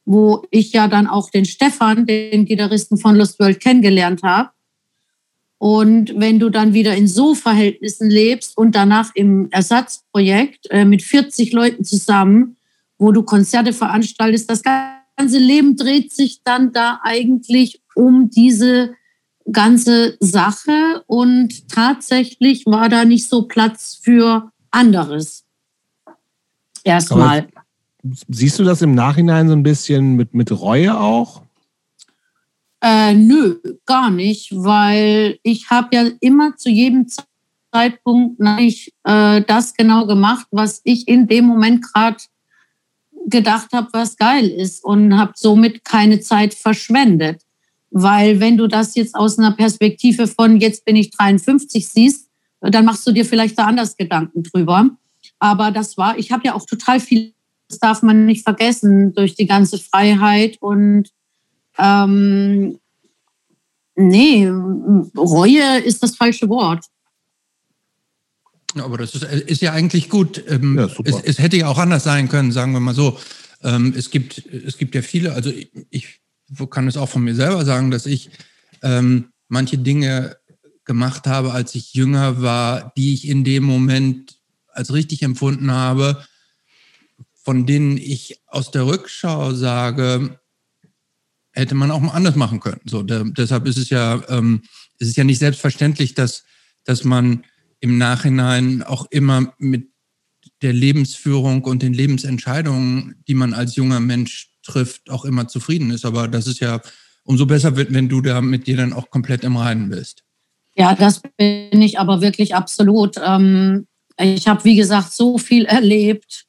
wo 0.06 0.42
ich 0.50 0.72
ja 0.72 0.88
dann 0.88 1.08
auch 1.08 1.28
den 1.28 1.44
Stefan, 1.44 2.06
den 2.06 2.46
Gitarristen 2.46 2.96
von 2.96 3.16
Lost 3.16 3.38
World, 3.38 3.60
kennengelernt 3.60 4.22
habe. 4.22 4.48
Und 5.58 6.18
wenn 6.18 6.38
du 6.38 6.48
dann 6.48 6.72
wieder 6.72 6.96
in 6.96 7.06
so 7.06 7.34
Verhältnissen 7.34 8.08
lebst 8.08 8.56
und 8.56 8.74
danach 8.74 9.10
im 9.14 9.50
Ersatzprojekt 9.50 10.70
äh, 10.70 10.86
mit 10.86 11.02
40 11.02 11.52
Leuten 11.52 11.84
zusammen, 11.84 12.56
wo 12.96 13.12
du 13.12 13.24
Konzerte 13.24 13.74
veranstaltest, 13.74 14.48
das 14.48 14.62
ganze 14.62 15.38
Leben 15.38 15.76
dreht 15.76 16.14
sich 16.14 16.40
dann 16.42 16.72
da 16.72 17.00
eigentlich 17.02 17.82
um 17.94 18.30
diese 18.30 18.94
ganze 19.50 20.16
Sache 20.20 21.04
und 21.06 21.68
tatsächlich 21.68 22.66
war 22.66 22.88
da 22.88 23.04
nicht 23.04 23.28
so 23.28 23.42
Platz 23.42 23.98
für 24.00 24.50
anderes. 24.70 25.44
Erstmal. 26.84 27.48
siehst 28.28 28.58
du 28.58 28.64
das 28.64 28.82
im 28.82 28.94
Nachhinein 28.94 29.48
so 29.48 29.54
ein 29.54 29.62
bisschen 29.62 30.14
mit, 30.14 30.34
mit 30.34 30.52
Reue 30.52 30.98
auch? 30.98 31.42
Äh, 32.80 33.14
nö, 33.14 33.56
gar 33.84 34.10
nicht, 34.10 34.52
weil 34.54 35.38
ich 35.42 35.70
habe 35.70 35.88
ja 35.92 36.04
immer 36.20 36.56
zu 36.56 36.68
jedem 36.68 37.06
Zeitpunkt 37.72 38.38
nicht 38.38 38.94
äh, 39.04 39.42
das 39.42 39.74
genau 39.74 40.06
gemacht, 40.06 40.46
was 40.50 40.80
ich 40.84 41.08
in 41.08 41.26
dem 41.26 41.46
Moment 41.46 41.82
gerade 41.82 42.18
gedacht 43.26 43.72
habe, 43.72 43.88
was 43.92 44.16
geil 44.16 44.46
ist 44.46 44.84
und 44.84 45.16
habe 45.16 45.32
somit 45.34 45.84
keine 45.84 46.20
Zeit 46.20 46.54
verschwendet. 46.54 47.42
Weil 47.98 48.40
wenn 48.40 48.58
du 48.58 48.66
das 48.66 48.94
jetzt 48.94 49.14
aus 49.14 49.38
einer 49.38 49.52
Perspektive 49.52 50.26
von 50.26 50.60
jetzt 50.60 50.84
bin 50.84 50.96
ich 50.96 51.12
53 51.12 51.88
siehst, 51.88 52.28
dann 52.60 52.84
machst 52.84 53.06
du 53.06 53.12
dir 53.12 53.24
vielleicht 53.24 53.58
da 53.58 53.64
anders 53.64 53.96
Gedanken 53.96 54.42
drüber. 54.42 54.90
Aber 55.38 55.70
das 55.70 55.96
war, 55.96 56.18
ich 56.18 56.30
habe 56.30 56.42
ja 56.44 56.52
auch 56.54 56.66
total 56.66 57.00
viel, 57.00 57.32
das 57.68 57.78
darf 57.78 58.02
man 58.02 58.26
nicht 58.26 58.42
vergessen, 58.42 59.14
durch 59.14 59.34
die 59.34 59.46
ganze 59.46 59.78
Freiheit 59.78 60.58
und 60.60 61.08
ähm, 61.78 62.78
nee, 63.94 64.46
Reue 65.16 65.78
ist 65.78 66.02
das 66.02 66.16
falsche 66.16 66.50
Wort. 66.50 66.84
Aber 68.74 68.98
das 68.98 69.14
ist, 69.14 69.22
ist 69.22 69.62
ja 69.62 69.72
eigentlich 69.72 70.10
gut. 70.10 70.44
Ähm, 70.48 70.76
ja, 70.78 70.90
es, 71.02 71.22
es, 71.22 71.38
hätte 71.38 71.56
ja 71.56 71.68
auch 71.68 71.78
anders 71.78 72.04
sein 72.04 72.28
können, 72.28 72.52
sagen 72.52 72.72
wir 72.72 72.80
mal 72.80 72.94
so. 72.94 73.18
Ähm, 73.62 73.94
es, 73.96 74.10
gibt, 74.10 74.44
es 74.52 74.76
gibt 74.76 74.94
ja 74.94 75.00
viele, 75.00 75.32
also 75.32 75.50
ich 75.88 76.20
kann 76.70 76.88
es 76.88 76.96
auch 76.96 77.08
von 77.08 77.22
mir 77.22 77.34
selber 77.34 77.64
sagen, 77.64 77.90
dass 77.90 78.06
ich 78.06 78.30
ähm, 78.82 79.32
manche 79.48 79.78
Dinge 79.78 80.36
gemacht 80.84 81.26
habe, 81.26 81.52
als 81.52 81.74
ich 81.74 81.94
jünger 81.94 82.40
war, 82.40 82.92
die 82.96 83.14
ich 83.14 83.28
in 83.28 83.44
dem 83.44 83.64
Moment 83.64 84.38
als 84.68 84.92
richtig 84.92 85.22
empfunden 85.22 85.70
habe, 85.70 86.24
von 87.34 87.66
denen 87.66 87.96
ich 87.96 88.40
aus 88.46 88.70
der 88.70 88.86
Rückschau 88.86 89.52
sage, 89.54 90.38
hätte 91.52 91.74
man 91.74 91.90
auch 91.90 92.00
mal 92.00 92.12
anders 92.12 92.36
machen 92.36 92.60
können. 92.60 92.80
So, 92.84 93.02
der, 93.02 93.24
deshalb 93.24 93.66
ist 93.66 93.78
es 93.78 93.90
ja, 93.90 94.22
ähm, 94.28 94.62
es 94.98 95.08
ist 95.08 95.16
ja 95.16 95.24
nicht 95.24 95.38
selbstverständlich, 95.38 96.14
dass, 96.14 96.44
dass 96.84 97.04
man 97.04 97.44
im 97.80 97.98
Nachhinein 97.98 98.82
auch 98.82 99.06
immer 99.10 99.54
mit 99.58 99.88
der 100.62 100.72
Lebensführung 100.72 101.64
und 101.64 101.82
den 101.82 101.92
Lebensentscheidungen, 101.92 103.22
die 103.26 103.34
man 103.34 103.54
als 103.54 103.76
junger 103.76 104.00
Mensch 104.00 104.55
trifft, 104.66 105.10
auch 105.10 105.24
immer 105.24 105.48
zufrieden 105.48 105.90
ist. 105.90 106.04
Aber 106.04 106.28
das 106.28 106.46
ist 106.46 106.60
ja 106.60 106.80
umso 107.24 107.46
besser, 107.46 107.76
wenn 107.76 108.08
du 108.08 108.20
da 108.20 108.40
mit 108.40 108.66
dir 108.66 108.76
dann 108.76 108.92
auch 108.92 109.10
komplett 109.10 109.44
im 109.44 109.56
Reinen 109.56 109.88
bist. 109.88 110.22
Ja, 110.76 110.94
das 110.94 111.22
bin 111.36 111.80
ich 111.80 111.98
aber 111.98 112.20
wirklich 112.20 112.54
absolut. 112.54 113.16
Ähm, 113.24 113.86
ich 114.18 114.46
habe, 114.46 114.64
wie 114.64 114.76
gesagt, 114.76 115.12
so 115.12 115.38
viel 115.38 115.64
erlebt, 115.64 116.46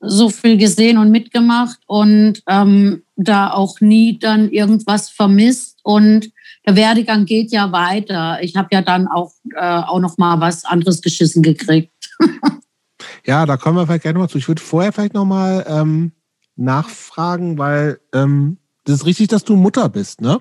so 0.00 0.30
viel 0.30 0.56
gesehen 0.56 0.98
und 0.98 1.10
mitgemacht 1.10 1.78
und 1.86 2.42
ähm, 2.48 3.02
da 3.16 3.50
auch 3.50 3.80
nie 3.80 4.18
dann 4.18 4.50
irgendwas 4.50 5.08
vermisst. 5.10 5.80
Und 5.82 6.30
der 6.66 6.76
Werdegang 6.76 7.24
geht 7.24 7.52
ja 7.52 7.72
weiter. 7.72 8.38
Ich 8.42 8.56
habe 8.56 8.68
ja 8.72 8.82
dann 8.82 9.08
auch, 9.08 9.32
äh, 9.54 9.60
auch 9.60 10.00
noch 10.00 10.18
mal 10.18 10.40
was 10.40 10.64
anderes 10.64 11.02
geschissen 11.02 11.42
gekriegt. 11.42 11.92
ja, 13.26 13.44
da 13.46 13.56
kommen 13.56 13.76
wir 13.76 13.86
vielleicht 13.86 14.04
gerne 14.04 14.18
noch 14.18 14.28
zu. 14.28 14.38
Ich 14.38 14.48
würde 14.48 14.62
vorher 14.62 14.92
vielleicht 14.92 15.14
noch 15.14 15.24
mal 15.24 15.64
ähm, 15.68 16.12
nachfragen, 16.56 17.58
weil 17.58 18.00
ähm, 18.12 18.58
das 18.84 18.96
ist 18.96 19.06
richtig, 19.06 19.28
dass 19.28 19.44
du 19.44 19.56
Mutter 19.56 19.88
bist, 19.88 20.20
ne? 20.20 20.40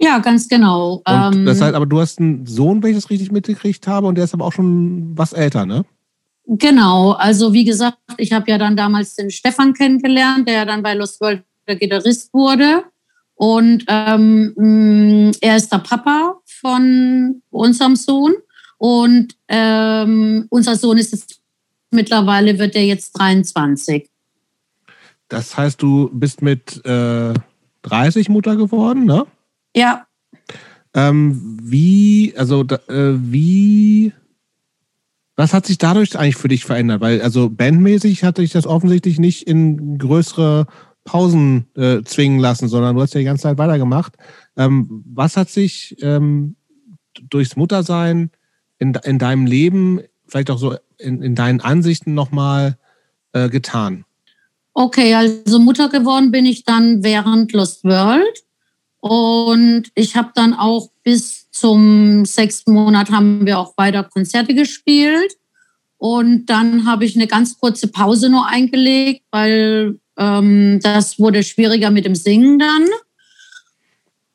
Ja, 0.00 0.18
ganz 0.18 0.48
genau. 0.48 1.02
Und 1.06 1.36
ähm, 1.36 1.46
das 1.46 1.60
heißt, 1.60 1.74
aber 1.74 1.86
du 1.86 2.00
hast 2.00 2.20
einen 2.20 2.46
Sohn, 2.46 2.82
wenn 2.82 2.90
ich 2.90 2.96
das 2.96 3.10
richtig 3.10 3.32
mitgekriegt 3.32 3.86
habe, 3.86 4.06
und 4.06 4.14
der 4.14 4.24
ist 4.24 4.34
aber 4.34 4.44
auch 4.44 4.52
schon 4.52 5.16
was 5.16 5.32
älter, 5.32 5.66
ne? 5.66 5.84
Genau, 6.46 7.12
also 7.12 7.52
wie 7.52 7.64
gesagt, 7.64 7.98
ich 8.16 8.32
habe 8.32 8.50
ja 8.50 8.56
dann 8.56 8.76
damals 8.76 9.16
den 9.16 9.30
Stefan 9.30 9.74
kennengelernt, 9.74 10.48
der 10.48 10.64
dann 10.64 10.82
bei 10.82 10.94
Lost 10.94 11.20
World 11.20 11.42
der 11.66 11.76
Gitarrist 11.76 12.32
wurde. 12.32 12.84
Und 13.34 13.84
ähm, 13.88 14.54
mm, 14.56 15.32
er 15.40 15.56
ist 15.56 15.70
der 15.70 15.78
Papa 15.78 16.40
von 16.46 17.42
unserem 17.50 17.96
Sohn. 17.96 18.34
Und 18.78 19.36
ähm, 19.48 20.46
unser 20.48 20.76
Sohn 20.76 20.96
ist 20.96 21.12
jetzt 21.12 21.40
mittlerweile, 21.90 22.58
wird 22.58 22.74
er 22.76 22.84
jetzt 22.84 23.12
23. 23.12 24.08
Das 25.28 25.56
heißt, 25.56 25.80
du 25.82 26.10
bist 26.12 26.42
mit 26.42 26.84
äh, 26.84 27.34
30 27.82 28.28
Mutter 28.28 28.56
geworden, 28.56 29.04
ne? 29.04 29.26
Ja. 29.76 30.06
Ähm, 30.94 31.58
wie, 31.62 32.34
also 32.36 32.64
äh, 32.64 33.14
wie, 33.18 34.12
was 35.36 35.52
hat 35.52 35.66
sich 35.66 35.78
dadurch 35.78 36.18
eigentlich 36.18 36.36
für 36.36 36.48
dich 36.48 36.64
verändert? 36.64 37.00
Weil, 37.00 37.20
also 37.22 37.50
bandmäßig 37.50 38.24
hatte 38.24 38.42
ich 38.42 38.52
das 38.52 38.66
offensichtlich 38.66 39.18
nicht 39.18 39.46
in 39.46 39.98
größere 39.98 40.66
Pausen 41.04 41.66
äh, 41.76 42.02
zwingen 42.02 42.38
lassen, 42.38 42.68
sondern 42.68 42.96
du 42.96 43.02
hast 43.02 43.14
ja 43.14 43.20
die 43.20 43.24
ganze 43.24 43.44
Zeit 43.44 43.58
weitergemacht. 43.58 44.14
Ähm, 44.56 45.04
was 45.06 45.36
hat 45.36 45.48
sich 45.50 45.96
ähm, 46.02 46.56
durchs 47.30 47.56
Muttersein 47.56 48.30
in, 48.78 48.94
in 49.04 49.18
deinem 49.18 49.46
Leben, 49.46 50.00
vielleicht 50.26 50.50
auch 50.50 50.58
so 50.58 50.76
in, 50.98 51.22
in 51.22 51.34
deinen 51.34 51.60
Ansichten 51.60 52.14
nochmal 52.14 52.78
äh, 53.32 53.48
getan? 53.48 54.04
Okay, 54.80 55.12
also 55.12 55.58
Mutter 55.58 55.88
geworden 55.88 56.30
bin 56.30 56.46
ich 56.46 56.62
dann 56.62 57.02
während 57.02 57.52
Lost 57.52 57.82
World. 57.82 58.44
Und 59.00 59.90
ich 59.96 60.14
habe 60.14 60.30
dann 60.36 60.54
auch 60.54 60.90
bis 61.02 61.50
zum 61.50 62.24
sechsten 62.24 62.74
Monat 62.74 63.10
haben 63.10 63.44
wir 63.44 63.58
auch 63.58 63.76
weiter 63.76 64.04
Konzerte 64.04 64.54
gespielt. 64.54 65.36
Und 65.96 66.46
dann 66.46 66.86
habe 66.86 67.04
ich 67.04 67.16
eine 67.16 67.26
ganz 67.26 67.58
kurze 67.58 67.88
Pause 67.88 68.28
nur 68.28 68.46
eingelegt, 68.46 69.24
weil 69.32 69.98
ähm, 70.16 70.78
das 70.80 71.18
wurde 71.18 71.42
schwieriger 71.42 71.90
mit 71.90 72.04
dem 72.04 72.14
Singen 72.14 72.60
dann. 72.60 72.86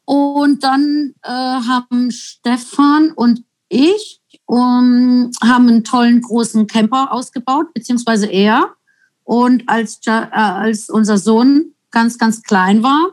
Und 0.04 0.62
dann 0.66 1.14
äh, 1.24 1.30
haben 1.30 2.12
Stefan 2.12 3.14
und 3.14 3.46
ich 3.70 4.20
um, 4.44 5.32
haben 5.42 5.70
einen 5.70 5.86
tollen 5.86 6.20
großen 6.20 6.68
Camper 6.68 7.14
ausgebaut, 7.14 7.74
beziehungsweise 7.74 8.26
er. 8.26 8.76
Und 9.24 9.64
als, 9.68 10.00
äh, 10.06 10.12
als 10.12 10.90
unser 10.90 11.18
Sohn 11.18 11.74
ganz, 11.92 12.18
ganz 12.18 12.42
klein 12.44 12.84
war, 12.84 13.12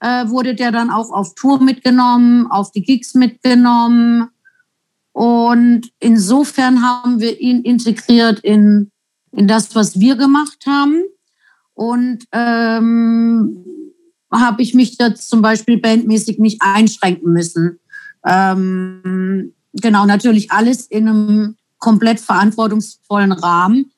äh, 0.00 0.28
wurde 0.28 0.54
der 0.54 0.72
dann 0.72 0.90
auch 0.90 1.10
auf 1.10 1.34
Tour 1.34 1.62
mitgenommen, 1.62 2.50
auf 2.50 2.70
die 2.72 2.82
Gigs 2.82 3.14
mitgenommen. 3.14 4.28
Und 5.12 5.90
insofern 5.98 6.82
haben 6.82 7.20
wir 7.20 7.40
ihn 7.40 7.62
integriert 7.62 8.40
in, 8.40 8.90
in 9.32 9.48
das, 9.48 9.74
was 9.74 9.98
wir 9.98 10.16
gemacht 10.16 10.66
haben. 10.66 11.02
Und 11.72 12.24
ähm, 12.32 13.64
habe 14.32 14.62
ich 14.62 14.74
mich 14.74 14.98
jetzt 14.98 15.28
zum 15.28 15.40
Beispiel 15.40 15.78
bandmäßig 15.78 16.38
nicht 16.38 16.60
einschränken 16.60 17.32
müssen. 17.32 17.78
Ähm, 18.24 19.54
genau, 19.72 20.04
natürlich 20.04 20.50
alles 20.50 20.86
in 20.86 21.08
einem 21.08 21.56
komplett 21.78 22.20
verantwortungsvollen 22.20 23.32
Rahmen 23.32 23.92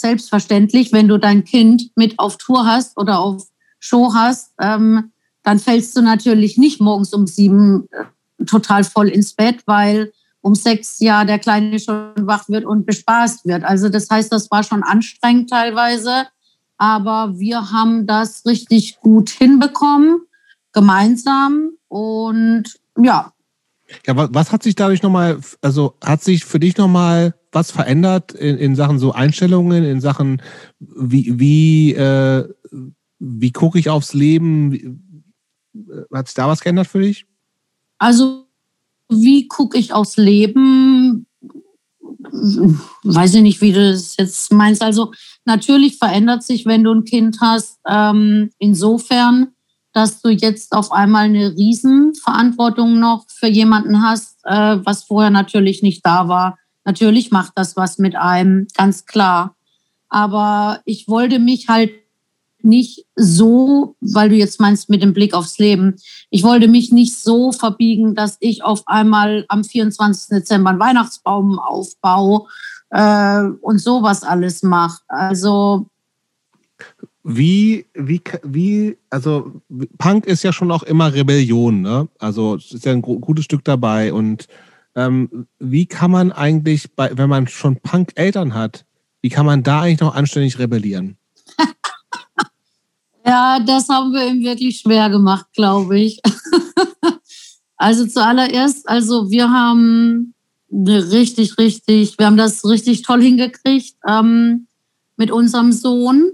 selbstverständlich, 0.00 0.92
wenn 0.92 1.08
du 1.08 1.18
dein 1.18 1.44
Kind 1.44 1.90
mit 1.94 2.18
auf 2.18 2.36
Tour 2.36 2.66
hast 2.66 2.96
oder 2.96 3.20
auf 3.20 3.46
Show 3.78 4.12
hast, 4.14 4.52
ähm, 4.60 5.12
dann 5.42 5.58
fällst 5.58 5.96
du 5.96 6.02
natürlich 6.02 6.58
nicht 6.58 6.80
morgens 6.80 7.12
um 7.14 7.26
sieben 7.26 7.88
äh, 7.92 8.44
total 8.44 8.84
voll 8.84 9.08
ins 9.08 9.34
Bett, 9.34 9.62
weil 9.66 10.12
um 10.42 10.54
sechs 10.54 11.00
Jahre 11.00 11.26
der 11.26 11.38
Kleine 11.38 11.78
schon 11.78 12.12
wach 12.16 12.48
wird 12.48 12.64
und 12.64 12.86
bespaßt 12.86 13.46
wird. 13.46 13.64
Also 13.64 13.88
das 13.88 14.08
heißt, 14.08 14.32
das 14.32 14.50
war 14.50 14.62
schon 14.62 14.82
anstrengend 14.82 15.50
teilweise, 15.50 16.26
aber 16.78 17.38
wir 17.38 17.70
haben 17.72 18.06
das 18.06 18.46
richtig 18.46 19.00
gut 19.00 19.30
hinbekommen, 19.30 20.22
gemeinsam 20.72 21.72
und 21.88 22.64
ja. 22.98 23.32
Ja, 24.06 24.14
was 24.32 24.52
hat 24.52 24.62
sich 24.62 24.76
dadurch 24.76 25.02
nochmal, 25.02 25.40
also 25.62 25.94
hat 26.02 26.22
sich 26.22 26.44
für 26.44 26.60
dich 26.60 26.76
nochmal 26.76 27.34
was 27.52 27.70
verändert 27.70 28.32
in, 28.32 28.56
in 28.56 28.76
Sachen 28.76 28.98
so 28.98 29.12
Einstellungen, 29.12 29.84
in 29.84 30.00
Sachen 30.00 30.42
wie, 30.78 31.38
wie, 31.38 31.94
äh, 31.94 32.48
wie 33.18 33.52
gucke 33.52 33.78
ich 33.78 33.90
aufs 33.90 34.14
Leben? 34.14 35.24
Äh, 35.74 36.16
hat 36.16 36.28
sich 36.28 36.34
da 36.34 36.48
was 36.48 36.60
geändert 36.60 36.86
für 36.86 37.00
dich? 37.00 37.26
Also 37.98 38.46
wie 39.08 39.48
gucke 39.48 39.78
ich 39.78 39.92
aufs 39.92 40.16
Leben? 40.16 41.26
Weiß 43.02 43.34
ich 43.34 43.42
nicht, 43.42 43.60
wie 43.60 43.72
du 43.72 43.90
das 43.90 44.16
jetzt 44.16 44.52
meinst. 44.52 44.82
Also 44.82 45.12
natürlich 45.44 45.98
verändert 45.98 46.44
sich, 46.44 46.66
wenn 46.66 46.84
du 46.84 46.92
ein 46.92 47.04
Kind 47.04 47.38
hast, 47.40 47.80
ähm, 47.88 48.50
insofern, 48.58 49.48
dass 49.92 50.22
du 50.22 50.28
jetzt 50.28 50.72
auf 50.72 50.92
einmal 50.92 51.24
eine 51.24 51.56
Riesenverantwortung 51.56 53.00
noch 53.00 53.26
für 53.28 53.48
jemanden 53.48 54.02
hast, 54.02 54.38
äh, 54.44 54.78
was 54.84 55.02
vorher 55.02 55.30
natürlich 55.30 55.82
nicht 55.82 56.06
da 56.06 56.28
war. 56.28 56.56
Natürlich 56.84 57.30
macht 57.30 57.52
das 57.56 57.76
was 57.76 57.98
mit 57.98 58.16
einem, 58.16 58.66
ganz 58.76 59.06
klar. 59.06 59.56
Aber 60.08 60.80
ich 60.84 61.08
wollte 61.08 61.38
mich 61.38 61.68
halt 61.68 61.92
nicht 62.62 63.06
so, 63.16 63.96
weil 64.00 64.28
du 64.28 64.34
jetzt 64.34 64.60
meinst 64.60 64.90
mit 64.90 65.02
dem 65.02 65.14
Blick 65.14 65.34
aufs 65.34 65.58
Leben, 65.58 65.96
ich 66.30 66.42
wollte 66.42 66.68
mich 66.68 66.92
nicht 66.92 67.16
so 67.18 67.52
verbiegen, 67.52 68.14
dass 68.14 68.36
ich 68.40 68.62
auf 68.64 68.82
einmal 68.86 69.44
am 69.48 69.64
24. 69.64 70.28
Dezember 70.28 70.70
einen 70.70 70.80
Weihnachtsbaum 70.80 71.58
aufbaue 71.58 72.46
äh, 72.90 73.42
und 73.60 73.78
sowas 73.78 74.22
alles 74.22 74.62
mache. 74.62 75.00
Also 75.08 75.86
wie, 77.22 77.86
wie, 77.94 78.22
wie, 78.42 78.96
also 79.10 79.52
Punk 79.98 80.26
ist 80.26 80.42
ja 80.42 80.52
schon 80.52 80.70
auch 80.70 80.82
immer 80.82 81.12
Rebellion, 81.12 81.82
ne? 81.82 82.08
Also 82.18 82.56
ist 82.56 82.84
ja 82.84 82.92
ein 82.92 83.02
gutes 83.02 83.44
Stück 83.44 83.64
dabei. 83.64 84.12
Und 84.12 84.46
ähm, 84.94 85.46
wie 85.58 85.86
kann 85.86 86.10
man 86.10 86.32
eigentlich, 86.32 86.94
bei, 86.94 87.16
wenn 87.16 87.28
man 87.28 87.46
schon 87.46 87.80
Punk-Eltern 87.80 88.54
hat, 88.54 88.84
wie 89.22 89.28
kann 89.28 89.46
man 89.46 89.62
da 89.62 89.82
eigentlich 89.82 90.00
noch 90.00 90.14
anständig 90.14 90.58
rebellieren? 90.58 91.16
Ja, 93.26 93.60
das 93.60 93.88
haben 93.88 94.12
wir 94.12 94.26
ihm 94.26 94.42
wirklich 94.42 94.78
schwer 94.78 95.10
gemacht, 95.10 95.46
glaube 95.54 96.00
ich. 96.00 96.20
also 97.76 98.06
zuallererst, 98.06 98.88
also 98.88 99.30
wir 99.30 99.50
haben 99.50 100.34
richtig, 100.72 101.58
richtig, 101.58 102.18
wir 102.18 102.26
haben 102.26 102.36
das 102.36 102.64
richtig 102.64 103.02
toll 103.02 103.22
hingekriegt 103.22 103.94
ähm, 104.08 104.66
mit 105.16 105.30
unserem 105.30 105.72
Sohn 105.72 106.32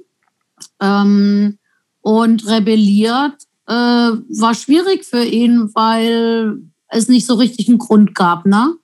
ähm, 0.81 1.59
und 2.03 2.47
rebelliert. 2.47 3.35
Äh, 3.67 3.73
war 3.73 4.55
schwierig 4.55 5.05
für 5.05 5.25
ihn, 5.25 5.75
weil 5.75 6.61
es 6.89 7.09
nicht 7.09 7.27
so 7.27 7.35
richtig 7.35 7.69
einen 7.69 7.79
Grund 7.79 8.15
gab. 8.15 8.47
Ne? 8.47 8.75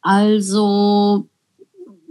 Also 0.00 1.28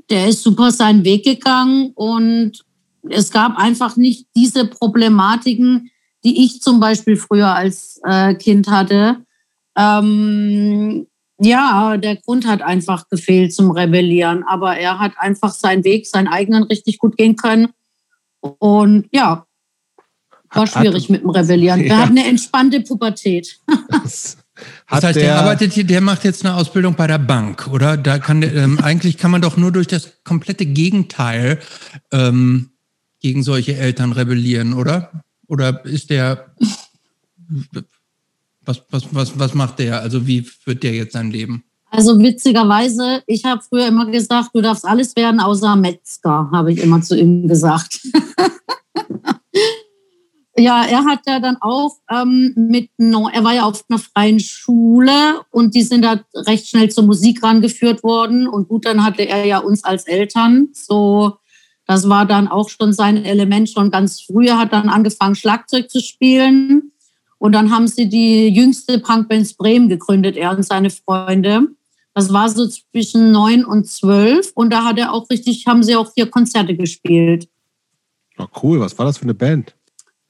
der 0.09 0.27
ist 0.27 0.43
super 0.43 0.71
seinen 0.71 1.03
Weg 1.03 1.23
gegangen 1.23 1.91
und 1.95 2.63
es 3.09 3.31
gab 3.31 3.57
einfach 3.57 3.95
nicht 3.95 4.27
diese 4.35 4.65
Problematiken, 4.65 5.91
die 6.23 6.43
ich 6.43 6.61
zum 6.61 6.79
Beispiel 6.79 7.15
früher 7.15 7.55
als 7.55 7.99
äh, 8.03 8.33
Kind 8.35 8.69
hatte. 8.69 9.23
Ähm, 9.77 11.07
ja, 11.39 11.95
der 11.97 12.17
Grund 12.17 12.45
hat 12.45 12.61
einfach 12.61 13.07
gefehlt 13.07 13.53
zum 13.53 13.71
Rebellieren, 13.71 14.43
aber 14.45 14.75
er 14.75 14.99
hat 14.99 15.13
einfach 15.17 15.53
seinen 15.53 15.85
Weg, 15.85 16.05
seinen 16.05 16.27
eigenen 16.27 16.63
richtig 16.63 16.97
gut 16.97 17.15
gehen 17.15 17.37
können. 17.37 17.69
Und 18.41 19.07
ja, 19.11 19.45
war 20.51 20.67
schwierig 20.67 21.09
mit 21.09 21.21
dem 21.21 21.29
Rebellieren. 21.29 21.81
Er 21.85 21.99
hat 21.99 22.09
eine 22.09 22.25
entspannte 22.25 22.81
Pubertät. 22.81 23.59
Das 24.89 25.03
heißt, 25.03 25.15
der, 25.15 25.23
der, 25.23 25.39
arbeitet 25.39 25.73
hier, 25.73 25.83
der 25.83 26.01
macht 26.01 26.23
jetzt 26.23 26.45
eine 26.45 26.55
Ausbildung 26.55 26.95
bei 26.95 27.07
der 27.07 27.19
Bank, 27.19 27.67
oder? 27.67 27.97
Da 27.97 28.19
kann 28.19 28.41
ähm, 28.43 28.79
eigentlich 28.83 29.17
kann 29.17 29.31
man 29.31 29.41
doch 29.41 29.57
nur 29.57 29.71
durch 29.71 29.87
das 29.87 30.23
komplette 30.23 30.65
Gegenteil 30.65 31.59
ähm, 32.11 32.71
gegen 33.19 33.43
solche 33.43 33.75
Eltern 33.75 34.11
rebellieren, 34.11 34.73
oder? 34.73 35.23
Oder 35.47 35.83
ist 35.85 36.09
der, 36.09 36.53
was, 38.63 38.83
was, 38.89 39.03
was, 39.11 39.39
was 39.39 39.53
macht 39.53 39.79
der? 39.79 40.01
Also 40.01 40.27
wie 40.27 40.41
führt 40.41 40.83
der 40.83 40.93
jetzt 40.93 41.13
sein 41.13 41.31
Leben? 41.31 41.63
Also 41.91 42.19
witzigerweise, 42.19 43.23
ich 43.25 43.45
habe 43.45 43.61
früher 43.67 43.87
immer 43.87 44.05
gesagt, 44.05 44.51
du 44.53 44.61
darfst 44.61 44.85
alles 44.85 45.15
werden 45.15 45.39
außer 45.39 45.75
Metzger, 45.75 46.49
habe 46.51 46.71
ich 46.71 46.79
immer 46.79 47.01
zu 47.01 47.17
ihm 47.17 47.47
gesagt. 47.47 47.99
ja, 50.59 50.83
er 50.83 51.05
hat 51.05 51.21
ja 51.25 51.39
dann 51.39 51.57
auch 51.61 51.97
ähm, 52.11 52.53
mit, 52.55 52.89
er 52.97 53.43
war 53.43 53.53
ja 53.53 53.63
auf 53.63 53.83
einer 53.89 53.99
freien 53.99 54.39
Schule 54.39 55.41
und 55.51 55.75
die 55.75 55.81
sind 55.81 56.03
da 56.03 56.19
recht 56.35 56.67
schnell 56.67 56.89
zur 56.89 57.05
Musik 57.05 57.41
rangeführt 57.43 58.03
worden 58.03 58.47
und 58.47 58.67
gut, 58.67 58.85
dann 58.85 59.03
hatte 59.03 59.23
er 59.23 59.45
ja 59.45 59.59
uns 59.59 59.83
als 59.83 60.05
Eltern 60.05 60.69
so 60.73 61.39
das 61.89 62.07
war 62.07 62.27
dann 62.27 62.47
auch 62.47 62.69
schon 62.69 62.93
sein 62.93 63.25
Element 63.25 63.67
schon 63.67 63.89
ganz 63.89 64.21
früh. 64.21 64.47
Er 64.47 64.59
hat 64.59 64.73
dann 64.73 64.89
angefangen, 64.89 65.33
Schlagzeug 65.33 65.89
zu 65.89 66.01
spielen. 66.01 66.91
Und 67.39 67.53
dann 67.53 67.71
haben 67.71 67.87
sie 67.87 68.07
die 68.07 68.49
jüngste 68.49 68.99
Punkband 68.99 69.57
Bremen 69.57 69.89
gegründet, 69.89 70.37
er 70.37 70.51
und 70.51 70.63
seine 70.63 70.91
Freunde. 70.91 71.63
Das 72.13 72.31
war 72.31 72.47
so 72.47 72.67
zwischen 72.67 73.31
neun 73.31 73.65
und 73.65 73.87
zwölf. 73.87 74.51
Und 74.53 74.71
da 74.71 74.85
hat 74.85 74.99
er 74.99 75.11
auch 75.11 75.27
richtig, 75.31 75.65
haben 75.65 75.81
sie 75.81 75.95
auch 75.95 76.11
hier 76.13 76.27
Konzerte 76.27 76.75
gespielt. 76.75 77.49
Oh, 78.37 78.45
cool. 78.61 78.79
Was 78.79 78.95
war 78.99 79.07
das 79.07 79.17
für 79.17 79.23
eine 79.23 79.33
Band? 79.33 79.73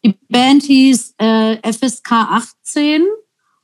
Die 0.03 0.17
Band 0.29 0.63
hieß 0.63 1.15
äh, 1.17 1.57
FSK 1.71 2.11
18 2.11 3.03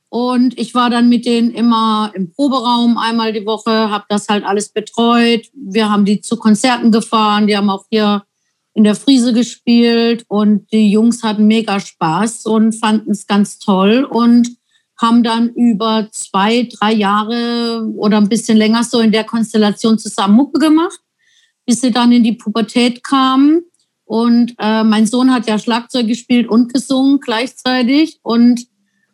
und 0.08 0.58
ich 0.58 0.74
war 0.74 0.90
dann 0.90 1.08
mit 1.08 1.26
denen 1.26 1.50
immer 1.50 2.12
im 2.14 2.30
Proberaum 2.32 2.98
einmal 2.98 3.32
die 3.32 3.46
Woche, 3.46 3.90
habe 3.90 4.04
das 4.08 4.28
halt 4.28 4.44
alles 4.44 4.70
betreut. 4.70 5.46
Wir 5.54 5.90
haben 5.90 6.04
die 6.04 6.20
zu 6.20 6.36
Konzerten 6.36 6.92
gefahren, 6.92 7.46
die 7.46 7.56
haben 7.56 7.70
auch 7.70 7.84
hier 7.90 8.24
in 8.74 8.84
der 8.84 8.94
Friese 8.94 9.32
gespielt 9.32 10.26
und 10.28 10.70
die 10.70 10.90
Jungs 10.90 11.22
hatten 11.22 11.46
mega 11.46 11.80
Spaß 11.80 12.44
und 12.44 12.74
fanden 12.74 13.12
es 13.12 13.26
ganz 13.26 13.58
toll 13.58 14.04
und 14.04 14.48
haben 15.00 15.22
dann 15.22 15.50
über 15.54 16.08
zwei, 16.12 16.68
drei 16.72 16.92
Jahre 16.92 17.90
oder 17.96 18.18
ein 18.18 18.28
bisschen 18.28 18.56
länger 18.56 18.84
so 18.84 19.00
in 19.00 19.12
der 19.12 19.24
Konstellation 19.24 19.98
zusammen 19.98 20.36
Mucke 20.36 20.58
gemacht, 20.58 21.00
bis 21.64 21.80
sie 21.80 21.90
dann 21.90 22.12
in 22.12 22.22
die 22.22 22.34
Pubertät 22.34 23.02
kamen. 23.02 23.62
Und 24.06 24.54
äh, 24.58 24.84
mein 24.84 25.06
Sohn 25.06 25.34
hat 25.34 25.46
ja 25.46 25.58
Schlagzeug 25.58 26.06
gespielt 26.06 26.48
und 26.48 26.72
gesungen 26.72 27.20
gleichzeitig 27.20 28.20
und 28.22 28.66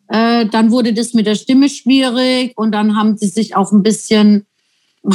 äh, 0.09 0.44
dann 0.47 0.70
wurde 0.70 0.93
das 0.93 1.14
mit 1.14 1.27
der 1.27 1.35
Stimme 1.35 1.70
schwierig 1.70 2.52
und 2.56 2.73
dann 2.73 2.97
haben 2.97 3.16
sie 3.16 3.28
sich 3.28 3.56
auch 3.56 3.73
ein 3.73 3.82
bisschen, 3.82 4.44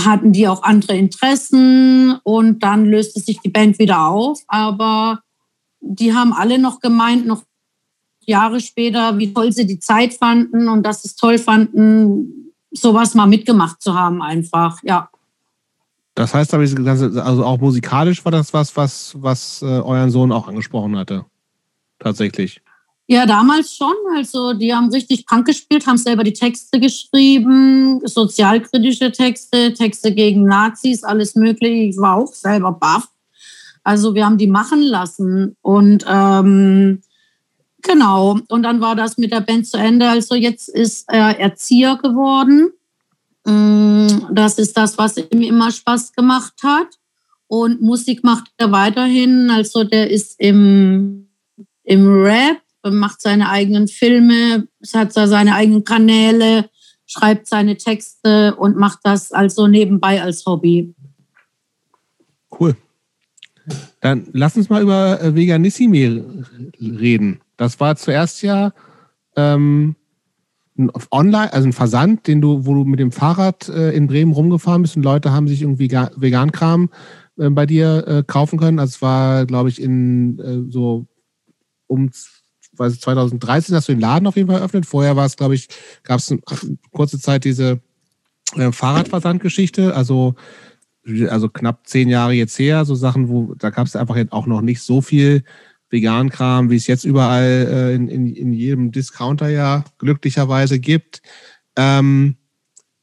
hatten 0.04 0.34
die 0.34 0.48
auch 0.48 0.64
andere 0.64 0.98
Interessen 0.98 2.18
und 2.24 2.64
dann 2.64 2.86
löste 2.86 3.20
sich 3.20 3.40
die 3.40 3.50
Band 3.50 3.78
wieder 3.78 4.08
auf. 4.08 4.42
Aber 4.48 5.22
die 5.80 6.16
haben 6.16 6.34
alle 6.34 6.58
noch 6.58 6.80
gemeint, 6.80 7.28
noch 7.28 7.44
Jahre 8.26 8.60
später, 8.60 9.20
wie 9.20 9.32
toll 9.32 9.54
sie 9.54 9.68
die 9.68 9.80
Zeit 9.80 10.16
fanden 10.16 10.68
und 10.68 10.84
dass 10.84 11.04
sie 11.04 11.10
es 11.10 11.16
toll 11.16 11.38
fanden, 11.38 12.54
sowas 12.72 13.14
mal 13.14 13.28
mitgemacht 13.28 13.82
zu 13.82 13.94
haben, 13.94 14.22
einfach, 14.24 14.80
ja. 14.84 15.10
Das 16.18 16.34
heißt 16.34 16.52
aber, 16.56 16.64
also 16.64 17.46
auch 17.46 17.60
musikalisch 17.60 18.26
war 18.26 18.32
das 18.32 18.52
was, 18.52 18.76
was, 18.76 19.16
was 19.20 19.62
äh, 19.62 19.66
euren 19.66 20.10
Sohn 20.10 20.32
auch 20.32 20.48
angesprochen 20.48 20.98
hatte. 20.98 21.26
Tatsächlich. 22.00 22.60
Ja, 23.06 23.28
damals 23.28 23.76
schon. 23.76 23.94
Also 24.16 24.54
die 24.54 24.74
haben 24.74 24.90
richtig 24.90 25.28
Punk 25.28 25.46
gespielt, 25.46 25.86
haben 25.86 26.00
selber 26.00 26.24
die 26.24 26.34
Texte 26.34 26.80
geschrieben, 26.80 28.02
sozialkritische 28.04 29.12
Texte, 29.12 29.76
Texte 29.76 30.12
gegen 30.12 30.46
Nazis, 30.46 31.04
alles 31.04 31.36
mögliche. 31.36 31.90
Ich 31.90 31.98
war 31.98 32.16
auch 32.16 32.34
selber 32.34 32.72
baff. 32.72 33.08
Also 33.84 34.16
wir 34.16 34.26
haben 34.26 34.40
die 34.40 34.48
machen 34.48 34.82
lassen 34.82 35.56
und 35.62 36.04
ähm, 36.10 37.04
genau. 37.84 38.40
Und 38.48 38.64
dann 38.64 38.82
war 38.82 38.96
das 38.96 39.20
mit 39.20 39.32
der 39.32 39.42
Band 39.42 39.68
zu 39.68 39.78
Ende. 39.78 40.10
Also 40.10 40.34
jetzt 40.34 40.68
ist 40.68 41.08
er 41.10 41.40
Erzieher 41.40 41.96
geworden. 42.02 42.72
Mm, 43.48 44.34
das 44.34 44.60
ist 44.60 44.76
das, 44.76 44.98
was 44.98 45.18
ihm 45.18 45.42
immer 45.42 45.72
Spaß 45.72 46.12
gemacht 46.14 46.54
hat. 46.64 46.88
Und 47.48 47.82
Musik 47.82 48.24
macht 48.24 48.52
er 48.58 48.72
weiterhin. 48.72 49.50
Also 49.50 49.86
der 49.86 50.12
ist 50.12 50.40
im, 50.40 51.30
im 51.84 52.08
Rap 52.24 52.62
macht 52.84 53.22
seine 53.22 53.50
eigenen 53.50 53.88
Filme, 53.88 54.68
hat 54.94 55.14
seine 55.14 55.56
eigenen 55.56 55.84
Kanäle, 55.84 56.70
schreibt 57.06 57.48
seine 57.48 57.78
Texte 57.78 58.56
und 58.56 58.78
macht 58.78 59.00
das 59.04 59.32
also 59.32 59.68
nebenbei 59.68 60.22
als 60.22 60.46
Hobby. 60.46 60.94
Cool. 62.58 62.76
Dann 64.00 64.28
lass 64.32 64.56
uns 64.56 64.70
mal 64.70 64.82
über 64.82 65.22
äh, 65.22 65.36
Veganissimi 65.36 66.24
reden. 66.80 67.42
Das 67.58 67.80
war 67.80 67.96
zuerst 67.96 68.42
ja 68.42 68.74
ähm, 69.36 69.96
ein 70.78 70.92
Online, 71.12 71.52
also 71.52 71.68
ein 71.68 71.74
Versand, 71.74 72.28
den 72.28 72.42
du, 72.42 72.66
wo 72.66 72.74
du 72.74 72.86
mit 72.86 73.00
dem 73.00 73.12
Fahrrad 73.12 73.70
äh, 73.70 73.92
in 73.92 74.08
Bremen 74.08 74.32
rumgefahren 74.32 74.82
bist 74.82 74.96
und 74.96 75.04
Leute 75.04 75.32
haben 75.32 75.48
sich 75.48 75.62
irgendwie 75.62 75.90
Vegan-Kram 75.92 76.90
äh, 77.38 77.50
bei 77.50 77.66
dir 77.66 78.08
äh, 78.08 78.24
kaufen 78.26 78.60
können. 78.60 78.80
Also 78.80 78.96
es 78.96 79.02
war, 79.02 79.46
glaube 79.46 79.70
ich, 79.70 79.82
in 79.82 80.40
äh, 80.40 80.72
so 80.72 81.08
um 81.88 82.12
weiß 82.80 83.00
2013 83.00 83.76
hast 83.76 83.88
du 83.88 83.94
den 83.94 84.02
Laden 84.02 84.28
auf 84.28 84.36
jeden 84.36 84.50
Fall 84.50 84.60
eröffnet. 84.60 84.86
Vorher 84.86 85.16
war 85.16 85.26
es, 85.26 85.36
glaube 85.36 85.56
ich, 85.56 85.68
gab 86.04 86.20
es 86.20 86.36
kurze 86.92 87.20
Zeit 87.20 87.44
diese 87.44 87.80
äh, 88.56 88.72
Fahrradversandgeschichte, 88.72 89.96
also 89.96 90.36
also 91.30 91.48
knapp 91.48 91.88
zehn 91.88 92.10
Jahre 92.10 92.34
jetzt 92.34 92.60
her, 92.60 92.84
so 92.84 92.94
Sachen, 92.94 93.30
wo 93.30 93.54
da 93.56 93.70
gab 93.70 93.88
es 93.88 93.96
einfach 93.96 94.18
jetzt 94.18 94.34
auch 94.34 94.46
noch 94.46 94.60
nicht 94.60 94.82
so 94.82 95.02
viel 95.02 95.44
Vegan-Kram, 95.90 96.70
wie 96.70 96.76
es 96.76 96.88
jetzt 96.88 97.06
überall 97.06 97.68
äh, 97.72 97.96
in, 97.96 98.08
in, 98.08 98.28
in 98.28 98.54
jedem 98.54 98.92
Discounter 98.92 99.50
ja 99.50 99.86
glücklicherweise 99.98 100.80
gibt. 100.80 101.22
Ähm, 101.76 102.36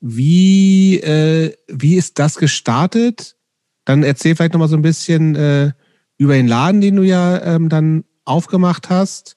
wie, 0.00 1.00
äh, 1.00 1.54
wie 1.68 1.96
ist 1.96 2.18
das 2.18 2.36
gestartet? 2.36 3.36
Dann 3.84 4.02
erzähl 4.02 4.36
vielleicht 4.36 4.52
nochmal 4.52 4.68
so 4.68 4.76
ein 4.76 4.82
bisschen 4.82 5.34
äh, 5.34 5.72
über 6.18 6.34
den 6.34 6.48
Laden, 6.48 6.80
den 6.80 6.96
du 6.96 7.02
ja 7.02 7.42
ähm, 7.42 7.68
dann 7.68 8.04
aufgemacht 8.24 8.90
hast. 8.90 9.36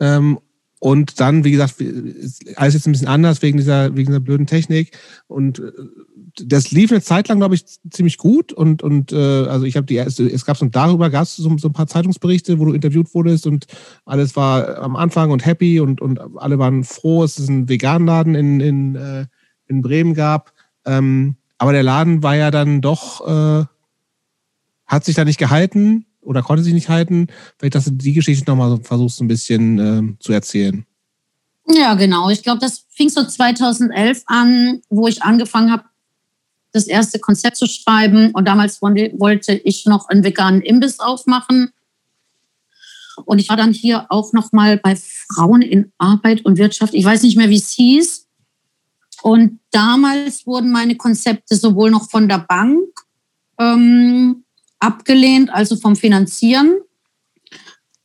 Ähm, 0.00 0.38
und 0.78 1.20
dann, 1.20 1.44
wie 1.44 1.52
gesagt, 1.52 1.76
alles 2.56 2.74
jetzt 2.74 2.86
ein 2.86 2.92
bisschen 2.92 3.08
anders 3.08 3.40
wegen 3.40 3.56
dieser, 3.56 3.96
wegen 3.96 4.08
dieser 4.08 4.20
blöden 4.20 4.46
Technik. 4.46 4.96
Und 5.26 5.58
äh, 5.58 5.72
das 6.44 6.70
lief 6.70 6.90
eine 6.90 7.00
Zeit 7.00 7.28
lang, 7.28 7.38
glaube 7.38 7.54
ich, 7.54 7.64
ziemlich 7.90 8.18
gut. 8.18 8.52
Und, 8.52 8.82
und 8.82 9.10
äh, 9.10 9.16
also 9.16 9.64
ich 9.64 9.76
habe 9.76 9.86
die 9.86 9.94
erste, 9.94 10.28
es 10.30 10.44
gab 10.44 10.58
so 10.58 10.66
darüber 10.66 11.08
gab 11.08 11.26
so, 11.26 11.56
so, 11.56 11.68
ein 11.68 11.72
paar 11.72 11.86
Zeitungsberichte, 11.86 12.58
wo 12.58 12.66
du 12.66 12.72
interviewt 12.74 13.14
wurdest 13.14 13.46
und 13.46 13.66
alles 14.04 14.36
war 14.36 14.78
am 14.78 14.96
Anfang 14.96 15.30
und 15.30 15.46
happy 15.46 15.80
und, 15.80 16.02
und 16.02 16.20
alle 16.36 16.58
waren 16.58 16.84
froh, 16.84 17.22
dass 17.22 17.38
es 17.38 17.48
einen 17.48 17.70
Veganladen 17.70 18.34
in, 18.34 18.60
in, 18.60 18.94
äh, 18.96 19.26
in 19.68 19.80
Bremen 19.80 20.12
gab. 20.12 20.52
Ähm, 20.84 21.36
aber 21.56 21.72
der 21.72 21.84
Laden 21.84 22.22
war 22.22 22.36
ja 22.36 22.50
dann 22.50 22.82
doch, 22.82 23.26
äh, 23.26 23.64
hat 24.86 25.04
sich 25.06 25.14
da 25.14 25.24
nicht 25.24 25.38
gehalten 25.38 26.04
oder 26.26 26.42
konnte 26.42 26.62
sich 26.62 26.74
nicht 26.74 26.88
halten. 26.88 27.28
Vielleicht, 27.58 27.74
dass 27.74 27.84
du 27.84 27.92
die 27.92 28.12
Geschichte 28.12 28.50
nochmal 28.50 28.78
versuchst, 28.82 29.20
ein 29.20 29.28
bisschen 29.28 29.78
äh, 29.78 30.18
zu 30.18 30.32
erzählen. 30.32 30.84
Ja, 31.68 31.94
genau. 31.94 32.30
Ich 32.30 32.42
glaube, 32.42 32.60
das 32.60 32.84
fing 32.90 33.08
so 33.08 33.24
2011 33.24 34.22
an, 34.26 34.82
wo 34.88 35.08
ich 35.08 35.22
angefangen 35.22 35.72
habe, 35.72 35.84
das 36.72 36.86
erste 36.86 37.18
Konzept 37.18 37.56
zu 37.56 37.66
schreiben. 37.66 38.30
Und 38.32 38.46
damals 38.46 38.82
wollte 38.82 39.52
ich 39.52 39.86
noch 39.86 40.08
einen 40.08 40.24
veganen 40.24 40.60
Imbiss 40.60 41.00
aufmachen. 41.00 41.72
Und 43.24 43.38
ich 43.38 43.48
war 43.48 43.56
dann 43.56 43.72
hier 43.72 44.06
auch 44.10 44.32
noch 44.32 44.52
mal 44.52 44.76
bei 44.76 44.94
Frauen 44.96 45.62
in 45.62 45.92
Arbeit 45.96 46.44
und 46.44 46.58
Wirtschaft. 46.58 46.92
Ich 46.92 47.04
weiß 47.04 47.22
nicht 47.22 47.36
mehr, 47.36 47.48
wie 47.48 47.56
es 47.56 47.70
hieß. 47.70 48.26
Und 49.22 49.58
damals 49.70 50.46
wurden 50.46 50.70
meine 50.70 50.96
Konzepte 50.96 51.56
sowohl 51.56 51.90
noch 51.90 52.10
von 52.10 52.28
der 52.28 52.38
Bank 52.38 52.84
ähm, 53.58 54.44
abgelehnt, 54.78 55.50
also 55.52 55.76
vom 55.76 55.96
Finanzieren. 55.96 56.76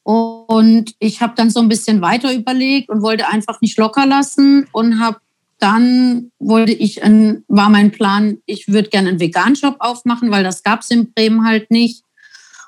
Und 0.03 0.95
ich 0.99 1.21
habe 1.21 1.33
dann 1.35 1.49
so 1.49 1.59
ein 1.59 1.69
bisschen 1.69 2.01
weiter 2.01 2.33
überlegt 2.33 2.89
und 2.89 3.01
wollte 3.01 3.27
einfach 3.27 3.61
nicht 3.61 3.77
locker 3.77 4.05
lassen 4.05 4.67
und 4.71 4.99
habe 4.99 5.19
dann 5.61 6.31
wollte 6.39 6.71
ich, 6.71 7.03
ein, 7.03 7.43
war 7.47 7.69
mein 7.69 7.91
Plan, 7.91 8.39
ich 8.47 8.67
würde 8.67 8.89
gerne 8.89 9.09
einen 9.09 9.19
Vegan-Shop 9.19 9.75
aufmachen, 9.77 10.31
weil 10.31 10.43
das 10.43 10.63
gab 10.63 10.81
es 10.81 10.89
in 10.89 11.13
Bremen 11.13 11.45
halt 11.45 11.69
nicht. 11.69 12.03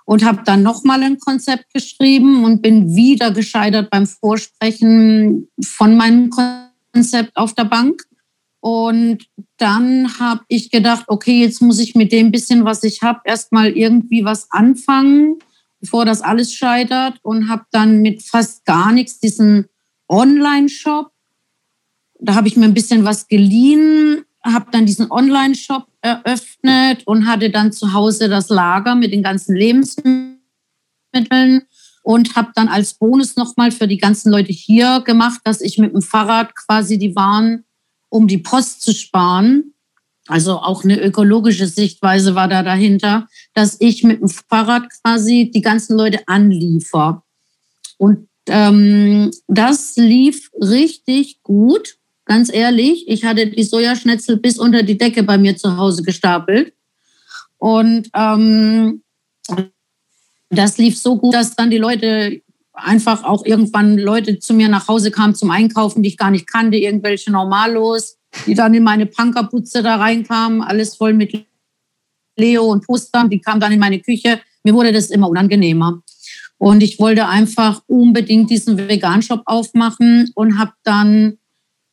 Und 0.05 0.23
habe 0.23 0.43
dann 0.45 0.63
nochmal 0.63 1.01
ein 1.01 1.17
Konzept 1.17 1.73
geschrieben 1.73 2.43
und 2.43 2.61
bin 2.61 2.93
wieder 2.95 3.31
gescheitert 3.31 3.89
beim 3.89 4.05
Vorsprechen 4.05 5.47
von 5.63 5.95
meinem 5.95 6.29
Konzept 6.93 7.35
auf 7.35 7.53
der 7.55 7.63
Bank. 7.63 8.03
Und 8.63 9.25
dann 9.57 10.19
habe 10.19 10.45
ich 10.47 10.71
gedacht, 10.71 11.03
okay, 11.07 11.41
jetzt 11.41 11.61
muss 11.61 11.79
ich 11.79 11.95
mit 11.95 12.13
dem 12.13 12.31
bisschen, 12.31 12.63
was 12.63 12.81
ich 12.83 13.01
habe, 13.01 13.19
erstmal 13.25 13.71
irgendwie 13.71 14.23
was 14.23 14.49
anfangen, 14.51 15.39
bevor 15.81 16.05
das 16.05 16.21
alles 16.21 16.53
scheitert. 16.53 17.19
Und 17.23 17.49
habe 17.49 17.65
dann 17.71 18.01
mit 18.01 18.23
fast 18.23 18.63
gar 18.63 18.93
nichts 18.93 19.19
diesen 19.19 19.65
Online-Shop. 20.07 21.11
Da 22.21 22.35
habe 22.35 22.47
ich 22.47 22.55
mir 22.55 22.63
ein 22.63 22.73
bisschen 22.73 23.03
was 23.03 23.27
geliehen, 23.27 24.23
habe 24.45 24.71
dann 24.71 24.85
diesen 24.85 25.11
Online-Shop 25.11 25.85
eröffnet 25.99 27.05
und 27.05 27.27
hatte 27.27 27.49
dann 27.49 27.73
zu 27.73 27.91
Hause 27.91 28.29
das 28.29 28.47
Lager 28.47 28.95
mit 28.95 29.11
den 29.11 29.23
ganzen 29.23 29.57
Lebensmitteln 29.57 30.39
und 32.03 32.37
habe 32.37 32.53
dann 32.55 32.69
als 32.69 32.93
Bonus 32.93 33.35
nochmal 33.35 33.71
für 33.71 33.89
die 33.89 33.97
ganzen 33.97 34.31
Leute 34.31 34.53
hier 34.53 35.01
gemacht, 35.01 35.41
dass 35.43 35.59
ich 35.59 35.77
mit 35.79 35.93
dem 35.93 36.01
Fahrrad 36.01 36.55
quasi 36.55 36.97
die 36.97 37.13
Waren 37.17 37.65
um 38.13 38.27
die 38.27 38.37
Post 38.37 38.83
zu 38.83 38.93
sparen. 38.93 39.73
Also 40.27 40.59
auch 40.59 40.83
eine 40.83 41.01
ökologische 41.01 41.67
Sichtweise 41.67 42.35
war 42.35 42.47
da 42.47 42.61
dahinter, 42.61 43.27
dass 43.55 43.75
ich 43.81 44.03
mit 44.03 44.21
dem 44.21 44.29
Fahrrad 44.29 44.83
quasi 45.01 45.51
die 45.53 45.61
ganzen 45.61 45.97
Leute 45.97 46.19
anliefer. 46.27 47.23
Und 47.97 48.27
ähm, 48.47 49.31
das 49.47 49.95
lief 49.97 50.51
richtig 50.61 51.41
gut, 51.41 51.97
ganz 52.25 52.53
ehrlich. 52.53 53.07
Ich 53.07 53.25
hatte 53.25 53.47
die 53.47 53.63
Sojaschnitzel 53.63 54.37
bis 54.37 54.59
unter 54.59 54.83
die 54.83 54.97
Decke 54.97 55.23
bei 55.23 55.37
mir 55.39 55.57
zu 55.57 55.75
Hause 55.75 56.03
gestapelt. 56.03 56.73
Und 57.57 58.09
ähm, 58.13 59.01
das 60.49 60.77
lief 60.77 60.99
so 60.99 61.17
gut, 61.17 61.33
dass 61.33 61.55
dann 61.55 61.71
die 61.71 61.79
Leute 61.79 62.43
einfach 62.73 63.23
auch 63.23 63.45
irgendwann 63.45 63.97
Leute 63.97 64.39
zu 64.39 64.53
mir 64.53 64.67
nach 64.67 64.87
Hause 64.87 65.11
kamen 65.11 65.35
zum 65.35 65.51
Einkaufen, 65.51 66.03
die 66.03 66.09
ich 66.09 66.17
gar 66.17 66.31
nicht 66.31 66.51
kannte, 66.51 66.77
irgendwelche 66.77 67.31
Normalos, 67.31 68.17
die 68.45 68.55
dann 68.55 68.73
in 68.73 68.83
meine 68.83 69.05
Punkerputze 69.05 69.83
da 69.83 69.97
reinkamen, 69.97 70.61
alles 70.61 70.95
voll 70.95 71.13
mit 71.13 71.45
Leo 72.35 72.63
und 72.65 72.85
Postern, 72.85 73.29
die 73.29 73.39
kamen 73.39 73.59
dann 73.59 73.71
in 73.71 73.79
meine 73.79 73.99
Küche. 73.99 74.39
Mir 74.63 74.73
wurde 74.73 74.91
das 74.91 75.11
immer 75.11 75.29
unangenehmer. 75.29 76.01
Und 76.57 76.81
ich 76.81 76.99
wollte 76.99 77.27
einfach 77.27 77.81
unbedingt 77.87 78.49
diesen 78.49 78.77
Vegan-Shop 78.77 79.41
aufmachen 79.45 80.31
und 80.33 80.57
habe 80.57 80.71
dann 80.83 81.37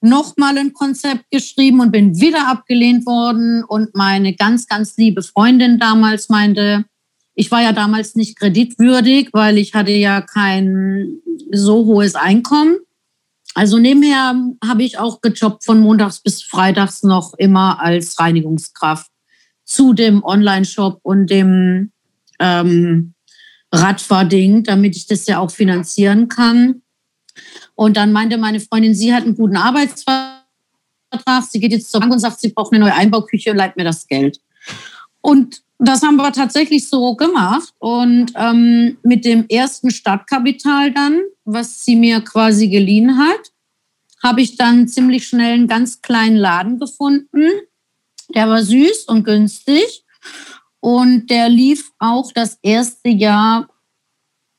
nochmal 0.01 0.57
ein 0.57 0.73
Konzept 0.73 1.25
geschrieben 1.31 1.81
und 1.81 1.91
bin 1.91 2.19
wieder 2.21 2.49
abgelehnt 2.49 3.05
worden. 3.05 3.65
Und 3.65 3.95
meine 3.95 4.35
ganz, 4.35 4.67
ganz 4.67 4.97
liebe 4.97 5.23
Freundin 5.23 5.79
damals 5.79 6.29
meinte, 6.29 6.85
ich 7.35 7.51
war 7.51 7.63
ja 7.63 7.73
damals 7.73 8.17
nicht 8.17 8.39
kreditwürdig, 8.39 9.31
weil 9.33 9.59
ich 9.59 9.75
hatte 9.75 9.93
ja 9.93 10.21
kein 10.21 11.21
so 11.53 11.87
hohes 11.87 12.15
Einkommen. 12.15 12.79
Also 13.55 13.79
nebenher 13.79 14.35
habe 14.65 14.83
ich 14.83 14.99
auch 14.99 15.21
gejobbt 15.21 15.65
von 15.65 15.81
montags 15.81 16.21
bis 16.21 16.43
freitags 16.43 17.03
noch 17.03 17.35
immer 17.35 17.81
als 17.81 18.19
Reinigungskraft 18.19 19.11
zu 19.65 19.93
dem 19.93 20.23
Online-Shop 20.23 21.01
und 21.03 21.31
dem 21.31 21.93
ähm, 22.39 23.15
Radfahrding, 23.73 24.65
damit 24.65 24.97
ich 24.97 25.07
das 25.07 25.27
ja 25.27 25.39
auch 25.39 25.51
finanzieren 25.51 26.29
kann. 26.29 26.83
Und 27.75 27.97
dann 27.97 28.13
meinte 28.13 28.37
meine 28.37 28.61
Freundin, 28.61 28.95
sie 28.95 29.15
hat 29.15 29.25
einen 29.25 29.37
guten 29.37 29.57
Arbeitsvertrag, 29.57 30.43
sie 31.51 31.61
geht 31.61 31.73
jetzt 31.73 31.91
zur 31.91 32.01
Bank 32.01 32.13
und 32.13 32.19
sagt, 32.19 32.41
sie 32.41 32.51
braucht 32.51 32.73
eine 32.73 32.85
neue 32.85 32.95
Einbauküche 32.95 33.53
leiht 33.53 33.77
mir 33.77 33.85
das 33.85 34.07
Geld. 34.07 34.41
Und 35.21 35.63
das 35.81 36.03
haben 36.03 36.17
wir 36.17 36.33
tatsächlich 36.33 36.89
so 36.89 37.15
gemacht. 37.17 37.73
Und 37.79 38.33
ähm, 38.37 38.99
mit 39.03 39.25
dem 39.25 39.47
ersten 39.49 39.91
Startkapital 39.91 40.93
dann, 40.93 41.21
was 41.45 41.85
sie 41.85 41.97
mir 41.97 42.21
quasi 42.21 42.69
geliehen 42.69 43.19
hat, 43.19 43.53
habe 44.23 44.43
ich 44.43 44.57
dann 44.57 44.87
ziemlich 44.87 45.27
schnell 45.27 45.55
einen 45.55 45.69
ganz 45.69 46.03
kleinen 46.03 46.37
Laden 46.37 46.79
gefunden. 46.79 47.49
Der 48.35 48.49
war 48.49 48.63
süß 48.63 49.05
und 49.07 49.25
günstig. 49.25 50.05
Und 50.81 51.31
der 51.31 51.49
lief 51.49 51.91
auch 51.99 52.31
das 52.33 52.59
erste 52.63 53.09
Jahr 53.09 53.69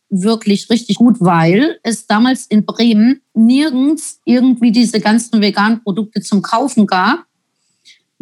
wirklich 0.10 0.70
richtig 0.70 0.98
gut, 0.98 1.18
weil 1.20 1.80
es 1.84 2.06
damals 2.06 2.48
in 2.48 2.66
Bremen 2.66 3.22
nirgends 3.34 4.20
irgendwie 4.26 4.72
diese 4.72 5.00
ganzen 5.00 5.40
veganen 5.40 5.82
Produkte 5.84 6.22
zum 6.22 6.42
Kaufen 6.42 6.86
gab 6.86 7.26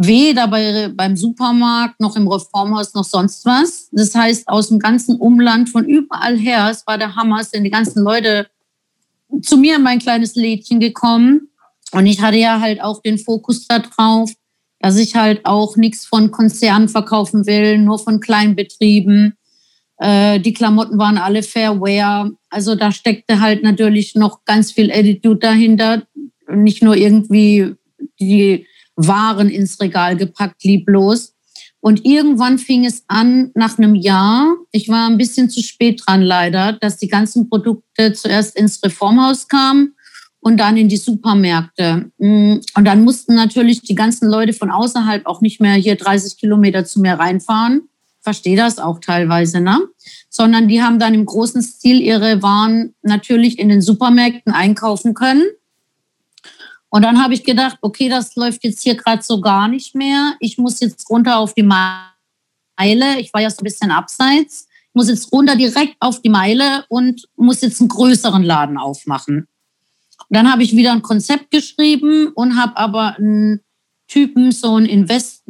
weder 0.02 0.48
bei, 0.48 0.90
beim 0.96 1.18
Supermarkt 1.18 2.00
noch 2.00 2.16
im 2.16 2.28
Reformhaus 2.28 2.94
noch 2.94 3.04
sonst 3.04 3.46
was. 3.46 3.90
Das 3.92 4.16
heißt, 4.16 4.48
aus 4.48 4.70
dem 4.70 4.80
ganzen 4.80 5.18
Umland, 5.18 5.70
von 5.70 5.84
überall 5.84 6.38
her, 6.38 6.70
es 6.72 6.88
war 6.88 6.98
der 6.98 7.18
Hammer, 7.18 7.44
sind 7.44 7.66
die 7.66 7.70
ganzen 7.70 8.04
Leute 8.04 8.48
zu 9.42 9.58
mir 9.58 9.76
in 9.76 9.84
mein 9.84 10.00
kleines 10.00 10.36
Lädchen 10.36 10.80
gekommen. 10.80 11.50
Und 11.92 12.06
ich 12.06 12.22
hatte 12.22 12.38
ja 12.38 12.62
halt 12.62 12.82
auch 12.82 13.02
den 13.02 13.18
Fokus 13.18 13.68
darauf, 13.68 14.32
dass 14.80 14.98
ich 14.98 15.18
halt 15.18 15.46
auch 15.46 15.76
nichts 15.76 16.06
von 16.06 16.32
Konzernen 16.32 16.88
verkaufen 16.88 17.46
will, 17.46 17.78
nur 17.78 18.00
von 18.00 18.22
Kleinbetrieben. 18.22 19.34
Äh, 19.98 20.40
die 20.40 20.54
Klamotten 20.54 20.98
waren 20.98 21.18
alle 21.18 21.44
Fairwear. 21.44 22.32
Also 22.50 22.76
da 22.76 22.94
steckte 22.94 23.42
halt 23.42 23.64
natürlich 23.64 24.16
noch 24.16 24.46
ganz 24.46 24.72
viel 24.72 24.94
Attitude 24.94 25.40
dahinter. 25.40 26.04
Nicht 26.48 26.82
nur 26.82 26.96
irgendwie 26.96 27.76
die 28.22 28.66
waren 29.00 29.50
ins 29.50 29.80
Regal 29.80 30.18
gepackt, 30.18 30.64
lieblos. 30.64 31.34
Und 31.80 32.06
irgendwann 32.06 32.58
fing 32.58 32.86
es 32.86 33.04
an, 33.08 33.52
nach 33.56 33.78
einem 33.78 33.96
Jahr, 33.96 34.58
ich 34.72 34.90
war 34.90 35.08
ein 35.10 35.18
bisschen 35.18 35.50
zu 35.50 35.64
spät 35.64 36.02
dran 36.06 36.22
leider, 36.22 36.74
dass 36.74 36.98
die 36.98 37.08
ganzen 37.08 37.50
Produkte 37.50 38.12
zuerst 38.12 38.58
ins 38.58 38.84
Reformhaus 38.84 39.48
kamen 39.48 39.96
und 40.42 40.58
dann 40.58 40.76
in 40.76 40.90
die 40.90 40.98
Supermärkte. 40.98 42.12
Mm, 42.18 42.58
und 42.76 42.86
dann 42.86 43.04
mussten 43.06 43.36
natürlich 43.36 43.82
die 43.82 43.96
ganzen 43.96 44.28
Leute 44.30 44.52
von 44.52 44.72
außerhalb 44.72 45.26
auch 45.26 45.40
nicht 45.40 45.62
mehr 45.62 45.76
hier 45.76 45.96
30 45.96 46.38
Kilometer 46.38 46.84
zu 46.84 47.00
mir 47.00 47.14
reinfahren. 47.14 47.84
Verstehe 48.20 48.58
das 48.58 48.80
auch 48.80 49.00
teilweise, 49.00 49.62
ne? 49.62 49.80
Sondern 50.30 50.68
die 50.68 50.84
haben 50.84 51.00
dann 51.00 51.14
im 51.14 51.26
großen 51.26 51.62
Stil 51.62 52.02
ihre 52.02 52.44
Waren 52.44 52.94
natürlich 53.02 53.58
in 53.58 53.70
den 53.70 53.82
Supermärkten 53.82 54.52
einkaufen 54.52 55.14
können. 55.14 55.44
Und 56.90 57.04
dann 57.04 57.22
habe 57.22 57.34
ich 57.34 57.44
gedacht, 57.44 57.78
okay, 57.82 58.10
das 58.10 58.36
läuft 58.36 58.64
jetzt 58.64 58.82
hier 58.82 58.96
gerade 58.96 59.22
so 59.22 59.42
gar 59.42 59.68
nicht 59.68 59.96
mehr. 59.96 60.36
Ich 60.40 60.58
muss 60.58 60.80
jetzt 60.80 61.10
runter 61.10 61.38
auf 61.38 61.54
die 61.54 61.64
Meile. 61.64 63.20
Ich 63.20 63.34
war 63.34 63.42
ja 63.42 63.50
so 63.50 63.62
ein 63.62 63.64
bisschen 63.64 63.92
abseits. 63.92 64.68
Ich 64.88 64.96
muss 64.96 65.10
jetzt 65.10 65.32
runter 65.32 65.56
direkt 65.56 65.96
auf 66.00 66.22
die 66.22 66.30
Meile 66.30 66.86
und 66.90 67.28
muss 67.36 67.62
jetzt 67.62 67.80
einen 67.80 67.90
größeren 67.90 68.44
Laden 68.44 68.78
aufmachen. 68.78 69.48
Und 70.28 70.36
dann 70.36 70.52
habe 70.52 70.64
ich 70.64 70.76
wieder 70.76 70.92
ein 70.92 71.04
Konzept 71.04 71.52
geschrieben 71.52 72.30
und 72.34 72.60
habe 72.60 72.76
aber 72.78 73.18
einen 73.18 73.62
Typen, 74.08 74.52
so 74.52 74.76
einen 74.76 74.88
Invest, 74.88 75.44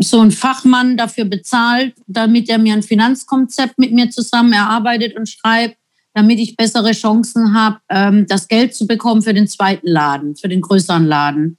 so 0.00 0.20
einen 0.20 0.32
Fachmann 0.32 0.96
dafür 0.96 1.24
bezahlt, 1.24 1.94
damit 2.08 2.48
er 2.48 2.58
mir 2.58 2.74
ein 2.74 2.82
Finanzkonzept 2.82 3.78
mit 3.78 3.92
mir 3.92 4.10
zusammen 4.10 4.52
erarbeitet 4.52 5.16
und 5.16 5.28
schreibt, 5.28 5.76
damit 6.14 6.38
ich 6.38 6.56
bessere 6.56 6.92
Chancen 6.92 7.54
habe, 7.54 7.78
ähm, 7.88 8.26
das 8.26 8.48
Geld 8.48 8.74
zu 8.74 8.86
bekommen 8.86 9.22
für 9.22 9.34
den 9.34 9.48
zweiten 9.48 9.86
Laden, 9.86 10.36
für 10.36 10.48
den 10.48 10.60
größeren 10.60 11.06
Laden. 11.06 11.58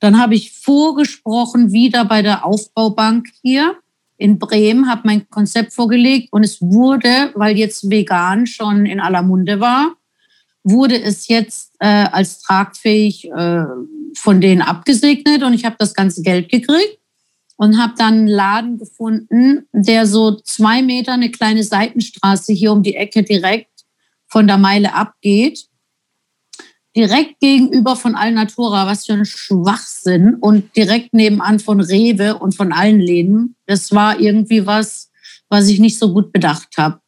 Dann 0.00 0.20
habe 0.20 0.34
ich 0.34 0.52
vorgesprochen 0.52 1.72
wieder 1.72 2.04
bei 2.04 2.22
der 2.22 2.44
Aufbaubank 2.44 3.28
hier 3.42 3.76
in 4.16 4.38
Bremen, 4.38 4.88
habe 4.88 5.02
mein 5.04 5.28
Konzept 5.30 5.72
vorgelegt 5.72 6.32
und 6.32 6.44
es 6.44 6.60
wurde, 6.60 7.30
weil 7.34 7.56
jetzt 7.56 7.88
vegan 7.88 8.46
schon 8.46 8.86
in 8.86 9.00
aller 9.00 9.22
Munde 9.22 9.60
war, 9.60 9.96
wurde 10.64 11.00
es 11.00 11.28
jetzt 11.28 11.72
äh, 11.80 11.86
als 11.86 12.40
tragfähig 12.40 13.30
äh, 13.30 13.64
von 14.16 14.40
denen 14.40 14.62
abgesegnet 14.62 15.42
und 15.42 15.54
ich 15.54 15.64
habe 15.64 15.76
das 15.78 15.94
ganze 15.94 16.22
Geld 16.22 16.48
gekriegt 16.48 16.98
und 17.56 17.80
habe 17.80 17.94
dann 17.96 18.14
einen 18.14 18.26
Laden 18.26 18.78
gefunden, 18.78 19.66
der 19.72 20.06
so 20.06 20.36
zwei 20.40 20.82
Meter 20.82 21.12
eine 21.12 21.30
kleine 21.30 21.62
Seitenstraße 21.62 22.52
hier 22.52 22.72
um 22.72 22.82
die 22.82 22.96
Ecke 22.96 23.22
direkt 23.22 23.71
von 24.32 24.46
der 24.46 24.56
Meile 24.56 24.94
abgeht. 24.94 25.66
Direkt 26.96 27.38
gegenüber 27.40 27.96
von 27.96 28.14
Alnatura, 28.14 28.86
was 28.86 29.04
für 29.04 29.12
ein 29.12 29.26
Schwachsinn 29.26 30.36
und 30.40 30.74
direkt 30.74 31.12
nebenan 31.12 31.58
von 31.58 31.80
Rewe 31.80 32.38
und 32.38 32.54
von 32.54 32.72
allen 32.72 32.98
Läden. 32.98 33.56
Das 33.66 33.92
war 33.92 34.18
irgendwie 34.18 34.66
was, 34.66 35.10
was 35.50 35.68
ich 35.68 35.80
nicht 35.80 35.98
so 35.98 36.14
gut 36.14 36.32
bedacht 36.32 36.78
habe. 36.78 37.00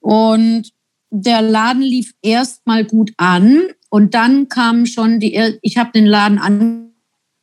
Und 0.00 0.72
der 1.10 1.40
Laden 1.40 1.82
lief 1.82 2.14
erstmal 2.20 2.84
gut 2.84 3.12
an 3.16 3.62
und 3.88 4.14
dann 4.14 4.48
kam 4.48 4.86
schon 4.86 5.20
die, 5.20 5.58
ich 5.62 5.76
habe 5.76 5.92
den 5.92 6.06
Laden 6.06 6.38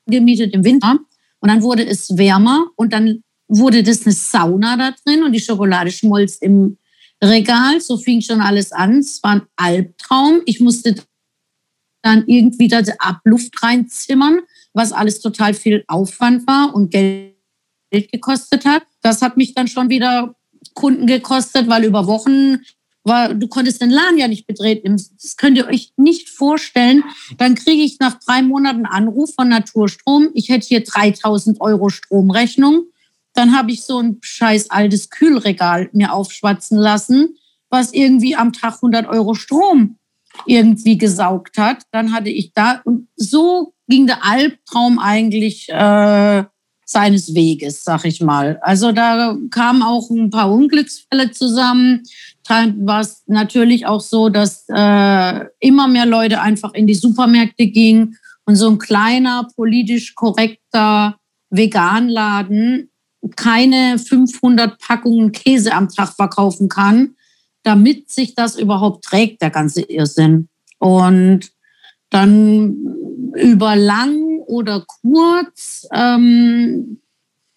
angemietet 0.05 0.53
im 0.53 0.65
Winter 0.65 0.99
und 1.39 1.49
dann 1.49 1.61
wurde 1.61 1.85
es 1.85 2.17
wärmer 2.17 2.67
und 2.75 2.91
dann 2.91 3.23
wurde 3.47 3.83
das 3.83 4.05
eine 4.05 4.13
Sauna 4.13 4.75
da 4.75 4.93
drin 5.05 5.23
und 5.23 5.31
die 5.31 5.39
Schokolade 5.39 5.91
schmolz 5.91 6.37
im 6.37 6.77
Regal. 7.21 7.81
So 7.81 7.97
fing 7.97 8.21
schon 8.21 8.41
alles 8.41 8.71
an. 8.71 8.99
Es 8.99 9.21
war 9.23 9.31
ein 9.31 9.41
Albtraum. 9.55 10.41
Ich 10.45 10.59
musste 10.59 10.95
dann 12.01 12.25
irgendwie 12.27 12.67
da 12.67 12.81
die 12.81 12.99
Abluft 12.99 13.63
reinzimmern, 13.63 14.41
was 14.73 14.91
alles 14.91 15.21
total 15.21 15.53
viel 15.53 15.83
Aufwand 15.87 16.45
war 16.45 16.75
und 16.75 16.91
Geld 16.91 17.33
gekostet 17.91 18.65
hat. 18.65 18.83
Das 19.01 19.21
hat 19.21 19.37
mich 19.37 19.53
dann 19.53 19.67
schon 19.67 19.89
wieder 19.89 20.35
Kunden 20.73 21.07
gekostet, 21.07 21.67
weil 21.67 21.85
über 21.85 22.07
Wochen 22.07 22.59
war, 23.03 23.33
du 23.33 23.47
konntest 23.47 23.81
den 23.81 23.89
Laden 23.89 24.17
ja 24.17 24.27
nicht 24.27 24.47
betreten. 24.47 25.01
Das 25.21 25.37
könnt 25.37 25.57
ihr 25.57 25.67
euch 25.67 25.93
nicht 25.97 26.29
vorstellen. 26.29 27.03
Dann 27.37 27.55
kriege 27.55 27.83
ich 27.83 27.99
nach 27.99 28.19
drei 28.19 28.41
Monaten 28.41 28.85
Anruf 28.85 29.33
von 29.35 29.49
Naturstrom. 29.49 30.29
Ich 30.33 30.49
hätte 30.49 30.67
hier 30.67 30.83
3000 30.83 31.59
Euro 31.61 31.89
Stromrechnung. 31.89 32.85
Dann 33.33 33.55
habe 33.55 33.71
ich 33.71 33.83
so 33.83 33.99
ein 33.99 34.17
scheiß 34.21 34.69
altes 34.69 35.09
Kühlregal 35.09 35.89
mir 35.93 36.13
aufschwatzen 36.13 36.77
lassen, 36.77 37.35
was 37.69 37.93
irgendwie 37.93 38.35
am 38.35 38.53
Tag 38.53 38.75
100 38.75 39.07
Euro 39.07 39.33
Strom 39.33 39.97
irgendwie 40.45 40.97
gesaugt 40.97 41.57
hat. 41.57 41.83
Dann 41.91 42.11
hatte 42.11 42.29
ich 42.29 42.53
da, 42.53 42.81
und 42.85 43.07
so 43.15 43.73
ging 43.87 44.07
der 44.07 44.23
Albtraum 44.23 44.99
eigentlich 44.99 45.69
äh, 45.69 46.43
seines 46.85 47.33
Weges, 47.33 47.83
sag 47.83 48.05
ich 48.05 48.21
mal. 48.21 48.59
Also 48.61 48.91
da 48.91 49.35
kamen 49.49 49.81
auch 49.81 50.09
ein 50.09 50.29
paar 50.29 50.51
Unglücksfälle 50.51 51.31
zusammen. 51.31 52.03
Dann 52.47 52.85
war 52.85 53.01
es 53.01 53.23
natürlich 53.27 53.85
auch 53.85 54.01
so, 54.01 54.29
dass 54.29 54.65
äh, 54.69 55.45
immer 55.59 55.87
mehr 55.87 56.05
Leute 56.05 56.41
einfach 56.41 56.73
in 56.73 56.87
die 56.87 56.95
Supermärkte 56.95 57.67
gingen 57.67 58.17
und 58.45 58.55
so 58.55 58.69
ein 58.69 58.77
kleiner, 58.77 59.47
politisch 59.55 60.15
korrekter 60.15 61.17
Veganladen 61.49 62.89
keine 63.35 63.97
500 63.99 64.79
Packungen 64.79 65.31
Käse 65.31 65.73
am 65.73 65.89
Tag 65.89 66.13
verkaufen 66.15 66.69
kann, 66.69 67.15
damit 67.63 68.09
sich 68.09 68.35
das 68.35 68.57
überhaupt 68.57 69.05
trägt, 69.05 69.41
der 69.41 69.49
ganze 69.49 69.81
Irrsinn. 69.81 70.49
Und 70.79 71.51
dann 72.09 72.75
über 73.35 73.75
lang 73.75 74.39
oder 74.45 74.85
kurz 75.01 75.87
ähm, 75.93 76.99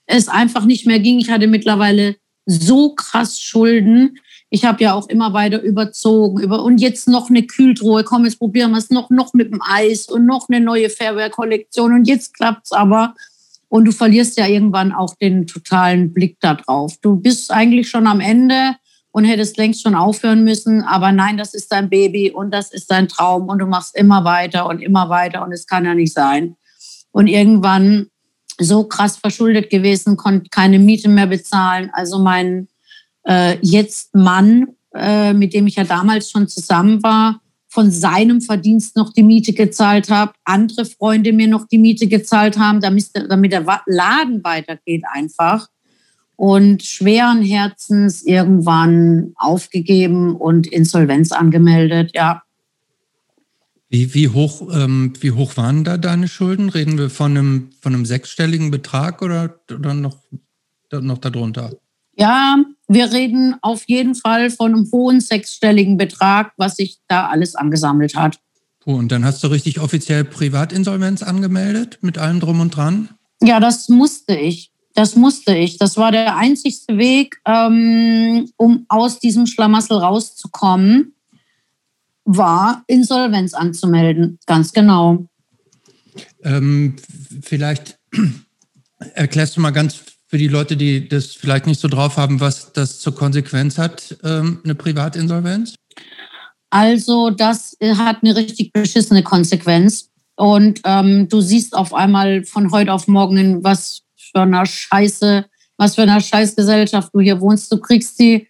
es 0.07 0.29
einfach 0.29 0.65
nicht 0.65 0.87
mehr 0.87 1.01
ging. 1.01 1.19
Ich 1.19 1.31
hatte 1.31 1.47
mittlerweile 1.47 2.17
so 2.47 2.95
krass 2.95 3.41
Schulden. 3.41 4.19
Ich 4.49 4.65
habe 4.65 4.83
ja 4.83 4.95
auch 4.95 5.09
immer 5.09 5.33
weiter 5.33 5.61
überzogen. 5.61 6.41
Über, 6.41 6.63
und 6.63 6.79
jetzt 6.79 7.09
noch 7.09 7.29
eine 7.29 7.43
Kühltruhe. 7.43 8.05
Komm, 8.05 8.25
jetzt 8.25 8.39
probieren 8.39 8.71
wir 8.71 8.79
es 8.79 8.91
noch, 8.91 9.11
noch 9.11 9.35
mit 9.35 9.53
dem 9.53 9.61
Eis 9.61 10.09
und 10.09 10.25
noch 10.25 10.49
eine 10.49 10.61
neue 10.61 10.89
Fairware-Kollektion. 10.89 11.93
Und 11.93 12.09
jetzt 12.09 12.35
klappt 12.35 12.67
es 12.67 12.73
aber. 12.73 13.15
Und 13.69 13.85
du 13.87 13.93
verlierst 13.93 14.39
ja 14.39 14.47
irgendwann 14.47 14.93
auch 14.93 15.15
den 15.17 15.47
totalen 15.47 16.13
Blick 16.13 16.39
darauf. 16.41 16.97
Du 17.01 17.17
bist 17.17 17.51
eigentlich 17.51 17.89
schon 17.89 18.07
am 18.07 18.21
Ende 18.21 18.77
und 19.11 19.25
hättest 19.25 19.57
längst 19.57 19.83
schon 19.83 19.95
aufhören 19.95 20.45
müssen. 20.45 20.83
Aber 20.83 21.11
nein, 21.11 21.37
das 21.37 21.55
ist 21.55 21.73
dein 21.73 21.89
Baby 21.89 22.31
und 22.31 22.53
das 22.53 22.73
ist 22.73 22.91
dein 22.91 23.09
Traum 23.09 23.49
und 23.49 23.59
du 23.59 23.67
machst 23.67 23.97
immer 23.97 24.25
weiter 24.25 24.69
und 24.69 24.83
immer 24.83 25.09
weiter 25.09 25.43
und 25.43 25.53
es 25.53 25.67
kann 25.67 25.85
ja 25.85 25.95
nicht 25.95 26.13
sein. 26.13 26.57
Und 27.13 27.27
irgendwann 27.27 28.09
so 28.59 28.85
krass 28.85 29.17
verschuldet 29.17 29.71
gewesen, 29.71 30.17
konnte 30.17 30.49
keine 30.51 30.79
Miete 30.79 31.09
mehr 31.09 31.27
bezahlen. 31.27 31.91
Also 31.93 32.19
mein 32.19 32.69
äh, 33.27 33.59
jetzt 33.63 34.15
Mann, 34.15 34.69
äh, 34.95 35.33
mit 35.33 35.55
dem 35.55 35.67
ich 35.67 35.77
ja 35.77 35.85
damals 35.85 36.31
schon 36.31 36.49
zusammen 36.49 37.03
war, 37.03 37.41
von 37.77 37.91
seinem 37.91 38.41
Verdienst 38.41 38.97
noch 38.97 39.13
die 39.13 39.23
Miete 39.23 39.53
gezahlt 39.53 40.09
habe, 40.09 40.33
andere 40.45 40.87
Freunde 40.87 41.35
mir 41.35 41.47
noch 41.47 41.69
die 41.69 41.77
Miete 41.77 42.07
gezahlt 42.07 42.57
haben, 42.59 42.81
damit, 42.81 43.11
damit 43.29 43.53
der 43.53 43.67
Laden 43.85 44.43
weitergeht 44.43 45.03
einfach. 45.13 45.69
Und 46.37 46.83
schweren 46.83 47.43
Herzens 47.43 48.23
irgendwann 48.23 49.35
aufgegeben 49.37 50.37
und 50.37 50.67
Insolvenz 50.67 51.33
angemeldet, 51.33 52.13
ja. 52.15 52.45
Wie, 53.91 54.15
wie, 54.15 54.29
hoch, 54.29 54.67
ähm, 54.75 55.13
wie 55.21 55.33
hoch 55.33 55.59
waren 55.59 55.85
da 55.85 55.99
deine 55.99 56.29
Schulden? 56.29 56.71
Reden 56.71 56.97
wir 56.97 57.11
von 57.11 57.37
einem, 57.37 57.71
von 57.83 57.95
einem 57.95 58.07
sechsstelligen 58.07 58.71
Betrag 58.71 59.21
oder, 59.21 59.61
oder 59.71 59.93
noch, 59.93 60.17
noch 60.91 61.19
darunter? 61.19 61.75
Ja, 62.17 62.57
wir 62.89 63.13
reden 63.13 63.57
auf 63.63 63.85
jeden 63.87 64.15
Fall 64.15 64.51
von 64.51 64.75
einem 64.75 64.89
hohen 64.93 65.21
sechsstelligen 65.21 65.97
Betrag, 65.97 66.53
was 66.57 66.77
sich 66.77 66.99
da 67.09 67.29
alles 67.29 67.55
angesammelt 67.55 68.15
hat. 68.15 68.39
und 68.85 69.11
dann 69.11 69.25
hast 69.25 69.43
du 69.43 69.49
richtig 69.49 69.81
offiziell 69.81 70.25
Privatinsolvenz 70.25 71.23
angemeldet 71.23 71.99
mit 72.03 72.19
allem 72.19 72.41
drum 72.41 72.61
und 72.61 72.77
dran? 72.77 73.09
Ja, 73.43 73.61
das 73.61 73.89
musste 73.89 74.37
ich. 74.37 74.71
Das 74.95 75.15
musste 75.15 75.55
ich. 75.55 75.77
Das 75.77 75.99
war 75.99 76.11
der 76.11 76.37
einzigste 76.37 76.97
Weg, 76.97 77.37
ähm, 77.45 78.51
um 78.57 78.87
aus 78.89 79.19
diesem 79.21 79.47
Schlamassel 79.47 79.99
rauszukommen, 79.99 81.13
war 82.25 82.83
Insolvenz 82.87 83.53
anzumelden. 83.53 84.39
Ganz 84.47 84.73
genau. 84.73 85.27
Ähm, 86.43 86.97
vielleicht 87.43 87.99
erklärst 89.15 89.57
du 89.57 89.61
mal 89.61 89.71
ganz 89.71 90.03
für 90.37 90.39
die 90.39 90.49
Leute, 90.49 90.77
die 90.77 91.09
das 91.09 91.33
vielleicht 91.33 91.67
nicht 91.67 91.81
so 91.81 91.89
drauf 91.89 92.19
haben, 92.19 92.41
was 92.41 92.71
das 92.75 93.01
zur 93.01 93.15
Konsequenz 93.15 93.79
hat, 93.79 94.19
ähm, 94.23 94.61
eine 94.65 94.75
Privatinsolvenz? 94.75 95.75
Also 96.69 97.31
das 97.31 97.75
hat 97.81 98.19
eine 98.23 98.37
richtig 98.37 98.71
beschissene 98.71 99.23
Konsequenz. 99.23 100.11
Und 100.35 100.83
ähm, 100.85 101.27
du 101.31 101.41
siehst 101.41 101.75
auf 101.75 101.95
einmal 101.95 102.45
von 102.45 102.71
heute 102.71 102.93
auf 102.93 103.09
morgen, 103.09 103.65
was 103.65 104.03
für 104.15 104.43
einer 104.43 104.67
Scheiße, 104.67 105.47
was 105.79 105.95
für 105.95 106.03
einer 106.03 106.21
Scheißgesellschaft 106.21 107.15
du 107.15 107.21
hier 107.21 107.41
wohnst. 107.41 107.73
Du 107.73 107.79
kriegst 107.79 108.19
die 108.19 108.47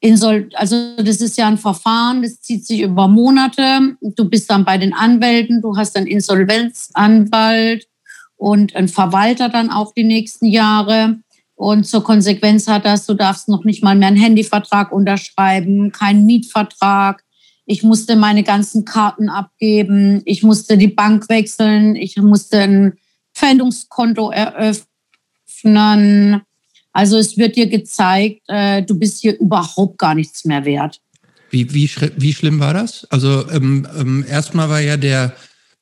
Insol 0.00 0.48
also 0.54 0.96
das 0.96 1.20
ist 1.20 1.36
ja 1.36 1.46
ein 1.46 1.58
Verfahren, 1.58 2.22
das 2.22 2.40
zieht 2.40 2.66
sich 2.66 2.80
über 2.80 3.06
Monate. 3.06 3.96
Du 4.00 4.30
bist 4.30 4.48
dann 4.50 4.64
bei 4.64 4.78
den 4.78 4.94
Anwälten, 4.94 5.60
du 5.60 5.76
hast 5.76 5.94
einen 5.94 6.06
Insolvenzanwalt, 6.06 7.86
und 8.42 8.74
ein 8.74 8.88
Verwalter 8.88 9.48
dann 9.48 9.70
auch 9.70 9.94
die 9.94 10.02
nächsten 10.02 10.46
Jahre. 10.46 11.20
Und 11.54 11.86
zur 11.86 12.02
Konsequenz 12.02 12.66
hat 12.66 12.84
das, 12.84 13.06
du 13.06 13.14
darfst 13.14 13.48
noch 13.48 13.62
nicht 13.64 13.84
mal 13.84 13.94
mehr 13.94 14.08
einen 14.08 14.16
Handyvertrag 14.16 14.90
unterschreiben, 14.90 15.92
keinen 15.92 16.26
Mietvertrag. 16.26 17.22
Ich 17.66 17.84
musste 17.84 18.16
meine 18.16 18.42
ganzen 18.42 18.84
Karten 18.84 19.28
abgeben. 19.28 20.22
Ich 20.24 20.42
musste 20.42 20.76
die 20.76 20.88
Bank 20.88 21.28
wechseln. 21.28 21.94
Ich 21.94 22.16
musste 22.16 22.62
ein 22.62 22.94
Pfändungskonto 23.32 24.32
eröffnen. 24.32 24.82
Also 26.92 27.18
es 27.18 27.38
wird 27.38 27.54
dir 27.54 27.68
gezeigt, 27.68 28.42
äh, 28.48 28.82
du 28.82 28.98
bist 28.98 29.20
hier 29.20 29.38
überhaupt 29.38 29.98
gar 29.98 30.16
nichts 30.16 30.44
mehr 30.44 30.64
wert. 30.64 31.00
Wie, 31.50 31.72
wie, 31.72 31.88
wie 32.16 32.32
schlimm 32.32 32.58
war 32.58 32.74
das? 32.74 33.06
Also 33.08 33.48
ähm, 33.52 33.86
ähm, 33.96 34.24
erstmal 34.28 34.68
war 34.68 34.80
ja 34.80 34.96
der 34.96 35.32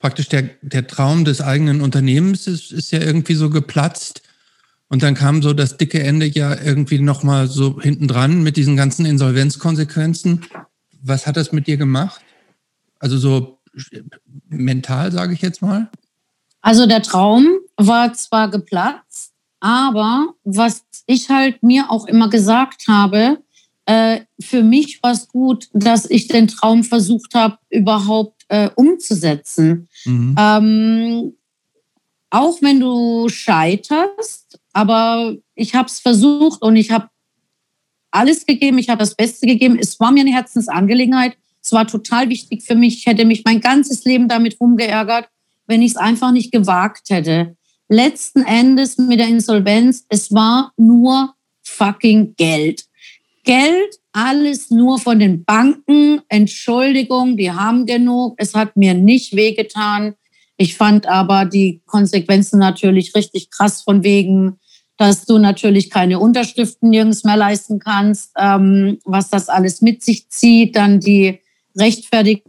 praktisch 0.00 0.28
der, 0.28 0.50
der 0.62 0.86
Traum 0.86 1.24
des 1.24 1.40
eigenen 1.40 1.80
Unternehmens 1.80 2.46
ist, 2.46 2.72
ist 2.72 2.90
ja 2.90 3.00
irgendwie 3.00 3.34
so 3.34 3.50
geplatzt. 3.50 4.22
Und 4.88 5.04
dann 5.04 5.14
kam 5.14 5.40
so 5.40 5.52
das 5.52 5.76
dicke 5.76 6.02
Ende 6.02 6.26
ja 6.26 6.60
irgendwie 6.60 6.98
nochmal 6.98 7.46
so 7.46 7.80
hinten 7.80 8.08
dran 8.08 8.42
mit 8.42 8.56
diesen 8.56 8.76
ganzen 8.76 9.06
Insolvenzkonsequenzen. 9.06 10.46
Was 11.02 11.26
hat 11.26 11.36
das 11.36 11.52
mit 11.52 11.68
dir 11.68 11.76
gemacht? 11.76 12.20
Also 12.98 13.16
so 13.18 13.60
mental, 14.48 15.12
sage 15.12 15.34
ich 15.34 15.42
jetzt 15.42 15.62
mal? 15.62 15.88
Also 16.60 16.86
der 16.86 17.02
Traum 17.02 17.46
war 17.76 18.12
zwar 18.14 18.50
geplatzt, 18.50 19.32
aber 19.60 20.34
was 20.44 20.82
ich 21.06 21.28
halt 21.28 21.62
mir 21.62 21.90
auch 21.90 22.06
immer 22.06 22.28
gesagt 22.28 22.88
habe, 22.88 23.38
äh, 23.86 24.20
für 24.40 24.62
mich 24.62 25.02
war 25.02 25.12
es 25.12 25.28
gut, 25.28 25.68
dass 25.72 26.08
ich 26.10 26.28
den 26.28 26.48
Traum 26.48 26.84
versucht 26.84 27.34
habe, 27.34 27.58
überhaupt 27.70 28.39
äh, 28.50 28.68
umzusetzen. 28.74 29.88
Mhm. 30.04 30.34
Ähm, 30.38 31.32
auch 32.30 32.60
wenn 32.62 32.78
du 32.78 33.28
scheiterst, 33.28 34.60
aber 34.72 35.34
ich 35.54 35.74
habe 35.74 35.88
es 35.88 36.00
versucht 36.00 36.62
und 36.62 36.76
ich 36.76 36.90
habe 36.90 37.08
alles 38.10 38.46
gegeben, 38.46 38.78
ich 38.78 38.88
habe 38.88 38.98
das 38.98 39.14
Beste 39.14 39.46
gegeben. 39.46 39.78
Es 39.80 39.98
war 40.00 40.12
mir 40.12 40.20
eine 40.20 40.32
Herzensangelegenheit. 40.32 41.36
Es 41.62 41.72
war 41.72 41.86
total 41.86 42.28
wichtig 42.28 42.62
für 42.62 42.74
mich. 42.74 42.98
Ich 42.98 43.06
hätte 43.06 43.24
mich 43.24 43.42
mein 43.44 43.60
ganzes 43.60 44.04
Leben 44.04 44.28
damit 44.28 44.60
rumgeärgert, 44.60 45.28
wenn 45.66 45.82
ich 45.82 45.92
es 45.92 45.96
einfach 45.96 46.32
nicht 46.32 46.52
gewagt 46.52 47.10
hätte. 47.10 47.56
Letzten 47.88 48.42
Endes 48.42 48.98
mit 48.98 49.20
der 49.20 49.28
Insolvenz, 49.28 50.06
es 50.08 50.32
war 50.32 50.72
nur 50.76 51.34
fucking 51.62 52.34
Geld. 52.36 52.84
Geld, 53.44 54.00
alles 54.12 54.70
nur 54.70 54.98
von 54.98 55.18
den 55.18 55.44
Banken. 55.44 56.20
Entschuldigung, 56.28 57.36
die 57.36 57.50
haben 57.50 57.86
genug. 57.86 58.34
Es 58.38 58.54
hat 58.54 58.76
mir 58.76 58.94
nicht 58.94 59.34
wehgetan. 59.34 60.14
Ich 60.56 60.76
fand 60.76 61.06
aber 61.06 61.46
die 61.46 61.82
Konsequenzen 61.86 62.58
natürlich 62.58 63.14
richtig 63.14 63.50
krass 63.50 63.82
von 63.82 64.04
wegen, 64.04 64.58
dass 64.98 65.24
du 65.24 65.38
natürlich 65.38 65.88
keine 65.88 66.18
Unterschriften 66.18 66.90
nirgends 66.90 67.24
mehr 67.24 67.38
leisten 67.38 67.78
kannst, 67.78 68.32
ähm, 68.38 68.98
was 69.04 69.30
das 69.30 69.48
alles 69.48 69.80
mit 69.80 70.02
sich 70.02 70.28
zieht. 70.28 70.76
Dann 70.76 71.00
die 71.00 71.40
Rechtfertigung 71.74 72.44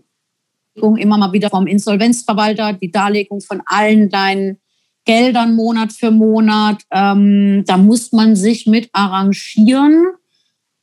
immer 0.98 1.18
mal 1.18 1.32
wieder 1.32 1.50
vom 1.50 1.68
Insolvenzverwalter, 1.68 2.74
die 2.74 2.92
Darlegung 2.92 3.40
von 3.40 3.62
allen 3.66 4.10
deinen 4.10 4.58
Geldern 5.06 5.56
Monat 5.56 5.94
für 5.94 6.12
Monat. 6.12 6.82
Ähm, 6.92 7.64
da 7.66 7.78
muss 7.78 8.12
man 8.12 8.36
sich 8.36 8.68
mit 8.68 8.90
arrangieren. 8.92 10.08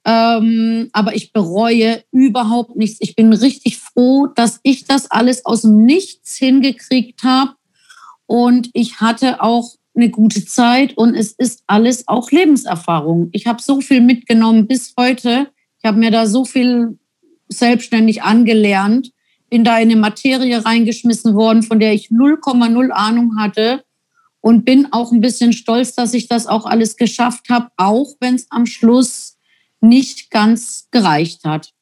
Ähm, 0.09 0.89
aber 0.95 1.15
ich 1.15 1.35
bereue 1.35 2.03
überhaupt 2.13 2.77
nichts. 2.77 2.97
Ich 3.01 3.15
bin 3.15 3.31
richtig 3.35 3.77
froh, 3.77 4.29
dass 4.35 4.59
ich 4.63 4.87
das 4.87 5.11
alles 5.11 5.45
aus 5.45 5.63
dem 5.63 5.85
Nichts 5.85 6.37
hingekriegt 6.37 7.25
habe. 7.25 7.53
Und 8.25 8.71
ich 8.73 9.01
hatte 9.01 9.43
auch 9.43 9.75
eine 9.95 10.09
gute 10.09 10.47
Zeit 10.47 10.97
und 10.97 11.15
es 11.15 11.33
ist 11.33 11.63
alles 11.67 12.09
auch 12.09 12.31
Lebenserfahrung. 12.31 13.29
Ich 13.33 13.47
habe 13.47 13.61
so 13.61 13.83
viel 13.83 14.01
mitgenommen 14.01 14.67
bis 14.67 14.95
heute. 14.99 15.49
Ich 15.79 15.87
habe 15.87 15.99
mir 15.99 16.11
da 16.11 16.27
so 16.27 16.47
viel 16.47 16.99
selbstständig 17.49 18.23
angelernt, 18.23 19.11
bin 19.51 19.63
da 19.63 19.77
in 19.79 19.91
eine 19.91 19.97
Materie 19.97 20.65
reingeschmissen 20.65 21.35
worden, 21.35 21.63
von 21.63 21.81
der 21.81 21.93
ich 21.93 22.09
0,0 22.09 22.91
Ahnung 22.91 23.39
hatte 23.39 23.83
und 24.41 24.65
bin 24.65 24.91
auch 24.93 25.13
ein 25.13 25.21
bisschen 25.21 25.53
stolz, 25.53 25.95
dass 25.95 26.15
ich 26.15 26.29
das 26.29 26.47
auch 26.47 26.65
alles 26.65 26.97
geschafft 26.97 27.51
habe, 27.51 27.69
auch 27.77 28.15
wenn 28.21 28.37
es 28.37 28.47
am 28.51 28.65
Schluss 28.65 29.38
nicht 29.81 30.31
ganz 30.31 30.89
gereicht 30.91 31.45
hat. 31.45 31.73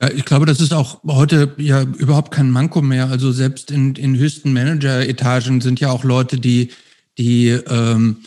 Ja, 0.00 0.10
ich 0.10 0.24
glaube, 0.24 0.46
das 0.46 0.60
ist 0.60 0.72
auch 0.72 1.02
heute 1.04 1.54
ja 1.58 1.82
überhaupt 1.82 2.32
kein 2.32 2.50
Manko 2.50 2.80
mehr. 2.80 3.08
Also 3.08 3.32
selbst 3.32 3.70
in, 3.70 3.94
in 3.96 4.16
höchsten 4.16 4.52
Manager-Etagen 4.52 5.60
sind 5.60 5.78
ja 5.78 5.90
auch 5.90 6.04
Leute, 6.04 6.38
die, 6.38 6.70
die 7.18 7.48
ähm, 7.48 8.24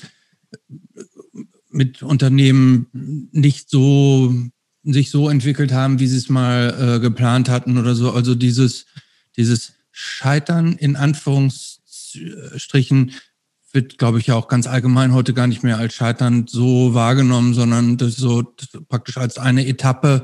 mit 1.70 2.04
Unternehmen 2.04 3.30
nicht 3.32 3.70
so 3.70 4.34
sich 4.84 5.10
so 5.10 5.30
entwickelt 5.30 5.72
haben, 5.72 6.00
wie 6.00 6.08
sie 6.08 6.18
es 6.18 6.30
mal 6.30 6.98
äh, 6.98 7.00
geplant 7.00 7.50
hatten 7.50 7.78
oder 7.78 7.95
so. 7.95 8.12
Also 8.12 8.36
dieses, 8.36 8.86
dieses 9.38 9.74
Scheitern 9.91 10.74
in 10.74 10.95
Anführungsstrichen 10.95 13.12
wird, 13.74 13.98
glaube 13.98 14.20
ich, 14.20 14.28
ja 14.28 14.36
auch 14.36 14.48
ganz 14.48 14.68
allgemein 14.68 15.14
heute 15.14 15.34
gar 15.34 15.48
nicht 15.48 15.64
mehr 15.64 15.78
als 15.78 15.94
Scheitern 15.94 16.45
so 16.48 16.94
wahrgenommen, 16.94 17.54
sondern 17.54 17.98
das 17.98 18.16
so 18.16 18.44
praktisch 18.88 19.18
als 19.18 19.38
eine 19.38 19.68
Etappe, 19.68 20.24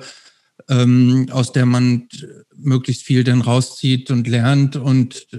ähm, 0.69 1.27
aus 1.31 1.51
der 1.51 1.65
man 1.65 2.07
möglichst 2.55 3.03
viel 3.03 3.23
dann 3.23 3.41
rauszieht 3.41 4.11
und 4.11 4.27
lernt 4.27 4.75
und 4.75 5.27
äh, 5.33 5.37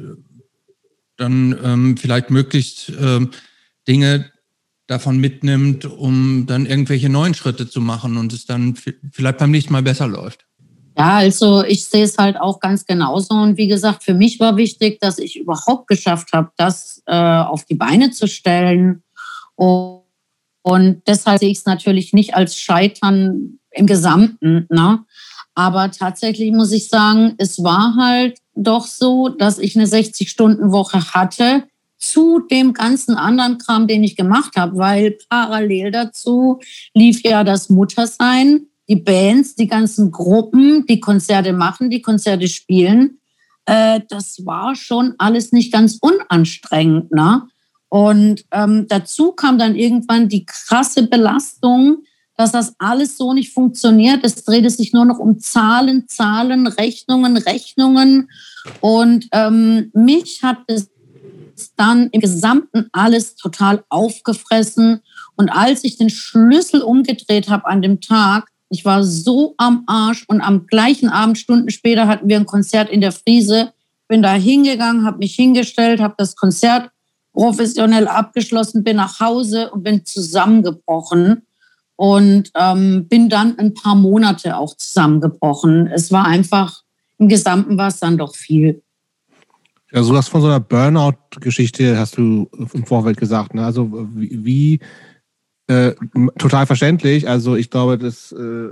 dann 1.16 1.56
ähm, 1.62 1.96
vielleicht 1.96 2.30
möglichst 2.30 2.92
ähm, 3.00 3.30
Dinge 3.86 4.30
davon 4.86 5.18
mitnimmt, 5.18 5.84
um 5.84 6.46
dann 6.46 6.66
irgendwelche 6.66 7.08
neuen 7.08 7.34
Schritte 7.34 7.68
zu 7.68 7.80
machen 7.80 8.16
und 8.16 8.32
es 8.32 8.44
dann 8.44 8.74
vielleicht 8.74 9.38
beim 9.38 9.52
nächsten 9.52 9.72
Mal 9.72 9.82
besser 9.82 10.08
läuft. 10.08 10.46
Ja, 11.00 11.16
also 11.16 11.64
ich 11.64 11.86
sehe 11.86 12.04
es 12.04 12.18
halt 12.18 12.38
auch 12.38 12.60
ganz 12.60 12.84
genauso. 12.84 13.32
Und 13.32 13.56
wie 13.56 13.68
gesagt, 13.68 14.04
für 14.04 14.12
mich 14.12 14.38
war 14.38 14.58
wichtig, 14.58 15.00
dass 15.00 15.18
ich 15.18 15.38
überhaupt 15.38 15.88
geschafft 15.88 16.34
habe, 16.34 16.50
das 16.58 17.02
äh, 17.06 17.14
auf 17.14 17.64
die 17.64 17.74
Beine 17.74 18.10
zu 18.10 18.28
stellen. 18.28 19.02
Und, 19.54 20.02
und 20.60 21.00
deshalb 21.06 21.38
sehe 21.38 21.48
ich 21.48 21.56
es 21.56 21.64
natürlich 21.64 22.12
nicht 22.12 22.34
als 22.34 22.58
Scheitern 22.58 23.60
im 23.70 23.86
Gesamten. 23.86 24.66
Ne? 24.68 24.98
Aber 25.54 25.90
tatsächlich 25.90 26.52
muss 26.52 26.70
ich 26.70 26.90
sagen, 26.90 27.32
es 27.38 27.64
war 27.64 27.96
halt 27.96 28.38
doch 28.54 28.86
so, 28.86 29.30
dass 29.30 29.58
ich 29.58 29.76
eine 29.76 29.86
60-Stunden-Woche 29.86 31.14
hatte 31.14 31.64
zu 31.96 32.40
dem 32.40 32.74
ganzen 32.74 33.14
anderen 33.14 33.56
Kram, 33.56 33.86
den 33.86 34.04
ich 34.04 34.16
gemacht 34.16 34.54
habe, 34.54 34.76
weil 34.76 35.16
parallel 35.30 35.92
dazu 35.92 36.60
lief 36.92 37.22
ja 37.24 37.42
das 37.42 37.70
Muttersein 37.70 38.66
die 38.90 38.96
Bands, 38.96 39.54
die 39.54 39.68
ganzen 39.68 40.10
Gruppen, 40.10 40.84
die 40.84 40.98
Konzerte 40.98 41.52
machen, 41.52 41.90
die 41.90 42.02
Konzerte 42.02 42.48
spielen. 42.48 43.20
Äh, 43.64 44.00
das 44.08 44.44
war 44.44 44.74
schon 44.74 45.14
alles 45.16 45.52
nicht 45.52 45.72
ganz 45.72 45.98
unanstrengend. 46.00 47.12
Ne? 47.12 47.46
Und 47.88 48.44
ähm, 48.50 48.86
dazu 48.88 49.30
kam 49.30 49.58
dann 49.58 49.76
irgendwann 49.76 50.28
die 50.28 50.44
krasse 50.44 51.06
Belastung, 51.06 52.02
dass 52.36 52.50
das 52.50 52.74
alles 52.78 53.16
so 53.16 53.32
nicht 53.32 53.52
funktioniert. 53.52 54.24
Es 54.24 54.44
drehte 54.44 54.70
sich 54.70 54.92
nur 54.92 55.04
noch 55.04 55.18
um 55.18 55.38
Zahlen, 55.38 56.08
Zahlen, 56.08 56.66
Rechnungen, 56.66 57.36
Rechnungen. 57.36 58.28
Und 58.80 59.28
ähm, 59.30 59.92
mich 59.94 60.42
hat 60.42 60.58
es 60.66 60.90
dann 61.76 62.08
im 62.10 62.20
Gesamten 62.20 62.88
alles 62.90 63.36
total 63.36 63.84
aufgefressen. 63.88 65.00
Und 65.36 65.50
als 65.50 65.84
ich 65.84 65.96
den 65.96 66.10
Schlüssel 66.10 66.82
umgedreht 66.82 67.48
habe 67.48 67.66
an 67.66 67.82
dem 67.82 68.00
Tag, 68.00 68.50
ich 68.70 68.84
war 68.84 69.02
so 69.04 69.54
am 69.58 69.82
Arsch 69.86 70.24
und 70.28 70.40
am 70.40 70.66
gleichen 70.66 71.08
Abend, 71.08 71.38
Stunden 71.38 71.70
später, 71.70 72.06
hatten 72.06 72.28
wir 72.28 72.36
ein 72.36 72.46
Konzert 72.46 72.88
in 72.88 73.00
der 73.00 73.12
Friese. 73.12 73.72
Bin 74.06 74.22
da 74.22 74.32
hingegangen, 74.32 75.04
habe 75.04 75.18
mich 75.18 75.34
hingestellt, 75.34 76.00
habe 76.00 76.14
das 76.16 76.36
Konzert 76.36 76.90
professionell 77.32 78.06
abgeschlossen, 78.08 78.84
bin 78.84 78.96
nach 78.96 79.18
Hause 79.20 79.70
und 79.70 79.82
bin 79.82 80.04
zusammengebrochen 80.04 81.42
und 81.96 82.50
ähm, 82.54 83.08
bin 83.08 83.28
dann 83.28 83.58
ein 83.58 83.74
paar 83.74 83.96
Monate 83.96 84.56
auch 84.56 84.76
zusammengebrochen. 84.76 85.88
Es 85.88 86.12
war 86.12 86.26
einfach, 86.26 86.82
im 87.18 87.28
Gesamten 87.28 87.76
war 87.76 87.88
es 87.88 87.98
dann 87.98 88.18
doch 88.18 88.34
viel. 88.34 88.82
Ja, 89.92 90.04
so 90.04 90.16
hast 90.16 90.28
von 90.28 90.40
so 90.40 90.46
einer 90.46 90.60
Burnout-Geschichte 90.60 91.98
hast 91.98 92.16
du 92.16 92.48
im 92.72 92.86
Vorfeld 92.86 93.16
gesagt. 93.16 93.54
Ne? 93.54 93.64
Also 93.64 93.90
wie, 94.14 94.44
wie 94.44 94.80
äh, 95.70 95.94
total 96.36 96.66
verständlich. 96.66 97.28
Also 97.28 97.54
ich 97.54 97.70
glaube, 97.70 97.96
dass 97.96 98.32
äh, 98.32 98.68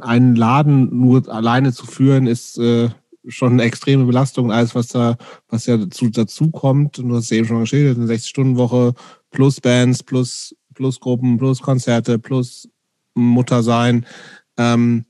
einen 0.00 0.36
Laden 0.36 0.94
nur 0.94 1.26
alleine 1.32 1.72
zu 1.72 1.86
führen, 1.86 2.26
ist 2.26 2.58
äh, 2.58 2.90
schon 3.26 3.54
eine 3.54 3.62
extreme 3.62 4.04
Belastung. 4.04 4.52
Alles, 4.52 4.74
was 4.74 4.88
da, 4.88 5.16
was 5.48 5.64
ja 5.64 5.78
dazu, 5.78 6.10
dazu 6.10 6.50
kommt, 6.50 6.98
du 6.98 7.16
hast 7.16 7.24
es 7.24 7.30
eben 7.30 7.46
schon 7.46 7.60
geschildert, 7.60 7.96
eine 7.96 8.12
60-Stunden-Woche 8.12 8.92
plus 9.30 9.58
Bands, 9.62 10.02
plus, 10.02 10.54
plus 10.74 11.00
Gruppen, 11.00 11.38
plus 11.38 11.62
Konzerte, 11.62 12.18
plus 12.18 12.68
Mutter 13.14 13.62
sein. 13.62 14.04
Ähm, 14.58 15.06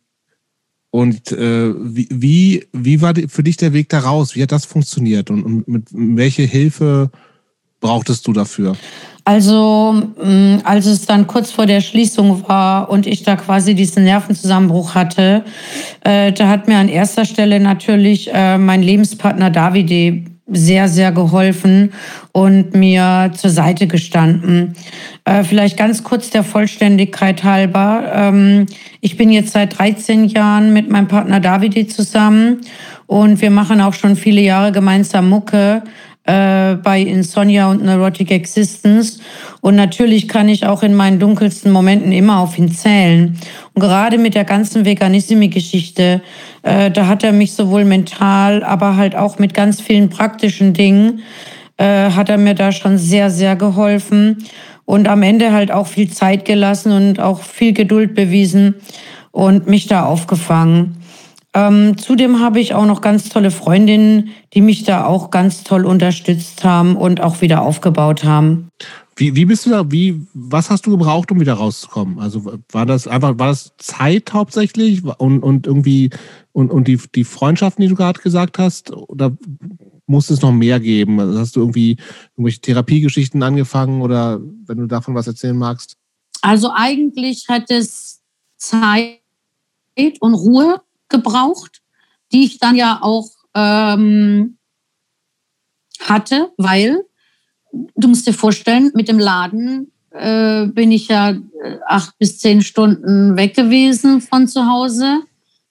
und 0.91 1.33
äh, 1.33 1.75
wie, 1.77 2.07
wie, 2.13 2.69
wie 2.73 3.01
war 3.01 3.13
für 3.27 3.43
dich 3.43 3.57
der 3.57 3.73
Weg 3.73 3.89
da 3.89 3.99
raus? 3.99 4.37
Wie 4.37 4.43
hat 4.45 4.53
das 4.53 4.67
funktioniert? 4.67 5.31
Und, 5.31 5.43
und 5.43 5.67
mit 5.67 5.89
welche 5.91 6.43
Hilfe 6.43 7.11
brauchtest 7.85 8.27
du 8.27 8.33
dafür? 8.33 8.75
Also, 9.27 9.93
mm, 10.23 10.57
als 10.65 10.87
es 10.87 11.05
dann 11.05 11.27
kurz 11.27 11.51
vor 11.51 11.67
der 11.67 11.83
Schließung 11.83 12.49
war 12.49 12.91
und 12.91 13.07
ich 13.07 13.23
da 13.23 13.37
quasi 13.37 13.75
diesen 13.75 14.05
Nervenzusammenbruch 14.05 14.95
hatte, 14.95 15.45
äh, 16.03 16.33
da 16.33 16.49
hat 16.49 16.67
mir 16.67 16.79
an 16.79 16.89
erster 16.89 17.27
Stelle 17.27 17.61
natürlich 17.61 18.33
äh, 18.33 18.57
mein 18.57 18.83
Lebenspartner 18.83 19.51
Davide 19.51 20.25
sehr, 20.47 20.89
sehr 20.89 21.13
geholfen 21.13 21.93
und 22.33 22.75
mir 22.75 23.33
zur 23.35 23.51
Seite 23.51 23.87
gestanden. 23.87 24.77
Äh, 25.25 25.43
vielleicht 25.45 25.79
ganz 25.79 26.05
kurz 26.05 26.31
der 26.31 26.45
Vollständigkeit 26.45 27.45
halber. 27.45 28.13
Ähm, 28.15 28.67
ich 29.01 29.17
bin 29.17 29.31
jetzt 29.31 29.53
seit 29.53 29.79
13 29.79 30.27
Jahren 30.27 30.73
mit 30.73 30.91
meinem 30.91 31.09
Partner 31.09 31.41
Davide 31.41 31.87
zusammen 31.87 32.61
und 33.07 33.41
wir 33.41 33.51
machen 33.51 33.81
auch 33.81 33.95
schon 33.95 34.17
viele 34.17 34.43
Jahre 34.43 34.73
gemeinsam 34.73 35.29
Mucke 35.29 35.83
äh, 36.25 36.77
bei 36.77 37.01
Insomnia 37.01 37.71
und 37.71 37.85
Neurotic 37.85 38.31
Existence. 38.31 39.19
Und 39.61 39.77
natürlich 39.77 40.27
kann 40.27 40.49
ich 40.49 40.67
auch 40.67 40.83
in 40.83 40.95
meinen 40.95 41.19
dunkelsten 41.19 41.71
Momenten 41.71 42.13
immer 42.13 42.39
auf 42.41 42.59
ihn 42.59 42.71
zählen. 42.71 43.39
Und 43.75 43.81
gerade 43.81 44.19
mit 44.19 44.35
der 44.35 44.45
ganzen 44.45 44.85
Veganismus-Geschichte, 44.85 46.23
äh, 46.63 46.91
da 46.91 47.07
hat 47.07 47.25
er 47.25 47.33
mich 47.33 47.53
sowohl 47.53 47.85
mental, 47.85 48.63
aber 48.65 48.97
halt 48.97 49.15
auch 49.15 49.39
mit 49.39 49.53
ganz 49.55 49.81
vielen 49.81 50.09
praktischen 50.09 50.73
Dingen, 50.73 51.21
äh, 51.77 52.11
hat 52.11 52.29
er 52.29 52.39
mir 52.39 52.55
da 52.55 52.73
schon 52.73 52.97
sehr, 52.99 53.31
sehr 53.31 53.57
geholfen. 53.57 54.45
Und 54.87 55.09
am 55.09 55.23
Ende 55.23 55.53
halt 55.53 55.73
auch 55.73 55.87
viel 55.87 56.11
Zeit 56.11 56.45
gelassen 56.45 56.93
und 56.93 57.21
auch 57.21 57.43
viel 57.43 57.73
Geduld 57.73 58.15
bewiesen 58.15 58.77
und 59.31 59.67
mich 59.67 59.87
da 59.89 60.05
aufgefangen. 60.05 61.04
Ähm, 61.57 61.97
zudem 61.97 62.41
habe 62.41 62.59
ich 62.59 62.75
auch 62.75 62.85
noch 62.85 63.01
ganz 63.01 63.29
tolle 63.29 63.53
Freundinnen, 63.53 64.31
die 64.53 64.61
mich 64.61 64.83
da 64.83 65.05
auch 65.05 65.31
ganz 65.31 65.63
toll 65.63 65.87
unterstützt 65.87 66.65
haben 66.65 66.97
und 66.97 67.21
auch 67.21 67.41
wieder 67.41 67.63
aufgebaut 67.63 68.25
haben. 68.25 68.71
Wie, 69.17 69.37
wie 69.37 69.45
bist 69.45 69.65
du 69.65 69.71
da, 69.71 69.89
wie, 69.93 70.27
was 70.35 70.71
hast 70.71 70.87
du 70.87 70.91
gebraucht, 70.91 71.31
um 71.31 71.39
wieder 71.39 71.55
rauszukommen? 71.55 72.19
Also 72.19 72.59
war 72.73 72.85
das 72.85 73.07
einfach, 73.07 73.39
war 73.39 73.49
das 73.49 73.73
Zeit 73.79 74.33
hauptsächlich 74.33 75.05
und, 75.05 75.41
und 75.41 75.69
irgendwie 75.69 76.11
und, 76.51 76.73
und 76.73 76.89
die, 76.89 76.99
die 77.15 77.23
Freundschaften, 77.23 77.83
die 77.83 77.89
du 77.89 77.95
gerade 77.95 78.21
gesagt 78.21 78.59
hast, 78.59 78.93
oder 78.93 79.37
musste 80.07 80.35
es 80.35 80.43
noch 80.43 80.51
mehr 80.51 80.81
geben? 80.81 81.21
Also 81.21 81.39
hast 81.39 81.55
du 81.55 81.61
irgendwie 81.61 81.97
irgendwelche 82.33 82.61
Therapiegeschichten 82.61 83.41
angefangen 83.45 84.03
oder 84.03 84.41
wenn 84.67 84.79
du 84.79 84.87
davon 84.87 85.15
was 85.15 85.29
erzählen 85.29 85.57
magst? 85.57 85.97
Also 86.43 86.71
eigentlich 86.75 87.47
hat 87.49 87.71
es 87.71 88.21
Zeit 88.57 89.21
und 90.19 90.35
Ruhe 90.35 90.81
gebraucht, 91.17 91.81
die 92.33 92.45
ich 92.45 92.59
dann 92.59 92.77
ja 92.77 92.99
auch 93.01 93.31
ähm, 93.55 94.59
hatte, 96.01 96.53
weil 96.57 97.05
du 97.97 98.09
musst 98.09 98.27
dir 98.27 98.35
vorstellen, 98.35 98.91
mit 98.95 99.09
dem 99.09 99.19
Laden 99.19 99.93
äh, 100.11 100.67
bin 100.67 100.93
ich 100.93 101.09
ja 101.09 101.31
äh, 101.31 101.79
acht 101.87 102.17
bis 102.19 102.39
zehn 102.39 102.63
Stunden 102.63 103.37
weg 103.37 103.55
gewesen 103.55 104.21
von 104.21 104.49
zu 104.49 104.67
Hause. 104.67 105.23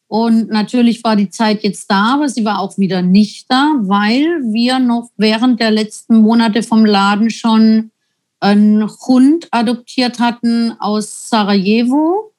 Und 0.07 0.49
natürlich 0.49 1.03
war 1.03 1.15
die 1.15 1.29
Zeit 1.29 1.63
jetzt 1.63 1.89
da, 1.89 2.15
aber 2.15 2.29
sie 2.29 2.45
war 2.45 2.59
auch 2.59 2.77
wieder 2.77 3.01
nicht 3.01 3.49
da, 3.49 3.73
weil 3.79 4.25
wir 4.51 4.79
noch 4.79 5.09
während 5.17 5.59
der 5.59 5.71
letzten 5.71 6.17
Monate 6.17 6.61
vom 6.61 6.85
Laden 6.85 7.29
schon 7.29 7.91
einen 8.39 8.87
Hund 9.07 9.47
adoptiert 9.51 10.19
hatten 10.19 10.75
aus 10.79 11.29
Sarajevo. 11.29 12.33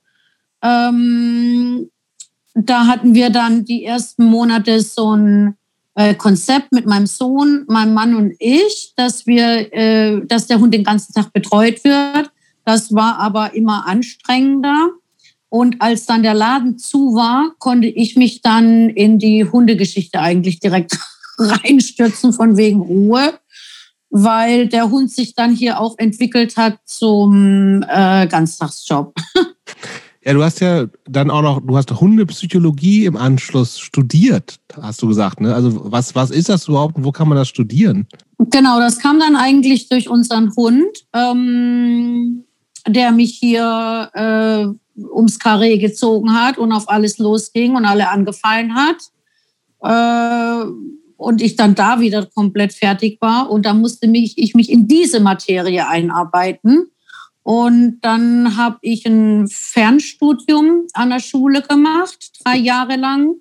Ähm, 0.63 1.91
da 2.55 2.87
hatten 2.87 3.15
wir 3.15 3.31
dann 3.31 3.65
die 3.65 3.85
ersten 3.85 4.25
Monate 4.25 4.81
so 4.81 5.15
ein 5.15 5.57
äh, 5.97 6.15
Konzept 6.15 6.73
mit 6.73 6.87
meinem 6.87 7.07
Sohn, 7.07 7.65
meinem 7.69 7.95
Mann 7.95 8.15
und 8.15 8.35
ich, 8.39 8.95
dass 8.97 9.27
wir, 9.27 9.73
äh, 9.73 10.25
dass 10.27 10.47
der 10.47 10.61
Hund 10.61 10.73
den 10.73 10.85
ganzen 10.85 11.13
Tag 11.13 11.33
betreut 11.33 11.85
wird. 11.85 12.31
Das 12.65 12.95
war 12.95 13.19
aber 13.19 13.55
immer 13.55 13.87
anstrengender. 13.87 14.91
Und 15.49 15.81
als 15.81 16.07
dann 16.07 16.23
der 16.23 16.35
Laden 16.35 16.79
zu 16.79 17.15
war, 17.15 17.55
konnte 17.59 17.87
ich 17.87 18.17
mich 18.17 18.41
dann 18.41 18.89
in 18.89 19.19
die 19.19 19.45
Hundegeschichte 19.45 20.21
eigentlich 20.21 20.59
direkt 20.59 20.99
reinstürzen 21.39 22.33
von 22.33 22.57
wegen 22.57 22.81
Ruhe, 22.81 23.35
weil 24.11 24.69
der 24.69 24.91
Hund 24.91 25.11
sich 25.11 25.35
dann 25.35 25.55
hier 25.55 25.81
auch 25.81 25.97
entwickelt 25.99 26.57
hat 26.57 26.79
zum 26.85 27.85
äh, 27.89 28.27
Ganztagsjob. 28.27 29.15
Ja, 30.25 30.33
du 30.33 30.43
hast 30.43 30.61
ja 30.61 30.87
dann 31.05 31.31
auch 31.31 31.43
noch, 31.43 31.61
du 31.61 31.77
hast 31.77 31.91
Hundepsychologie 31.91 33.05
im 33.05 33.17
Anschluss 33.17 33.79
studiert, 33.79 34.59
hast 34.81 35.03
du 35.03 35.09
gesagt, 35.09 35.41
ne? 35.41 35.55
Also 35.55 35.93
was, 35.93 36.15
was 36.15 36.31
ist 36.31 36.49
das 36.49 36.67
überhaupt 36.67 36.97
und 36.97 37.05
wo 37.05 37.13
kann 37.13 37.29
man 37.29 37.37
das 37.37 37.49
studieren? 37.49 38.07
Genau, 38.39 38.81
das 38.81 38.99
kam 38.99 39.21
dann 39.21 39.37
eigentlich 39.37 39.89
durch 39.91 40.09
unseren 40.09 40.55
Hund, 40.57 41.07
ähm, 41.13 42.45
der 42.89 43.13
mich 43.13 43.37
hier 43.39 44.11
äh, 44.15 44.67
ums 45.15 45.39
Karree 45.39 45.77
gezogen 45.77 46.33
hat 46.33 46.57
und 46.57 46.73
auf 46.73 46.89
alles 46.89 47.19
losging 47.19 47.77
und 47.77 47.85
alle 47.85 48.09
angefallen 48.09 48.75
hat. 48.75 48.97
Äh, 49.83 50.71
und 51.17 51.43
ich 51.43 51.57
dann 51.57 51.75
da 51.75 52.01
wieder 52.01 52.27
komplett 52.27 52.73
fertig 52.73 53.19
war. 53.21 53.51
Und 53.51 53.67
da 53.67 53.75
musste 53.75 54.09
mich, 54.09 54.37
ich 54.37 54.55
mich 54.55 54.71
in 54.71 54.89
diese 54.89 55.21
Materie 55.21 55.87
einarbeiten. 55.87 56.87
Und 57.45 58.01
dann 58.01 58.57
habe 58.57 58.79
ich 58.81 59.07
ein 59.07 59.49
Fernstudium 59.49 60.87
an 60.95 61.11
der 61.11 61.21
Schule 61.21 61.61
gemacht, 61.61 62.33
drei 62.43 62.57
Jahre 62.57 62.97
lang, 62.97 63.35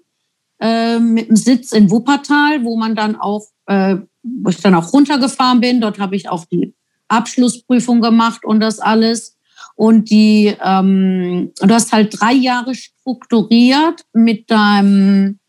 äh, 0.59 0.99
mit 0.99 1.29
einem 1.29 1.37
Sitz 1.37 1.71
in 1.71 1.89
Wuppertal, 1.89 2.63
wo 2.65 2.75
man 2.75 2.95
dann 2.95 3.15
auch, 3.15 3.47
äh, 3.65 3.95
wo 4.21 4.49
ich 4.49 4.61
dann 4.61 4.75
auch 4.75 4.91
runtergefahren 4.91 5.61
bin. 5.61 5.79
Dort 5.79 5.99
habe 5.99 6.17
ich 6.17 6.27
auch 6.27 6.43
die 6.45 6.75
Abschlussprüfung 7.07 8.01
gemacht 8.01 8.43
und 8.43 8.59
das 8.59 8.79
alles. 8.79 9.37
Und 9.75 10.09
die, 10.09 10.53
ähm, 10.61 11.53
du 11.61 11.73
hast 11.73 11.93
halt 11.93 12.19
drei 12.19 12.33
Jahre 12.33 12.75
strukturiert 12.75 14.05
mit 14.11 14.51
deinem 14.51 15.39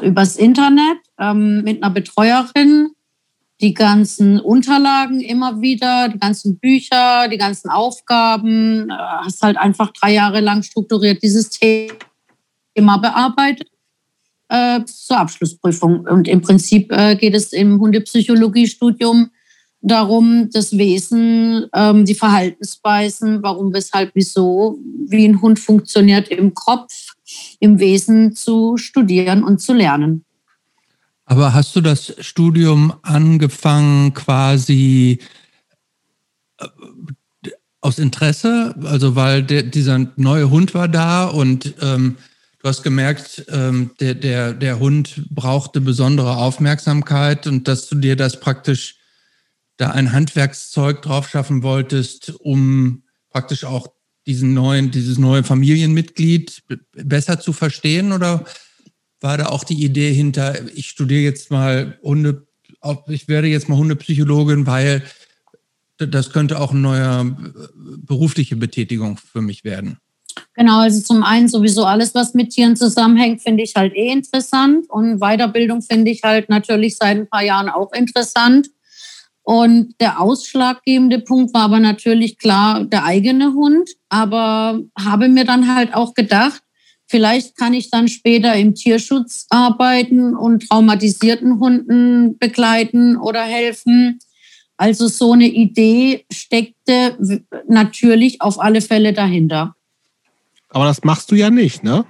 übers 0.00 0.36
Internet 0.36 0.98
ähm, 1.18 1.62
mit 1.62 1.82
einer 1.82 1.92
Betreuerin 1.92 2.92
die 3.60 3.74
ganzen 3.74 4.40
Unterlagen 4.40 5.20
immer 5.20 5.60
wieder, 5.60 6.08
die 6.08 6.18
ganzen 6.18 6.58
Bücher, 6.58 7.28
die 7.28 7.38
ganzen 7.38 7.68
Aufgaben. 7.70 8.90
Äh, 8.90 8.94
hast 8.94 9.42
halt 9.42 9.56
einfach 9.56 9.92
drei 9.92 10.12
Jahre 10.12 10.40
lang 10.40 10.62
strukturiert 10.62 11.22
dieses 11.22 11.50
Thema 11.50 12.96
bearbeitet 12.98 13.68
äh, 14.48 14.84
zur 14.84 15.18
Abschlussprüfung. 15.18 16.06
Und 16.06 16.28
im 16.28 16.40
Prinzip 16.40 16.92
äh, 16.92 17.16
geht 17.16 17.34
es 17.34 17.52
im 17.52 17.80
Hundepsychologiestudium 17.80 19.30
darum, 19.82 20.50
das 20.52 20.76
Wesen, 20.76 21.66
ähm, 21.74 22.04
die 22.04 22.14
Verhaltensweisen, 22.14 23.42
warum, 23.42 23.72
weshalb, 23.72 24.10
wieso, 24.14 24.78
wie 25.08 25.26
ein 25.26 25.40
Hund 25.40 25.58
funktioniert 25.58 26.28
im 26.28 26.54
Kopf, 26.54 27.14
im 27.60 27.78
Wesen 27.78 28.34
zu 28.34 28.76
studieren 28.76 29.42
und 29.42 29.60
zu 29.60 29.72
lernen. 29.72 30.24
Aber 31.30 31.54
hast 31.54 31.76
du 31.76 31.80
das 31.80 32.12
Studium 32.18 32.92
angefangen 33.02 34.14
quasi 34.14 35.20
äh, 36.58 36.66
aus 37.80 38.00
Interesse? 38.00 38.74
Also 38.82 39.14
weil 39.14 39.44
der, 39.44 39.62
dieser 39.62 40.10
neue 40.16 40.50
Hund 40.50 40.74
war 40.74 40.88
da 40.88 41.26
und 41.26 41.72
ähm, 41.80 42.16
du 42.58 42.68
hast 42.68 42.82
gemerkt, 42.82 43.44
ähm, 43.48 43.92
der, 44.00 44.16
der, 44.16 44.54
der 44.54 44.80
Hund 44.80 45.24
brauchte 45.30 45.80
besondere 45.80 46.36
Aufmerksamkeit 46.36 47.46
und 47.46 47.68
dass 47.68 47.88
du 47.88 47.94
dir 47.94 48.16
das 48.16 48.40
praktisch 48.40 48.96
da 49.76 49.90
ein 49.90 50.10
Handwerkszeug 50.10 51.00
drauf 51.00 51.28
schaffen 51.28 51.62
wolltest, 51.62 52.34
um 52.40 53.04
praktisch 53.30 53.62
auch 53.62 53.86
diesen 54.26 54.52
neuen, 54.52 54.90
dieses 54.90 55.16
neue 55.16 55.44
Familienmitglied 55.44 56.64
besser 56.92 57.38
zu 57.38 57.52
verstehen 57.52 58.10
oder 58.10 58.44
war 59.20 59.38
da 59.38 59.46
auch 59.46 59.64
die 59.64 59.84
Idee 59.84 60.12
hinter, 60.12 60.56
ich 60.74 60.88
studiere 60.88 61.22
jetzt 61.22 61.50
mal 61.50 61.98
Hunde, 62.02 62.46
ich 63.08 63.28
werde 63.28 63.48
jetzt 63.48 63.68
mal 63.68 63.76
Hundepsychologin, 63.76 64.66
weil 64.66 65.02
das 65.98 66.32
könnte 66.32 66.58
auch 66.58 66.70
eine 66.70 66.80
neue 66.80 67.20
äh, 67.20 67.68
berufliche 67.98 68.56
Betätigung 68.56 69.18
für 69.18 69.42
mich 69.42 69.64
werden. 69.64 69.98
Genau, 70.54 70.80
also 70.80 71.00
zum 71.00 71.22
einen 71.22 71.48
sowieso 71.48 71.84
alles, 71.84 72.14
was 72.14 72.34
mit 72.34 72.50
Tieren 72.50 72.76
zusammenhängt, 72.76 73.42
finde 73.42 73.62
ich 73.62 73.74
halt 73.76 73.94
eh 73.94 74.10
interessant. 74.10 74.88
Und 74.88 75.20
Weiterbildung 75.20 75.82
finde 75.82 76.10
ich 76.10 76.22
halt 76.22 76.48
natürlich 76.48 76.96
seit 76.96 77.18
ein 77.18 77.28
paar 77.28 77.42
Jahren 77.42 77.68
auch 77.68 77.92
interessant. 77.92 78.68
Und 79.42 79.94
der 80.00 80.20
ausschlaggebende 80.20 81.18
Punkt 81.20 81.52
war 81.54 81.62
aber 81.62 81.80
natürlich 81.80 82.38
klar 82.38 82.84
der 82.84 83.04
eigene 83.04 83.52
Hund. 83.52 83.90
Aber 84.08 84.80
habe 84.98 85.28
mir 85.28 85.44
dann 85.44 85.74
halt 85.74 85.94
auch 85.94 86.14
gedacht, 86.14 86.62
Vielleicht 87.10 87.56
kann 87.56 87.74
ich 87.74 87.90
dann 87.90 88.06
später 88.06 88.54
im 88.54 88.76
Tierschutz 88.76 89.46
arbeiten 89.50 90.36
und 90.36 90.68
traumatisierten 90.68 91.58
Hunden 91.58 92.38
begleiten 92.38 93.16
oder 93.16 93.42
helfen. 93.42 94.20
Also 94.76 95.08
so 95.08 95.32
eine 95.32 95.48
Idee 95.48 96.24
steckte 96.32 97.44
natürlich 97.66 98.40
auf 98.40 98.60
alle 98.60 98.80
Fälle 98.80 99.12
dahinter. 99.12 99.74
Aber 100.68 100.84
das 100.84 101.02
machst 101.02 101.32
du 101.32 101.34
ja 101.34 101.50
nicht, 101.50 101.82
ne? 101.82 102.04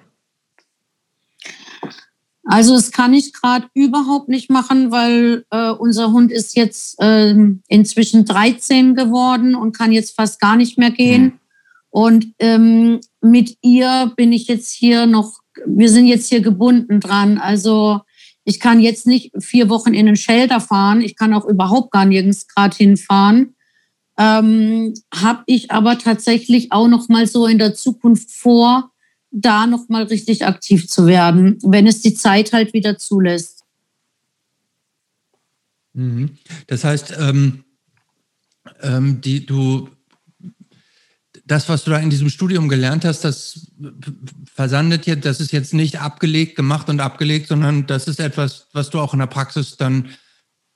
Also 2.44 2.74
das 2.74 2.92
kann 2.92 3.14
ich 3.14 3.32
gerade 3.32 3.68
überhaupt 3.72 4.28
nicht 4.28 4.50
machen, 4.50 4.90
weil 4.90 5.46
äh, 5.50 5.70
unser 5.70 6.12
Hund 6.12 6.30
ist 6.30 6.56
jetzt 6.56 7.00
äh, 7.00 7.34
inzwischen 7.68 8.26
13 8.26 8.94
geworden 8.94 9.54
und 9.54 9.74
kann 9.74 9.92
jetzt 9.92 10.14
fast 10.14 10.40
gar 10.40 10.56
nicht 10.56 10.76
mehr 10.76 10.90
gehen. 10.90 11.39
Und 11.90 12.34
ähm, 12.38 13.00
mit 13.20 13.58
ihr 13.62 14.12
bin 14.16 14.32
ich 14.32 14.46
jetzt 14.46 14.72
hier 14.72 15.06
noch, 15.06 15.40
wir 15.66 15.90
sind 15.90 16.06
jetzt 16.06 16.28
hier 16.28 16.40
gebunden 16.40 17.00
dran. 17.00 17.38
Also 17.38 18.00
ich 18.44 18.60
kann 18.60 18.80
jetzt 18.80 19.06
nicht 19.06 19.32
vier 19.38 19.68
Wochen 19.68 19.92
in 19.92 20.06
einen 20.08 20.16
Shelter 20.16 20.60
fahren. 20.60 21.00
Ich 21.00 21.16
kann 21.16 21.34
auch 21.34 21.44
überhaupt 21.44 21.90
gar 21.90 22.04
nirgends 22.04 22.46
gerade 22.46 22.76
hinfahren. 22.76 23.54
Ähm, 24.16 24.94
Habe 25.14 25.42
ich 25.46 25.70
aber 25.70 25.98
tatsächlich 25.98 26.72
auch 26.72 26.88
noch 26.88 27.08
mal 27.08 27.26
so 27.26 27.46
in 27.46 27.58
der 27.58 27.74
Zukunft 27.74 28.30
vor, 28.30 28.90
da 29.30 29.66
noch 29.66 29.88
mal 29.88 30.04
richtig 30.04 30.46
aktiv 30.46 30.88
zu 30.88 31.06
werden, 31.06 31.58
wenn 31.62 31.86
es 31.86 32.00
die 32.00 32.14
Zeit 32.14 32.52
halt 32.52 32.72
wieder 32.72 32.98
zulässt. 32.98 33.64
Mhm. 35.92 36.36
Das 36.66 36.84
heißt, 36.84 37.14
ähm, 37.18 37.64
ähm, 38.80 39.20
die, 39.20 39.46
du 39.46 39.88
das, 41.50 41.68
was 41.68 41.82
du 41.82 41.90
da 41.90 41.98
in 41.98 42.10
diesem 42.10 42.30
Studium 42.30 42.68
gelernt 42.68 43.04
hast, 43.04 43.24
das 43.24 43.72
versandet 44.54 45.06
jetzt, 45.06 45.24
das 45.24 45.40
ist 45.40 45.50
jetzt 45.50 45.74
nicht 45.74 46.00
abgelegt, 46.00 46.54
gemacht 46.54 46.88
und 46.88 47.00
abgelegt, 47.00 47.48
sondern 47.48 47.86
das 47.86 48.06
ist 48.06 48.20
etwas, 48.20 48.68
was 48.72 48.90
du 48.90 49.00
auch 49.00 49.14
in 49.14 49.18
der 49.18 49.26
Praxis 49.26 49.76
dann, 49.76 50.10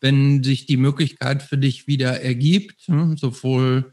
wenn 0.00 0.42
sich 0.42 0.66
die 0.66 0.76
Möglichkeit 0.76 1.44
für 1.44 1.58
dich 1.58 1.86
wieder 1.86 2.20
ergibt, 2.20 2.88
ne, 2.88 3.14
sowohl 3.16 3.92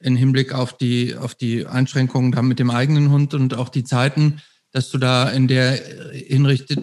im 0.00 0.16
Hinblick 0.16 0.54
auf 0.54 0.76
die, 0.78 1.14
auf 1.14 1.34
die 1.34 1.66
Einschränkungen 1.66 2.32
da 2.32 2.40
mit 2.40 2.58
dem 2.58 2.70
eigenen 2.70 3.10
Hund 3.10 3.34
und 3.34 3.54
auch 3.54 3.68
die 3.68 3.84
Zeiten, 3.84 4.40
dass 4.70 4.90
du 4.90 4.96
da 4.96 5.28
in 5.28 5.46
der 5.46 5.78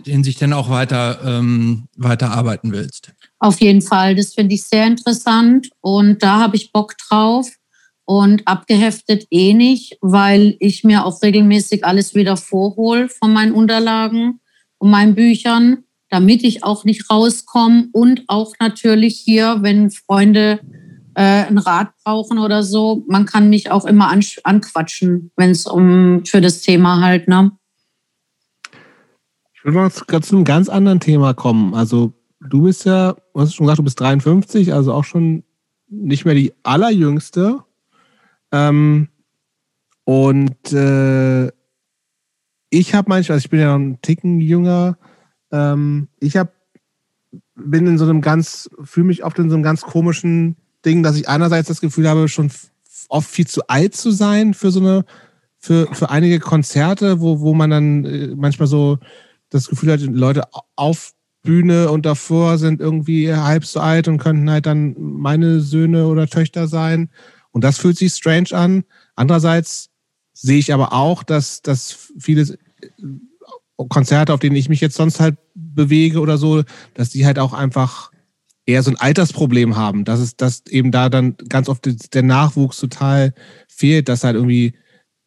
Hinsicht 0.06 0.40
dann 0.40 0.54
auch 0.54 0.70
weiter, 0.70 1.20
ähm, 1.26 1.88
weiter 1.98 2.30
arbeiten 2.30 2.72
willst. 2.72 3.12
Auf 3.40 3.60
jeden 3.60 3.82
Fall, 3.82 4.16
das 4.16 4.36
finde 4.36 4.54
ich 4.54 4.64
sehr 4.66 4.86
interessant 4.86 5.70
und 5.82 6.22
da 6.22 6.40
habe 6.40 6.56
ich 6.56 6.72
Bock 6.72 6.96
drauf 7.10 7.50
und 8.10 8.48
abgeheftet 8.48 9.28
eh 9.30 9.54
nicht, 9.54 10.00
weil 10.02 10.56
ich 10.60 10.84
mir 10.84 11.06
auch 11.06 11.22
regelmäßig 11.22 11.86
alles 11.86 12.16
wieder 12.16 12.38
vorhole 12.38 13.08
von 13.08 13.32
meinen 13.32 13.52
Unterlagen 13.52 14.40
und 14.80 14.90
meinen 14.90 15.14
Büchern, 15.14 15.84
damit 16.10 16.44
ich 16.44 16.64
auch 16.64 16.86
nicht 16.86 17.08
rauskomme 17.12 17.90
und 17.92 18.24
auch 18.26 18.56
natürlich 18.60 19.22
hier, 19.24 19.60
wenn 19.62 19.92
Freunde 19.92 20.60
äh, 21.14 21.22
einen 21.22 21.60
Rat 21.60 21.92
brauchen 22.04 22.40
oder 22.40 22.64
so, 22.64 23.06
man 23.08 23.28
kann 23.28 23.48
mich 23.52 23.70
auch 23.70 23.86
immer 23.86 24.10
an, 24.10 24.26
anquatschen, 24.44 25.30
wenn 25.36 25.52
es 25.52 25.68
um 25.68 26.26
für 26.26 26.42
das 26.42 26.62
Thema 26.62 27.02
halt, 27.02 27.28
ne? 27.28 27.52
Ich 29.54 29.64
will 29.64 29.74
mal 29.74 29.92
zu 29.92 30.36
einem 30.36 30.46
ganz 30.46 30.68
anderen 30.68 31.00
Thema 31.00 31.36
kommen. 31.36 31.76
Also 31.76 32.14
du 32.40 32.64
bist 32.64 32.86
ja, 32.86 33.14
du 33.36 33.40
hast 33.40 33.54
schon 33.54 33.68
gesagt, 33.68 33.78
du 33.78 33.84
bist 33.84 34.00
53, 34.00 34.74
also 34.74 34.94
auch 34.94 35.04
schon 35.04 35.44
nicht 35.90 36.26
mehr 36.26 36.34
die 36.34 36.54
allerjüngste. 36.64 37.60
Ähm, 38.52 39.10
und 40.04 40.74
äh, 40.74 41.48
ich 42.70 42.94
habe 42.94 43.10
manchmal, 43.10 43.36
also 43.36 43.46
ich 43.46 43.50
bin 43.50 43.60
ja 43.60 43.68
noch 43.68 43.76
einen 43.76 44.02
Ticken 44.02 44.40
jünger, 44.40 44.98
ähm, 45.52 46.08
ich 46.20 46.38
habe 46.38 46.52
bin 47.56 47.88
in 47.88 47.98
so 47.98 48.06
einem 48.06 48.22
ganz, 48.22 48.70
fühle 48.84 49.08
mich 49.08 49.24
oft 49.24 49.38
in 49.40 49.50
so 49.50 49.56
einem 49.56 49.64
ganz 49.64 49.82
komischen 49.82 50.56
Ding, 50.86 51.04
dass 51.04 51.18
ich 51.18 51.28
einerseits 51.28 51.68
das 51.68 51.82
Gefühl 51.82 52.08
habe, 52.08 52.28
schon 52.28 52.50
oft 53.10 53.30
viel 53.30 53.48
zu 53.48 53.68
alt 53.68 53.96
zu 53.96 54.12
sein 54.12 54.54
für 54.54 54.72
so 54.72 54.80
eine, 54.80 55.06
für, 55.58 55.88
für 55.94 56.10
einige 56.10 56.40
Konzerte, 56.40 57.20
wo, 57.20 57.42
wo 57.42 57.54
man 57.54 57.70
dann 57.70 58.06
äh, 58.06 58.28
manchmal 58.36 58.68
so 58.68 58.98
das 59.50 59.68
Gefühl 59.68 59.92
hat, 59.92 60.02
Leute 60.02 60.44
auf 60.76 61.14
Bühne 61.42 61.90
und 61.90 62.06
davor 62.06 62.58
sind 62.58 62.82
irgendwie 62.82 63.34
halb 63.34 63.66
so 63.66 63.80
alt 63.80 64.08
und 64.08 64.20
könnten 64.20 64.50
halt 64.50 64.66
dann 64.66 64.96
meine 64.98 65.62
Söhne 65.62 66.08
oder 66.08 66.28
Töchter 66.28 66.68
sein. 66.68 67.10
Und 67.52 67.64
das 67.64 67.78
fühlt 67.78 67.98
sich 67.98 68.14
strange 68.14 68.52
an. 68.52 68.84
Andererseits 69.16 69.90
sehe 70.34 70.60
ich 70.60 70.74
aber 70.74 70.94
auch, 70.94 71.24
dass, 71.24 71.62
dass 71.62 72.12
viele 72.18 72.42
äh, 72.42 72.58
Konzerte, 73.88 74.34
auf 74.34 74.40
denen 74.40 74.56
ich 74.56 74.70
mich 74.70 74.82
jetzt 74.82 74.96
sonst 74.96 75.20
halt 75.20 75.38
bewege 75.54 76.20
oder 76.20 76.38
so, 76.38 76.64
dass 76.94 77.10
die 77.10 77.26
halt 77.26 77.40
auch 77.40 77.54
einfach 77.54 78.12
eher 78.66 78.84
so 78.84 78.92
ein 78.92 78.98
Altersproblem 78.98 79.76
haben. 79.76 80.06
Dass 80.06 80.20
es, 80.20 80.36
dass 80.36 80.64
eben 80.68 80.92
da 80.92 81.10
dann 81.10 81.36
ganz 81.50 81.70
oft 81.70 81.88
der 82.14 82.24
Nachwuchs 82.24 82.78
total 82.78 83.34
fehlt, 83.68 84.10
dass 84.10 84.24
halt 84.24 84.36
irgendwie, 84.36 84.74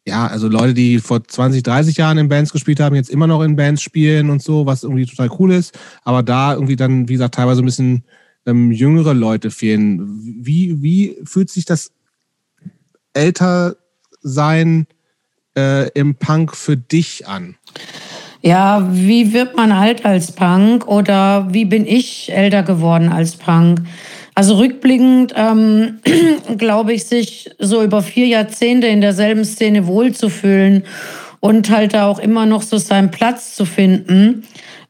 ja, 0.07 0.27
also 0.27 0.47
Leute, 0.47 0.73
die 0.73 0.99
vor 0.99 1.23
20, 1.23 1.63
30 1.63 1.97
Jahren 1.97 2.17
in 2.17 2.29
Bands 2.29 2.51
gespielt 2.51 2.79
haben, 2.79 2.95
jetzt 2.95 3.09
immer 3.09 3.27
noch 3.27 3.41
in 3.41 3.55
Bands 3.55 3.81
spielen 3.81 4.29
und 4.29 4.41
so, 4.41 4.65
was 4.65 4.83
irgendwie 4.83 5.05
total 5.05 5.29
cool 5.39 5.51
ist. 5.51 5.77
Aber 6.03 6.23
da 6.23 6.53
irgendwie 6.53 6.75
dann, 6.75 7.09
wie 7.09 7.13
gesagt, 7.13 7.35
teilweise 7.35 7.61
ein 7.61 7.65
bisschen 7.65 8.03
ähm, 8.45 8.71
jüngere 8.71 9.13
Leute 9.13 9.51
fehlen. 9.51 10.01
Wie, 10.41 10.81
wie 10.81 11.17
fühlt 11.25 11.49
sich 11.49 11.65
das 11.65 11.91
älter 13.13 13.75
sein 14.21 14.87
äh, 15.57 15.89
im 15.91 16.15
Punk 16.15 16.55
für 16.55 16.77
dich 16.77 17.27
an? 17.27 17.55
Ja, 18.41 18.85
wie 18.91 19.31
wird 19.31 19.55
man 19.55 19.71
alt 19.71 20.05
als 20.05 20.33
Punk 20.33 20.87
oder 20.87 21.47
wie 21.53 21.65
bin 21.65 21.87
ich 21.87 22.31
älter 22.33 22.63
geworden 22.63 23.09
als 23.09 23.37
Punk? 23.37 23.81
Also 24.35 24.55
rückblickend 24.55 25.33
ähm, 25.37 25.99
glaube 26.57 26.93
ich, 26.93 27.05
sich 27.05 27.51
so 27.59 27.83
über 27.83 28.01
vier 28.01 28.27
Jahrzehnte 28.27 28.87
in 28.87 28.99
derselben 28.99 29.45
Szene 29.45 29.87
wohlzufühlen 29.87 30.83
und 31.39 31.69
halt 31.69 31.95
auch 31.95 32.19
immer 32.19 32.45
noch 32.45 32.63
so 32.63 32.77
seinen 32.77 33.11
Platz 33.11 33.55
zu 33.55 33.65
finden. 33.65 34.43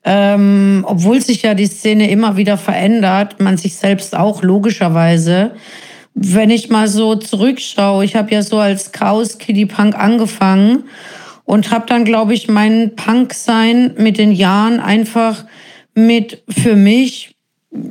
Ähm, 0.05 0.83
obwohl 0.87 1.21
sich 1.21 1.43
ja 1.43 1.53
die 1.53 1.65
Szene 1.65 2.09
immer 2.09 2.35
wieder 2.37 2.57
verändert, 2.57 3.39
man 3.39 3.57
sich 3.57 3.75
selbst 3.75 4.15
auch 4.17 4.43
logischerweise 4.43 5.51
wenn 6.15 6.49
ich 6.49 6.69
mal 6.69 6.87
so 6.87 7.15
zurückschaue, 7.15 8.05
ich 8.05 8.15
habe 8.15 8.31
ja 8.31 8.41
so 8.41 8.59
als 8.59 8.91
Chaos 8.91 9.37
Kitty 9.37 9.65
Punk 9.65 9.97
angefangen 9.97 10.83
und 11.45 11.71
habe 11.71 11.85
dann, 11.87 12.05
glaube 12.05 12.33
ich, 12.33 12.47
mein 12.47 12.95
Punk-Sein 12.95 13.95
mit 13.97 14.17
den 14.17 14.31
Jahren 14.31 14.79
einfach 14.79 15.45
mit 15.95 16.43
für 16.49 16.75
mich 16.75 17.35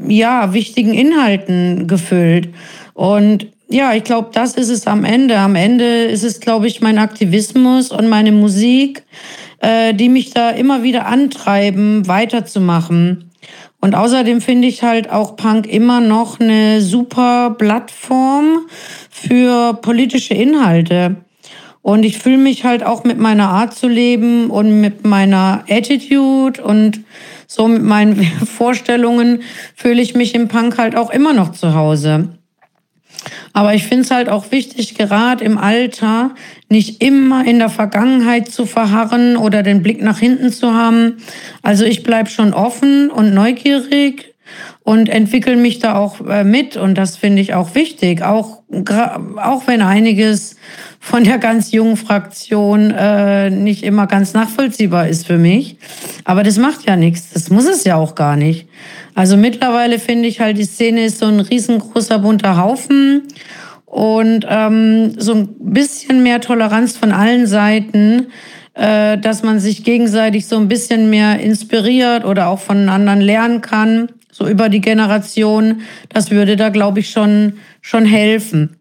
ja 0.07 0.53
wichtigen 0.53 0.95
Inhalten 0.95 1.89
gefüllt. 1.89 2.51
Und 2.95 3.49
ja, 3.69 3.95
ich 3.95 4.05
glaube, 4.05 4.31
das 4.33 4.55
ist 4.55 4.69
es 4.69 4.87
am 4.87 5.05
Ende. 5.05 5.39
Am 5.39 5.57
Ende 5.57 6.05
ist 6.05 6.25
es, 6.25 6.41
glaube 6.41 6.67
ich, 6.67 6.81
mein 6.81 6.99
Aktivismus 6.99 7.91
und 7.91 8.09
meine 8.09 8.33
Musik, 8.33 9.03
äh, 9.59 9.95
die 9.95 10.09
mich 10.09 10.31
da 10.31 10.51
immer 10.51 10.83
wieder 10.83 11.07
antreiben, 11.07 12.07
weiterzumachen. 12.07 13.32
Und 13.85 13.97
außerdem 13.97 14.41
finde 14.41 14.69
ich 14.69 14.85
halt 14.85 15.11
auch 15.11 15.35
Punk 15.35 15.67
immer 15.67 16.01
noch 16.01 16.39
eine 16.39 16.81
super 16.81 17.57
Plattform 17.59 18.61
für 19.11 19.75
politische 19.75 20.35
Inhalte. 20.35 21.17
Und 21.83 22.05
ich 22.05 22.19
fühle 22.19 22.39
mich 22.39 22.65
halt 22.65 22.85
auch 22.85 23.03
mit 23.03 23.19
meiner 23.19 23.49
Art 23.49 23.75
zu 23.75 23.89
leben 23.89 24.51
und 24.51 24.81
mit 24.81 25.05
meiner 25.05 25.65
Attitude 25.69 26.63
und 26.63 27.01
so 27.49 27.67
mit 27.67 27.83
meinen 27.83 28.23
Vorstellungen 28.47 29.43
fühle 29.75 30.01
ich 30.01 30.15
mich 30.15 30.37
im 30.37 30.47
Punk 30.47 30.79
halt 30.79 30.95
auch 30.95 31.11
immer 31.11 31.33
noch 31.33 31.51
zu 31.51 31.75
Hause. 31.75 32.29
Aber 33.53 33.75
ich 33.75 33.85
finde 33.85 34.05
es 34.05 34.11
halt 34.11 34.29
auch 34.29 34.51
wichtig, 34.51 34.95
gerade 34.95 35.45
im 35.45 35.59
Alter 35.59 36.33
nicht 36.69 37.03
immer 37.03 37.45
in 37.47 37.59
der 37.59 37.69
Vergangenheit 37.69 38.49
zu 38.49 38.67
verharren 38.67 39.37
oder 39.37 39.63
den 39.63 39.83
Blick 39.83 40.03
nach 40.03 40.19
hinten 40.19 40.51
zu 40.53 40.75
haben. 40.75 41.19
Also 41.63 41.85
ich 41.85 42.03
bleibe 42.03 42.31
schon 42.31 42.55
offen 42.55 43.11
und 43.11 43.35
neugierig 43.35 44.35
und 44.85 45.09
entwickle 45.09 45.57
mich 45.57 45.79
da 45.79 45.95
auch 45.95 46.21
äh, 46.27 46.45
mit. 46.45 46.77
Und 46.77 46.97
das 46.97 47.17
finde 47.17 47.43
ich 47.43 47.55
auch 47.55 47.75
wichtig, 47.75 48.23
auch, 48.23 48.63
auch 49.37 49.67
wenn 49.67 49.83
einiges 49.83 50.57
von 50.99 51.25
der 51.25 51.39
ganz 51.39 51.73
jungen 51.73 51.97
Fraktion 51.97 52.91
äh, 52.91 53.51
nicht 53.51 53.83
immer 53.83 54.07
ganz 54.07 54.35
nachvollziehbar 54.35 55.09
ist 55.09 55.27
für 55.27 55.39
mich. 55.39 55.77
Aber 56.25 56.43
das 56.43 56.59
macht 56.59 56.89
ja 56.89 56.97
nichts. 56.97 57.31
Das 57.33 57.51
muss 57.51 57.67
es 57.67 57.85
ja 57.85 57.97
auch 57.97 58.15
gar 58.15 58.37
nicht. 58.37 58.69
Also 59.15 59.37
mittlerweile 59.37 59.99
finde 59.99 60.29
ich 60.29 60.41
halt, 60.41 60.59
die 60.59 60.65
Szene 60.65 61.05
ist 61.05 61.19
so 61.19 61.27
ein 61.27 61.41
riesengroßer 61.41 62.19
bunter 62.19 62.57
Haufen 62.57 63.23
und 63.85 64.47
ähm, 64.49 65.21
so 65.21 65.35
ein 65.35 65.49
bisschen 65.59 66.23
mehr 66.23 66.41
Toleranz 66.41 66.97
von 66.97 67.13
allen 67.13 67.47
Seiten, 67.47 68.29
äh, 68.75 69.19
dass 69.19 69.43
man 69.43 69.61
sich 69.61 69.85
gegenseitig 69.85 70.47
so 70.47 70.57
ein 70.57 70.69
bisschen 70.69 71.11
mehr 71.11 71.41
inspiriert 71.41 72.25
oder 72.25 72.49
auch 72.49 72.61
von 72.61 72.89
anderen 72.89 73.21
lernen 73.21 73.61
kann, 73.61 74.09
so 74.31 74.49
über 74.49 74.71
die 74.71 74.81
Generation. 74.81 75.83
Das 76.09 76.31
würde 76.31 76.57
da, 76.57 76.71
glaube 76.71 77.01
ich, 77.01 77.11
schon, 77.11 77.55
schon 77.83 78.07
helfen. 78.07 78.77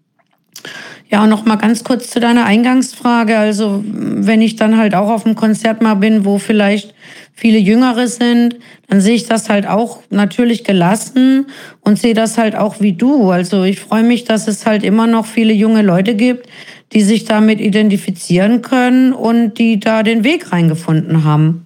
Ja, 1.10 1.24
und 1.24 1.30
noch 1.30 1.44
mal 1.44 1.58
ganz 1.58 1.84
kurz 1.84 2.10
zu 2.10 2.22
deiner 2.22 2.45
Eingangsfrage. 2.45 3.38
Also, 3.38 3.84
wenn 3.86 4.41
ich 4.41 4.56
dann 4.56 4.78
halt 4.78 4.95
auch 4.95 5.10
auf 5.10 5.26
einem 5.26 5.36
Konzert 5.36 5.82
mal 5.82 5.95
bin, 5.95 6.24
wo 6.24 6.38
vielleicht 6.38 6.95
viele 7.42 7.58
Jüngere 7.58 8.08
sind, 8.08 8.60
dann 8.88 9.02
sehe 9.02 9.16
ich 9.16 9.26
das 9.26 9.50
halt 9.50 9.66
auch 9.66 10.04
natürlich 10.12 10.64
gelassen 10.64 11.48
und 11.82 11.98
sehe 11.98 12.14
das 12.14 12.38
halt 12.38 12.56
auch 12.56 12.80
wie 12.82 12.94
du. 12.94 13.32
Also, 13.32 13.64
ich 13.64 13.80
freue 13.80 14.04
mich, 14.04 14.26
dass 14.26 14.48
es 14.48 14.68
halt 14.68 14.84
immer 14.84 15.08
noch 15.08 15.26
viele 15.26 15.52
junge 15.52 15.82
Leute 15.82 16.16
gibt, 16.16 16.48
die 16.94 17.02
sich 17.02 17.26
damit 17.26 17.60
identifizieren 17.60 18.62
können 18.62 19.12
und 19.12 19.56
die 19.56 19.80
da 19.80 20.04
den 20.04 20.24
Weg 20.24 20.52
reingefunden 20.52 21.24
haben. 21.24 21.66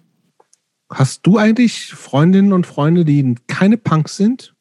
Hast 0.89 1.27
du 1.27 1.37
eigentlich 1.37 1.87
Freundinnen 1.87 2.53
und 2.53 2.65
Freunde, 2.65 3.03
die 3.03 3.35
keine 3.47 3.75
Punks 3.75 4.15
sind? 4.15 4.55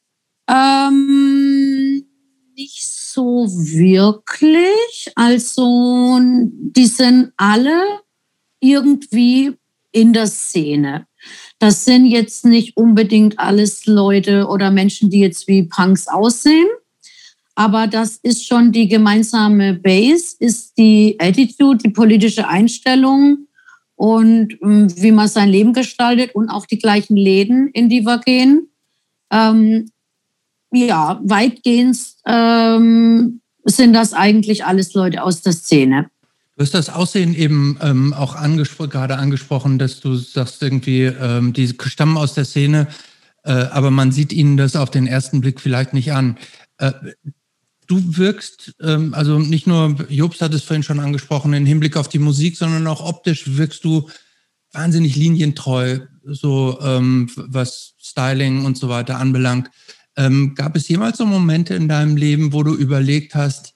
Ähm, 0.50 2.04
nicht 2.56 2.88
so 2.88 3.46
wirklich. 3.46 5.12
Also, 5.14 6.18
die 6.20 6.86
sind 6.86 7.32
alle 7.36 8.00
irgendwie 8.58 9.56
in 9.94 10.12
der 10.12 10.26
Szene. 10.26 11.06
Das 11.58 11.84
sind 11.84 12.06
jetzt 12.06 12.44
nicht 12.44 12.76
unbedingt 12.76 13.38
alles 13.38 13.86
Leute 13.86 14.48
oder 14.48 14.70
Menschen, 14.70 15.08
die 15.08 15.20
jetzt 15.20 15.48
wie 15.48 15.62
Punks 15.62 16.08
aussehen. 16.08 16.66
Aber 17.54 17.86
das 17.86 18.16
ist 18.16 18.46
schon 18.46 18.72
die 18.72 18.88
gemeinsame 18.88 19.74
Base, 19.74 20.36
ist 20.40 20.76
die 20.76 21.16
Attitude, 21.20 21.78
die 21.78 21.90
politische 21.90 22.48
Einstellung 22.48 23.46
und 23.94 24.58
ähm, 24.60 24.88
wie 24.96 25.12
man 25.12 25.28
sein 25.28 25.48
Leben 25.48 25.72
gestaltet 25.72 26.34
und 26.34 26.48
auch 26.48 26.66
die 26.66 26.78
gleichen 26.78 27.16
Läden, 27.16 27.68
in 27.68 27.88
die 27.88 28.04
wir 28.04 28.18
gehen. 28.18 28.68
Ähm, 29.30 29.90
ja, 30.72 31.20
weitgehend 31.22 31.96
ähm, 32.26 33.40
sind 33.64 33.92
das 33.92 34.12
eigentlich 34.12 34.64
alles 34.64 34.92
Leute 34.94 35.22
aus 35.22 35.42
der 35.42 35.52
Szene. 35.52 36.10
Du 36.56 36.62
hast 36.62 36.74
das 36.74 36.88
Aussehen 36.88 37.34
eben 37.34 37.78
ähm, 37.82 38.12
auch 38.12 38.36
angespro 38.36 38.86
gerade 38.86 39.16
angesprochen, 39.16 39.78
dass 39.78 39.98
du 39.98 40.14
sagst 40.14 40.62
irgendwie, 40.62 41.02
ähm, 41.02 41.52
die 41.52 41.74
stammen 41.84 42.16
aus 42.16 42.34
der 42.34 42.44
Szene, 42.44 42.86
äh, 43.42 43.50
aber 43.50 43.90
man 43.90 44.12
sieht 44.12 44.32
ihnen 44.32 44.56
das 44.56 44.76
auf 44.76 44.90
den 44.90 45.08
ersten 45.08 45.40
Blick 45.40 45.60
vielleicht 45.60 45.94
nicht 45.94 46.12
an. 46.12 46.38
Äh, 46.78 46.92
du 47.88 48.16
wirkst, 48.16 48.76
ähm, 48.80 49.14
also 49.14 49.40
nicht 49.40 49.66
nur, 49.66 49.96
Jobst 50.08 50.42
hat 50.42 50.54
es 50.54 50.62
vorhin 50.62 50.84
schon 50.84 51.00
angesprochen, 51.00 51.52
im 51.54 51.66
Hinblick 51.66 51.96
auf 51.96 52.08
die 52.08 52.20
Musik, 52.20 52.56
sondern 52.56 52.86
auch 52.86 53.04
optisch 53.04 53.56
wirkst 53.56 53.84
du 53.84 54.08
wahnsinnig 54.72 55.16
linientreu, 55.16 56.00
so 56.24 56.78
ähm, 56.82 57.30
was 57.34 57.94
Styling 57.98 58.64
und 58.64 58.78
so 58.78 58.88
weiter 58.88 59.18
anbelangt. 59.18 59.70
Ähm, 60.16 60.54
gab 60.54 60.76
es 60.76 60.86
jemals 60.86 61.18
so 61.18 61.26
Momente 61.26 61.74
in 61.74 61.88
deinem 61.88 62.16
Leben, 62.16 62.52
wo 62.52 62.62
du 62.62 62.74
überlegt 62.74 63.34
hast, 63.34 63.73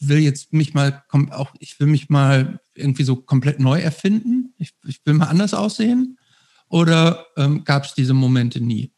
will 0.00 0.18
jetzt 0.18 0.52
mich 0.52 0.74
mal, 0.74 1.02
auch 1.30 1.52
ich 1.58 1.78
will 1.78 1.86
mich 1.86 2.08
mal 2.08 2.60
irgendwie 2.74 3.04
so 3.04 3.16
komplett 3.16 3.60
neu 3.60 3.80
erfinden? 3.80 4.54
Ich, 4.58 4.72
ich 4.86 5.00
will 5.04 5.14
mal 5.14 5.26
anders 5.26 5.54
aussehen? 5.54 6.18
Oder 6.68 7.26
ähm, 7.36 7.64
gab 7.64 7.84
es 7.84 7.94
diese 7.94 8.14
Momente 8.14 8.60
nie? 8.60 8.92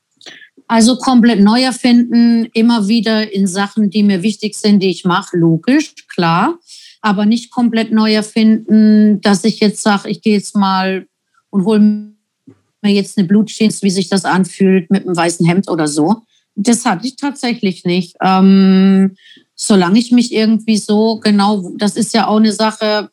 Also 0.68 0.96
komplett 0.96 1.40
neu 1.40 1.62
erfinden, 1.62 2.48
immer 2.54 2.88
wieder 2.88 3.32
in 3.32 3.46
Sachen, 3.46 3.90
die 3.90 4.02
mir 4.02 4.22
wichtig 4.22 4.54
sind, 4.54 4.80
die 4.80 4.90
ich 4.90 5.04
mache, 5.04 5.36
logisch, 5.36 5.94
klar. 6.08 6.58
Aber 7.00 7.26
nicht 7.26 7.50
komplett 7.50 7.92
neu 7.92 8.14
erfinden, 8.14 9.20
dass 9.20 9.44
ich 9.44 9.58
jetzt 9.60 9.82
sage, 9.82 10.08
ich 10.08 10.22
gehe 10.22 10.34
jetzt 10.34 10.54
mal 10.54 11.06
und 11.50 11.64
hole 11.64 11.80
mir 11.80 12.92
jetzt 12.92 13.18
eine 13.18 13.26
Blutjeans, 13.26 13.82
wie 13.82 13.90
sich 13.90 14.08
das 14.08 14.24
anfühlt 14.24 14.90
mit 14.90 15.04
einem 15.04 15.16
weißen 15.16 15.44
Hemd 15.46 15.68
oder 15.68 15.88
so. 15.88 16.22
Das 16.54 16.84
hatte 16.84 17.06
ich 17.06 17.16
tatsächlich 17.16 17.84
nicht. 17.84 18.16
Ähm, 18.22 19.16
solange 19.64 19.98
ich 20.00 20.10
mich 20.10 20.32
irgendwie 20.32 20.76
so 20.76 21.20
genau, 21.20 21.70
das 21.76 21.96
ist 21.96 22.14
ja 22.14 22.26
auch 22.26 22.38
eine 22.38 22.52
Sache, 22.52 23.10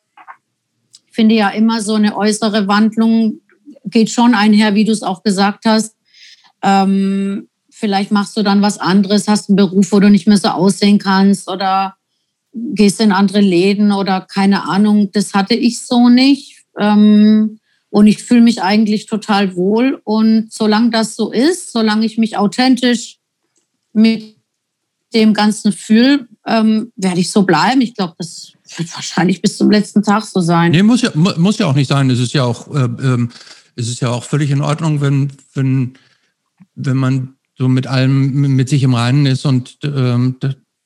ich 1.08 1.14
finde 1.14 1.36
ja 1.36 1.50
immer 1.50 1.82
so 1.82 1.94
eine 1.94 2.18
äußere 2.18 2.68
Wandlung 2.68 3.42
geht 3.86 4.10
schon 4.10 4.34
einher, 4.34 4.74
wie 4.74 4.84
du 4.84 4.92
es 4.92 5.04
auch 5.04 5.22
gesagt 5.22 5.66
hast. 5.66 5.96
Ähm, 6.64 7.50
vielleicht 7.70 8.12
machst 8.12 8.36
du 8.36 8.42
dann 8.42 8.64
was 8.64 8.80
anderes, 8.80 9.28
hast 9.28 9.50
einen 9.50 9.58
Beruf, 9.58 9.92
wo 9.92 10.00
du 10.00 10.10
nicht 10.10 10.28
mehr 10.28 10.38
so 10.38 10.50
aussehen 10.50 10.98
kannst 10.98 11.48
oder 11.48 11.96
gehst 12.54 13.00
in 13.00 13.12
andere 13.12 13.42
Läden 13.42 13.92
oder 13.92 14.22
keine 14.22 14.68
Ahnung. 14.68 15.12
Das 15.12 15.36
hatte 15.36 15.54
ich 15.54 15.86
so 15.86 16.10
nicht. 16.10 16.64
Ähm, 16.80 17.60
und 17.92 18.08
ich 18.08 18.24
fühle 18.24 18.42
mich 18.42 18.62
eigentlich 18.64 19.06
total 19.06 19.56
wohl. 19.56 20.02
Und 20.04 20.52
solange 20.52 20.90
das 20.90 21.16
so 21.16 21.32
ist, 21.32 21.72
solange 21.72 22.08
ich 22.08 22.18
mich 22.18 22.38
authentisch 22.38 23.20
mit 23.94 24.39
dem 25.14 25.34
Ganzen 25.34 25.72
fühle, 25.72 26.28
ähm, 26.46 26.92
werde 26.96 27.20
ich 27.20 27.32
so 27.32 27.44
bleiben. 27.44 27.82
Ich 27.82 27.96
glaube, 27.96 28.16
das 28.18 28.54
wird 28.78 28.94
wahrscheinlich 28.94 29.42
bis 29.42 29.58
zum 29.58 29.72
letzten 29.72 30.04
Tag 30.04 30.24
so 30.24 30.42
sein. 30.42 30.72
Nee, 30.72 30.84
muss 30.84 31.02
ja, 31.02 31.12
muss 31.14 31.58
ja 31.58 31.66
auch 31.66 31.76
nicht 31.76 31.88
sein. 31.88 32.10
Es 32.10 32.20
ist 32.20 32.34
ja 32.34 32.44
auch, 32.44 32.74
äh, 32.74 32.84
ähm, 32.84 33.30
es 33.76 33.88
ist 33.88 34.02
ja 34.02 34.10
auch 34.10 34.24
völlig 34.24 34.52
in 34.52 34.62
Ordnung, 34.62 35.02
wenn, 35.02 35.32
wenn, 35.54 35.94
wenn 36.76 36.98
man 36.98 37.36
so 37.58 37.68
mit 37.68 37.88
allem 37.88 38.56
mit 38.56 38.70
sich 38.70 38.84
im 38.84 38.94
Reinen 38.94 39.26
ist 39.26 39.46
und 39.46 39.80
ähm, 39.84 40.38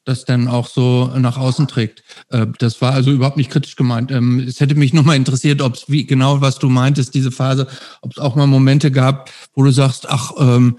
das 0.06 0.26
dann 0.26 0.48
auch 0.48 0.68
so 0.68 1.12
nach 1.18 1.38
außen 1.38 1.68
trägt. 1.68 2.04
Äh, 2.30 2.48
das 2.60 2.82
war 2.82 2.94
also 2.94 3.12
überhaupt 3.12 3.38
nicht 3.38 3.52
kritisch 3.52 3.76
gemeint. 3.76 4.12
Ähm, 4.12 4.40
es 4.40 4.60
hätte 4.60 4.76
mich 4.76 4.94
nur 4.94 5.04
mal 5.04 5.16
interessiert, 5.16 5.62
ob 5.62 5.76
es 5.76 5.90
wie 5.90 6.06
genau, 6.06 6.42
was 6.42 6.60
du 6.60 6.70
meintest, 6.70 7.14
diese 7.14 7.32
Phase, 7.32 7.68
ob 8.02 8.12
es 8.12 8.18
auch 8.18 8.36
mal 8.36 8.48
Momente 8.48 8.92
gab, 8.92 9.30
wo 9.54 9.64
du 9.64 9.72
sagst, 9.72 10.10
ach, 10.10 10.32
ähm, 10.38 10.78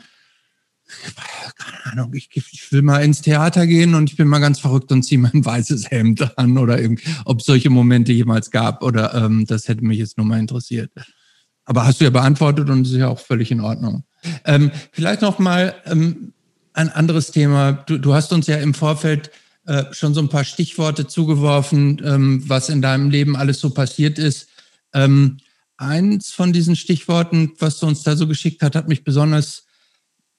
keine 1.56 1.92
Ahnung, 1.92 2.14
ich, 2.14 2.28
ich, 2.32 2.72
will 2.72 2.82
mal 2.82 3.02
ins 3.02 3.22
Theater 3.22 3.66
gehen 3.66 3.94
und 3.94 4.10
ich 4.10 4.16
bin 4.16 4.28
mal 4.28 4.38
ganz 4.38 4.58
verrückt 4.60 4.90
und 4.92 5.02
ziehe 5.02 5.20
mein 5.20 5.32
weißes 5.44 5.90
Hemd 5.90 6.38
an 6.38 6.58
oder 6.58 6.80
irgendwie, 6.80 7.04
ob 7.24 7.40
es 7.40 7.46
solche 7.46 7.70
Momente 7.70 8.12
jemals 8.12 8.50
gab 8.50 8.82
oder 8.82 9.14
ähm, 9.14 9.46
das 9.46 9.68
hätte 9.68 9.84
mich 9.84 9.98
jetzt 9.98 10.16
nur 10.16 10.26
mal 10.26 10.38
interessiert. 10.38 10.90
Aber 11.64 11.86
hast 11.86 12.00
du 12.00 12.04
ja 12.04 12.10
beantwortet 12.10 12.68
und 12.68 12.86
ist 12.86 12.92
ja 12.92 13.08
auch 13.08 13.20
völlig 13.20 13.50
in 13.50 13.60
Ordnung. 13.60 14.04
Ähm, 14.44 14.70
vielleicht 14.92 15.22
noch 15.22 15.38
mal 15.38 15.74
ähm, 15.86 16.32
ein 16.72 16.90
anderes 16.90 17.30
Thema. 17.30 17.72
Du, 17.72 17.98
du 17.98 18.14
hast 18.14 18.32
uns 18.32 18.46
ja 18.46 18.56
im 18.56 18.74
Vorfeld 18.74 19.30
äh, 19.66 19.84
schon 19.92 20.12
so 20.12 20.20
ein 20.20 20.28
paar 20.28 20.44
Stichworte 20.44 21.06
zugeworfen, 21.06 22.02
ähm, 22.04 22.42
was 22.46 22.68
in 22.68 22.82
deinem 22.82 23.10
Leben 23.10 23.36
alles 23.36 23.60
so 23.60 23.70
passiert 23.70 24.18
ist. 24.18 24.48
Ähm, 24.92 25.38
eins 25.76 26.32
von 26.32 26.52
diesen 26.52 26.76
Stichworten, 26.76 27.52
was 27.58 27.78
du 27.78 27.86
uns 27.86 28.02
da 28.02 28.16
so 28.16 28.26
geschickt 28.26 28.62
hat, 28.62 28.76
hat 28.76 28.88
mich 28.88 29.04
besonders 29.04 29.63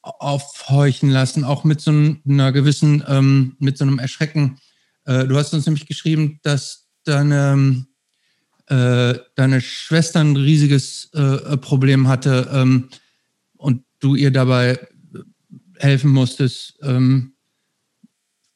aufhorchen 0.06 1.10
lassen, 1.10 1.44
auch 1.44 1.64
mit 1.64 1.82
so 1.82 1.92
einer 1.92 2.52
gewissen, 2.52 3.04
ähm, 3.08 3.56
mit 3.60 3.78
so 3.78 3.86
einem 3.86 4.00
Erschrecken. 4.00 4.60
Äh, 5.06 5.26
du 5.26 5.36
hast 5.36 5.54
uns 5.54 5.66
nämlich 5.66 5.88
geschrieben, 5.88 6.40
dass 6.44 6.88
deine, 7.04 7.86
äh, 8.68 9.16
deine 9.36 9.62
Schwester 9.62 10.20
ein 10.20 10.36
riesiges 10.36 11.10
äh, 11.14 11.58
Problem 11.58 12.08
hatte 12.08 12.50
ähm, 12.54 12.90
und 13.58 13.84
du 14.00 14.16
ihr 14.16 14.32
dabei 14.32 14.80
helfen 15.78 16.12
musstest. 16.12 16.78
Ähm, 16.82 17.34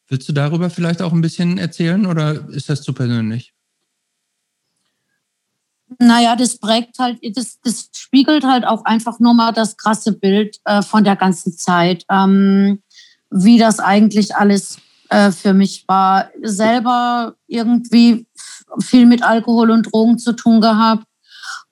willst 0.07 0.30
du 0.30 0.34
darüber 0.34 0.69
vielleicht 0.69 1.01
auch 1.01 1.13
ein 1.13 1.21
bisschen 1.21 1.57
erzählen 1.57 2.05
oder 2.05 2.47
ist 2.49 2.69
das 2.69 2.81
zu 2.84 2.93
persönlich? 2.93 3.53
Naja, 5.98 6.36
das 6.36 6.57
prägt 6.57 6.99
halt, 6.99 7.20
das, 7.36 7.60
das 7.64 7.90
spiegelt 7.94 8.44
halt 8.44 8.66
auch 8.66 8.86
einfach 8.86 9.20
nur 9.20 9.34
mal 9.34 9.52
das 9.52 9.78
krasse 9.78 10.11
Bild 10.11 10.57
äh, 10.66 10.82
von 10.82 11.03
der 11.03 11.16
ganzen 11.16 11.57
Zeit, 11.57 12.06
ähm, 12.10 12.82
wie 13.32 13.57
das 13.57 13.80
eigentlich 13.80 14.36
alles 14.36 14.78
äh, 15.10 15.32
für 15.32 15.53
mich 15.53 15.86
war. 15.88 16.30
Selber 16.41 17.36
irgendwie 17.48 18.28
viel 18.80 19.06
mit 19.06 19.24
Alkohol 19.24 19.72
und 19.72 19.91
Drogen 19.91 20.18
zu 20.20 20.34
tun 20.34 20.61
gehabt. 20.61 21.06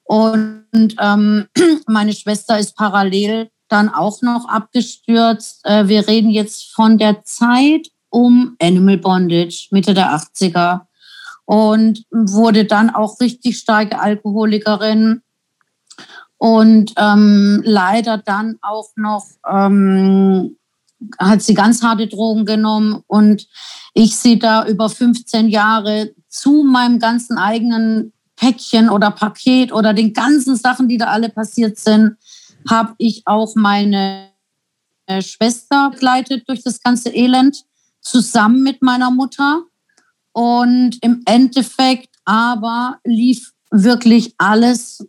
Und 0.03 0.95
ähm, 0.99 1.47
meine 1.87 2.13
Schwester 2.13 2.57
ist 2.57 2.75
parallel 2.75 3.49
dann 3.67 3.89
auch 3.89 4.21
noch 4.21 4.47
abgestürzt. 4.47 5.65
Äh, 5.65 5.87
wir 5.87 6.07
reden 6.07 6.29
jetzt 6.29 6.73
von 6.73 6.97
der 6.97 7.23
Zeit 7.23 7.89
um 8.09 8.55
Animal 8.61 8.97
Bondage, 8.97 9.67
Mitte 9.71 9.93
der 9.93 10.15
80er. 10.15 10.86
Und 11.47 12.05
wurde 12.11 12.65
dann 12.65 12.89
auch 12.89 13.19
richtig 13.19 13.57
starke 13.57 13.99
Alkoholikerin. 13.99 15.21
Und 16.37 16.93
ähm, 16.97 17.61
leider 17.65 18.19
dann 18.19 18.57
auch 18.61 18.89
noch 18.95 19.25
ähm, 19.49 20.57
hat 21.17 21.41
sie 21.41 21.53
ganz 21.53 21.81
harte 21.81 22.07
Drogen 22.07 22.45
genommen 22.45 23.03
und 23.07 23.47
ich 23.93 24.17
sie 24.17 24.37
da 24.37 24.67
über 24.67 24.89
15 24.89 25.47
Jahre 25.47 26.13
zu 26.27 26.63
meinem 26.63 26.99
ganzen 26.99 27.37
eigenen 27.37 28.13
Päckchen 28.35 28.89
oder 28.89 29.09
Paket 29.11 29.71
oder 29.71 29.93
den 29.93 30.13
ganzen 30.13 30.55
Sachen, 30.55 30.87
die 30.87 30.97
da 30.97 31.05
alle 31.05 31.29
passiert 31.29 31.77
sind, 31.77 32.17
habe 32.69 32.93
ich 32.97 33.23
auch 33.25 33.55
meine 33.55 34.29
Schwester 35.21 35.91
begleitet 35.91 36.47
durch 36.47 36.61
das 36.63 36.81
ganze 36.81 37.09
Elend, 37.09 37.63
zusammen 38.01 38.61
mit 38.63 38.81
meiner 38.81 39.11
Mutter. 39.11 39.63
Und 40.37 40.99
im 41.01 41.23
Endeffekt 41.25 42.09
aber 42.23 42.99
lief 43.03 43.53
wirklich 43.71 44.35
alles. 44.37 45.03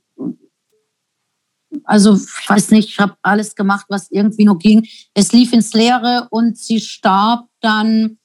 Also 1.85 2.15
ich 2.15 2.49
weiß 2.49 2.71
nicht, 2.71 2.89
ich 2.89 2.99
habe 2.99 3.15
alles 3.21 3.55
gemacht, 3.55 3.85
was 3.91 4.11
irgendwie 4.11 4.47
nur 4.47 4.57
ging. 4.59 4.87
Es 5.13 5.33
lief 5.33 5.53
ins 5.53 5.75
Leere 5.75 6.29
und 6.31 6.57
sie 6.57 6.81
starb 6.81 7.47
dann 7.61 8.17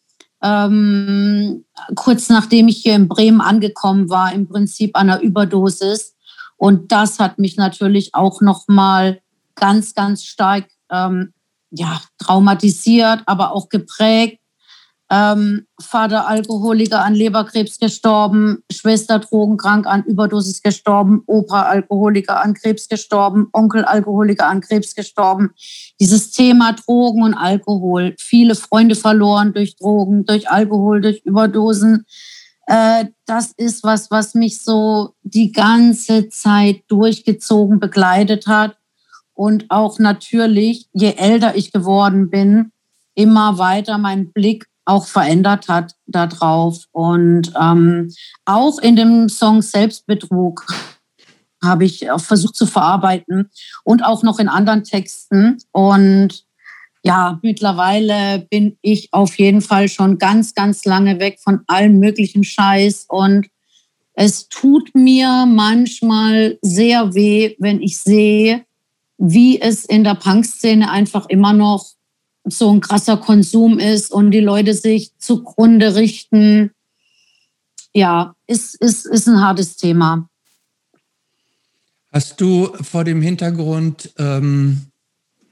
ähm, 0.41 1.65
kurz 1.95 2.29
nachdem 2.29 2.69
ich 2.69 2.77
hier 2.77 2.95
in 2.95 3.09
Bremen 3.09 3.41
angekommen 3.41 4.09
war, 4.09 4.31
im 4.31 4.47
Prinzip 4.47 4.95
an 4.95 5.09
einer 5.09 5.19
Überdosis. 5.19 6.15
Und 6.55 6.93
das 6.93 7.19
hat 7.19 7.37
mich 7.37 7.57
natürlich 7.57 8.15
auch 8.15 8.39
noch 8.39 8.69
mal 8.69 9.19
ganz, 9.55 9.93
ganz 9.93 10.23
stark 10.23 10.69
ähm, 10.89 11.33
ja, 11.69 12.01
traumatisiert, 12.17 13.23
aber 13.25 13.51
auch 13.51 13.67
geprägt. 13.67 14.39
Ähm, 15.15 15.67
Vater 15.79 16.27
Alkoholiker 16.27 17.05
an 17.05 17.13
Leberkrebs 17.13 17.77
gestorben, 17.77 18.63
Schwester 18.71 19.19
drogenkrank 19.19 19.85
an 19.85 20.03
Überdosis 20.05 20.63
gestorben, 20.63 21.21
Opa 21.27 21.63
Alkoholiker 21.63 22.43
an 22.43 22.55
Krebs 22.55 22.87
gestorben, 22.87 23.47
Onkel 23.53 23.85
Alkoholiker 23.85 24.47
an 24.47 24.61
Krebs 24.61 24.95
gestorben. 24.95 25.51
Dieses 25.99 26.31
Thema 26.31 26.73
Drogen 26.73 27.21
und 27.21 27.35
Alkohol, 27.35 28.15
viele 28.17 28.55
Freunde 28.55 28.95
verloren 28.95 29.53
durch 29.53 29.75
Drogen, 29.75 30.25
durch 30.25 30.49
Alkohol, 30.49 31.01
durch 31.01 31.21
Überdosen. 31.25 32.07
Äh, 32.65 33.05
das 33.27 33.51
ist 33.55 33.83
was, 33.83 34.09
was 34.09 34.33
mich 34.33 34.63
so 34.63 35.13
die 35.21 35.51
ganze 35.51 36.29
Zeit 36.29 36.85
durchgezogen 36.87 37.79
begleitet 37.79 38.47
hat. 38.47 38.77
Und 39.35 39.69
auch 39.69 39.99
natürlich, 39.99 40.87
je 40.91 41.13
älter 41.17 41.55
ich 41.55 41.71
geworden 41.71 42.31
bin, 42.31 42.71
immer 43.13 43.59
weiter 43.59 43.99
mein 43.99 44.31
Blick 44.31 44.65
auch 44.85 45.07
verändert 45.07 45.67
hat 45.67 45.95
darauf. 46.05 46.85
Und 46.91 47.53
ähm, 47.59 48.11
auch 48.45 48.79
in 48.79 48.95
dem 48.95 49.29
Song 49.29 49.61
Selbstbetrug 49.61 50.65
habe 51.63 51.85
ich 51.85 52.05
versucht 52.17 52.55
zu 52.55 52.65
verarbeiten 52.65 53.49
und 53.83 54.03
auch 54.03 54.23
noch 54.23 54.39
in 54.39 54.49
anderen 54.49 54.83
Texten. 54.83 55.57
Und 55.71 56.43
ja, 57.03 57.39
mittlerweile 57.41 58.47
bin 58.49 58.77
ich 58.81 59.09
auf 59.11 59.37
jeden 59.37 59.61
Fall 59.61 59.89
schon 59.89 60.17
ganz, 60.17 60.53
ganz 60.53 60.85
lange 60.85 61.19
weg 61.19 61.39
von 61.41 61.61
allem 61.67 61.99
möglichen 61.99 62.43
Scheiß. 62.43 63.05
Und 63.09 63.47
es 64.13 64.47
tut 64.47 64.93
mir 64.93 65.45
manchmal 65.45 66.57
sehr 66.61 67.13
weh, 67.13 67.55
wenn 67.59 67.81
ich 67.81 67.97
sehe, 67.97 68.65
wie 69.17 69.59
es 69.59 69.85
in 69.85 70.03
der 70.03 70.15
Punkszene 70.15 70.89
einfach 70.89 71.27
immer 71.29 71.53
noch 71.53 71.85
so 72.45 72.71
ein 72.71 72.81
krasser 72.81 73.17
Konsum 73.17 73.79
ist 73.79 74.11
und 74.11 74.31
die 74.31 74.39
Leute 74.39 74.73
sich 74.73 75.11
zugrunde 75.17 75.95
richten. 75.95 76.71
Ja, 77.93 78.35
ist, 78.47 78.75
ist, 78.75 79.05
ist 79.05 79.27
ein 79.27 79.41
hartes 79.41 79.77
Thema. 79.77 80.27
Hast 82.11 82.41
du 82.41 82.73
vor 82.81 83.03
dem 83.03 83.21
Hintergrund, 83.21 84.13
ähm, 84.17 84.87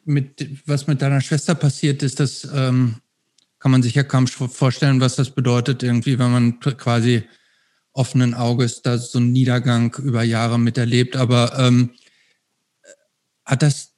mit, 0.05 0.47
was 0.65 0.87
mit 0.87 1.01
deiner 1.01 1.21
Schwester 1.21 1.55
passiert 1.55 2.03
ist, 2.03 2.19
das 2.19 2.47
ähm, 2.53 2.95
kann 3.59 3.71
man 3.71 3.83
sich 3.83 3.95
ja 3.95 4.03
kaum 4.03 4.27
vorstellen, 4.27 4.99
was 5.01 5.15
das 5.15 5.31
bedeutet, 5.31 5.83
irgendwie, 5.83 6.17
wenn 6.17 6.31
man 6.31 6.59
quasi 6.59 7.23
offenen 7.93 8.33
Auges 8.33 8.81
da 8.81 8.97
so 8.97 9.19
einen 9.19 9.31
Niedergang 9.31 9.95
über 9.95 10.23
Jahre 10.23 10.59
miterlebt. 10.59 11.15
Aber 11.15 11.57
ähm, 11.59 11.91
hat 13.45 13.61
das 13.61 13.90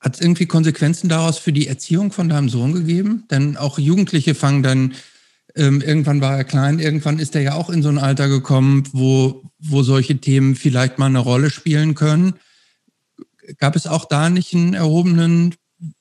hat 0.00 0.14
es 0.14 0.20
irgendwie 0.20 0.46
Konsequenzen 0.46 1.08
daraus 1.08 1.38
für 1.38 1.52
die 1.52 1.66
Erziehung 1.66 2.12
von 2.12 2.28
deinem 2.28 2.48
Sohn 2.48 2.72
gegeben? 2.72 3.24
Denn 3.30 3.56
auch 3.56 3.78
Jugendliche 3.78 4.34
fangen 4.34 4.62
dann, 4.62 4.94
ähm, 5.56 5.80
irgendwann 5.80 6.20
war 6.20 6.36
er 6.36 6.44
klein, 6.44 6.78
irgendwann 6.78 7.18
ist 7.18 7.34
er 7.34 7.42
ja 7.42 7.54
auch 7.54 7.68
in 7.68 7.82
so 7.82 7.88
ein 7.88 7.98
Alter 7.98 8.28
gekommen, 8.28 8.84
wo, 8.92 9.42
wo 9.58 9.82
solche 9.82 10.18
Themen 10.18 10.54
vielleicht 10.54 10.98
mal 10.98 11.06
eine 11.06 11.18
Rolle 11.18 11.50
spielen 11.50 11.94
können. 11.94 12.34
Gab 13.58 13.74
es 13.74 13.86
auch 13.86 14.04
da 14.04 14.30
nicht 14.30 14.54
einen 14.54 14.74
erhobenen, 14.74 15.54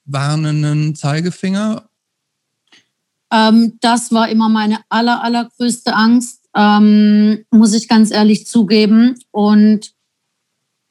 warnenden 0.06 0.96
Zeigefinger? 0.96 1.90
Ähm, 3.32 3.78
das 3.82 4.12
war 4.12 4.30
immer 4.30 4.50
meine 4.50 4.80
aller, 4.90 5.24
allergrößte 5.24 5.94
Angst, 5.96 6.44
ähm, 6.56 7.46
muss 7.52 7.74
ich 7.74 7.88
ganz 7.88 8.12
ehrlich 8.12 8.48
zugeben. 8.48 9.16
Und 9.32 9.97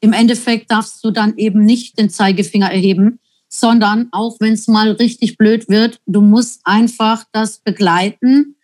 im 0.07 0.13
Endeffekt 0.13 0.71
darfst 0.71 1.03
du 1.03 1.11
dann 1.11 1.35
eben 1.35 1.65
nicht 1.65 1.99
den 1.99 2.09
Zeigefinger 2.09 2.71
erheben, 2.71 3.19
sondern 3.49 4.07
auch 4.11 4.37
wenn 4.39 4.53
es 4.53 4.69
mal 4.69 4.91
richtig 4.91 5.37
blöd 5.37 5.67
wird, 5.67 5.99
du 6.05 6.21
musst 6.21 6.61
einfach 6.63 7.25
das 7.33 7.59
begleiten 7.59 8.55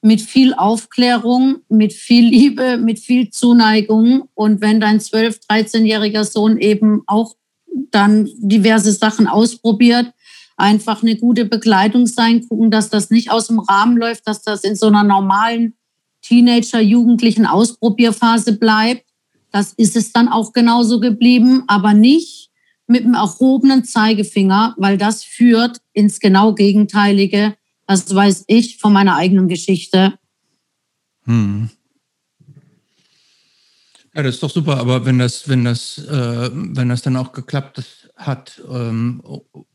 mit 0.00 0.20
viel 0.20 0.54
Aufklärung, 0.54 1.56
mit 1.68 1.92
viel 1.92 2.24
Liebe, 2.24 2.76
mit 2.76 3.00
viel 3.00 3.30
Zuneigung. 3.30 4.28
Und 4.34 4.60
wenn 4.60 4.80
dein 4.80 5.00
12-, 5.00 5.40
13-jähriger 5.48 6.22
Sohn 6.22 6.56
eben 6.58 7.02
auch 7.08 7.34
dann 7.90 8.28
diverse 8.38 8.92
Sachen 8.92 9.26
ausprobiert, 9.26 10.12
einfach 10.56 11.02
eine 11.02 11.16
gute 11.16 11.46
Begleitung 11.46 12.06
sein, 12.06 12.46
gucken, 12.48 12.70
dass 12.70 12.90
das 12.90 13.10
nicht 13.10 13.32
aus 13.32 13.48
dem 13.48 13.58
Rahmen 13.58 13.96
läuft, 13.96 14.28
dass 14.28 14.42
das 14.42 14.62
in 14.62 14.76
so 14.76 14.86
einer 14.86 15.02
normalen 15.02 15.74
Teenager-Jugendlichen 16.22 17.46
Ausprobierphase 17.46 18.56
bleibt 18.56 19.11
das 19.52 19.72
ist 19.74 19.96
es 19.96 20.12
dann 20.12 20.28
auch 20.28 20.52
genauso 20.52 20.98
geblieben, 20.98 21.64
aber 21.68 21.94
nicht 21.94 22.50
mit 22.86 23.04
einem 23.04 23.14
erhobenen 23.14 23.84
Zeigefinger, 23.84 24.74
weil 24.78 24.98
das 24.98 25.22
führt 25.22 25.78
ins 25.92 26.18
genau 26.18 26.54
Gegenteilige. 26.54 27.54
Das 27.86 28.12
weiß 28.12 28.44
ich 28.48 28.78
von 28.78 28.92
meiner 28.92 29.16
eigenen 29.16 29.48
Geschichte. 29.48 30.14
Hm. 31.24 31.70
Ja, 34.14 34.22
das 34.22 34.34
ist 34.34 34.42
doch 34.42 34.50
super, 34.50 34.78
aber 34.78 35.06
wenn 35.06 35.18
das, 35.18 35.48
wenn 35.48 35.64
das, 35.64 35.98
äh, 35.98 36.50
wenn 36.52 36.88
das 36.88 37.02
dann 37.02 37.16
auch 37.16 37.32
geklappt 37.32 38.10
hat, 38.16 38.60
ähm, 38.70 39.22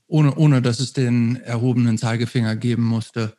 ohne, 0.08 0.36
ohne 0.36 0.62
dass 0.62 0.80
es 0.80 0.94
den 0.94 1.38
erhobenen 1.38 1.98
Zeigefinger 1.98 2.56
geben 2.56 2.84
musste. 2.84 3.36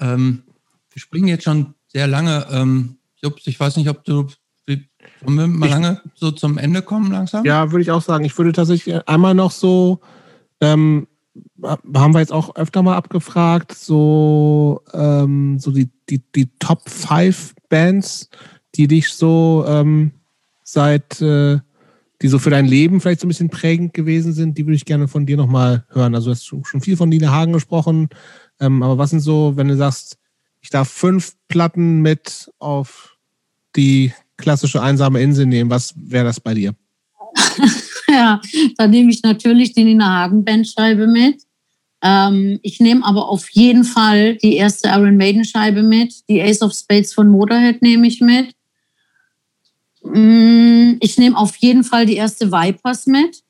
Ähm, 0.00 0.42
wir 0.90 1.00
springen 1.00 1.28
jetzt 1.28 1.44
schon 1.44 1.74
sehr 1.88 2.06
lange. 2.06 2.46
Ähm, 2.50 2.98
Jups, 3.22 3.46
ich 3.46 3.58
weiß 3.58 3.76
nicht, 3.76 3.88
ob 3.88 4.04
du 4.04 4.28
wollen 5.24 5.36
wir 5.38 5.46
mal 5.46 5.66
ich, 5.66 5.72
lange 5.72 6.00
so 6.14 6.30
zum 6.30 6.58
Ende 6.58 6.82
kommen 6.82 7.10
langsam? 7.10 7.44
Ja, 7.44 7.70
würde 7.70 7.82
ich 7.82 7.90
auch 7.90 8.02
sagen. 8.02 8.24
Ich 8.24 8.36
würde 8.36 8.52
tatsächlich 8.52 9.08
einmal 9.08 9.34
noch 9.34 9.50
so, 9.50 10.00
ähm, 10.60 11.06
haben 11.62 12.14
wir 12.14 12.20
jetzt 12.20 12.32
auch 12.32 12.56
öfter 12.56 12.82
mal 12.82 12.96
abgefragt, 12.96 13.72
so, 13.72 14.82
ähm, 14.92 15.58
so 15.58 15.70
die, 15.70 15.88
die, 16.10 16.22
die 16.34 16.48
Top 16.58 16.88
5 16.88 17.54
Bands, 17.68 18.28
die 18.74 18.88
dich 18.88 19.10
so 19.10 19.64
ähm, 19.66 20.12
seit, 20.62 21.20
äh, 21.20 21.58
die 22.20 22.28
so 22.28 22.38
für 22.38 22.50
dein 22.50 22.66
Leben 22.66 23.00
vielleicht 23.00 23.20
so 23.20 23.26
ein 23.26 23.28
bisschen 23.28 23.50
prägend 23.50 23.94
gewesen 23.94 24.32
sind, 24.32 24.58
die 24.58 24.66
würde 24.66 24.76
ich 24.76 24.84
gerne 24.84 25.08
von 25.08 25.26
dir 25.26 25.36
nochmal 25.36 25.84
hören. 25.90 26.14
Also 26.14 26.26
du 26.26 26.30
hast 26.32 26.44
schon 26.44 26.80
viel 26.80 26.96
von 26.96 27.08
Nina 27.08 27.30
Hagen 27.30 27.52
gesprochen, 27.52 28.08
ähm, 28.60 28.82
aber 28.82 28.98
was 28.98 29.10
sind 29.10 29.20
so, 29.20 29.56
wenn 29.56 29.68
du 29.68 29.76
sagst, 29.76 30.18
ich 30.60 30.70
darf 30.70 30.88
fünf 30.88 31.34
Platten 31.48 32.00
mit 32.02 32.50
auf 32.58 33.16
die 33.74 34.12
klassische 34.42 34.82
einsame 34.82 35.22
Insel 35.22 35.46
nehmen, 35.46 35.70
was 35.70 35.94
wäre 35.96 36.24
das 36.24 36.40
bei 36.40 36.52
dir? 36.52 36.74
ja, 38.08 38.40
da 38.76 38.86
nehme 38.86 39.10
ich 39.10 39.22
natürlich 39.22 39.72
die 39.72 39.84
Nina 39.84 40.22
Hagen 40.22 40.44
Bandscheibe 40.44 41.06
mit. 41.06 41.42
Ähm, 42.02 42.58
ich 42.62 42.80
nehme 42.80 43.04
aber 43.04 43.28
auf 43.28 43.48
jeden 43.50 43.84
Fall 43.84 44.36
die 44.36 44.56
erste 44.56 44.88
Iron 44.88 45.16
Maiden 45.16 45.44
Scheibe 45.44 45.82
mit. 45.82 46.28
Die 46.28 46.42
Ace 46.42 46.62
of 46.62 46.74
Spades 46.74 47.14
von 47.14 47.28
Motorhead 47.28 47.80
nehme 47.80 48.06
ich 48.06 48.20
mit. 48.20 48.54
Mm, 50.02 50.96
ich 51.00 51.16
nehme 51.16 51.36
auf 51.36 51.56
jeden 51.56 51.84
Fall 51.84 52.06
die 52.06 52.16
erste 52.16 52.50
Vipers 52.50 53.06
mit. 53.06 53.42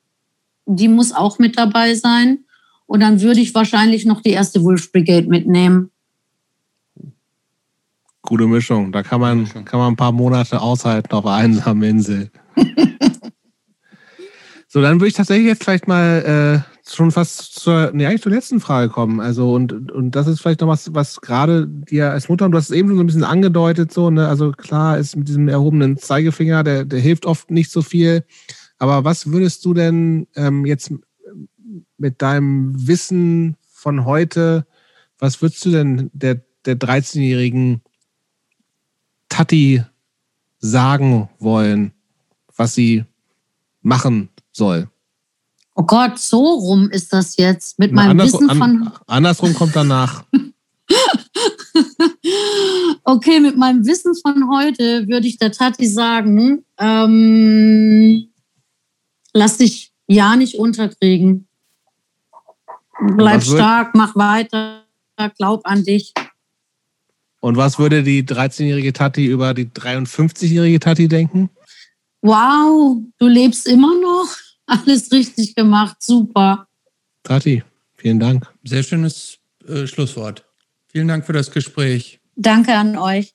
Die 0.65 0.87
muss 0.87 1.11
auch 1.11 1.39
mit 1.39 1.57
dabei 1.57 1.95
sein. 1.95 2.45
Und 2.85 2.99
dann 2.99 3.21
würde 3.21 3.39
ich 3.39 3.55
wahrscheinlich 3.55 4.05
noch 4.05 4.21
die 4.21 4.29
erste 4.29 4.63
Wolf 4.63 4.91
Brigade 4.91 5.27
mitnehmen. 5.27 5.89
Gute 8.23 8.47
Mischung. 8.47 8.93
Da 8.93 9.03
kann 9.03 9.19
man, 9.19 9.45
kann 9.65 9.79
man 9.79 9.93
ein 9.93 9.97
paar 9.97 10.13
Monate 10.13 10.61
aushalten 10.61 11.11
auf 11.11 11.25
einer 11.25 11.35
einsamen 11.35 11.83
Insel. 11.83 12.31
so, 14.69 14.81
dann 14.81 14.99
würde 14.99 15.09
ich 15.09 15.13
tatsächlich 15.13 15.47
jetzt 15.47 15.63
vielleicht 15.63 15.89
mal 15.89 16.63
äh, 16.65 16.89
schon 16.89 17.11
fast 17.11 17.59
zur, 17.59 17.91
nee, 17.93 18.05
eigentlich 18.05 18.21
zur 18.21 18.31
letzten 18.31 18.61
Frage 18.61 18.87
kommen. 18.87 19.19
Also, 19.19 19.53
und, 19.53 19.91
und 19.91 20.11
das 20.11 20.27
ist 20.27 20.39
vielleicht 20.39 20.61
noch 20.61 20.69
was, 20.69 20.93
was 20.93 21.19
gerade 21.19 21.67
dir 21.67 22.11
als 22.11 22.29
Mutter, 22.29 22.45
und 22.45 22.51
du 22.51 22.57
hast 22.57 22.69
es 22.69 22.75
eben 22.75 22.87
schon 22.87 22.95
so 22.95 23.03
ein 23.03 23.07
bisschen 23.07 23.25
angedeutet, 23.25 23.91
so, 23.91 24.09
ne? 24.09 24.25
Also 24.29 24.51
klar 24.51 24.97
ist 24.97 25.17
mit 25.17 25.27
diesem 25.27 25.49
erhobenen 25.49 25.97
Zeigefinger, 25.97 26.63
der, 26.63 26.85
der 26.85 27.01
hilft 27.01 27.25
oft 27.25 27.51
nicht 27.51 27.71
so 27.71 27.81
viel. 27.81 28.23
Aber 28.77 29.03
was 29.03 29.31
würdest 29.31 29.65
du 29.65 29.73
denn 29.73 30.27
ähm, 30.35 30.65
jetzt 30.65 30.93
mit 31.97 32.21
deinem 32.21 32.87
Wissen 32.87 33.57
von 33.69 34.05
heute, 34.05 34.65
was 35.19 35.41
würdest 35.41 35.65
du 35.65 35.71
denn 35.71 36.09
der, 36.13 36.41
der 36.65 36.79
13-Jährigen 36.79 37.81
Tati 39.33 39.83
sagen 40.59 41.27
wollen, 41.39 41.91
was 42.55 42.75
sie 42.75 43.03
machen 43.81 44.29
soll. 44.51 44.87
Oh 45.73 45.81
Gott, 45.81 46.19
so 46.19 46.37
rum 46.37 46.91
ist 46.91 47.11
das 47.11 47.37
jetzt 47.37 47.79
mit 47.79 47.91
Na, 47.91 48.05
meinem 48.05 48.19
Wissen 48.19 48.47
von. 48.47 48.61
An, 48.61 48.91
andersrum 49.07 49.55
kommt 49.55 49.75
danach. 49.75 50.23
okay, 53.03 53.39
mit 53.39 53.57
meinem 53.57 53.83
Wissen 53.87 54.13
von 54.13 54.51
heute 54.51 55.07
würde 55.07 55.25
ich 55.27 55.39
der 55.39 55.51
Tati 55.51 55.87
sagen, 55.87 56.63
ähm, 56.77 58.27
lass 59.33 59.57
dich 59.57 59.91
ja 60.05 60.35
nicht 60.35 60.59
unterkriegen. 60.59 61.47
Bleib 63.15 63.41
stark, 63.41 63.95
mach 63.95 64.15
weiter, 64.15 64.83
glaub 65.37 65.65
an 65.65 65.83
dich. 65.83 66.13
Und 67.43 67.57
was 67.57 67.77
würde 67.77 68.03
die 68.03 68.23
13-jährige 68.23 68.93
Tati 68.93 69.25
über 69.25 69.53
die 69.53 69.65
53-jährige 69.65 70.79
Tati 70.79 71.09
denken? 71.09 71.49
Wow, 72.21 73.01
du 73.17 73.27
lebst 73.27 73.67
immer 73.67 73.99
noch. 73.99 74.29
Alles 74.65 75.11
richtig 75.11 75.53
gemacht, 75.53 75.97
super. 75.99 76.69
Tati, 77.23 77.61
vielen 77.95 78.21
Dank. 78.21 78.49
Sehr 78.63 78.81
schönes 78.81 79.39
äh, 79.67 79.85
Schlusswort. 79.87 80.45
Vielen 80.87 81.09
Dank 81.09 81.25
für 81.25 81.33
das 81.33 81.51
Gespräch. 81.51 82.21
Danke 82.37 82.75
an 82.75 82.97
euch. 82.97 83.33